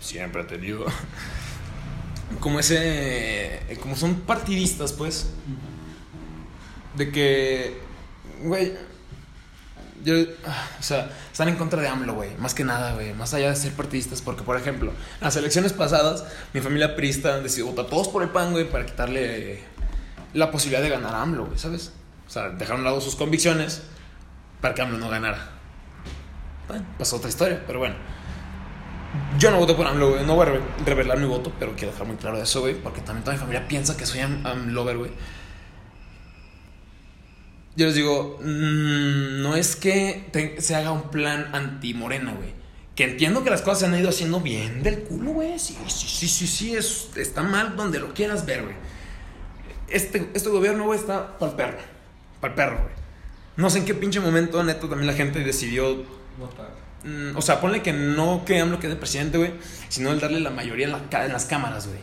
siempre 0.00 0.42
ha 0.42 0.46
tenido 0.46 0.86
como 2.38 2.60
ese, 2.60 3.60
como 3.82 3.96
son 3.96 4.20
partidistas, 4.20 4.92
pues, 4.92 5.30
de 6.94 7.10
que, 7.10 7.80
güey, 8.44 8.74
yo, 10.04 10.14
o 10.78 10.82
sea, 10.82 11.10
están 11.32 11.48
en 11.48 11.56
contra 11.56 11.82
de 11.82 11.88
AMLO, 11.88 12.14
güey. 12.14 12.36
Más 12.36 12.54
que 12.54 12.62
nada, 12.62 12.94
güey. 12.94 13.12
Más 13.12 13.34
allá 13.34 13.50
de 13.50 13.56
ser 13.56 13.72
partidistas. 13.72 14.22
Porque, 14.22 14.44
por 14.44 14.56
ejemplo, 14.56 14.90
en 14.90 15.20
las 15.20 15.34
elecciones 15.34 15.72
pasadas, 15.72 16.24
mi 16.52 16.60
familia 16.60 16.94
prista 16.94 17.40
decidió 17.40 17.66
votar 17.66 17.86
todos 17.86 18.06
por 18.06 18.22
el 18.22 18.28
PAN, 18.28 18.52
güey, 18.52 18.70
para 18.70 18.86
quitarle 18.86 19.64
la 20.32 20.52
posibilidad 20.52 20.80
de 20.80 20.90
ganar 20.90 21.12
a 21.12 21.22
AMLO, 21.22 21.46
güey, 21.46 21.58
¿sabes? 21.58 21.92
O 22.28 22.30
sea, 22.30 22.50
dejaron 22.50 22.76
a 22.76 22.82
un 22.82 22.84
lado 22.84 23.00
sus 23.00 23.16
convicciones 23.16 23.82
para 24.60 24.74
que 24.74 24.82
AMLO 24.82 24.98
no 24.98 25.08
ganara. 25.08 25.55
Pasó 26.98 27.16
otra 27.16 27.28
historia, 27.28 27.62
pero 27.66 27.78
bueno. 27.78 27.94
Yo 29.38 29.50
no 29.50 29.58
voté 29.58 29.74
por 29.74 29.86
AMLO. 29.86 30.22
No 30.24 30.34
voy 30.34 30.46
a 30.46 30.84
revelar 30.84 31.18
mi 31.18 31.26
voto, 31.26 31.52
pero 31.58 31.74
quiero 31.74 31.92
dejar 31.92 32.06
muy 32.06 32.16
claro 32.16 32.40
eso, 32.40 32.60
güey. 32.60 32.74
Porque 32.74 33.00
también 33.00 33.24
toda 33.24 33.34
mi 33.34 33.40
familia 33.40 33.68
piensa 33.68 33.96
que 33.96 34.06
soy 34.06 34.20
AMLover, 34.20 34.98
güey. 34.98 35.10
Yo 37.76 37.86
les 37.86 37.94
digo, 37.94 38.38
mm, 38.40 39.42
no 39.42 39.54
es 39.54 39.76
que 39.76 40.56
se 40.58 40.74
haga 40.74 40.92
un 40.92 41.10
plan 41.10 41.50
anti-morena, 41.52 42.32
güey. 42.32 42.54
Que 42.94 43.04
entiendo 43.04 43.44
que 43.44 43.50
las 43.50 43.60
cosas 43.60 43.80
se 43.80 43.86
han 43.86 43.94
ido 44.00 44.08
haciendo 44.08 44.40
bien 44.40 44.82
del 44.82 45.00
culo, 45.00 45.32
güey. 45.32 45.58
Sí, 45.58 45.76
sí, 45.86 46.26
sí, 46.26 46.46
sí. 46.46 46.74
Es, 46.74 47.10
está 47.16 47.42
mal 47.42 47.76
donde 47.76 47.98
lo 47.98 48.14
quieras 48.14 48.46
ver, 48.46 48.62
güey. 48.62 48.74
Este, 49.88 50.30
este 50.34 50.48
gobierno, 50.48 50.84
güey, 50.84 50.98
está 50.98 51.38
para 51.38 51.50
el 51.50 51.56
perro. 51.56 51.78
Para 52.40 52.52
el 52.52 52.56
perro, 52.56 52.78
güey. 52.82 52.94
No 53.56 53.68
sé 53.68 53.78
en 53.78 53.84
qué 53.84 53.94
pinche 53.94 54.20
momento, 54.20 54.62
neto, 54.64 54.88
también 54.88 55.06
la 55.06 55.12
gente 55.12 55.40
decidió. 55.40 56.04
Votar. 56.38 56.70
Mm, 57.04 57.36
o 57.36 57.42
sea, 57.42 57.60
ponle 57.60 57.82
que 57.82 57.92
no 57.92 58.44
que 58.44 58.60
AMLO 58.60 58.80
quede 58.80 58.96
presidente, 58.96 59.38
güey. 59.38 59.52
Sino 59.88 60.10
el 60.12 60.20
darle 60.20 60.40
la 60.40 60.50
mayoría 60.50 60.86
en, 60.88 60.94
en 60.94 61.32
las 61.32 61.44
cámaras, 61.44 61.86
güey. 61.86 62.00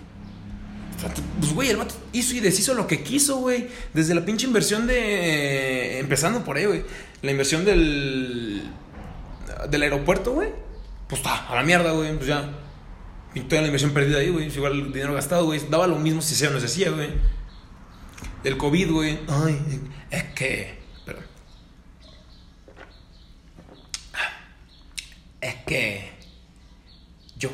Pues, 1.40 1.54
güey, 1.54 1.70
el 1.70 1.78
vato 1.78 1.96
hizo 2.14 2.34
y 2.36 2.40
deshizo 2.40 2.74
lo 2.74 2.88
que 2.88 3.04
quiso, 3.04 3.38
güey. 3.38 3.68
Desde 3.94 4.16
la 4.16 4.24
pinche 4.24 4.48
inversión 4.48 4.88
de. 4.88 6.00
Empezando 6.00 6.44
por 6.44 6.58
ahí, 6.58 6.66
güey. 6.66 6.86
La 7.22 7.32
inversión 7.32 7.66
del. 7.66 8.64
Del 9.70 9.82
aeropuerto, 9.82 10.32
güey 10.34 10.64
pues 11.14 11.22
está, 11.22 11.48
a 11.48 11.54
la 11.56 11.62
mierda, 11.62 11.92
güey, 11.92 12.16
pues 12.16 12.28
ya. 12.28 12.50
Y 13.36 13.42
toda 13.42 13.62
la 13.62 13.68
inversión 13.68 13.92
perdida 13.92 14.18
ahí, 14.18 14.30
güey. 14.30 14.48
Igual 14.48 14.74
el 14.74 14.94
dinero 14.94 15.14
gastado, 15.14 15.46
güey. 15.46 15.62
Daba 15.70 15.86
lo 15.86 15.98
mismo 15.98 16.24
si 16.24 16.34
se 16.34 16.48
o 16.48 16.50
no 16.52 16.60
se 16.60 16.66
hacía, 16.66 16.90
güey. 16.90 17.10
Del 18.44 18.58
COVID, 18.58 18.92
güey. 18.92 19.20
Ay, 19.28 19.60
es 20.10 20.24
que. 20.36 20.80
Perdón. 21.06 21.24
Es 25.44 25.56
que. 25.66 26.10
Yo 27.36 27.50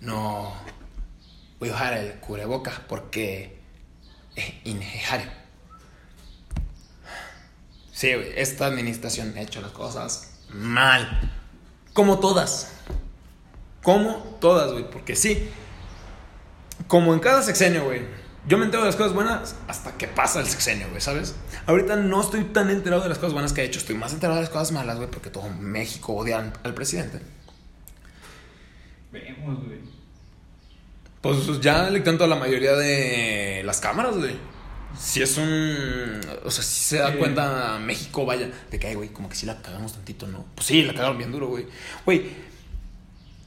no 0.00 0.54
voy 1.58 1.70
a 1.70 1.72
usar 1.72 1.94
el 1.94 2.20
cubrebocas 2.20 2.78
porque 2.88 3.58
es 4.36 4.44
innecesario. 4.62 5.26
Sí. 7.90 8.10
Esta 8.36 8.66
administración 8.66 9.34
ha 9.36 9.40
hecho 9.40 9.60
las 9.60 9.72
cosas 9.72 10.38
mal. 10.50 11.32
Como 11.92 12.20
todas. 12.20 12.70
Como 13.82 14.14
todas, 14.40 14.70
güey. 14.70 14.88
Porque 14.88 15.16
sí. 15.16 15.50
Como 16.86 17.12
en 17.12 17.18
cada 17.18 17.42
sexenio, 17.42 17.86
güey. 17.86 18.02
Yo 18.46 18.58
me 18.58 18.64
entero 18.64 18.82
de 18.82 18.88
las 18.88 18.96
cosas 18.96 19.12
buenas 19.12 19.56
hasta 19.66 19.92
que 19.98 20.06
pasa 20.06 20.40
el 20.40 20.46
sexenio, 20.46 20.88
güey, 20.88 21.00
¿sabes? 21.00 21.34
Ahorita 21.66 21.96
no 21.96 22.20
estoy 22.20 22.44
tan 22.44 22.70
enterado 22.70 23.02
de 23.02 23.08
las 23.08 23.18
cosas 23.18 23.32
buenas 23.32 23.52
que 23.52 23.62
ha 23.62 23.64
hecho. 23.64 23.80
Estoy 23.80 23.96
más 23.96 24.12
enterado 24.12 24.36
de 24.36 24.42
las 24.42 24.50
cosas 24.50 24.72
malas, 24.72 24.96
güey, 24.96 25.10
porque 25.10 25.30
todo 25.30 25.48
México 25.48 26.14
odia 26.14 26.52
al 26.62 26.74
presidente. 26.74 27.20
Vemos, 29.10 29.64
güey. 29.64 29.78
Pues 31.20 31.60
ya 31.60 31.90
le 31.90 32.02
canto 32.04 32.22
a 32.22 32.28
la 32.28 32.36
mayoría 32.36 32.74
de 32.76 33.62
las 33.64 33.80
cámaras, 33.80 34.16
güey 34.16 34.36
si 34.98 35.22
es 35.22 35.36
un. 35.36 36.20
O 36.44 36.50
sea, 36.50 36.64
si 36.64 36.84
se 36.84 36.98
da 36.98 37.14
cuenta 37.16 37.78
México, 37.78 38.24
vaya, 38.24 38.50
de 38.70 38.78
que, 38.78 38.94
güey, 38.94 39.10
como 39.10 39.28
que 39.28 39.36
sí 39.36 39.46
la 39.46 39.60
cagamos 39.60 39.92
tantito, 39.92 40.26
¿no? 40.26 40.44
Pues 40.54 40.66
sí, 40.66 40.82
la 40.82 40.94
cagaron 40.94 41.18
bien 41.18 41.32
duro, 41.32 41.48
güey. 41.48 41.66
Güey, 42.04 42.22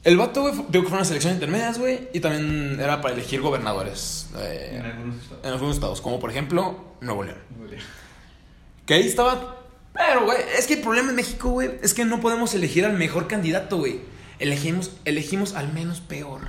el 0.03 0.17
vato, 0.17 0.41
güey, 0.41 0.53
digo 0.53 0.83
que 0.83 0.89
fueron 0.89 0.99
las 0.99 1.11
elecciones 1.11 1.35
intermedias, 1.35 1.77
güey, 1.77 2.09
y 2.13 2.19
también 2.19 2.79
era 2.79 3.01
para 3.01 3.13
elegir 3.13 3.41
gobernadores. 3.41 4.29
Eh, 4.37 4.77
en 4.79 4.85
algunos 4.85 5.15
estados. 5.21 5.43
En 5.43 5.51
algunos 5.51 5.75
estados, 5.75 6.01
como 6.01 6.19
por 6.19 6.29
ejemplo, 6.29 6.95
Nuevo 7.01 7.23
León. 7.23 7.37
Nuevo 7.51 7.71
León. 7.71 7.83
Que 8.85 8.95
ahí 8.95 9.07
estaba. 9.07 9.57
Pero, 9.93 10.25
güey, 10.25 10.37
es 10.57 10.67
que 10.67 10.75
el 10.75 10.81
problema 10.81 11.09
en 11.09 11.15
México, 11.15 11.49
güey, 11.49 11.71
es 11.81 11.93
que 11.93 12.05
no 12.05 12.21
podemos 12.21 12.53
elegir 12.53 12.85
al 12.85 12.93
mejor 12.93 13.27
candidato, 13.27 13.77
güey. 13.77 14.01
Elegimos, 14.39 14.91
elegimos 15.05 15.55
al 15.55 15.73
menos 15.73 15.99
peor. 15.99 16.41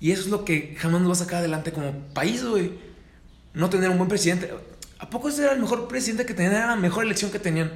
Y 0.00 0.10
eso 0.10 0.22
es 0.22 0.28
lo 0.28 0.44
que 0.44 0.76
jamás 0.78 1.00
nos 1.00 1.10
va 1.10 1.12
a 1.14 1.16
sacar 1.16 1.38
adelante 1.38 1.72
como 1.72 1.92
país, 2.12 2.44
güey 2.44 2.86
no 3.56 3.70
tener 3.70 3.88
un 3.88 3.96
buen 3.96 4.08
presidente. 4.08 4.54
¿A 4.98 5.08
poco 5.08 5.30
ese 5.30 5.42
era 5.42 5.54
el 5.54 5.60
mejor 5.60 5.88
presidente 5.88 6.26
que 6.26 6.34
tenían? 6.34 6.54
Era 6.54 6.66
la 6.66 6.76
mejor 6.76 7.04
elección 7.04 7.30
que 7.30 7.38
tenían. 7.38 7.72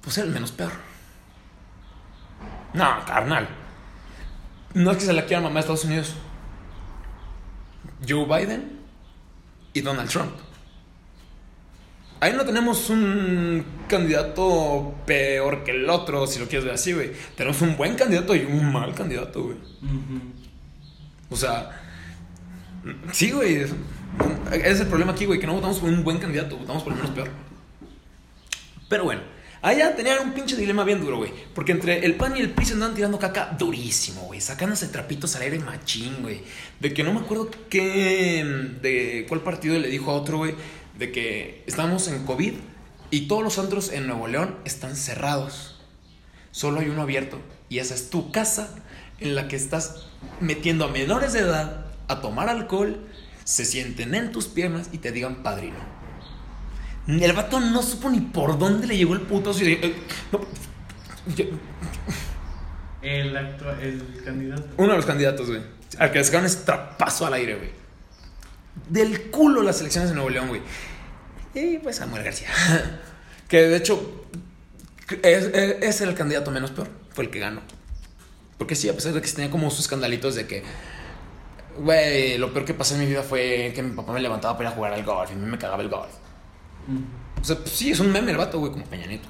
Pues 0.00 0.16
era 0.16 0.26
el 0.26 0.32
menos 0.32 0.52
peor. 0.52 0.72
No, 2.72 3.04
carnal. 3.06 3.46
No 4.74 4.90
es 4.92 4.98
que 4.98 5.04
se 5.04 5.12
la 5.12 5.26
quiera 5.26 5.42
mamá 5.42 5.54
de 5.54 5.60
Estados 5.60 5.84
Unidos. 5.84 6.14
Joe 8.08 8.24
Biden 8.24 8.78
y 9.72 9.80
Donald 9.80 10.08
Trump. 10.08 10.32
Ahí 12.20 12.34
no 12.34 12.44
tenemos 12.44 12.90
un 12.90 13.64
candidato 13.88 14.94
peor 15.06 15.64
que 15.64 15.70
el 15.70 15.88
otro, 15.88 16.26
si 16.26 16.38
lo 16.38 16.46
quieres 16.46 16.64
ver 16.64 16.74
así, 16.74 16.92
güey. 16.92 17.12
Tenemos 17.34 17.62
un 17.62 17.76
buen 17.76 17.94
candidato 17.94 18.34
y 18.34 18.40
un 18.40 18.70
mal 18.70 18.94
candidato, 18.94 19.42
güey. 19.42 19.56
O 21.30 21.36
sea, 21.36 21.80
sí, 23.12 23.30
güey. 23.30 23.64
Es 24.52 24.80
el 24.80 24.86
problema 24.86 25.12
aquí, 25.12 25.24
güey, 25.24 25.40
que 25.40 25.46
no 25.46 25.54
votamos 25.54 25.78
por 25.78 25.88
un 25.88 26.04
buen 26.04 26.18
candidato, 26.18 26.58
votamos 26.58 26.82
por 26.82 26.92
el 26.92 26.98
menos 26.98 27.14
peor. 27.14 27.30
Pero 28.88 29.04
bueno, 29.04 29.22
allá 29.62 29.94
tenían 29.94 30.20
un 30.20 30.32
pinche 30.32 30.56
dilema 30.56 30.84
bien 30.84 31.00
duro, 31.00 31.18
güey. 31.18 31.32
Porque 31.54 31.72
entre 31.72 32.04
el 32.04 32.16
PAN 32.16 32.36
y 32.36 32.40
el 32.40 32.50
PRI 32.50 32.66
se 32.66 32.72
andaban 32.74 32.94
tirando 32.94 33.18
caca 33.18 33.56
durísimo, 33.58 34.22
güey. 34.22 34.40
Sacándose 34.40 34.88
trapitos 34.88 35.36
al 35.36 35.42
aire 35.42 35.58
machín, 35.58 36.22
güey. 36.22 36.42
De 36.78 36.92
que 36.94 37.02
no 37.02 37.12
me 37.12 37.20
acuerdo 37.20 37.50
qué. 37.68 38.44
de 38.80 39.26
cuál 39.28 39.42
partido 39.42 39.78
le 39.78 39.88
dijo 39.88 40.10
a 40.10 40.14
otro, 40.14 40.38
güey. 40.38 40.54
De 40.98 41.12
que 41.12 41.64
estábamos 41.66 42.08
en 42.08 42.24
COVID 42.24 42.54
y 43.10 43.26
todos 43.26 43.42
los 43.42 43.58
antros 43.58 43.90
en 43.92 44.06
Nuevo 44.06 44.28
León 44.28 44.56
están 44.64 44.96
cerrados. 44.96 45.80
Solo 46.52 46.80
hay 46.80 46.88
uno 46.88 47.02
abierto. 47.02 47.40
Y 47.68 47.78
esa 47.78 47.94
es 47.94 48.10
tu 48.10 48.32
casa 48.32 48.74
en 49.18 49.34
la 49.34 49.48
que 49.48 49.56
estás 49.56 50.06
metiendo 50.40 50.84
a 50.84 50.88
menores 50.88 51.32
de 51.32 51.40
edad 51.40 51.86
a 52.08 52.20
tomar 52.20 52.48
alcohol 52.48 53.06
se 53.44 53.64
sienten 53.64 54.14
en 54.14 54.32
tus 54.32 54.46
piernas 54.46 54.90
y 54.92 54.98
te 54.98 55.12
digan 55.12 55.42
padrino. 55.42 55.99
El 57.18 57.32
vato 57.32 57.60
no 57.60 57.82
supo 57.82 58.10
ni 58.10 58.20
por 58.20 58.58
dónde 58.58 58.86
le 58.86 58.96
llegó 58.96 59.14
el 59.14 59.22
puto. 59.22 59.52
Eh, 59.60 59.94
el, 63.02 63.36
el 63.36 64.22
candidato. 64.24 64.68
Uno 64.76 64.90
de 64.90 64.96
los 64.96 65.06
candidatos, 65.06 65.48
güey. 65.48 65.62
Al 65.98 66.12
que 66.12 66.18
le 66.18 66.24
sacaron 66.24 66.46
ese 66.46 66.58
trapazo 66.58 67.26
al 67.26 67.34
aire, 67.34 67.56
güey. 67.56 67.70
Del 68.88 69.30
culo 69.30 69.62
las 69.62 69.80
elecciones 69.80 70.10
de 70.10 70.14
Nuevo 70.14 70.30
León, 70.30 70.48
güey. 70.48 70.62
Y 71.54 71.78
pues 71.78 71.96
Samuel 71.96 72.22
García. 72.22 72.48
que 73.48 73.62
de 73.62 73.76
hecho 73.76 74.26
es, 75.22 75.46
es, 75.46 76.00
el 76.02 76.14
candidato 76.14 76.50
menos 76.50 76.70
peor. 76.70 76.88
Fue 77.10 77.24
el 77.24 77.30
que 77.30 77.40
ganó. 77.40 77.62
Porque 78.58 78.76
sí, 78.76 78.88
a 78.88 78.94
pesar 78.94 79.12
de 79.12 79.20
que 79.20 79.28
tenía 79.30 79.50
como 79.50 79.70
sus 79.70 79.80
escandalitos 79.80 80.34
de 80.34 80.46
que 80.46 80.62
Güey, 81.78 82.36
lo 82.36 82.52
peor 82.52 82.64
que 82.64 82.74
pasó 82.74 82.94
en 82.94 83.00
mi 83.00 83.06
vida 83.06 83.22
fue 83.22 83.72
que 83.74 83.82
mi 83.82 83.92
papá 83.92 84.12
me 84.12 84.20
levantaba 84.20 84.56
para 84.56 84.68
ir 84.68 84.72
a 84.72 84.76
jugar 84.76 84.92
al 84.92 85.04
golf 85.04 85.30
y 85.30 85.34
a 85.34 85.36
mí 85.36 85.46
me 85.46 85.56
cagaba 85.56 85.82
el 85.82 85.88
golf. 85.88 86.10
O 87.40 87.44
sea, 87.44 87.56
pues 87.56 87.70
sí, 87.70 87.90
es 87.90 88.00
un 88.00 88.12
meme 88.12 88.32
el 88.32 88.36
vato, 88.36 88.58
güey, 88.58 88.72
como 88.72 88.84
Peñanito. 88.84 89.28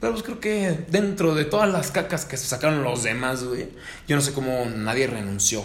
Pero 0.00 0.12
pues 0.12 0.22
creo 0.22 0.40
que 0.40 0.84
dentro 0.88 1.34
de 1.34 1.44
todas 1.44 1.70
las 1.70 1.90
cacas 1.90 2.24
que 2.24 2.36
se 2.36 2.46
sacaron 2.46 2.82
los 2.82 3.02
demás, 3.02 3.44
güey, 3.44 3.70
yo 4.06 4.16
no 4.16 4.22
sé 4.22 4.32
cómo 4.32 4.66
nadie 4.66 5.06
renunció 5.06 5.64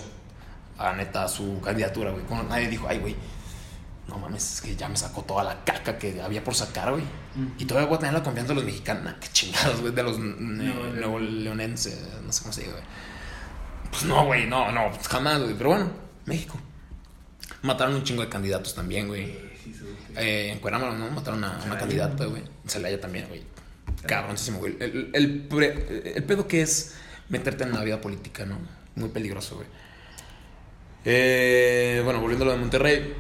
a 0.78 0.94
neta 0.94 1.26
a 1.26 1.28
su 1.28 1.60
candidatura, 1.62 2.12
güey. 2.12 2.24
Como 2.26 2.44
nadie 2.44 2.70
dijo, 2.70 2.88
ay, 2.88 3.00
güey, 3.00 3.16
no 4.08 4.18
mames, 4.18 4.54
es 4.54 4.62
que 4.62 4.76
ya 4.76 4.88
me 4.90 4.98
sacó 4.98 5.24
toda 5.24 5.44
la 5.44 5.64
caca 5.64 5.98
que 5.98 6.22
había 6.22 6.44
por 6.44 6.56
sacar, 6.56 6.92
güey. 6.92 7.04
Y 7.58 7.66
todavía 7.66 7.88
voy 7.88 7.98
a 7.98 8.00
tener 8.00 8.14
la 8.14 8.24
confianza 8.24 8.54
de 8.54 8.56
los 8.56 8.66
mexicanos, 8.66 9.14
qué 9.20 9.28
chingados, 9.32 9.82
güey, 9.82 9.94
de 9.94 10.04
los 10.04 10.18
nuevo 10.18 11.20
leonenses, 11.20 12.00
no 12.26 12.32
sé 12.32 12.42
cómo 12.42 12.54
se 12.54 12.62
diga, 12.62 12.74
güey. 12.74 12.86
Pues 13.92 14.04
no, 14.06 14.26
güey, 14.26 14.48
no, 14.48 14.72
no, 14.72 14.92
pues 14.92 15.08
jamás, 15.08 15.42
güey. 15.42 15.54
Pero 15.56 15.72
bueno, 15.72 15.92
México. 16.26 16.58
Mataron 17.62 17.96
un 17.96 18.04
chingo 18.04 18.22
de 18.22 18.30
candidatos 18.30 18.74
también, 18.74 19.08
güey. 19.08 19.51
Eh, 20.18 20.50
en 20.52 20.60
Cuerámaro, 20.60 20.98
¿no? 20.98 21.10
Mataron 21.12 21.44
a 21.44 21.62
una 21.66 21.78
candidata, 21.78 22.26
güey. 22.26 22.42
En 22.42 22.70
Celaya 22.70 23.00
también, 23.00 23.28
güey. 23.28 23.44
Cabroncísimo, 24.06 24.60
güey. 24.60 24.76
El, 24.80 25.12
el, 25.14 26.24
pedo 26.24 26.48
que 26.48 26.62
es 26.62 26.96
meterte 27.30 27.64
en 27.64 27.74
la 27.74 27.84
vida 27.84 28.02
política, 28.02 28.46
¿no? 28.46 28.58
Muy 28.96 29.10
peligroso, 29.10 29.56
güey. 29.56 29.68
Eh, 31.06 32.02
bueno, 32.04 32.20
volviendo 32.20 32.46
a 32.46 32.48
lo 32.48 32.54
de 32.54 32.60
Monterrey. 32.60 33.14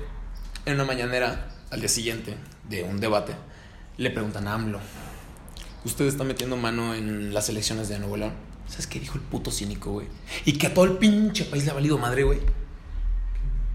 En 0.66 0.76
una 0.76 0.86
mañanera, 0.86 1.50
al 1.72 1.80
día 1.80 1.90
siguiente 1.90 2.36
de 2.70 2.84
un 2.84 3.00
debate, 3.00 3.34
le 3.98 4.12
preguntan 4.12 4.48
a 4.48 4.54
AMLO: 4.54 4.80
¿Usted 5.86 6.06
está 6.06 6.24
metiendo 6.24 6.58
mano 6.58 6.94
en 6.94 7.34
las 7.34 7.50
elecciones 7.50 7.90
de 7.90 8.00
Nuevo 8.00 8.18
León? 8.18 8.34
¿Sabes 8.68 8.88
qué 8.88 9.00
dijo 9.00 9.16
el 9.16 9.22
puto 9.22 9.52
cínico, 9.52 9.92
güey? 9.92 10.08
Y 10.46 10.54
que 10.54 10.68
a 10.68 10.74
todo 10.74 10.86
el 10.86 10.98
pinche 10.98 11.46
país 11.46 11.66
le 11.66 11.72
ha 11.72 11.74
valido 11.74 11.98
madre, 11.98 12.24
güey. 12.24 12.40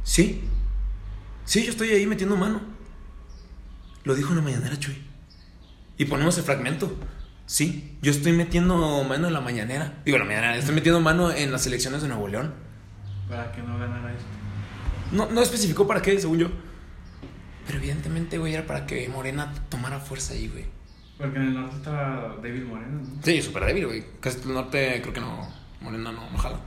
Sí. 0.05 0.43
Sí, 1.47 1.65
yo 1.65 1.71
estoy 1.71 1.91
ahí 1.91 2.07
metiendo 2.07 2.37
mano. 2.37 2.61
Lo 4.05 4.15
dijo 4.15 4.31
en 4.31 4.37
la 4.37 4.43
mañanera, 4.43 4.79
Chuy. 4.79 5.03
Y 5.97 6.05
ponemos 6.05 6.37
el 6.37 6.45
fragmento. 6.45 6.95
Sí, 7.47 7.97
yo 8.03 8.11
estoy 8.11 8.33
metiendo 8.33 8.77
mano 9.05 9.29
en 9.29 9.33
la 9.33 9.41
mañanera. 9.41 10.03
Digo, 10.05 10.19
la 10.19 10.25
mañanera. 10.25 10.57
Estoy 10.57 10.75
metiendo 10.75 11.01
mano 11.01 11.31
en 11.31 11.53
las 11.53 11.65
elecciones 11.67 12.03
de 12.03 12.09
Nuevo 12.09 12.27
León. 12.27 12.53
¿Para 13.29 13.53
que 13.53 13.63
no 13.63 13.79
ganara 13.79 14.13
esto? 14.13 14.27
No, 15.13 15.31
no 15.31 15.41
especificó 15.41 15.87
para 15.87 16.03
qué, 16.03 16.19
según 16.19 16.39
yo. 16.39 16.49
Pero 17.67 17.79
evidentemente, 17.79 18.39
güey, 18.39 18.55
era 18.55 18.67
para 18.67 18.85
que 18.87 19.09
Morena 19.09 19.55
tomara 19.69 20.01
fuerza 20.01 20.35
ahí, 20.35 20.49
güey. 20.49 20.67
Porque 21.17 21.39
en 21.39 21.45
el 21.45 21.55
norte 21.55 21.77
estaba 21.77 22.37
David 22.43 22.65
Moreno, 22.65 23.01
¿no? 23.03 23.23
Sí, 23.23 23.41
súper 23.41 23.65
débil, 23.65 23.87
güey. 23.87 24.05
Casi 24.21 24.41
el 24.41 24.53
norte 24.53 25.01
creo 25.01 25.15
que 25.15 25.21
no. 25.21 25.49
Morena 25.81 26.11
no, 26.11 26.29
no 26.29 26.39
jala. 26.39 26.59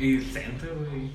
Y 0.00 0.16
el 0.16 0.24
centro, 0.32 0.68
güey. 0.76 1.10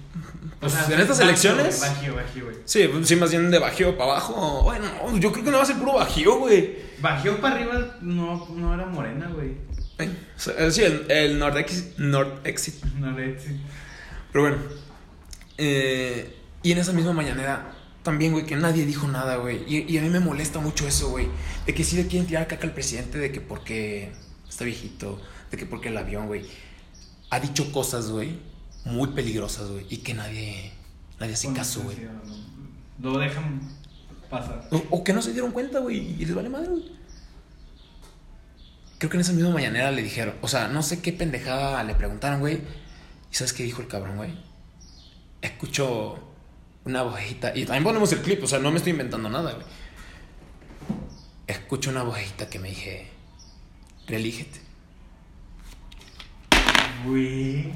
Pues, 0.60 0.74
en 0.90 1.00
estas 1.00 1.20
elecciones- 1.20 1.82
Bajío, 1.82 2.16
bajío, 2.16 2.44
güey. 2.46 2.56
Sí, 2.66 2.88
pues, 2.92 3.08
sí, 3.08 3.16
más 3.16 3.32
bien 3.32 3.50
de 3.52 3.60
bajío 3.60 3.98
para 3.98 4.12
abajo. 4.12 4.62
Bueno, 4.64 4.86
no, 5.12 5.18
yo 5.18 5.32
creo 5.32 5.44
que 5.44 5.52
no 5.52 5.58
va 5.58 5.64
a 5.64 5.66
ser 5.66 5.78
puro 5.78 5.94
bajío, 5.94 6.38
güey. 6.40 6.76
Bajío 7.02 7.42
para 7.42 7.56
arriba 7.56 7.98
no, 8.02 8.48
no 8.56 8.74
era 8.74 8.86
morena, 8.86 9.30
güey. 9.34 9.54
Eh, 9.98 10.10
Sí, 10.72 10.82
el, 10.84 11.10
el 11.10 11.40
Nordexit. 11.40 11.98
Nordexit. 11.98 12.84
No 12.96 13.12
le 13.12 13.40
sí. 13.40 13.60
Pero 14.32 14.44
bueno. 14.44 14.58
eh, 15.58 16.36
y 16.64 16.72
en 16.72 16.78
esa 16.80 16.92
misma 16.94 17.14
mañanera, 17.14 17.72
también, 18.04 18.32
güey, 18.34 18.46
que 18.46 18.56
nadie 18.56 18.86
dijo 18.86 19.08
nada, 19.08 19.38
güey. 19.38 19.64
Y, 19.68 19.92
y 19.92 19.98
a 19.98 20.02
mí 20.02 20.10
me 20.10 20.20
molesta 20.20 20.60
mucho 20.60 20.88
eso, 20.88 21.10
güey. 21.10 21.28
De 21.66 21.74
que 21.74 21.84
sí 21.84 21.96
le 21.96 22.08
quieren 22.08 22.28
tirar 22.28 22.48
caca 22.48 22.66
al 22.68 22.74
presidente, 22.74 23.18
de 23.18 23.32
que 23.32 23.40
porque 23.42 24.12
está 24.50 24.64
viejito, 24.66 25.22
de 25.52 25.58
que 25.58 25.66
porque 25.66 25.90
el 25.90 25.98
avión, 25.98 26.28
güey. 26.28 26.46
Ha 27.30 27.40
dicho 27.40 27.72
cosas, 27.72 28.10
güey, 28.12 28.38
muy 28.86 29.10
peligrosas, 29.10 29.70
güey. 29.70 29.86
Y 29.90 29.98
que 29.98 30.14
nadie, 30.14 30.72
nadie 31.20 31.34
hace 31.34 31.48
Bueno, 31.48 31.60
caso, 31.60 31.82
güey. 31.84 31.98
no. 31.98 33.12
Lo 33.12 33.20
dejan 33.20 33.60
pasar. 34.30 34.68
O, 34.72 34.82
o 34.90 35.04
que 35.04 35.12
no 35.14 35.22
se 35.22 35.34
dieron 35.34 35.52
cuenta, 35.52 35.80
güey, 35.80 35.98
y 36.22 36.26
les 36.26 36.34
vale 36.34 36.50
madre, 36.50 36.70
güey. 36.70 36.92
Creo 38.98 39.10
que 39.10 39.18
en 39.18 39.22
esa 39.22 39.34
misma 39.34 39.50
mañanera 39.50 39.92
le 39.92 40.02
dijeron, 40.02 40.36
o 40.42 40.48
sea, 40.48 40.70
no 40.70 40.82
sé 40.82 41.02
qué 41.02 41.12
pendejada 41.12 41.84
le 41.84 41.96
preguntaron, 41.96 42.40
güey. 42.40 42.56
¿Y 43.32 43.36
sabes 43.36 43.52
qué 43.52 43.64
dijo 43.64 43.82
el 43.82 43.90
cabrón, 43.90 44.16
güey? 44.16 44.34
Escucho 45.42 46.18
una 46.86 47.02
vocecita, 47.04 47.52
y 47.56 47.66
también 47.66 47.84
ponemos 47.84 48.12
el 48.14 48.22
clip, 48.22 48.44
o 48.44 48.48
sea, 48.48 48.60
no 48.60 48.72
me 48.72 48.78
estoy 48.78 48.92
inventando 48.92 49.28
nada, 49.30 49.52
güey. 49.54 49.66
Escucho 51.48 51.90
una 51.90 52.04
vocecita 52.04 52.50
que 52.50 52.60
me 52.60 52.70
dije, 52.70 53.10
relígete. 54.08 54.62
Güey. 57.06 57.74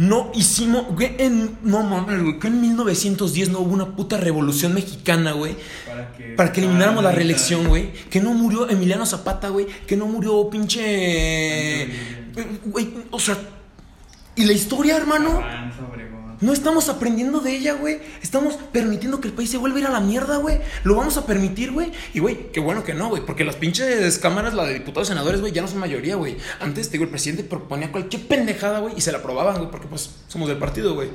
No 0.00 0.32
hicimos, 0.34 0.86
güey, 0.94 1.14
en, 1.18 1.58
no 1.62 1.82
mames, 1.82 2.22
güey, 2.22 2.38
que 2.38 2.46
en 2.48 2.58
1910 2.58 3.50
no 3.50 3.58
hubo 3.58 3.74
una 3.74 3.84
puta 3.96 4.16
revolución 4.16 4.72
mexicana, 4.72 5.32
güey. 5.32 5.54
Para 5.86 6.12
que, 6.12 6.24
Para 6.36 6.52
que 6.52 6.60
elimináramos 6.60 7.02
la 7.02 7.10
para 7.10 7.18
reelección, 7.18 7.68
güey. 7.68 7.92
Que 8.08 8.18
no 8.18 8.32
murió 8.32 8.70
Emiliano 8.70 9.04
Zapata, 9.04 9.50
güey. 9.50 9.66
Que 9.86 9.98
no 9.98 10.06
murió 10.06 10.48
pinche. 10.48 11.90
Güey, 12.64 12.94
o 13.10 13.20
sea. 13.20 13.36
Y 14.36 14.46
la 14.46 14.54
historia, 14.54 14.96
hermano. 14.96 15.32
Avanza. 15.32 15.80
No 16.40 16.52
estamos 16.52 16.88
aprendiendo 16.88 17.40
de 17.40 17.54
ella, 17.54 17.74
güey. 17.74 18.00
Estamos 18.22 18.54
permitiendo 18.72 19.20
que 19.20 19.28
el 19.28 19.34
país 19.34 19.50
se 19.50 19.58
vuelva 19.58 19.76
a 19.76 19.80
ir 19.80 19.86
a 19.86 19.90
la 19.90 20.00
mierda, 20.00 20.38
güey. 20.38 20.60
Lo 20.84 20.94
vamos 20.94 21.16
a 21.18 21.26
permitir, 21.26 21.70
güey. 21.72 21.92
Y, 22.14 22.20
güey, 22.20 22.50
qué 22.50 22.60
bueno 22.60 22.82
que 22.82 22.94
no, 22.94 23.08
güey. 23.08 23.24
Porque 23.24 23.44
las 23.44 23.56
pinches 23.56 24.18
cámaras, 24.18 24.54
la 24.54 24.64
de 24.64 24.74
diputados 24.74 25.08
y 25.08 25.10
senadores, 25.10 25.40
güey, 25.40 25.52
ya 25.52 25.60
no 25.60 25.68
son 25.68 25.78
mayoría, 25.78 26.16
güey. 26.16 26.38
Antes, 26.60 26.88
te 26.88 26.92
digo, 26.92 27.04
el 27.04 27.10
presidente 27.10 27.44
proponía 27.44 27.92
cualquier 27.92 28.26
pendejada, 28.26 28.78
güey. 28.78 28.94
Y 28.96 29.02
se 29.02 29.12
la 29.12 29.18
aprobaban, 29.18 29.56
güey. 29.56 29.70
Porque, 29.70 29.86
pues, 29.86 30.10
somos 30.28 30.48
del 30.48 30.58
partido, 30.58 30.94
güey. 30.94 31.10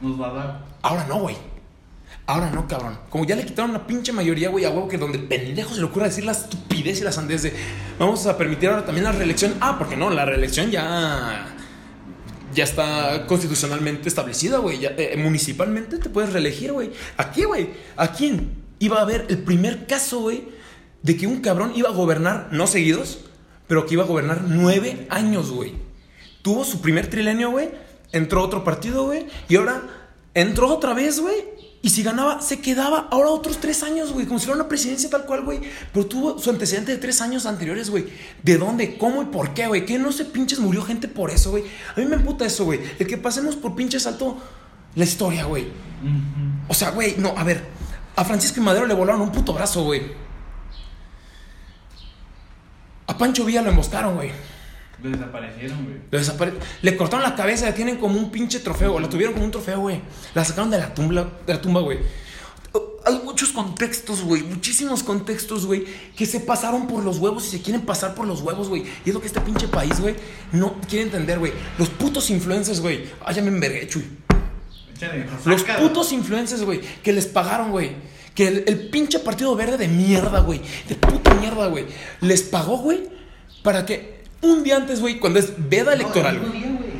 Nos 0.00 0.20
va 0.20 0.28
a 0.28 0.32
dar. 0.32 0.64
Ahora 0.82 1.06
no, 1.08 1.18
güey. 1.20 1.36
Ahora 2.26 2.50
no, 2.50 2.66
cabrón. 2.68 2.98
Como 3.10 3.26
ya 3.26 3.36
le 3.36 3.44
quitaron 3.44 3.72
la 3.72 3.86
pinche 3.86 4.12
mayoría, 4.12 4.48
güey, 4.48 4.64
a 4.64 4.70
huevo 4.70 4.88
que 4.88 4.96
donde 4.96 5.18
el 5.18 5.24
pendejo 5.24 5.74
se 5.74 5.80
le 5.80 5.86
ocurra 5.86 6.06
decir 6.06 6.24
la 6.24 6.32
estupidez 6.32 7.00
y 7.00 7.04
la 7.04 7.12
sandez 7.12 7.42
de 7.42 7.52
vamos 7.98 8.26
a 8.26 8.38
permitir 8.38 8.70
ahora 8.70 8.84
también 8.84 9.04
la 9.04 9.12
reelección. 9.12 9.54
Ah, 9.60 9.76
porque 9.78 9.96
no, 9.96 10.08
la 10.08 10.24
reelección 10.24 10.70
ya. 10.70 11.53
Ya 12.54 12.64
está 12.64 13.26
constitucionalmente 13.26 14.08
establecida, 14.08 14.58
güey. 14.58 14.78
Eh, 14.84 15.14
municipalmente 15.18 15.98
te 15.98 16.08
puedes 16.08 16.32
reelegir, 16.32 16.72
güey. 16.72 16.92
Aquí, 17.16 17.44
güey. 17.44 17.70
¿A 17.96 18.12
quién 18.12 18.52
iba 18.78 18.98
a 18.98 19.02
haber 19.02 19.26
el 19.28 19.38
primer 19.38 19.86
caso, 19.86 20.20
güey, 20.20 20.44
de 21.02 21.16
que 21.16 21.26
un 21.26 21.40
cabrón 21.40 21.72
iba 21.74 21.88
a 21.88 21.92
gobernar, 21.92 22.48
no 22.52 22.66
seguidos, 22.66 23.20
pero 23.66 23.86
que 23.86 23.94
iba 23.94 24.04
a 24.04 24.06
gobernar 24.06 24.42
nueve 24.46 25.06
años, 25.10 25.50
güey? 25.50 25.74
Tuvo 26.42 26.64
su 26.64 26.80
primer 26.80 27.08
trilenio, 27.08 27.50
güey. 27.50 27.70
Entró 28.12 28.40
a 28.40 28.44
otro 28.44 28.62
partido, 28.62 29.06
güey. 29.06 29.26
Y 29.48 29.56
ahora 29.56 29.82
entró 30.34 30.68
otra 30.68 30.94
vez, 30.94 31.20
güey. 31.20 31.53
Y 31.84 31.90
si 31.90 32.02
ganaba, 32.02 32.40
se 32.40 32.60
quedaba 32.60 33.08
ahora 33.10 33.28
otros 33.28 33.58
tres 33.60 33.82
años, 33.82 34.10
güey. 34.10 34.24
Como 34.24 34.38
si 34.38 34.46
fuera 34.46 34.58
una 34.58 34.70
presidencia 34.70 35.10
tal 35.10 35.26
cual, 35.26 35.42
güey. 35.42 35.60
Pero 35.92 36.06
tuvo 36.06 36.38
su 36.38 36.48
antecedente 36.48 36.92
de 36.92 36.96
tres 36.96 37.20
años 37.20 37.44
anteriores, 37.44 37.90
güey. 37.90 38.06
¿De 38.42 38.56
dónde? 38.56 38.96
¿Cómo 38.96 39.20
y 39.20 39.26
por 39.26 39.52
qué, 39.52 39.66
güey? 39.66 39.84
¿Qué 39.84 39.98
no 39.98 40.10
se 40.10 40.24
pinches 40.24 40.60
murió 40.60 40.82
gente 40.82 41.08
por 41.08 41.30
eso, 41.30 41.50
güey? 41.50 41.64
A 41.94 42.00
mí 42.00 42.06
me 42.06 42.16
emputa 42.16 42.46
eso, 42.46 42.64
güey. 42.64 42.80
El 42.98 43.06
que 43.06 43.18
pasemos 43.18 43.54
por 43.54 43.76
pinches 43.76 44.06
alto 44.06 44.38
la 44.94 45.04
historia, 45.04 45.44
güey. 45.44 45.66
O 46.68 46.72
sea, 46.72 46.88
güey, 46.88 47.16
no, 47.18 47.34
a 47.36 47.44
ver. 47.44 47.62
A 48.16 48.24
Francisco 48.24 48.60
y 48.60 48.62
Madero 48.62 48.86
le 48.86 48.94
volaron 48.94 49.20
un 49.20 49.30
puto 49.30 49.52
brazo, 49.52 49.84
güey. 49.84 50.10
A 53.08 53.18
Pancho 53.18 53.44
Villa 53.44 53.60
lo 53.60 53.68
emboscaron, 53.68 54.14
güey. 54.14 54.30
Lo 55.04 55.10
desaparecieron, 55.10 55.84
güey. 55.84 55.96
Lo 56.10 56.18
desapare- 56.18 56.54
Le 56.80 56.96
cortaron 56.96 57.22
la 57.22 57.34
cabeza, 57.36 57.66
la 57.66 57.74
tienen 57.74 57.96
como 57.98 58.18
un 58.18 58.30
pinche 58.30 58.58
trofeo, 58.60 58.98
la 58.98 59.08
tuvieron 59.08 59.34
como 59.34 59.44
un 59.44 59.50
trofeo, 59.50 59.80
güey. 59.80 60.00
La 60.34 60.44
sacaron 60.44 60.70
de 60.70 60.78
la 60.78 60.94
tumba, 60.94 61.28
de 61.46 61.52
la 61.54 61.60
tumba, 61.60 61.82
güey. 61.82 61.98
Hay 63.06 63.20
muchos 63.22 63.50
contextos, 63.50 64.22
güey, 64.22 64.42
muchísimos 64.42 65.02
contextos, 65.02 65.66
güey, 65.66 65.84
que 66.16 66.24
se 66.24 66.40
pasaron 66.40 66.86
por 66.86 67.04
los 67.04 67.18
huevos 67.18 67.46
y 67.46 67.50
se 67.50 67.60
quieren 67.60 67.82
pasar 67.82 68.14
por 68.14 68.26
los 68.26 68.40
huevos, 68.40 68.70
güey. 68.70 68.82
Y 69.04 69.10
es 69.10 69.14
lo 69.14 69.20
que 69.20 69.26
este 69.26 69.42
pinche 69.42 69.68
país, 69.68 70.00
güey, 70.00 70.14
no 70.52 70.80
quiere 70.88 71.04
entender, 71.04 71.38
güey. 71.38 71.52
Los 71.78 71.90
putos 71.90 72.30
influencers, 72.30 72.80
güey. 72.80 73.04
Ay, 73.22 73.34
ya 73.34 73.42
me 73.42 73.48
envergué, 73.48 73.86
chuy. 73.86 74.06
Échale, 74.96 75.26
Los 75.44 75.64
putos 75.64 76.12
influencers, 76.12 76.62
güey, 76.62 76.80
que 77.02 77.12
les 77.12 77.26
pagaron, 77.26 77.72
güey. 77.72 77.92
Que 78.34 78.48
el, 78.48 78.64
el 78.66 78.88
pinche 78.88 79.18
partido 79.18 79.54
verde 79.54 79.76
de 79.76 79.86
mierda, 79.86 80.40
güey. 80.40 80.62
De 80.88 80.94
puta 80.94 81.34
mierda, 81.34 81.66
güey. 81.66 81.84
Les 82.22 82.42
pagó, 82.42 82.78
güey, 82.78 83.02
para 83.62 83.84
que 83.84 84.13
un 84.44 84.62
día 84.62 84.76
antes, 84.76 85.00
güey, 85.00 85.18
cuando 85.18 85.38
es 85.38 85.52
veda 85.56 85.92
electoral, 85.92 86.40
No, 86.40 86.44
el 86.44 86.52
mismo 86.52 86.52
día, 86.52 86.78
güey. 86.78 86.94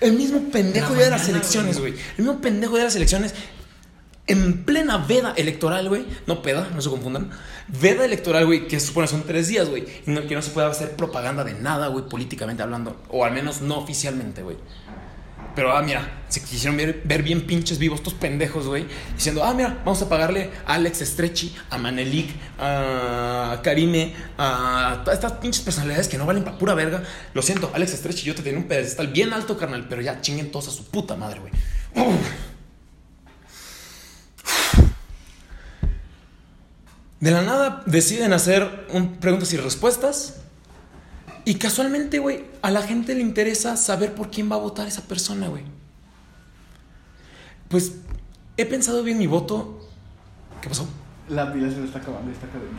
El 0.00 0.12
mismo 0.14 0.50
pendejo 0.50 0.90
la 0.90 0.94
día 0.94 1.04
de 1.04 1.10
las 1.10 1.28
elecciones, 1.28 1.80
güey. 1.80 1.92
El 1.92 2.24
mismo 2.24 2.40
pendejo 2.40 2.74
día 2.74 2.82
de 2.82 2.88
las 2.88 2.96
elecciones. 2.96 3.34
En 4.26 4.64
plena 4.64 4.98
veda 4.98 5.34
electoral, 5.36 5.88
güey. 5.88 6.06
No 6.26 6.40
peda, 6.42 6.70
no 6.74 6.80
se 6.80 6.88
confundan. 6.88 7.30
Veda 7.68 8.04
electoral, 8.04 8.46
güey, 8.46 8.66
que 8.66 8.80
se 8.80 8.86
supone 8.86 9.06
son 9.06 9.22
tres 9.22 9.48
días, 9.48 9.68
güey. 9.68 9.84
Y 10.06 10.10
no, 10.10 10.26
que 10.26 10.34
no 10.34 10.42
se 10.42 10.50
puede 10.50 10.66
hacer 10.66 10.96
propaganda 10.96 11.44
de 11.44 11.54
nada, 11.54 11.88
güey, 11.88 12.08
políticamente 12.08 12.62
hablando. 12.62 13.00
O 13.10 13.24
al 13.24 13.32
menos 13.32 13.60
no 13.60 13.78
oficialmente, 13.78 14.42
güey. 14.42 14.56
Pero, 15.54 15.76
ah, 15.76 15.82
mira, 15.82 16.24
se 16.28 16.42
quisieron 16.42 16.76
ver, 16.76 17.22
bien 17.22 17.46
pinches 17.46 17.78
vivos 17.78 18.00
estos 18.00 18.14
pendejos, 18.14 18.66
güey. 18.66 18.86
Diciendo, 19.14 19.44
ah, 19.44 19.54
mira, 19.54 19.82
vamos 19.84 20.02
a 20.02 20.08
pagarle 20.08 20.50
a 20.66 20.74
Alex 20.74 21.00
Estrechi, 21.00 21.54
a 21.70 21.78
Manelik, 21.78 22.30
a 22.58 23.60
Karime, 23.62 24.14
a 24.36 25.04
estas 25.12 25.32
pinches 25.34 25.62
personalidades 25.62 26.08
que 26.08 26.18
no 26.18 26.26
valen 26.26 26.42
para 26.42 26.58
pura 26.58 26.74
verga. 26.74 27.04
Lo 27.34 27.42
siento, 27.42 27.70
Alex 27.72 27.92
Estrechi, 27.94 28.24
yo 28.26 28.34
te 28.34 28.42
tenía 28.42 28.58
un 28.58 28.66
pedestal 28.66 29.08
bien 29.08 29.32
alto, 29.32 29.56
carnal, 29.56 29.86
pero 29.88 30.02
ya 30.02 30.20
chinguen 30.20 30.50
todos 30.50 30.66
a 30.68 30.70
su 30.72 30.84
puta 30.86 31.14
madre, 31.14 31.38
güey. 31.40 31.52
De 37.20 37.30
la 37.30 37.42
nada 37.42 37.82
deciden 37.86 38.32
hacer 38.32 38.86
un- 38.92 39.16
preguntas 39.16 39.52
y 39.52 39.56
respuestas. 39.56 40.40
Y 41.44 41.56
casualmente, 41.56 42.18
güey, 42.18 42.44
a 42.62 42.70
la 42.70 42.82
gente 42.82 43.14
le 43.14 43.20
interesa 43.20 43.76
saber 43.76 44.14
por 44.14 44.30
quién 44.30 44.50
va 44.50 44.56
a 44.56 44.60
votar 44.60 44.86
esa 44.88 45.02
persona, 45.02 45.48
güey. 45.48 45.62
Pues 47.68 47.92
he 48.56 48.64
pensado 48.64 49.02
bien 49.02 49.18
mi 49.18 49.26
voto. 49.26 49.88
¿Qué 50.62 50.68
pasó? 50.68 50.88
La 51.28 51.52
pila 51.52 51.68
se 51.70 51.78
le 51.80 51.84
está 51.86 51.98
acabando 51.98 52.30
está 52.30 52.46
cadena. 52.46 52.78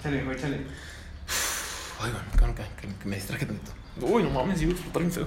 Échale, 0.00 0.24
güey, 0.24 0.36
échale. 0.36 0.56
Ay, 2.00 2.10
bueno, 2.10 2.26
cabrón, 2.36 2.54
que, 2.56 2.62
que- 2.88 2.94
que 2.94 3.08
me 3.08 3.16
distraje 3.16 3.46
tantito. 3.46 3.72
Uy, 4.00 4.22
no 4.22 4.30
mames, 4.30 4.60
iba 4.62 4.72
a 4.72 4.74
explotar 4.74 5.10
feo. 5.10 5.26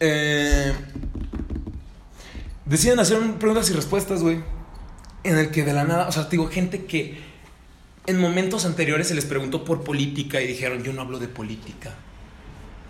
Eh, 0.00 0.72
deciden 2.64 2.98
hacer 3.00 3.18
un 3.18 3.38
preguntas 3.38 3.70
y 3.70 3.72
respuestas, 3.72 4.22
güey. 4.22 4.42
En 5.24 5.36
el 5.38 5.50
que 5.50 5.64
de 5.64 5.72
la 5.72 5.84
nada, 5.84 6.08
o 6.08 6.12
sea, 6.12 6.24
te 6.24 6.32
digo, 6.32 6.48
gente 6.48 6.84
que 6.86 7.27
en 8.08 8.18
momentos 8.18 8.64
anteriores 8.64 9.06
se 9.08 9.14
les 9.14 9.26
preguntó 9.26 9.64
por 9.64 9.84
política 9.84 10.40
y 10.40 10.46
dijeron, 10.46 10.82
yo 10.82 10.94
no 10.94 11.02
hablo 11.02 11.18
de 11.18 11.28
política. 11.28 11.94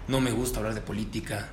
No 0.06 0.20
me 0.20 0.30
gusta 0.30 0.60
hablar 0.60 0.74
de 0.74 0.80
política. 0.80 1.48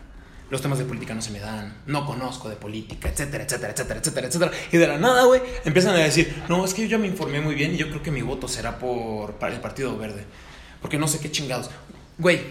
Los 0.51 0.61
temas 0.61 0.77
de 0.77 0.85
política 0.85 1.15
no 1.15 1.21
se 1.23 1.31
me 1.31 1.39
dan. 1.39 1.75
No 1.87 2.05
conozco 2.05 2.47
de 2.47 2.57
política, 2.57 3.09
etcétera, 3.09 3.43
etcétera, 3.43 3.73
etcétera, 3.73 3.99
etcétera, 3.99 4.27
etcétera. 4.27 4.51
Y 4.71 4.77
de 4.77 4.87
la 4.87 4.99
nada, 4.99 5.23
güey, 5.23 5.41
empiezan 5.65 5.95
a 5.95 5.97
decir, 5.97 6.43
no, 6.47 6.63
es 6.63 6.75
que 6.75 6.83
yo 6.83 6.89
ya 6.89 6.99
me 6.99 7.07
informé 7.07 7.41
muy 7.41 7.55
bien 7.55 7.73
y 7.73 7.77
yo 7.77 7.89
creo 7.89 8.03
que 8.03 8.11
mi 8.11 8.21
voto 8.21 8.47
será 8.47 8.77
por 8.77 9.33
para 9.33 9.55
el 9.55 9.61
Partido 9.61 9.97
Verde. 9.97 10.25
Porque 10.79 10.99
no 10.99 11.07
sé 11.07 11.17
qué 11.17 11.31
chingados. 11.31 11.71
Güey. 12.19 12.41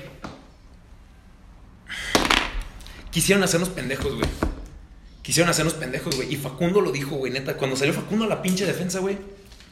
Quisieron 3.13 3.45
hacernos 3.45 3.69
pendejos, 3.69 4.17
güey. 4.17 4.29
Quisieron 5.23 5.49
hacernos 5.49 5.75
pendejos, 5.75 6.17
güey. 6.17 6.35
Y 6.35 6.37
Facundo 6.37 6.81
lo 6.81 6.91
dijo, 6.91 7.15
güey, 7.15 7.33
neta. 7.33 7.57
Cuando 7.57 7.77
salió 7.77 7.95
Facundo 7.95 8.25
a 8.25 8.29
la 8.29 8.43
pinche 8.43 8.67
defensa, 8.67 8.99
güey, 8.99 9.17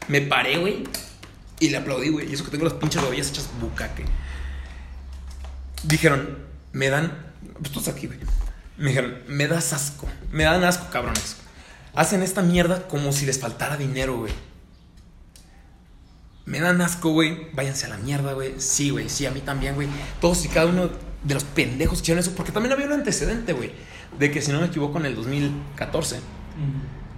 me 0.07 0.21
paré, 0.21 0.59
güey. 0.59 0.85
Y 1.61 1.71
le 1.71 1.77
aplaudí, 1.79 2.09
güey. 2.09 2.31
Y 2.31 2.35
eso 2.35 2.45
que 2.45 2.51
tengo 2.51 2.65
las 2.65 2.75
pinches 2.75 3.03
rodillas 3.03 3.31
hechas 3.31 3.49
bucaque. 3.61 4.05
Dijeron, 5.85 6.39
me 6.73 6.89
dan. 6.89 7.33
Pues 7.59 7.73
tú 7.73 7.81
estás 7.81 7.95
aquí, 7.95 8.07
güey. 8.07 8.19
Me 8.79 8.89
dijeron, 8.89 9.19
me 9.29 9.47
das 9.47 9.73
asco. 9.73 10.09
Me 10.31 10.45
dan 10.45 10.65
asco, 10.65 10.91
cabrones. 10.91 11.37
Hacen 11.95 12.23
esta 12.23 12.43
mierda 12.43 12.89
como 12.89 13.13
si 13.13 13.27
les 13.27 13.39
faltara 13.39 13.77
dinero, 13.77 14.17
güey. 14.19 14.33
Me 16.47 16.61
dan 16.61 16.81
asco, 16.81 17.11
güey. 17.11 17.49
Váyanse 17.53 17.87
a 17.87 17.91
la 17.91 17.99
mierda, 17.99 18.33
güey. 18.33 18.55
Sí, 18.59 18.91
güey. 18.91 19.09
Sí, 19.09 19.27
a 19.27 19.31
mí 19.31 19.41
también, 19.41 19.75
güey. 19.75 19.89
Todos 20.21 20.45
y 20.45 20.49
cada 20.49 20.67
uno 20.67 20.91
de 21.23 21.35
los 21.35 21.45
pendejos 21.45 21.99
que 21.99 22.03
hicieron 22.03 22.21
eso. 22.21 22.33
Porque 22.35 22.51
también 22.51 22.73
había 22.73 22.87
un 22.87 22.93
antecedente, 22.93 23.53
güey. 23.53 23.73
De 24.19 24.31
que, 24.31 24.43
si 24.43 24.51
no 24.53 24.61
me 24.61 24.67
equivoco, 24.67 24.99
en 24.99 25.07
el 25.07 25.15
2014. 25.15 26.21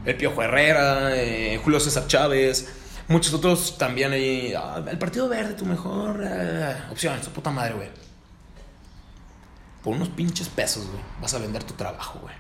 El 0.05 0.16
Piojo 0.16 0.43
Herrera, 0.43 1.16
eh, 1.16 1.59
Julio 1.62 1.81
César 1.81 2.06
Chávez. 2.06 2.69
Muchos 3.09 3.35
otros 3.35 3.76
también 3.78 4.12
ahí. 4.12 4.55
ah, 4.56 4.82
el 4.90 4.98
Partido 4.98 5.28
Verde, 5.28 5.55
tu 5.55 5.64
mejor 5.66 6.22
eh, 6.26 6.74
opción. 6.90 7.22
Su 7.22 7.31
puta 7.31 7.51
madre, 7.51 7.74
güey. 7.74 7.89
Por 9.82 9.94
unos 9.94 10.09
pinches 10.09 10.48
pesos, 10.48 10.86
güey. 10.86 11.01
Vas 11.20 11.35
a 11.35 11.39
vender 11.39 11.62
tu 11.64 11.74
trabajo, 11.74 12.20
güey. 12.22 12.35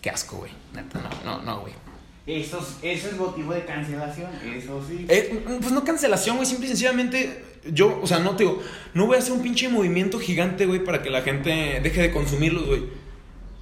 Qué 0.00 0.10
asco, 0.10 0.38
güey. 0.38 0.50
Neta, 0.74 1.00
no, 1.24 1.38
no, 1.38 1.42
no, 1.42 1.60
güey. 1.60 1.72
Eso, 2.26 2.58
es- 2.58 2.78
eso 2.82 3.08
es 3.08 3.16
motivo 3.16 3.52
de 3.52 3.64
cancelación, 3.64 4.30
eso 4.44 4.82
sí. 4.88 5.06
Eh, 5.08 5.44
pues 5.60 5.72
no 5.72 5.84
cancelación, 5.84 6.36
güey. 6.36 6.48
Simple 6.48 6.66
y 6.66 6.68
sencillamente, 6.70 7.44
yo, 7.72 8.00
o 8.02 8.06
sea, 8.06 8.18
no 8.18 8.34
te 8.34 8.44
digo, 8.44 8.60
no 8.94 9.06
voy 9.06 9.16
a 9.16 9.18
hacer 9.20 9.32
un 9.34 9.42
pinche 9.42 9.68
movimiento 9.68 10.18
gigante, 10.18 10.66
güey, 10.66 10.82
para 10.82 11.02
que 11.02 11.10
la 11.10 11.22
gente 11.22 11.80
deje 11.82 12.00
de 12.02 12.10
consumirlos, 12.12 12.66
güey. 12.66 12.84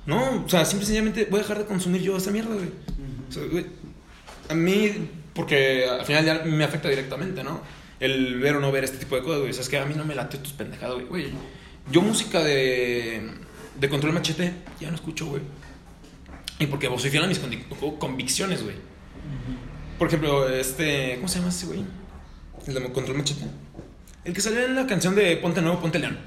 No, 0.07 0.45
o 0.45 0.49
sea, 0.49 0.65
simple 0.65 0.85
y 0.85 0.87
sencillamente 0.87 1.27
voy 1.29 1.41
a 1.41 1.43
dejar 1.43 1.59
de 1.59 1.65
consumir 1.67 2.03
yo 2.03 2.17
esa 2.17 2.31
mierda, 2.31 2.55
güey. 2.55 2.71
O 3.29 3.33
sea, 3.33 3.43
güey, 3.51 3.67
a 4.49 4.55
mí, 4.55 5.11
porque 5.35 5.87
al 5.89 6.05
final 6.05 6.25
ya 6.25 6.43
me 6.45 6.65
afecta 6.65 6.89
directamente, 6.89 7.43
¿no? 7.45 7.61
El 8.01 8.41
ver 8.41 8.57
o 8.57 8.61
no 8.61 8.73
ver 8.73 8.85
este 8.85 8.99
tipo 8.99 9.15
de 9.17 9.23
cosas, 9.23 9.39
güey. 9.41 9.51
O 9.51 9.55
sea, 9.55 9.63
es 9.63 9.69
que 9.69 9.79
a 9.79 9.85
mí 9.87 9.95
no 9.97 10.05
me 10.05 10.15
late 10.15 10.39
tus 10.39 10.53
pendejadas, 10.53 10.95
güey. 10.95 11.07
Güey, 11.07 11.33
yo 11.91 12.03
música 12.03 12.43
de, 12.43 13.31
de 13.79 13.89
control 13.89 14.13
machete 14.13 14.53
ya 14.81 14.89
no 14.91 14.97
escucho, 14.97 15.27
güey. 15.27 15.43
Y 16.59 16.67
porque 16.67 16.89
vos 16.89 17.01
soy 17.01 17.11
fiel 17.11 17.25
a 17.25 17.27
mis 17.27 17.41
convic- 17.43 17.99
convicciones, 17.99 18.63
güey. 18.63 18.77
Por 19.99 20.09
ejemplo, 20.09 20.49
este. 20.49 21.15
¿Cómo 21.17 21.29
se 21.29 21.39
llama 21.39 21.51
ese 21.51 21.67
güey? 21.67 21.85
El 22.67 22.75
de 22.75 22.93
Control 22.93 23.17
Machete. 23.19 23.45
El 24.25 24.33
que 24.33 24.41
salió 24.41 24.65
en 24.65 24.75
la 24.77 24.87
canción 24.87 25.15
de 25.17 25.37
Ponte 25.37 25.61
Nuevo, 25.63 25.81
Ponte 25.81 25.99
León. 25.99 26.19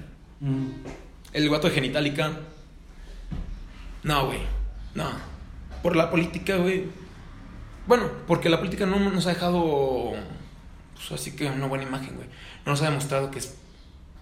El 1.33 1.47
guato 1.49 1.67
de 1.69 1.73
Genitalica. 1.75 2.31
No, 4.03 4.27
güey. 4.27 4.39
No. 4.93 5.09
Por 5.81 5.95
la 5.95 6.09
política, 6.09 6.57
güey. 6.57 6.83
Bueno, 7.87 8.09
porque 8.27 8.49
la 8.49 8.57
política 8.57 8.85
no 8.85 8.99
nos 8.99 9.25
ha 9.27 9.29
dejado. 9.29 10.13
Pues 10.95 11.11
así 11.11 11.35
que 11.35 11.47
una 11.47 11.67
buena 11.67 11.83
imagen, 11.83 12.15
güey. 12.15 12.27
No 12.65 12.71
nos 12.71 12.81
ha 12.81 12.85
demostrado 12.85 13.29
que 13.29 13.39
es 13.39 13.55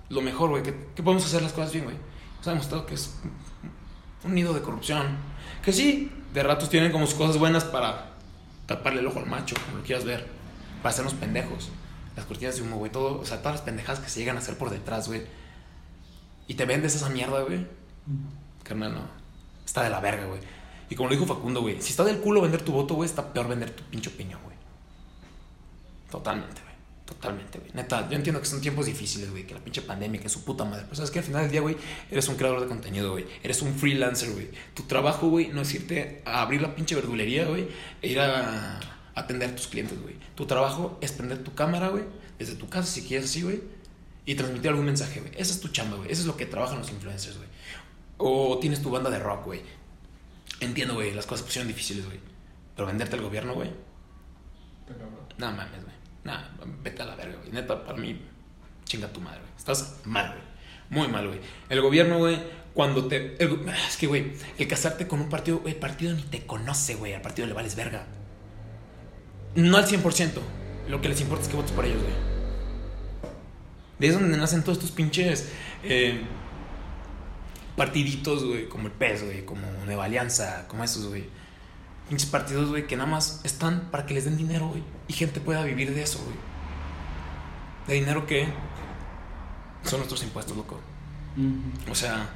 lo 0.10 0.22
mejor, 0.22 0.50
güey. 0.50 0.64
Que, 0.64 0.76
que 0.96 1.04
podemos 1.04 1.26
hacer 1.26 1.42
las 1.42 1.54
cosas 1.54 1.72
bien, 1.72 1.86
güey. 1.86 1.96
Nos 2.38 2.48
ha 2.48 2.52
demostrado 2.52 2.86
que 2.86 2.96
es 2.96 3.16
un 4.24 4.34
nido 4.34 4.54
de 4.54 4.62
corrupción. 4.62 5.18
Que 5.64 5.72
sí, 5.72 6.12
de 6.34 6.44
ratos 6.44 6.70
tienen 6.70 6.92
como 6.92 7.06
sus 7.06 7.16
cosas 7.16 7.38
buenas 7.38 7.64
para 7.64 8.12
taparle 8.66 9.00
el 9.00 9.08
ojo 9.08 9.20
al 9.20 9.28
macho, 9.28 9.56
como 9.66 9.78
lo 9.78 9.84
quieras 9.84 10.04
ver. 10.04 10.28
Para 10.82 10.92
hacernos 10.92 11.14
pendejos. 11.14 11.70
Las 12.16 12.26
cortinas 12.26 12.56
de 12.56 12.64
humo, 12.64 12.78
güey. 12.78 12.92
Todo, 12.92 13.20
o 13.20 13.26
sea, 13.26 13.40
todas 13.40 13.54
las 13.54 13.62
pendejadas 13.62 14.00
que 14.02 14.10
se 14.10 14.20
llegan 14.20 14.36
a 14.36 14.40
hacer 14.40 14.58
por 14.58 14.70
detrás, 14.70 15.08
güey. 15.08 15.24
Y 16.48 16.56
te 16.56 16.66
vendes 16.66 16.96
esa 16.96 17.10
mierda, 17.10 17.42
güey. 17.42 17.66
Carnal, 18.64 18.94
no. 18.94 19.02
Está 19.66 19.84
de 19.84 19.90
la 19.90 20.02
verga, 20.02 20.26
güey. 20.26 20.42
Y 20.90 20.96
como 20.96 21.10
lo 21.10 21.16
dijo 21.16 21.26
Facundo, 21.26 21.62
güey. 21.62 21.82
Si 21.82 21.92
está 21.92 22.04
del 22.04 22.20
culo 22.20 22.42
vender 22.42 22.62
tu 22.62 22.72
voto, 22.72 22.96
güey, 22.96 23.10
está 23.10 23.34
peor 23.34 23.48
vender 23.48 23.72
tu 23.72 23.84
pinche 23.84 24.10
opinión, 24.10 24.40
güey. 24.44 24.56
Totalmente, 26.10 26.62
güey. 26.62 26.74
Totalmente, 27.06 27.60
güey. 27.60 27.72
Neta, 27.74 28.10
yo 28.10 28.16
entiendo 28.16 28.40
que 28.40 28.48
son 28.48 28.62
tiempos 28.62 28.86
difíciles, 28.86 29.30
güey. 29.30 29.46
Que 29.46 29.54
la 29.54 29.60
pinche 29.60 29.82
pandemia, 29.82 30.22
que 30.22 30.30
su 30.30 30.44
puta 30.44 30.64
madre. 30.64 30.84
Pero 30.84 30.96
sabes 30.96 31.12
que 31.12 31.20
al 31.20 31.26
final 31.26 31.42
del 31.44 31.52
día, 31.52 31.62
güey, 31.62 31.76
eres 32.10 32.28
un 32.28 32.36
creador 32.36 32.62
de 32.62 32.68
contenido, 32.68 33.12
güey. 33.12 33.26
Eres 33.44 33.62
un 33.62 33.74
freelancer, 33.74 34.32
güey. 34.32 34.50
Tu 34.74 34.84
trabajo, 34.84 35.30
güey, 35.30 35.50
no 35.50 35.62
es 35.62 35.74
irte 35.74 36.22
a 36.26 36.42
abrir 36.42 36.62
la 36.62 36.76
pinche 36.76 36.96
verdulería, 36.96 37.46
güey. 37.46 37.68
E 38.02 38.08
ir 38.08 38.20
a 38.20 38.80
atender 39.16 39.50
a 39.50 39.56
tus 39.56 39.68
clientes, 39.68 40.02
güey. 40.02 40.16
Tu 40.36 40.46
trabajo 40.46 40.98
es 41.02 41.12
prender 41.12 41.44
tu 41.44 41.54
cámara, 41.54 41.90
güey. 41.90 42.04
Desde 42.40 42.56
tu 42.56 42.70
casa, 42.70 42.88
si 42.88 43.04
quieres 43.04 43.26
así, 43.26 43.42
güey. 43.42 43.62
Y 44.26 44.36
transmitir 44.36 44.70
algún 44.70 44.86
mensaje, 44.86 45.20
güey. 45.20 45.34
Esa 45.36 45.54
es 45.54 45.60
tu 45.60 45.68
chamba, 45.68 45.98
güey. 45.98 46.12
Eso 46.12 46.22
es 46.22 46.28
lo 46.28 46.38
que 46.38 46.46
trabajan 46.46 46.80
los 46.80 46.90
influencers, 46.90 47.38
güey. 47.38 47.50
O 48.18 48.58
tienes 48.60 48.82
tu 48.82 48.90
banda 48.90 49.10
de 49.10 49.20
rock, 49.20 49.46
güey. 49.46 49.62
Entiendo, 50.64 50.94
güey, 50.96 51.14
las 51.14 51.26
cosas 51.26 51.40
se 51.42 51.46
pusieron 51.46 51.68
difíciles, 51.68 52.06
güey. 52.06 52.20
Pero 52.76 52.88
venderte 52.88 53.16
al 53.16 53.22
gobierno, 53.22 53.54
güey. 53.54 53.72
No 55.38 55.52
mames, 55.52 55.84
güey. 55.84 55.96
Nah, 56.24 56.42
vete 56.82 57.02
a 57.02 57.06
la 57.06 57.16
verga, 57.16 57.38
güey. 57.40 57.52
Neta, 57.52 57.84
para 57.86 57.98
mí, 57.98 58.22
chinga 58.86 59.08
tu 59.12 59.20
madre, 59.22 59.40
güey. 59.40 59.52
Estás 59.58 59.98
mal, 60.06 60.28
güey. 60.30 60.44
Muy 60.90 61.08
mal, 61.12 61.28
güey. 61.28 61.40
El 61.70 61.82
gobierno, 61.82 62.18
güey, 62.20 62.40
cuando 62.74 63.08
te. 63.08 63.36
el- 63.44 63.60
es 63.88 63.98
que, 63.98 64.08
güey, 64.08 64.34
el 64.58 64.68
casarte 64.68 65.08
con 65.08 65.20
un 65.22 65.30
partido, 65.30 65.60
güey, 65.60 65.74
el 65.74 65.80
partido 65.80 66.14
ni 66.16 66.22
te 66.24 66.46
conoce, 66.46 66.96
güey. 66.96 67.14
Al 67.14 67.22
partido 67.22 67.48
le 67.48 67.54
vales 67.54 67.76
verga. 67.76 68.06
No 69.56 69.78
al 69.78 69.86
100%. 69.88 70.42
Lo 70.88 71.02
que 71.02 71.10
les 71.10 71.22
importa 71.22 71.44
es 71.44 71.50
que 71.50 71.56
votes 71.56 71.72
por 71.72 71.86
ellos, 71.86 72.02
güey. 72.02 72.14
De 74.00 74.08
ahí 74.08 74.14
es 74.14 74.20
donde 74.20 74.38
nacen 74.38 74.62
todos 74.64 74.78
estos 74.78 74.92
pinches. 74.92 75.52
eh, 75.84 76.24
partiditos, 77.76 78.44
güey, 78.44 78.70
como 78.70 78.88
el 78.88 78.94
PES, 78.94 79.26
güey, 79.26 79.46
como 79.46 79.62
Nueva 79.86 80.06
Alianza, 80.06 80.68
como 80.68 80.84
esos, 80.84 81.08
güey. 81.08 81.26
Pinches 82.10 82.30
partidos, 82.30 82.70
güey, 82.70 82.86
que 82.86 82.96
nada 82.96 83.10
más 83.10 83.42
están 83.44 83.90
para 83.92 84.06
que 84.06 84.14
les 84.14 84.26
den 84.26 84.38
dinero, 84.38 84.68
güey. 84.68 84.84
Y 85.08 85.14
gente 85.14 85.40
pueda 85.40 85.64
vivir 85.64 85.94
de 85.94 86.04
eso, 86.04 86.20
güey. 86.24 86.36
De 87.88 87.94
dinero 87.96 88.26
que 88.26 88.48
son 89.84 90.00
nuestros 90.00 90.24
impuestos, 90.24 90.56
loco. 90.56 90.80
O 91.90 91.96
sea, 91.96 92.30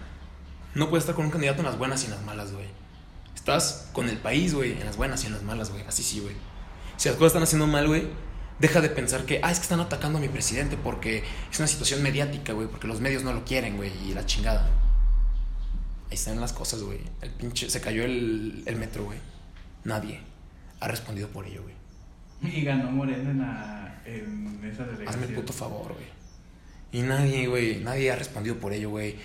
no 0.74 0.90
puedes 0.90 1.04
estar 1.04 1.16
con 1.16 1.26
un 1.26 1.32
candidato 1.32 1.60
en 1.60 1.66
las 1.66 1.78
buenas 1.78 2.02
y 2.04 2.06
en 2.06 2.12
las 2.12 2.24
malas, 2.24 2.52
güey. 2.52 2.68
Estás 3.36 3.90
con 3.94 4.10
el 4.10 4.18
país, 4.18 4.54
güey, 4.54 4.74
en 4.74 4.86
las 4.86 4.98
buenas 4.98 5.24
y 5.24 5.28
en 5.28 5.34
las 5.34 5.44
malas, 5.44 5.70
güey. 5.70 5.84
Así 5.88 6.04
sí, 6.04 6.20
güey. 6.20 6.36
Si 6.98 7.10
las 7.10 7.18
cosas 7.18 7.28
están 7.28 7.44
haciendo 7.44 7.68
mal, 7.68 7.88
güey, 7.88 8.08
deja 8.60 8.82
de 8.82 8.90
pensar 8.90 9.26
que, 9.26 9.40
ah, 9.44 9.52
es 9.52 9.60
que 9.60 9.64
están 9.64 9.80
atacando 9.80 10.18
a 10.18 10.22
mi 10.22 10.30
presidente 10.30 10.78
porque 10.78 11.24
es 11.52 11.60
una 11.60 11.68
situación 11.68 12.02
mediática, 12.02 12.54
güey, 12.54 12.68
porque 12.68 12.88
los 12.88 13.00
medios 13.00 13.24
no 13.24 13.34
lo 13.34 13.46
quieren, 13.46 13.78
güey, 13.78 13.92
y 14.06 14.14
la 14.14 14.26
chingada. 14.26 14.70
Ahí 16.10 16.14
están 16.16 16.40
las 16.40 16.54
cosas, 16.54 16.82
güey. 16.84 17.00
El 17.22 17.32
pinche, 17.32 17.70
se 17.70 17.82
cayó 17.82 18.04
el, 18.06 18.64
el 18.66 18.76
metro, 18.78 19.06
güey. 19.06 19.20
Nadie 19.84 20.22
ha 20.80 20.88
respondido 20.88 21.28
por 21.30 21.46
ello, 21.46 21.64
güey. 21.64 21.76
Y 22.56 22.64
ganó 22.64 22.92
Moreno 22.92 23.32
en, 23.32 23.40
la, 23.40 24.02
en 24.06 24.60
esa 24.64 24.84
delegación. 24.86 25.08
Hazme 25.08 25.26
el 25.26 25.34
puto 25.36 25.54
favor, 25.54 25.94
güey. 25.94 26.06
Y 26.92 27.02
nadie, 27.02 27.48
güey, 27.48 27.82
nadie 27.84 28.12
ha 28.12 28.16
respondido 28.16 28.58
por 28.58 28.72
ello, 28.74 28.90
güey. 28.90 29.16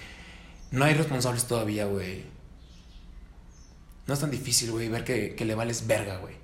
No 0.73 0.85
hay 0.85 0.95
responsables 0.95 1.45
todavía, 1.47 1.85
güey. 1.87 2.25
No 4.07 4.15
es 4.15 4.21
tan 4.21 4.31
difícil, 4.31 4.73
güey, 4.73 4.89
ver 4.89 5.05
que, 5.05 5.35
que 5.37 5.45
le 5.45 5.55
vales 5.55 5.87
verga, 5.87 6.17
güey. 6.17 6.35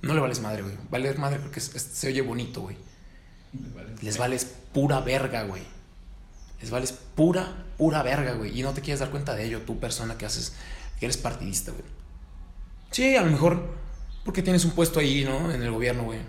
No 0.00 0.14
le 0.14 0.20
vales 0.20 0.40
madre, 0.40 0.62
güey. 0.62 0.74
Valer 0.90 1.18
madre 1.18 1.38
porque 1.40 1.60
es- 1.60 1.74
es- 1.74 1.82
se 1.82 2.08
oye 2.08 2.22
bonito, 2.22 2.62
güey. 2.62 2.76
Les 4.00 4.16
vales 4.16 4.44
pura 4.72 5.00
verga, 5.00 5.42
güey. 5.44 5.62
Les 6.62 6.70
vales 6.70 6.92
pura, 6.92 7.52
pura 7.76 8.02
verga, 8.02 8.32
güey. 8.32 8.58
Y 8.58 8.62
no 8.62 8.72
te 8.72 8.80
quieres 8.80 9.00
dar 9.00 9.10
cuenta 9.10 9.34
de 9.34 9.44
ello, 9.44 9.62
tú 9.62 9.78
persona 9.78 10.16
que 10.16 10.24
haces, 10.24 10.54
que 10.98 11.06
eres 11.06 11.18
partidista, 11.18 11.72
güey. 11.72 11.84
Sí, 12.90 13.16
a 13.16 13.22
lo 13.22 13.30
mejor 13.30 13.82
porque 14.24 14.42
tienes 14.42 14.64
un 14.64 14.70
puesto 14.70 15.00
ahí, 15.00 15.24
¿no? 15.24 15.50
En 15.50 15.62
el 15.62 15.70
gobierno, 15.70 16.04
güey. 16.04 16.20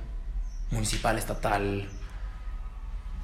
Municipal, 0.72 1.18
estatal, 1.18 1.88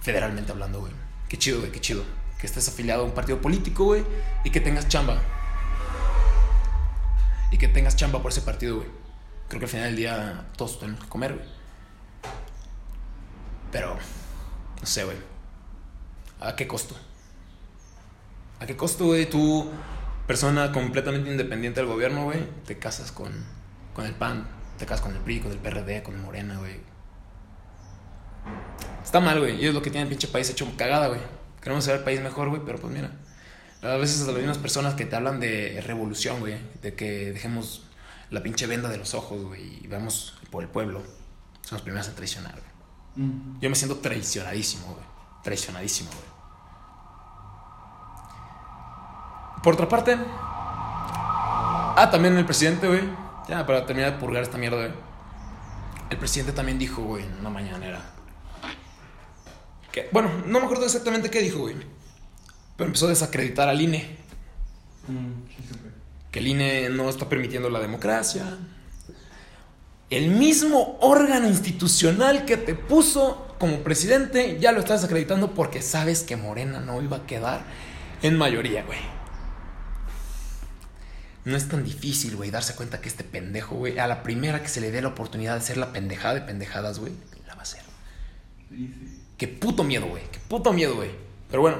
federalmente 0.01 0.51
hablando, 0.51 0.81
güey. 0.81 0.93
Qué 1.27 1.37
chido, 1.37 1.59
güey, 1.59 1.71
qué 1.71 1.81
chido. 1.81 2.03
Que 2.39 2.45
estés 2.45 2.67
afiliado 2.69 3.01
a 3.01 3.05
un 3.05 3.11
partido 3.11 3.41
político, 3.41 3.85
güey, 3.85 4.05
y 4.43 4.51
que 4.51 4.61
tengas 4.61 4.87
chamba. 4.87 5.21
Y 7.51 7.57
que 7.57 7.67
tengas 7.67 7.95
chamba 7.95 8.21
por 8.21 8.31
ese 8.31 8.41
partido, 8.41 8.77
güey. 8.77 8.87
Creo 9.47 9.59
que 9.59 9.65
al 9.65 9.71
final 9.71 9.85
del 9.87 9.95
día 9.95 10.45
todos 10.55 10.79
tenemos 10.79 11.03
que 11.03 11.09
comer, 11.09 11.33
güey. 11.33 11.47
Pero, 13.71 13.97
no 14.79 14.85
sé, 14.85 15.03
güey. 15.03 15.17
¿A 16.39 16.55
qué 16.55 16.67
costo? 16.67 16.95
¿A 18.59 18.65
qué 18.65 18.75
costo, 18.75 19.07
güey? 19.07 19.29
Tú, 19.29 19.69
persona 20.27 20.71
completamente 20.71 21.29
independiente 21.29 21.79
del 21.79 21.89
gobierno, 21.89 22.25
güey, 22.25 22.39
te 22.65 22.77
casas 22.77 23.11
con, 23.11 23.31
con 23.93 24.05
el 24.05 24.13
PAN, 24.13 24.47
te 24.77 24.85
casas 24.85 25.01
con 25.01 25.15
el 25.15 25.21
PRI, 25.21 25.41
con 25.41 25.51
el 25.51 25.57
PRD, 25.57 26.03
con 26.03 26.15
el 26.15 26.21
Morena, 26.21 26.57
güey. 26.57 26.79
Está 29.03 29.19
mal, 29.19 29.39
güey. 29.39 29.61
Y 29.61 29.67
es 29.67 29.73
lo 29.73 29.81
que 29.81 29.89
tiene 29.89 30.03
el 30.03 30.09
pinche 30.09 30.27
país 30.27 30.49
hecho 30.49 30.65
cagada, 30.77 31.07
güey. 31.07 31.19
Queremos 31.61 31.83
hacer 31.83 31.97
el 31.97 32.03
país 32.03 32.21
mejor, 32.21 32.49
güey, 32.49 32.61
pero 32.65 32.79
pues 32.79 32.93
mira. 32.93 33.11
A 33.81 33.95
veces 33.95 34.25
las 34.27 34.35
mismas 34.35 34.57
personas 34.57 34.93
que 34.93 35.05
te 35.05 35.15
hablan 35.15 35.39
de 35.39 35.81
revolución, 35.85 36.39
güey, 36.39 36.57
de 36.81 36.95
que 36.95 37.31
dejemos 37.31 37.83
la 38.29 38.43
pinche 38.43 38.67
venda 38.67 38.89
de 38.89 38.97
los 38.97 39.13
ojos, 39.13 39.43
güey, 39.43 39.83
y 39.83 39.87
vamos 39.87 40.37
por 40.51 40.63
el 40.63 40.69
pueblo, 40.69 41.01
son 41.61 41.77
los 41.77 41.81
primeros 41.81 42.07
en 42.07 42.15
traicionar, 42.15 42.53
güey. 42.53 43.27
Ujú. 43.27 43.59
Yo 43.61 43.69
me 43.69 43.75
siento 43.75 43.97
traicionadísimo, 43.97 44.93
güey. 44.93 45.05
Traicionadísimo, 45.43 46.09
güey. 46.09 46.29
Por 49.63 49.73
otra 49.73 49.89
parte. 49.89 50.17
Ah, 51.95 52.09
también 52.11 52.37
el 52.37 52.45
presidente, 52.45 52.87
güey. 52.87 53.01
Ya, 53.47 53.65
para 53.65 53.85
terminar 53.85 54.13
de 54.13 54.19
purgar 54.19 54.43
esta 54.43 54.57
mierda, 54.57 54.77
güey. 54.77 54.93
El 56.09 56.17
presidente 56.17 56.53
también 56.53 56.79
dijo, 56.79 57.01
güey, 57.01 57.25
en 57.25 57.39
una 57.39 57.49
mañanera. 57.49 58.01
Que, 59.91 60.07
bueno, 60.11 60.29
no 60.45 60.59
me 60.59 60.65
acuerdo 60.65 60.85
exactamente 60.85 61.29
qué 61.29 61.41
dijo, 61.41 61.59
güey. 61.59 61.75
Pero 62.77 62.87
empezó 62.87 63.07
a 63.07 63.09
desacreditar 63.09 63.67
al 63.67 63.81
INE. 63.81 64.17
Que 66.31 66.39
el 66.39 66.47
INE 66.47 66.89
no 66.89 67.09
está 67.09 67.27
permitiendo 67.27 67.69
la 67.69 67.79
democracia. 67.79 68.57
El 70.09 70.29
mismo 70.29 70.97
órgano 71.01 71.47
institucional 71.47 72.45
que 72.45 72.57
te 72.57 72.75
puso 72.75 73.48
como 73.59 73.79
presidente 73.79 74.57
ya 74.59 74.71
lo 74.71 74.79
estás 74.79 75.03
acreditando 75.03 75.53
porque 75.53 75.81
sabes 75.81 76.23
que 76.23 76.37
Morena 76.37 76.79
no 76.79 77.01
iba 77.01 77.17
a 77.17 77.27
quedar 77.27 77.61
en 78.21 78.37
mayoría, 78.37 78.83
güey. 78.83 78.99
No 81.45 81.55
es 81.55 81.67
tan 81.67 81.83
difícil, 81.83 82.35
güey, 82.35 82.51
darse 82.51 82.75
cuenta 82.75 83.01
que 83.01 83.09
este 83.09 83.23
pendejo, 83.23 83.75
güey, 83.75 83.99
a 83.99 84.07
la 84.07 84.23
primera 84.23 84.61
que 84.61 84.67
se 84.67 84.81
le 84.81 84.91
dé 84.91 85.01
la 85.01 85.09
oportunidad 85.09 85.55
de 85.55 85.61
ser 85.61 85.77
la 85.77 85.91
pendejada 85.91 86.35
de 86.35 86.41
pendejadas, 86.41 86.99
güey, 86.99 87.13
la 87.47 87.55
va 87.55 87.61
a 87.61 87.63
hacer. 87.63 87.81
Qué 89.37 89.47
puto 89.47 89.83
miedo, 89.83 90.07
güey. 90.07 90.23
Qué 90.31 90.39
puto 90.47 90.73
miedo, 90.73 90.95
güey. 90.95 91.11
Pero 91.49 91.61
bueno. 91.61 91.77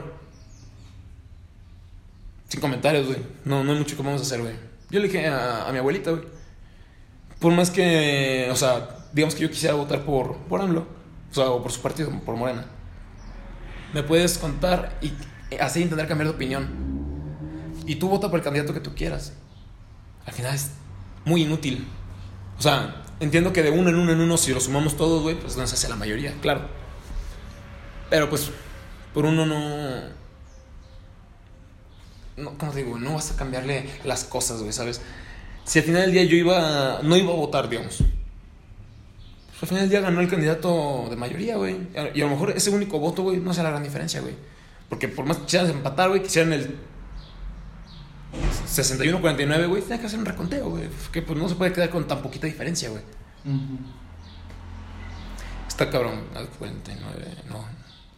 Sin 2.47 2.61
comentarios, 2.61 3.07
güey. 3.07 3.19
No, 3.45 3.64
no 3.64 3.73
hay 3.73 3.77
mucho 3.77 3.95
que 3.95 4.03
vamos 4.03 4.22
a 4.22 4.23
hacer, 4.23 4.41
güey. 4.41 4.56
Yo 4.89 4.99
le 4.99 5.07
dije 5.07 5.27
a, 5.27 5.69
mi 5.72 5.77
abuelita, 5.77 6.11
güey. 6.11 6.23
Por 7.39 7.53
más 7.53 7.69
que, 7.69 8.49
o 8.51 8.56
sea, 8.56 8.97
digamos 9.14 9.35
que 9.35 9.41
yo 9.41 9.49
quisiera 9.49 9.76
votar 9.76 10.03
por, 10.03 10.38
por 10.38 10.61
AMLO. 10.61 10.98
O 11.31 11.34
sea, 11.34 11.49
o 11.49 11.61
por 11.61 11.72
su 11.72 11.81
partido, 11.81 12.11
por 12.26 12.35
Morena. 12.35 12.65
Me 13.93 14.03
puedes 14.03 14.38
contar 14.38 14.97
y 15.01 15.14
así 15.60 15.81
intentar 15.81 16.07
cambiar 16.07 16.30
de 16.30 16.35
opinión. 16.35 16.69
Y 17.85 17.95
tú 17.95 18.10
vota 18.10 18.30
por 18.30 18.39
el 18.39 18.43
candidato 18.43 18.73
que 18.73 18.80
tú 18.80 18.93
quieras. 18.95 19.34
Al 20.26 20.34
final 20.34 20.53
es 20.53 20.72
muy 21.26 21.43
inútil. 21.43 21.88
O 22.57 22.61
sea, 22.61 23.03
entiendo 23.19 23.53
que 23.53 23.64
de 23.64 23.72
uno 23.72 23.89
en 23.89 23.95
uno 23.95 24.11
en 24.11 24.19
uno, 24.19 24.38
si 24.38 24.53
lo 24.53 24.60
sumamos 24.60 24.97
todos, 24.97 25.23
güey, 25.23 25.39
pues 25.39 25.57
no 25.57 25.65
se 25.65 25.76
hace 25.76 25.89
la 25.89 25.95
mayoría, 25.95 26.34
claro. 26.41 26.68
Pero 28.10 28.30
pues, 28.30 28.51
por 29.14 29.26
uno 29.26 29.45
no. 29.45 30.19
No, 32.38 32.57
¿cómo 32.57 32.72
te 32.72 32.84
digo? 32.84 32.99
No 32.99 33.15
vas 33.15 33.31
a 33.31 33.35
cambiarle 33.35 33.89
las 34.03 34.23
cosas, 34.23 34.61
güey, 34.61 34.72
¿sabes? 34.72 35.01
Si 35.65 35.80
al 35.80 35.85
final 35.85 36.01
del 36.01 36.11
día 36.11 36.23
yo 36.23 36.35
iba. 36.35 36.99
No 37.03 37.15
iba 37.18 37.31
a 37.31 37.35
votar, 37.35 37.69
digamos. 37.69 38.03
Pues 39.60 39.64
al 39.64 39.77
final 39.77 39.81
del 39.81 39.90
día 39.90 39.99
ganó 39.99 40.22
el 40.22 40.30
candidato 40.30 41.07
de 41.10 41.18
mayoría, 41.18 41.57
güey. 41.57 41.90
Y 42.14 42.22
a 42.22 42.26
lo 42.26 42.30
mejor 42.30 42.52
ese 42.52 42.69
único 42.69 42.98
voto, 42.98 43.23
güey, 43.23 43.38
no 43.38 43.52
hace 43.52 43.61
la 43.61 43.72
gran 43.72 43.84
diferencia, 43.84 44.22
güey. 44.22 44.34
Porque 44.88 45.10
por 45.10 45.26
más 45.26 45.38
que 45.38 45.44
quisieran 45.44 45.69
empatar, 45.69 46.07
güey, 46.07 46.23
quisieran 46.23 46.53
el 46.53 46.77
61-49, 48.65 49.68
güey, 49.68 49.81
tiene 49.81 49.99
que 49.99 50.07
hacer 50.07 50.18
un 50.18 50.26
reconteo, 50.26 50.69
güey. 50.69 50.88
Que 51.11 51.22
pues 51.22 51.38
no 51.38 51.49
se 51.49 51.56
puede 51.56 51.73
quedar 51.73 51.90
con 51.90 52.07
tan 52.07 52.22
poquita 52.22 52.48
diferencia, 52.48 52.90
güey. 52.90 53.03
Está 55.68 55.90
cabrón. 55.90 56.23
49, 56.57 57.36
no. 57.49 57.65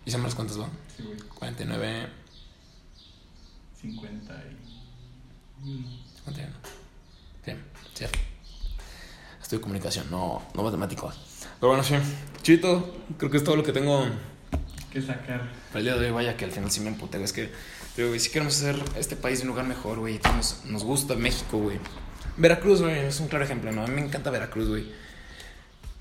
¿Y 0.05 0.11
sabes 0.11 0.35
cuántas 0.35 0.57
van? 0.57 0.69
Sí, 0.95 1.01
güey. 1.03 1.17
49. 1.39 2.07
50 3.81 4.33
y. 4.33 5.65
51. 6.25 6.53
Sí, 7.43 7.51
cierto. 7.95 8.19
Estoy 9.41 9.57
de 9.57 9.61
comunicación, 9.63 10.11
no, 10.11 10.43
no 10.53 10.63
matemático. 10.63 11.11
Pero 11.61 11.73
bueno, 11.73 11.83
sí. 11.83 11.93
Chito, 12.41 12.91
creo 13.19 13.29
que 13.29 13.37
es 13.37 13.43
todo 13.43 13.55
lo 13.55 13.63
que 13.63 13.71
tengo 13.71 14.03
que 14.91 14.99
sacar. 14.99 15.47
El 15.75 15.83
día 15.83 15.95
de 15.95 16.07
hoy, 16.07 16.11
vaya 16.11 16.35
que 16.35 16.45
al 16.45 16.51
final 16.51 16.71
sí 16.71 16.79
me 16.79 16.87
emputeo. 16.87 17.23
Es 17.23 17.33
que, 17.33 17.51
güey, 17.95 18.19
si 18.19 18.31
queremos 18.31 18.57
hacer 18.57 18.81
este 18.97 19.15
país 19.15 19.41
un 19.41 19.49
lugar 19.49 19.67
mejor, 19.67 19.99
güey. 19.99 20.19
Nos, 20.35 20.65
nos 20.65 20.83
gusta 20.83 21.13
México, 21.13 21.59
güey. 21.59 21.77
Veracruz, 22.37 22.81
güey, 22.81 22.97
es 22.97 23.19
un 23.19 23.27
claro 23.27 23.45
ejemplo, 23.45 23.71
¿no? 23.71 23.83
A 23.83 23.87
mí 23.87 23.93
me 23.93 24.01
encanta 24.01 24.31
Veracruz, 24.31 24.69
güey. 24.69 24.91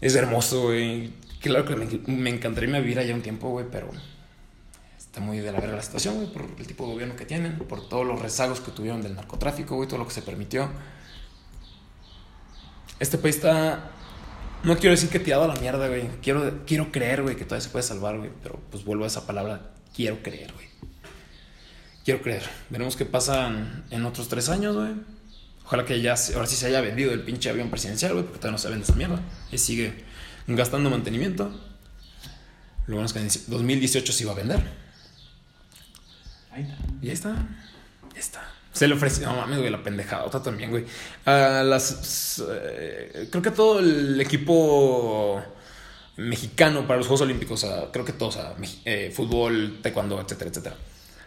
Es 0.01 0.15
hermoso, 0.15 0.62
güey. 0.62 1.12
Claro 1.43 1.66
que 1.66 1.77
me, 1.77 1.87
me 2.07 2.31
encantaría 2.31 2.81
vivir 2.81 2.99
allá 2.99 3.15
un 3.15 3.20
tiempo, 3.20 3.51
güey, 3.51 3.66
pero 3.70 3.91
está 4.97 5.20
muy 5.20 5.41
de 5.41 5.53
la 5.53 5.61
verga 5.61 5.77
la 5.77 5.82
situación, 5.82 6.15
güey, 6.15 6.32
por 6.32 6.47
el 6.59 6.66
tipo 6.66 6.87
de 6.87 6.93
gobierno 6.95 7.16
que 7.16 7.27
tienen, 7.27 7.59
por 7.59 7.87
todos 7.87 8.07
los 8.07 8.19
rezagos 8.19 8.61
que 8.61 8.70
tuvieron 8.70 9.03
del 9.03 9.15
narcotráfico, 9.15 9.77
güey, 9.77 9.87
todo 9.87 9.99
lo 9.99 10.07
que 10.07 10.15
se 10.15 10.23
permitió. 10.23 10.70
Este 12.99 13.19
país 13.19 13.37
está 13.37 13.91
no 14.62 14.77
quiero 14.77 14.91
decir 14.91 15.09
que 15.09 15.19
tirado 15.19 15.45
a 15.45 15.49
la 15.49 15.57
mierda, 15.57 15.89
güey. 15.89 16.09
Quiero, 16.23 16.65
quiero 16.66 16.93
creer, 16.93 17.23
güey, 17.23 17.37
que 17.37 17.45
todavía 17.45 17.65
se 17.65 17.70
puede 17.70 17.82
salvar, 17.82 18.19
güey. 18.19 18.31
Pero 18.43 18.61
pues 18.70 18.85
vuelvo 18.85 19.05
a 19.05 19.07
esa 19.07 19.27
palabra. 19.27 19.73
Quiero 19.95 20.23
creer, 20.23 20.53
güey. 20.53 20.66
Quiero 22.05 22.23
creer. 22.23 22.43
Veremos 22.69 22.97
qué 22.97 23.05
pasa 23.05 23.51
en, 23.91 24.05
otros 24.05 24.28
tres 24.28 24.49
años, 24.49 24.77
güey. 24.77 24.93
Ojalá 25.65 25.85
que 25.85 26.01
ya, 26.01 26.15
ahora 26.35 26.47
sí 26.47 26.57
se 26.57 26.66
haya 26.66 26.81
vendido 26.81 27.12
el 27.12 27.23
pinche 27.23 27.49
avión 27.49 27.70
presidencial, 27.70 28.12
güey, 28.12 28.24
porque 28.24 28.39
todavía 28.39 28.53
no 28.53 28.59
se 28.59 28.69
vende 28.69 28.85
esa 28.85 28.95
mierda. 28.95 29.20
Y 29.51 29.59
sigue 29.59 30.05
gastando 30.47 30.91
mantenimiento. 30.91 31.51
Lo 32.87 32.97
bueno 32.97 33.07
es 33.07 33.12
que 33.12 33.20
en 33.20 33.28
2018 33.47 34.12
se 34.12 34.23
iba 34.24 34.32
a 34.32 34.35
vender. 34.35 34.61
Ahí 36.51 36.62
está. 36.62 36.77
Y 37.01 37.07
ahí 37.07 37.12
está. 37.12 37.31
Ahí 37.32 38.19
está. 38.19 38.60
Se 38.81 38.89
le 38.89 38.94
ofreció, 38.94 39.27
no 39.27 39.36
mames, 39.36 39.59
güey, 39.59 39.69
la 39.69 39.82
pendejada. 39.82 40.24
Otra 40.24 40.43
también, 40.43 40.70
güey. 40.70 40.86
A 41.27 41.62
las. 41.62 42.43
Eh, 42.48 43.28
creo 43.31 43.43
que 43.43 43.51
todo 43.51 43.78
el 43.78 44.19
equipo 44.19 45.39
mexicano 46.16 46.86
para 46.86 46.97
los 46.97 47.07
Juegos 47.07 47.20
Olímpicos, 47.20 47.61
sea, 47.61 47.90
creo 47.93 48.07
que 48.07 48.15
todos, 48.15 48.36
sea, 48.36 48.55
eh, 48.86 49.12
fútbol, 49.15 49.81
taekwondo, 49.82 50.19
etcétera, 50.19 50.48
etcétera. 50.48 50.77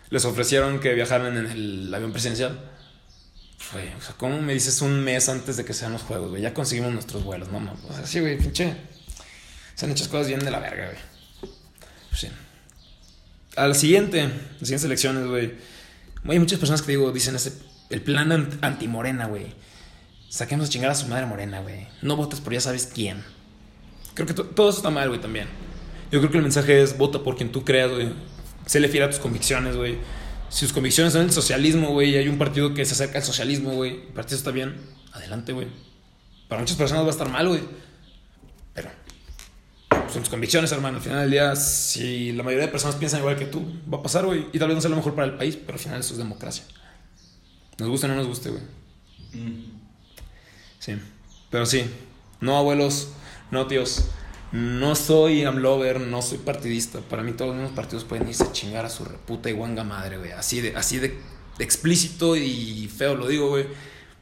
Les 0.09 0.25
ofrecieron 0.25 0.79
que 0.79 0.95
viajaran 0.95 1.37
en 1.37 1.45
el 1.45 1.93
avión 1.93 2.11
presidencial. 2.11 2.59
Güey, 3.71 3.93
o 3.99 4.01
sea, 4.01 4.15
¿cómo 4.17 4.41
me 4.41 4.53
dices 4.53 4.81
un 4.81 5.03
mes 5.03 5.29
antes 5.29 5.55
de 5.55 5.63
que 5.63 5.75
sean 5.75 5.93
los 5.93 6.01
juegos, 6.01 6.31
güey? 6.31 6.41
Ya 6.41 6.55
conseguimos 6.55 6.91
nuestros 6.91 7.23
vuelos, 7.23 7.51
no, 7.51 7.59
no. 7.59 7.77
O 7.87 7.93
sea, 7.93 8.07
sí, 8.07 8.19
güey, 8.19 8.35
pinche. 8.35 8.75
Se 9.75 9.85
han 9.85 9.91
hecho 9.91 10.09
cosas 10.09 10.25
bien 10.27 10.43
de 10.43 10.49
la 10.49 10.57
verga, 10.57 10.85
güey. 10.85 10.97
Pues 12.09 12.19
sí. 12.19 12.29
A 13.55 13.67
la 13.67 13.75
siguiente, 13.75 14.23
las 14.23 14.59
siguientes 14.61 14.85
elecciones, 14.85 15.27
güey 15.27 15.72
hay 16.27 16.39
muchas 16.39 16.59
personas 16.59 16.81
que 16.81 16.91
digo, 16.91 17.11
dicen 17.11 17.35
ese, 17.35 17.53
el 17.89 18.01
plan 18.01 18.49
anti-morena, 18.61 19.25
güey. 19.25 19.53
Saquemos 20.29 20.67
a 20.67 20.69
chingar 20.69 20.91
a 20.91 20.95
su 20.95 21.07
madre 21.07 21.25
morena, 21.25 21.59
güey. 21.59 21.87
No 22.01 22.15
votes 22.15 22.39
por 22.39 22.53
ya 22.53 22.61
sabes 22.61 22.89
quién. 22.93 23.23
Creo 24.13 24.27
que 24.27 24.33
todo 24.33 24.69
eso 24.69 24.77
está 24.77 24.89
mal, 24.89 25.09
güey, 25.09 25.21
también. 25.21 25.47
Yo 26.11 26.19
creo 26.19 26.31
que 26.31 26.37
el 26.37 26.43
mensaje 26.43 26.81
es 26.81 26.97
vota 26.97 27.23
por 27.23 27.35
quien 27.35 27.51
tú 27.51 27.65
creas, 27.65 27.91
güey. 27.91 28.09
Séle 28.65 28.87
fiel 28.87 29.03
a 29.03 29.09
tus 29.09 29.19
convicciones, 29.19 29.75
güey. 29.75 29.97
Si 30.49 30.65
tus 30.65 30.73
convicciones 30.73 31.13
son 31.13 31.23
el 31.23 31.31
socialismo, 31.31 31.89
güey, 31.89 32.11
y 32.11 32.15
hay 32.15 32.27
un 32.27 32.37
partido 32.37 32.73
que 32.73 32.85
se 32.85 32.93
acerca 32.93 33.17
al 33.17 33.23
socialismo, 33.23 33.73
güey, 33.73 33.91
el 33.91 34.13
partido 34.13 34.37
está 34.37 34.51
bien, 34.51 34.75
adelante, 35.11 35.51
güey. 35.51 35.67
Para 36.47 36.61
muchas 36.61 36.77
personas 36.77 37.03
va 37.03 37.07
a 37.07 37.11
estar 37.11 37.29
mal, 37.29 37.47
güey. 37.47 37.61
Son 40.13 40.21
tus 40.21 40.29
convicciones, 40.29 40.71
hermano. 40.71 40.97
Al 40.97 41.03
final 41.03 41.21
del 41.21 41.31
día, 41.31 41.55
si 41.55 42.33
la 42.33 42.43
mayoría 42.43 42.67
de 42.67 42.71
personas 42.71 42.97
piensan 42.97 43.21
igual 43.21 43.35
que 43.35 43.47
tú, 43.47 43.65
va 43.91 43.97
a 43.97 44.03
pasar, 44.03 44.27
güey. 44.27 44.45
Y 44.53 44.59
tal 44.59 44.67
vez 44.67 44.75
no 44.75 44.81
sea 44.81 44.91
lo 44.91 44.95
mejor 44.95 45.15
para 45.15 45.25
el 45.25 45.33
país, 45.37 45.55
pero 45.57 45.73
al 45.73 45.79
final 45.79 45.99
eso 45.99 46.13
es 46.13 46.19
democracia. 46.19 46.63
Nos 47.79 47.89
guste 47.89 48.05
o 48.05 48.09
no 48.09 48.15
nos 48.15 48.27
guste, 48.27 48.51
güey. 48.51 48.61
Mm. 49.33 49.71
Sí. 50.77 50.99
Pero 51.49 51.65
sí, 51.65 51.85
no 52.41 52.57
abuelos, 52.57 53.09
no 53.49 53.65
tíos. 53.65 54.05
No 54.51 54.93
soy 54.93 55.45
amlover, 55.45 55.99
no 55.99 56.21
soy 56.21 56.37
partidista. 56.37 56.99
Para 56.99 57.23
mí 57.23 57.31
todos 57.31 57.49
los 57.49 57.57
mismos 57.57 57.75
partidos 57.75 58.03
pueden 58.03 58.27
irse 58.27 58.43
a 58.43 58.51
chingar 58.51 58.85
a 58.85 58.91
su 58.91 59.05
reputa 59.05 59.49
y 59.49 59.53
guanga 59.53 59.83
madre, 59.83 60.19
güey. 60.19 60.31
Así 60.33 60.61
de, 60.61 60.75
así 60.75 60.99
de 60.99 61.17
explícito 61.57 62.35
y 62.35 62.87
feo 62.87 63.15
lo 63.15 63.27
digo, 63.27 63.49
güey. 63.49 63.65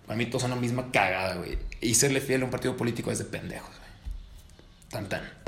Para 0.07 0.15
mí 0.15 0.25
todos 0.27 0.43
son 0.43 0.51
la 0.51 0.57
misma 0.57 0.89
cagada, 0.89 1.35
güey. 1.35 1.57
Y 1.81 1.95
serle 1.95 2.21
fiel 2.21 2.43
a 2.43 2.45
un 2.45 2.51
partido 2.51 2.77
político 2.77 3.11
es 3.11 3.19
de 3.19 3.25
pendejos, 3.25 3.75
güey. 3.75 3.89
Tan 4.89 5.09
tan 5.09 5.41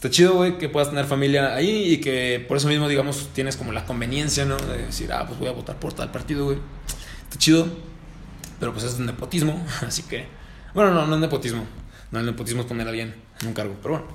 está 0.00 0.08
chido, 0.08 0.32
güey, 0.32 0.56
que 0.56 0.70
puedas 0.70 0.88
tener 0.88 1.04
familia 1.04 1.54
ahí 1.54 1.92
y 1.92 2.00
que 2.00 2.42
por 2.48 2.56
eso 2.56 2.68
mismo, 2.68 2.88
digamos, 2.88 3.28
tienes 3.34 3.58
como 3.58 3.70
la 3.70 3.84
conveniencia, 3.84 4.46
¿no? 4.46 4.56
De 4.56 4.86
decir, 4.86 5.12
ah, 5.12 5.26
pues 5.26 5.38
voy 5.38 5.48
a 5.48 5.52
votar 5.52 5.78
por 5.78 5.92
tal 5.92 6.10
partido, 6.10 6.46
güey. 6.46 6.56
Está 7.24 7.36
chido, 7.36 7.68
pero 8.58 8.72
pues 8.72 8.86
es 8.86 8.94
un 8.94 9.04
nepotismo, 9.04 9.62
así 9.86 10.04
que... 10.04 10.26
Bueno, 10.72 10.94
no, 10.94 11.06
no 11.06 11.16
es 11.16 11.20
nepotismo. 11.20 11.66
No, 12.12 12.18
el 12.18 12.24
nepotismo 12.24 12.62
es 12.62 12.66
poner 12.66 12.86
a 12.86 12.90
alguien 12.90 13.14
en 13.42 13.48
un 13.48 13.52
cargo, 13.52 13.76
pero 13.82 13.96
bueno. 13.98 14.06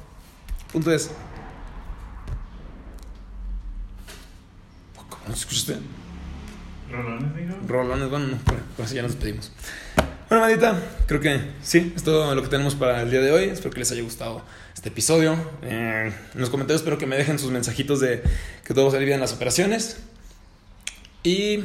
Punto 0.71 0.91
es... 0.91 1.11
¿Cómo 4.95 5.23
no 5.27 5.33
escuchaste? 5.35 5.77
Rolones, 6.91 7.35
digo. 7.35 7.57
Rolones, 7.67 8.09
bueno, 8.09 8.25
no, 8.25 8.37
pues 8.75 8.89
ya 8.89 9.03
nos 9.03 9.11
despedimos. 9.11 9.51
Bueno, 10.27 10.43
madita, 10.43 10.81
creo 11.05 11.21
que 11.21 11.39
sí, 11.61 11.93
es 11.95 12.01
todo 12.01 12.33
lo 12.33 12.41
que 12.41 12.47
tenemos 12.47 12.73
para 12.73 13.03
el 13.03 13.11
día 13.11 13.21
de 13.21 13.31
hoy. 13.31 13.43
Espero 13.43 13.69
que 13.69 13.77
les 13.77 13.91
haya 13.91 14.01
gustado 14.01 14.41
este 14.73 14.89
episodio. 14.89 15.37
Eh, 15.61 16.11
en 16.33 16.41
los 16.41 16.49
comentarios 16.49 16.81
espero 16.81 16.97
que 16.97 17.05
me 17.05 17.15
dejen 17.15 17.37
sus 17.37 17.51
mensajitos 17.51 17.99
de 17.99 18.23
que 18.65 18.73
todo 18.73 18.91
va 18.91 19.17
las 19.17 19.33
operaciones. 19.33 19.97
Y 21.21 21.59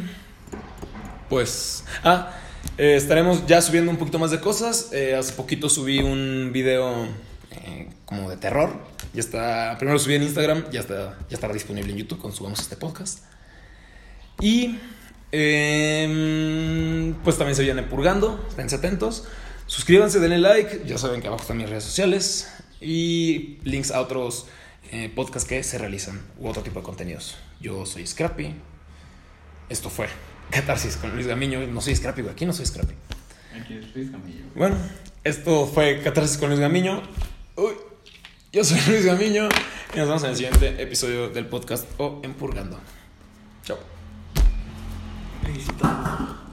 pues, 1.31 1.85
ah, 2.05 2.37
eh, 2.77 2.97
estaremos 2.97 3.47
ya 3.47 3.63
subiendo 3.63 3.91
un 3.91 3.97
poquito 3.97 4.19
más 4.19 4.31
de 4.31 4.41
cosas. 4.41 4.91
Eh, 4.93 5.15
hace 5.15 5.33
poquito 5.33 5.71
subí 5.71 6.01
un 6.01 6.51
video 6.53 7.09
como 8.05 8.29
de 8.29 8.37
terror. 8.37 8.77
Ya 9.15 9.21
está, 9.21 9.77
primero 9.79 9.95
lo 9.95 9.99
subí 9.99 10.17
en 10.17 10.23
Instagram, 10.25 10.71
ya 10.71 10.81
está, 10.81 11.19
ya 11.31 11.35
estará 11.35 11.55
disponible 11.55 11.93
en 11.93 11.97
YouTube 11.97 12.21
cuando 12.21 12.37
subamos 12.37 12.61
este 12.61 12.77
podcast. 12.77 13.25
Y 14.39 14.79
Em, 15.33 17.15
pues 17.23 17.39
también 17.39 17.55
se 17.55 17.63
viene 17.63 17.83
purgando, 17.83 18.45
estén 18.49 18.67
atentos. 18.73 19.25
Suscríbanse, 19.67 20.19
denle 20.19 20.39
like, 20.39 20.83
ya 20.85 20.99
saben 20.99 21.21
que 21.21 21.29
abajo 21.29 21.43
están 21.43 21.57
mis 21.57 21.69
redes 21.69 21.85
sociales 21.85 22.51
y 22.81 23.59
links 23.63 23.93
a 23.93 24.01
otros 24.01 24.47
eh, 24.91 25.13
podcasts 25.15 25.49
que 25.49 25.63
se 25.63 25.79
realizan 25.79 26.21
u 26.39 26.49
otro 26.49 26.63
tipo 26.63 26.81
de 26.81 26.85
contenidos. 26.85 27.37
Yo 27.61 27.87
soy 27.87 28.07
Scrappy. 28.07 28.55
Esto 29.69 29.89
fue 29.91 30.09
Catarsis 30.51 30.97
con 30.97 31.15
Luis 31.15 31.29
Gamiño. 31.29 31.65
No 31.69 31.81
soy 31.81 31.95
Scrappy, 31.95 32.23
güey. 32.23 32.35
Aquí 32.35 32.45
no 32.45 32.53
soy 32.53 32.67
Scrappy. 32.67 32.95
Aquí 33.61 33.75
es 33.75 33.95
Luis 33.95 34.11
Camillo. 34.11 34.45
Bueno, 34.57 34.77
esto 35.23 35.67
fue 35.67 36.01
Catarsis 36.03 36.39
con 36.39 36.49
Luis 36.49 36.61
Gamiño. 36.61 37.03
Uy, 37.55 37.75
yo 38.53 38.65
soy 38.65 38.81
Luis 38.89 39.05
Gamiño 39.05 39.49
y 39.95 39.99
nos 39.99 40.09
vemos 40.09 40.25
en 40.25 40.31
el 40.31 40.37
siguiente 40.37 40.83
episodio 40.83 41.29
del 41.29 41.47
podcast 41.47 41.87
o 41.99 42.21
Empurgando. 42.25 42.81
Пизда. 45.45 46.50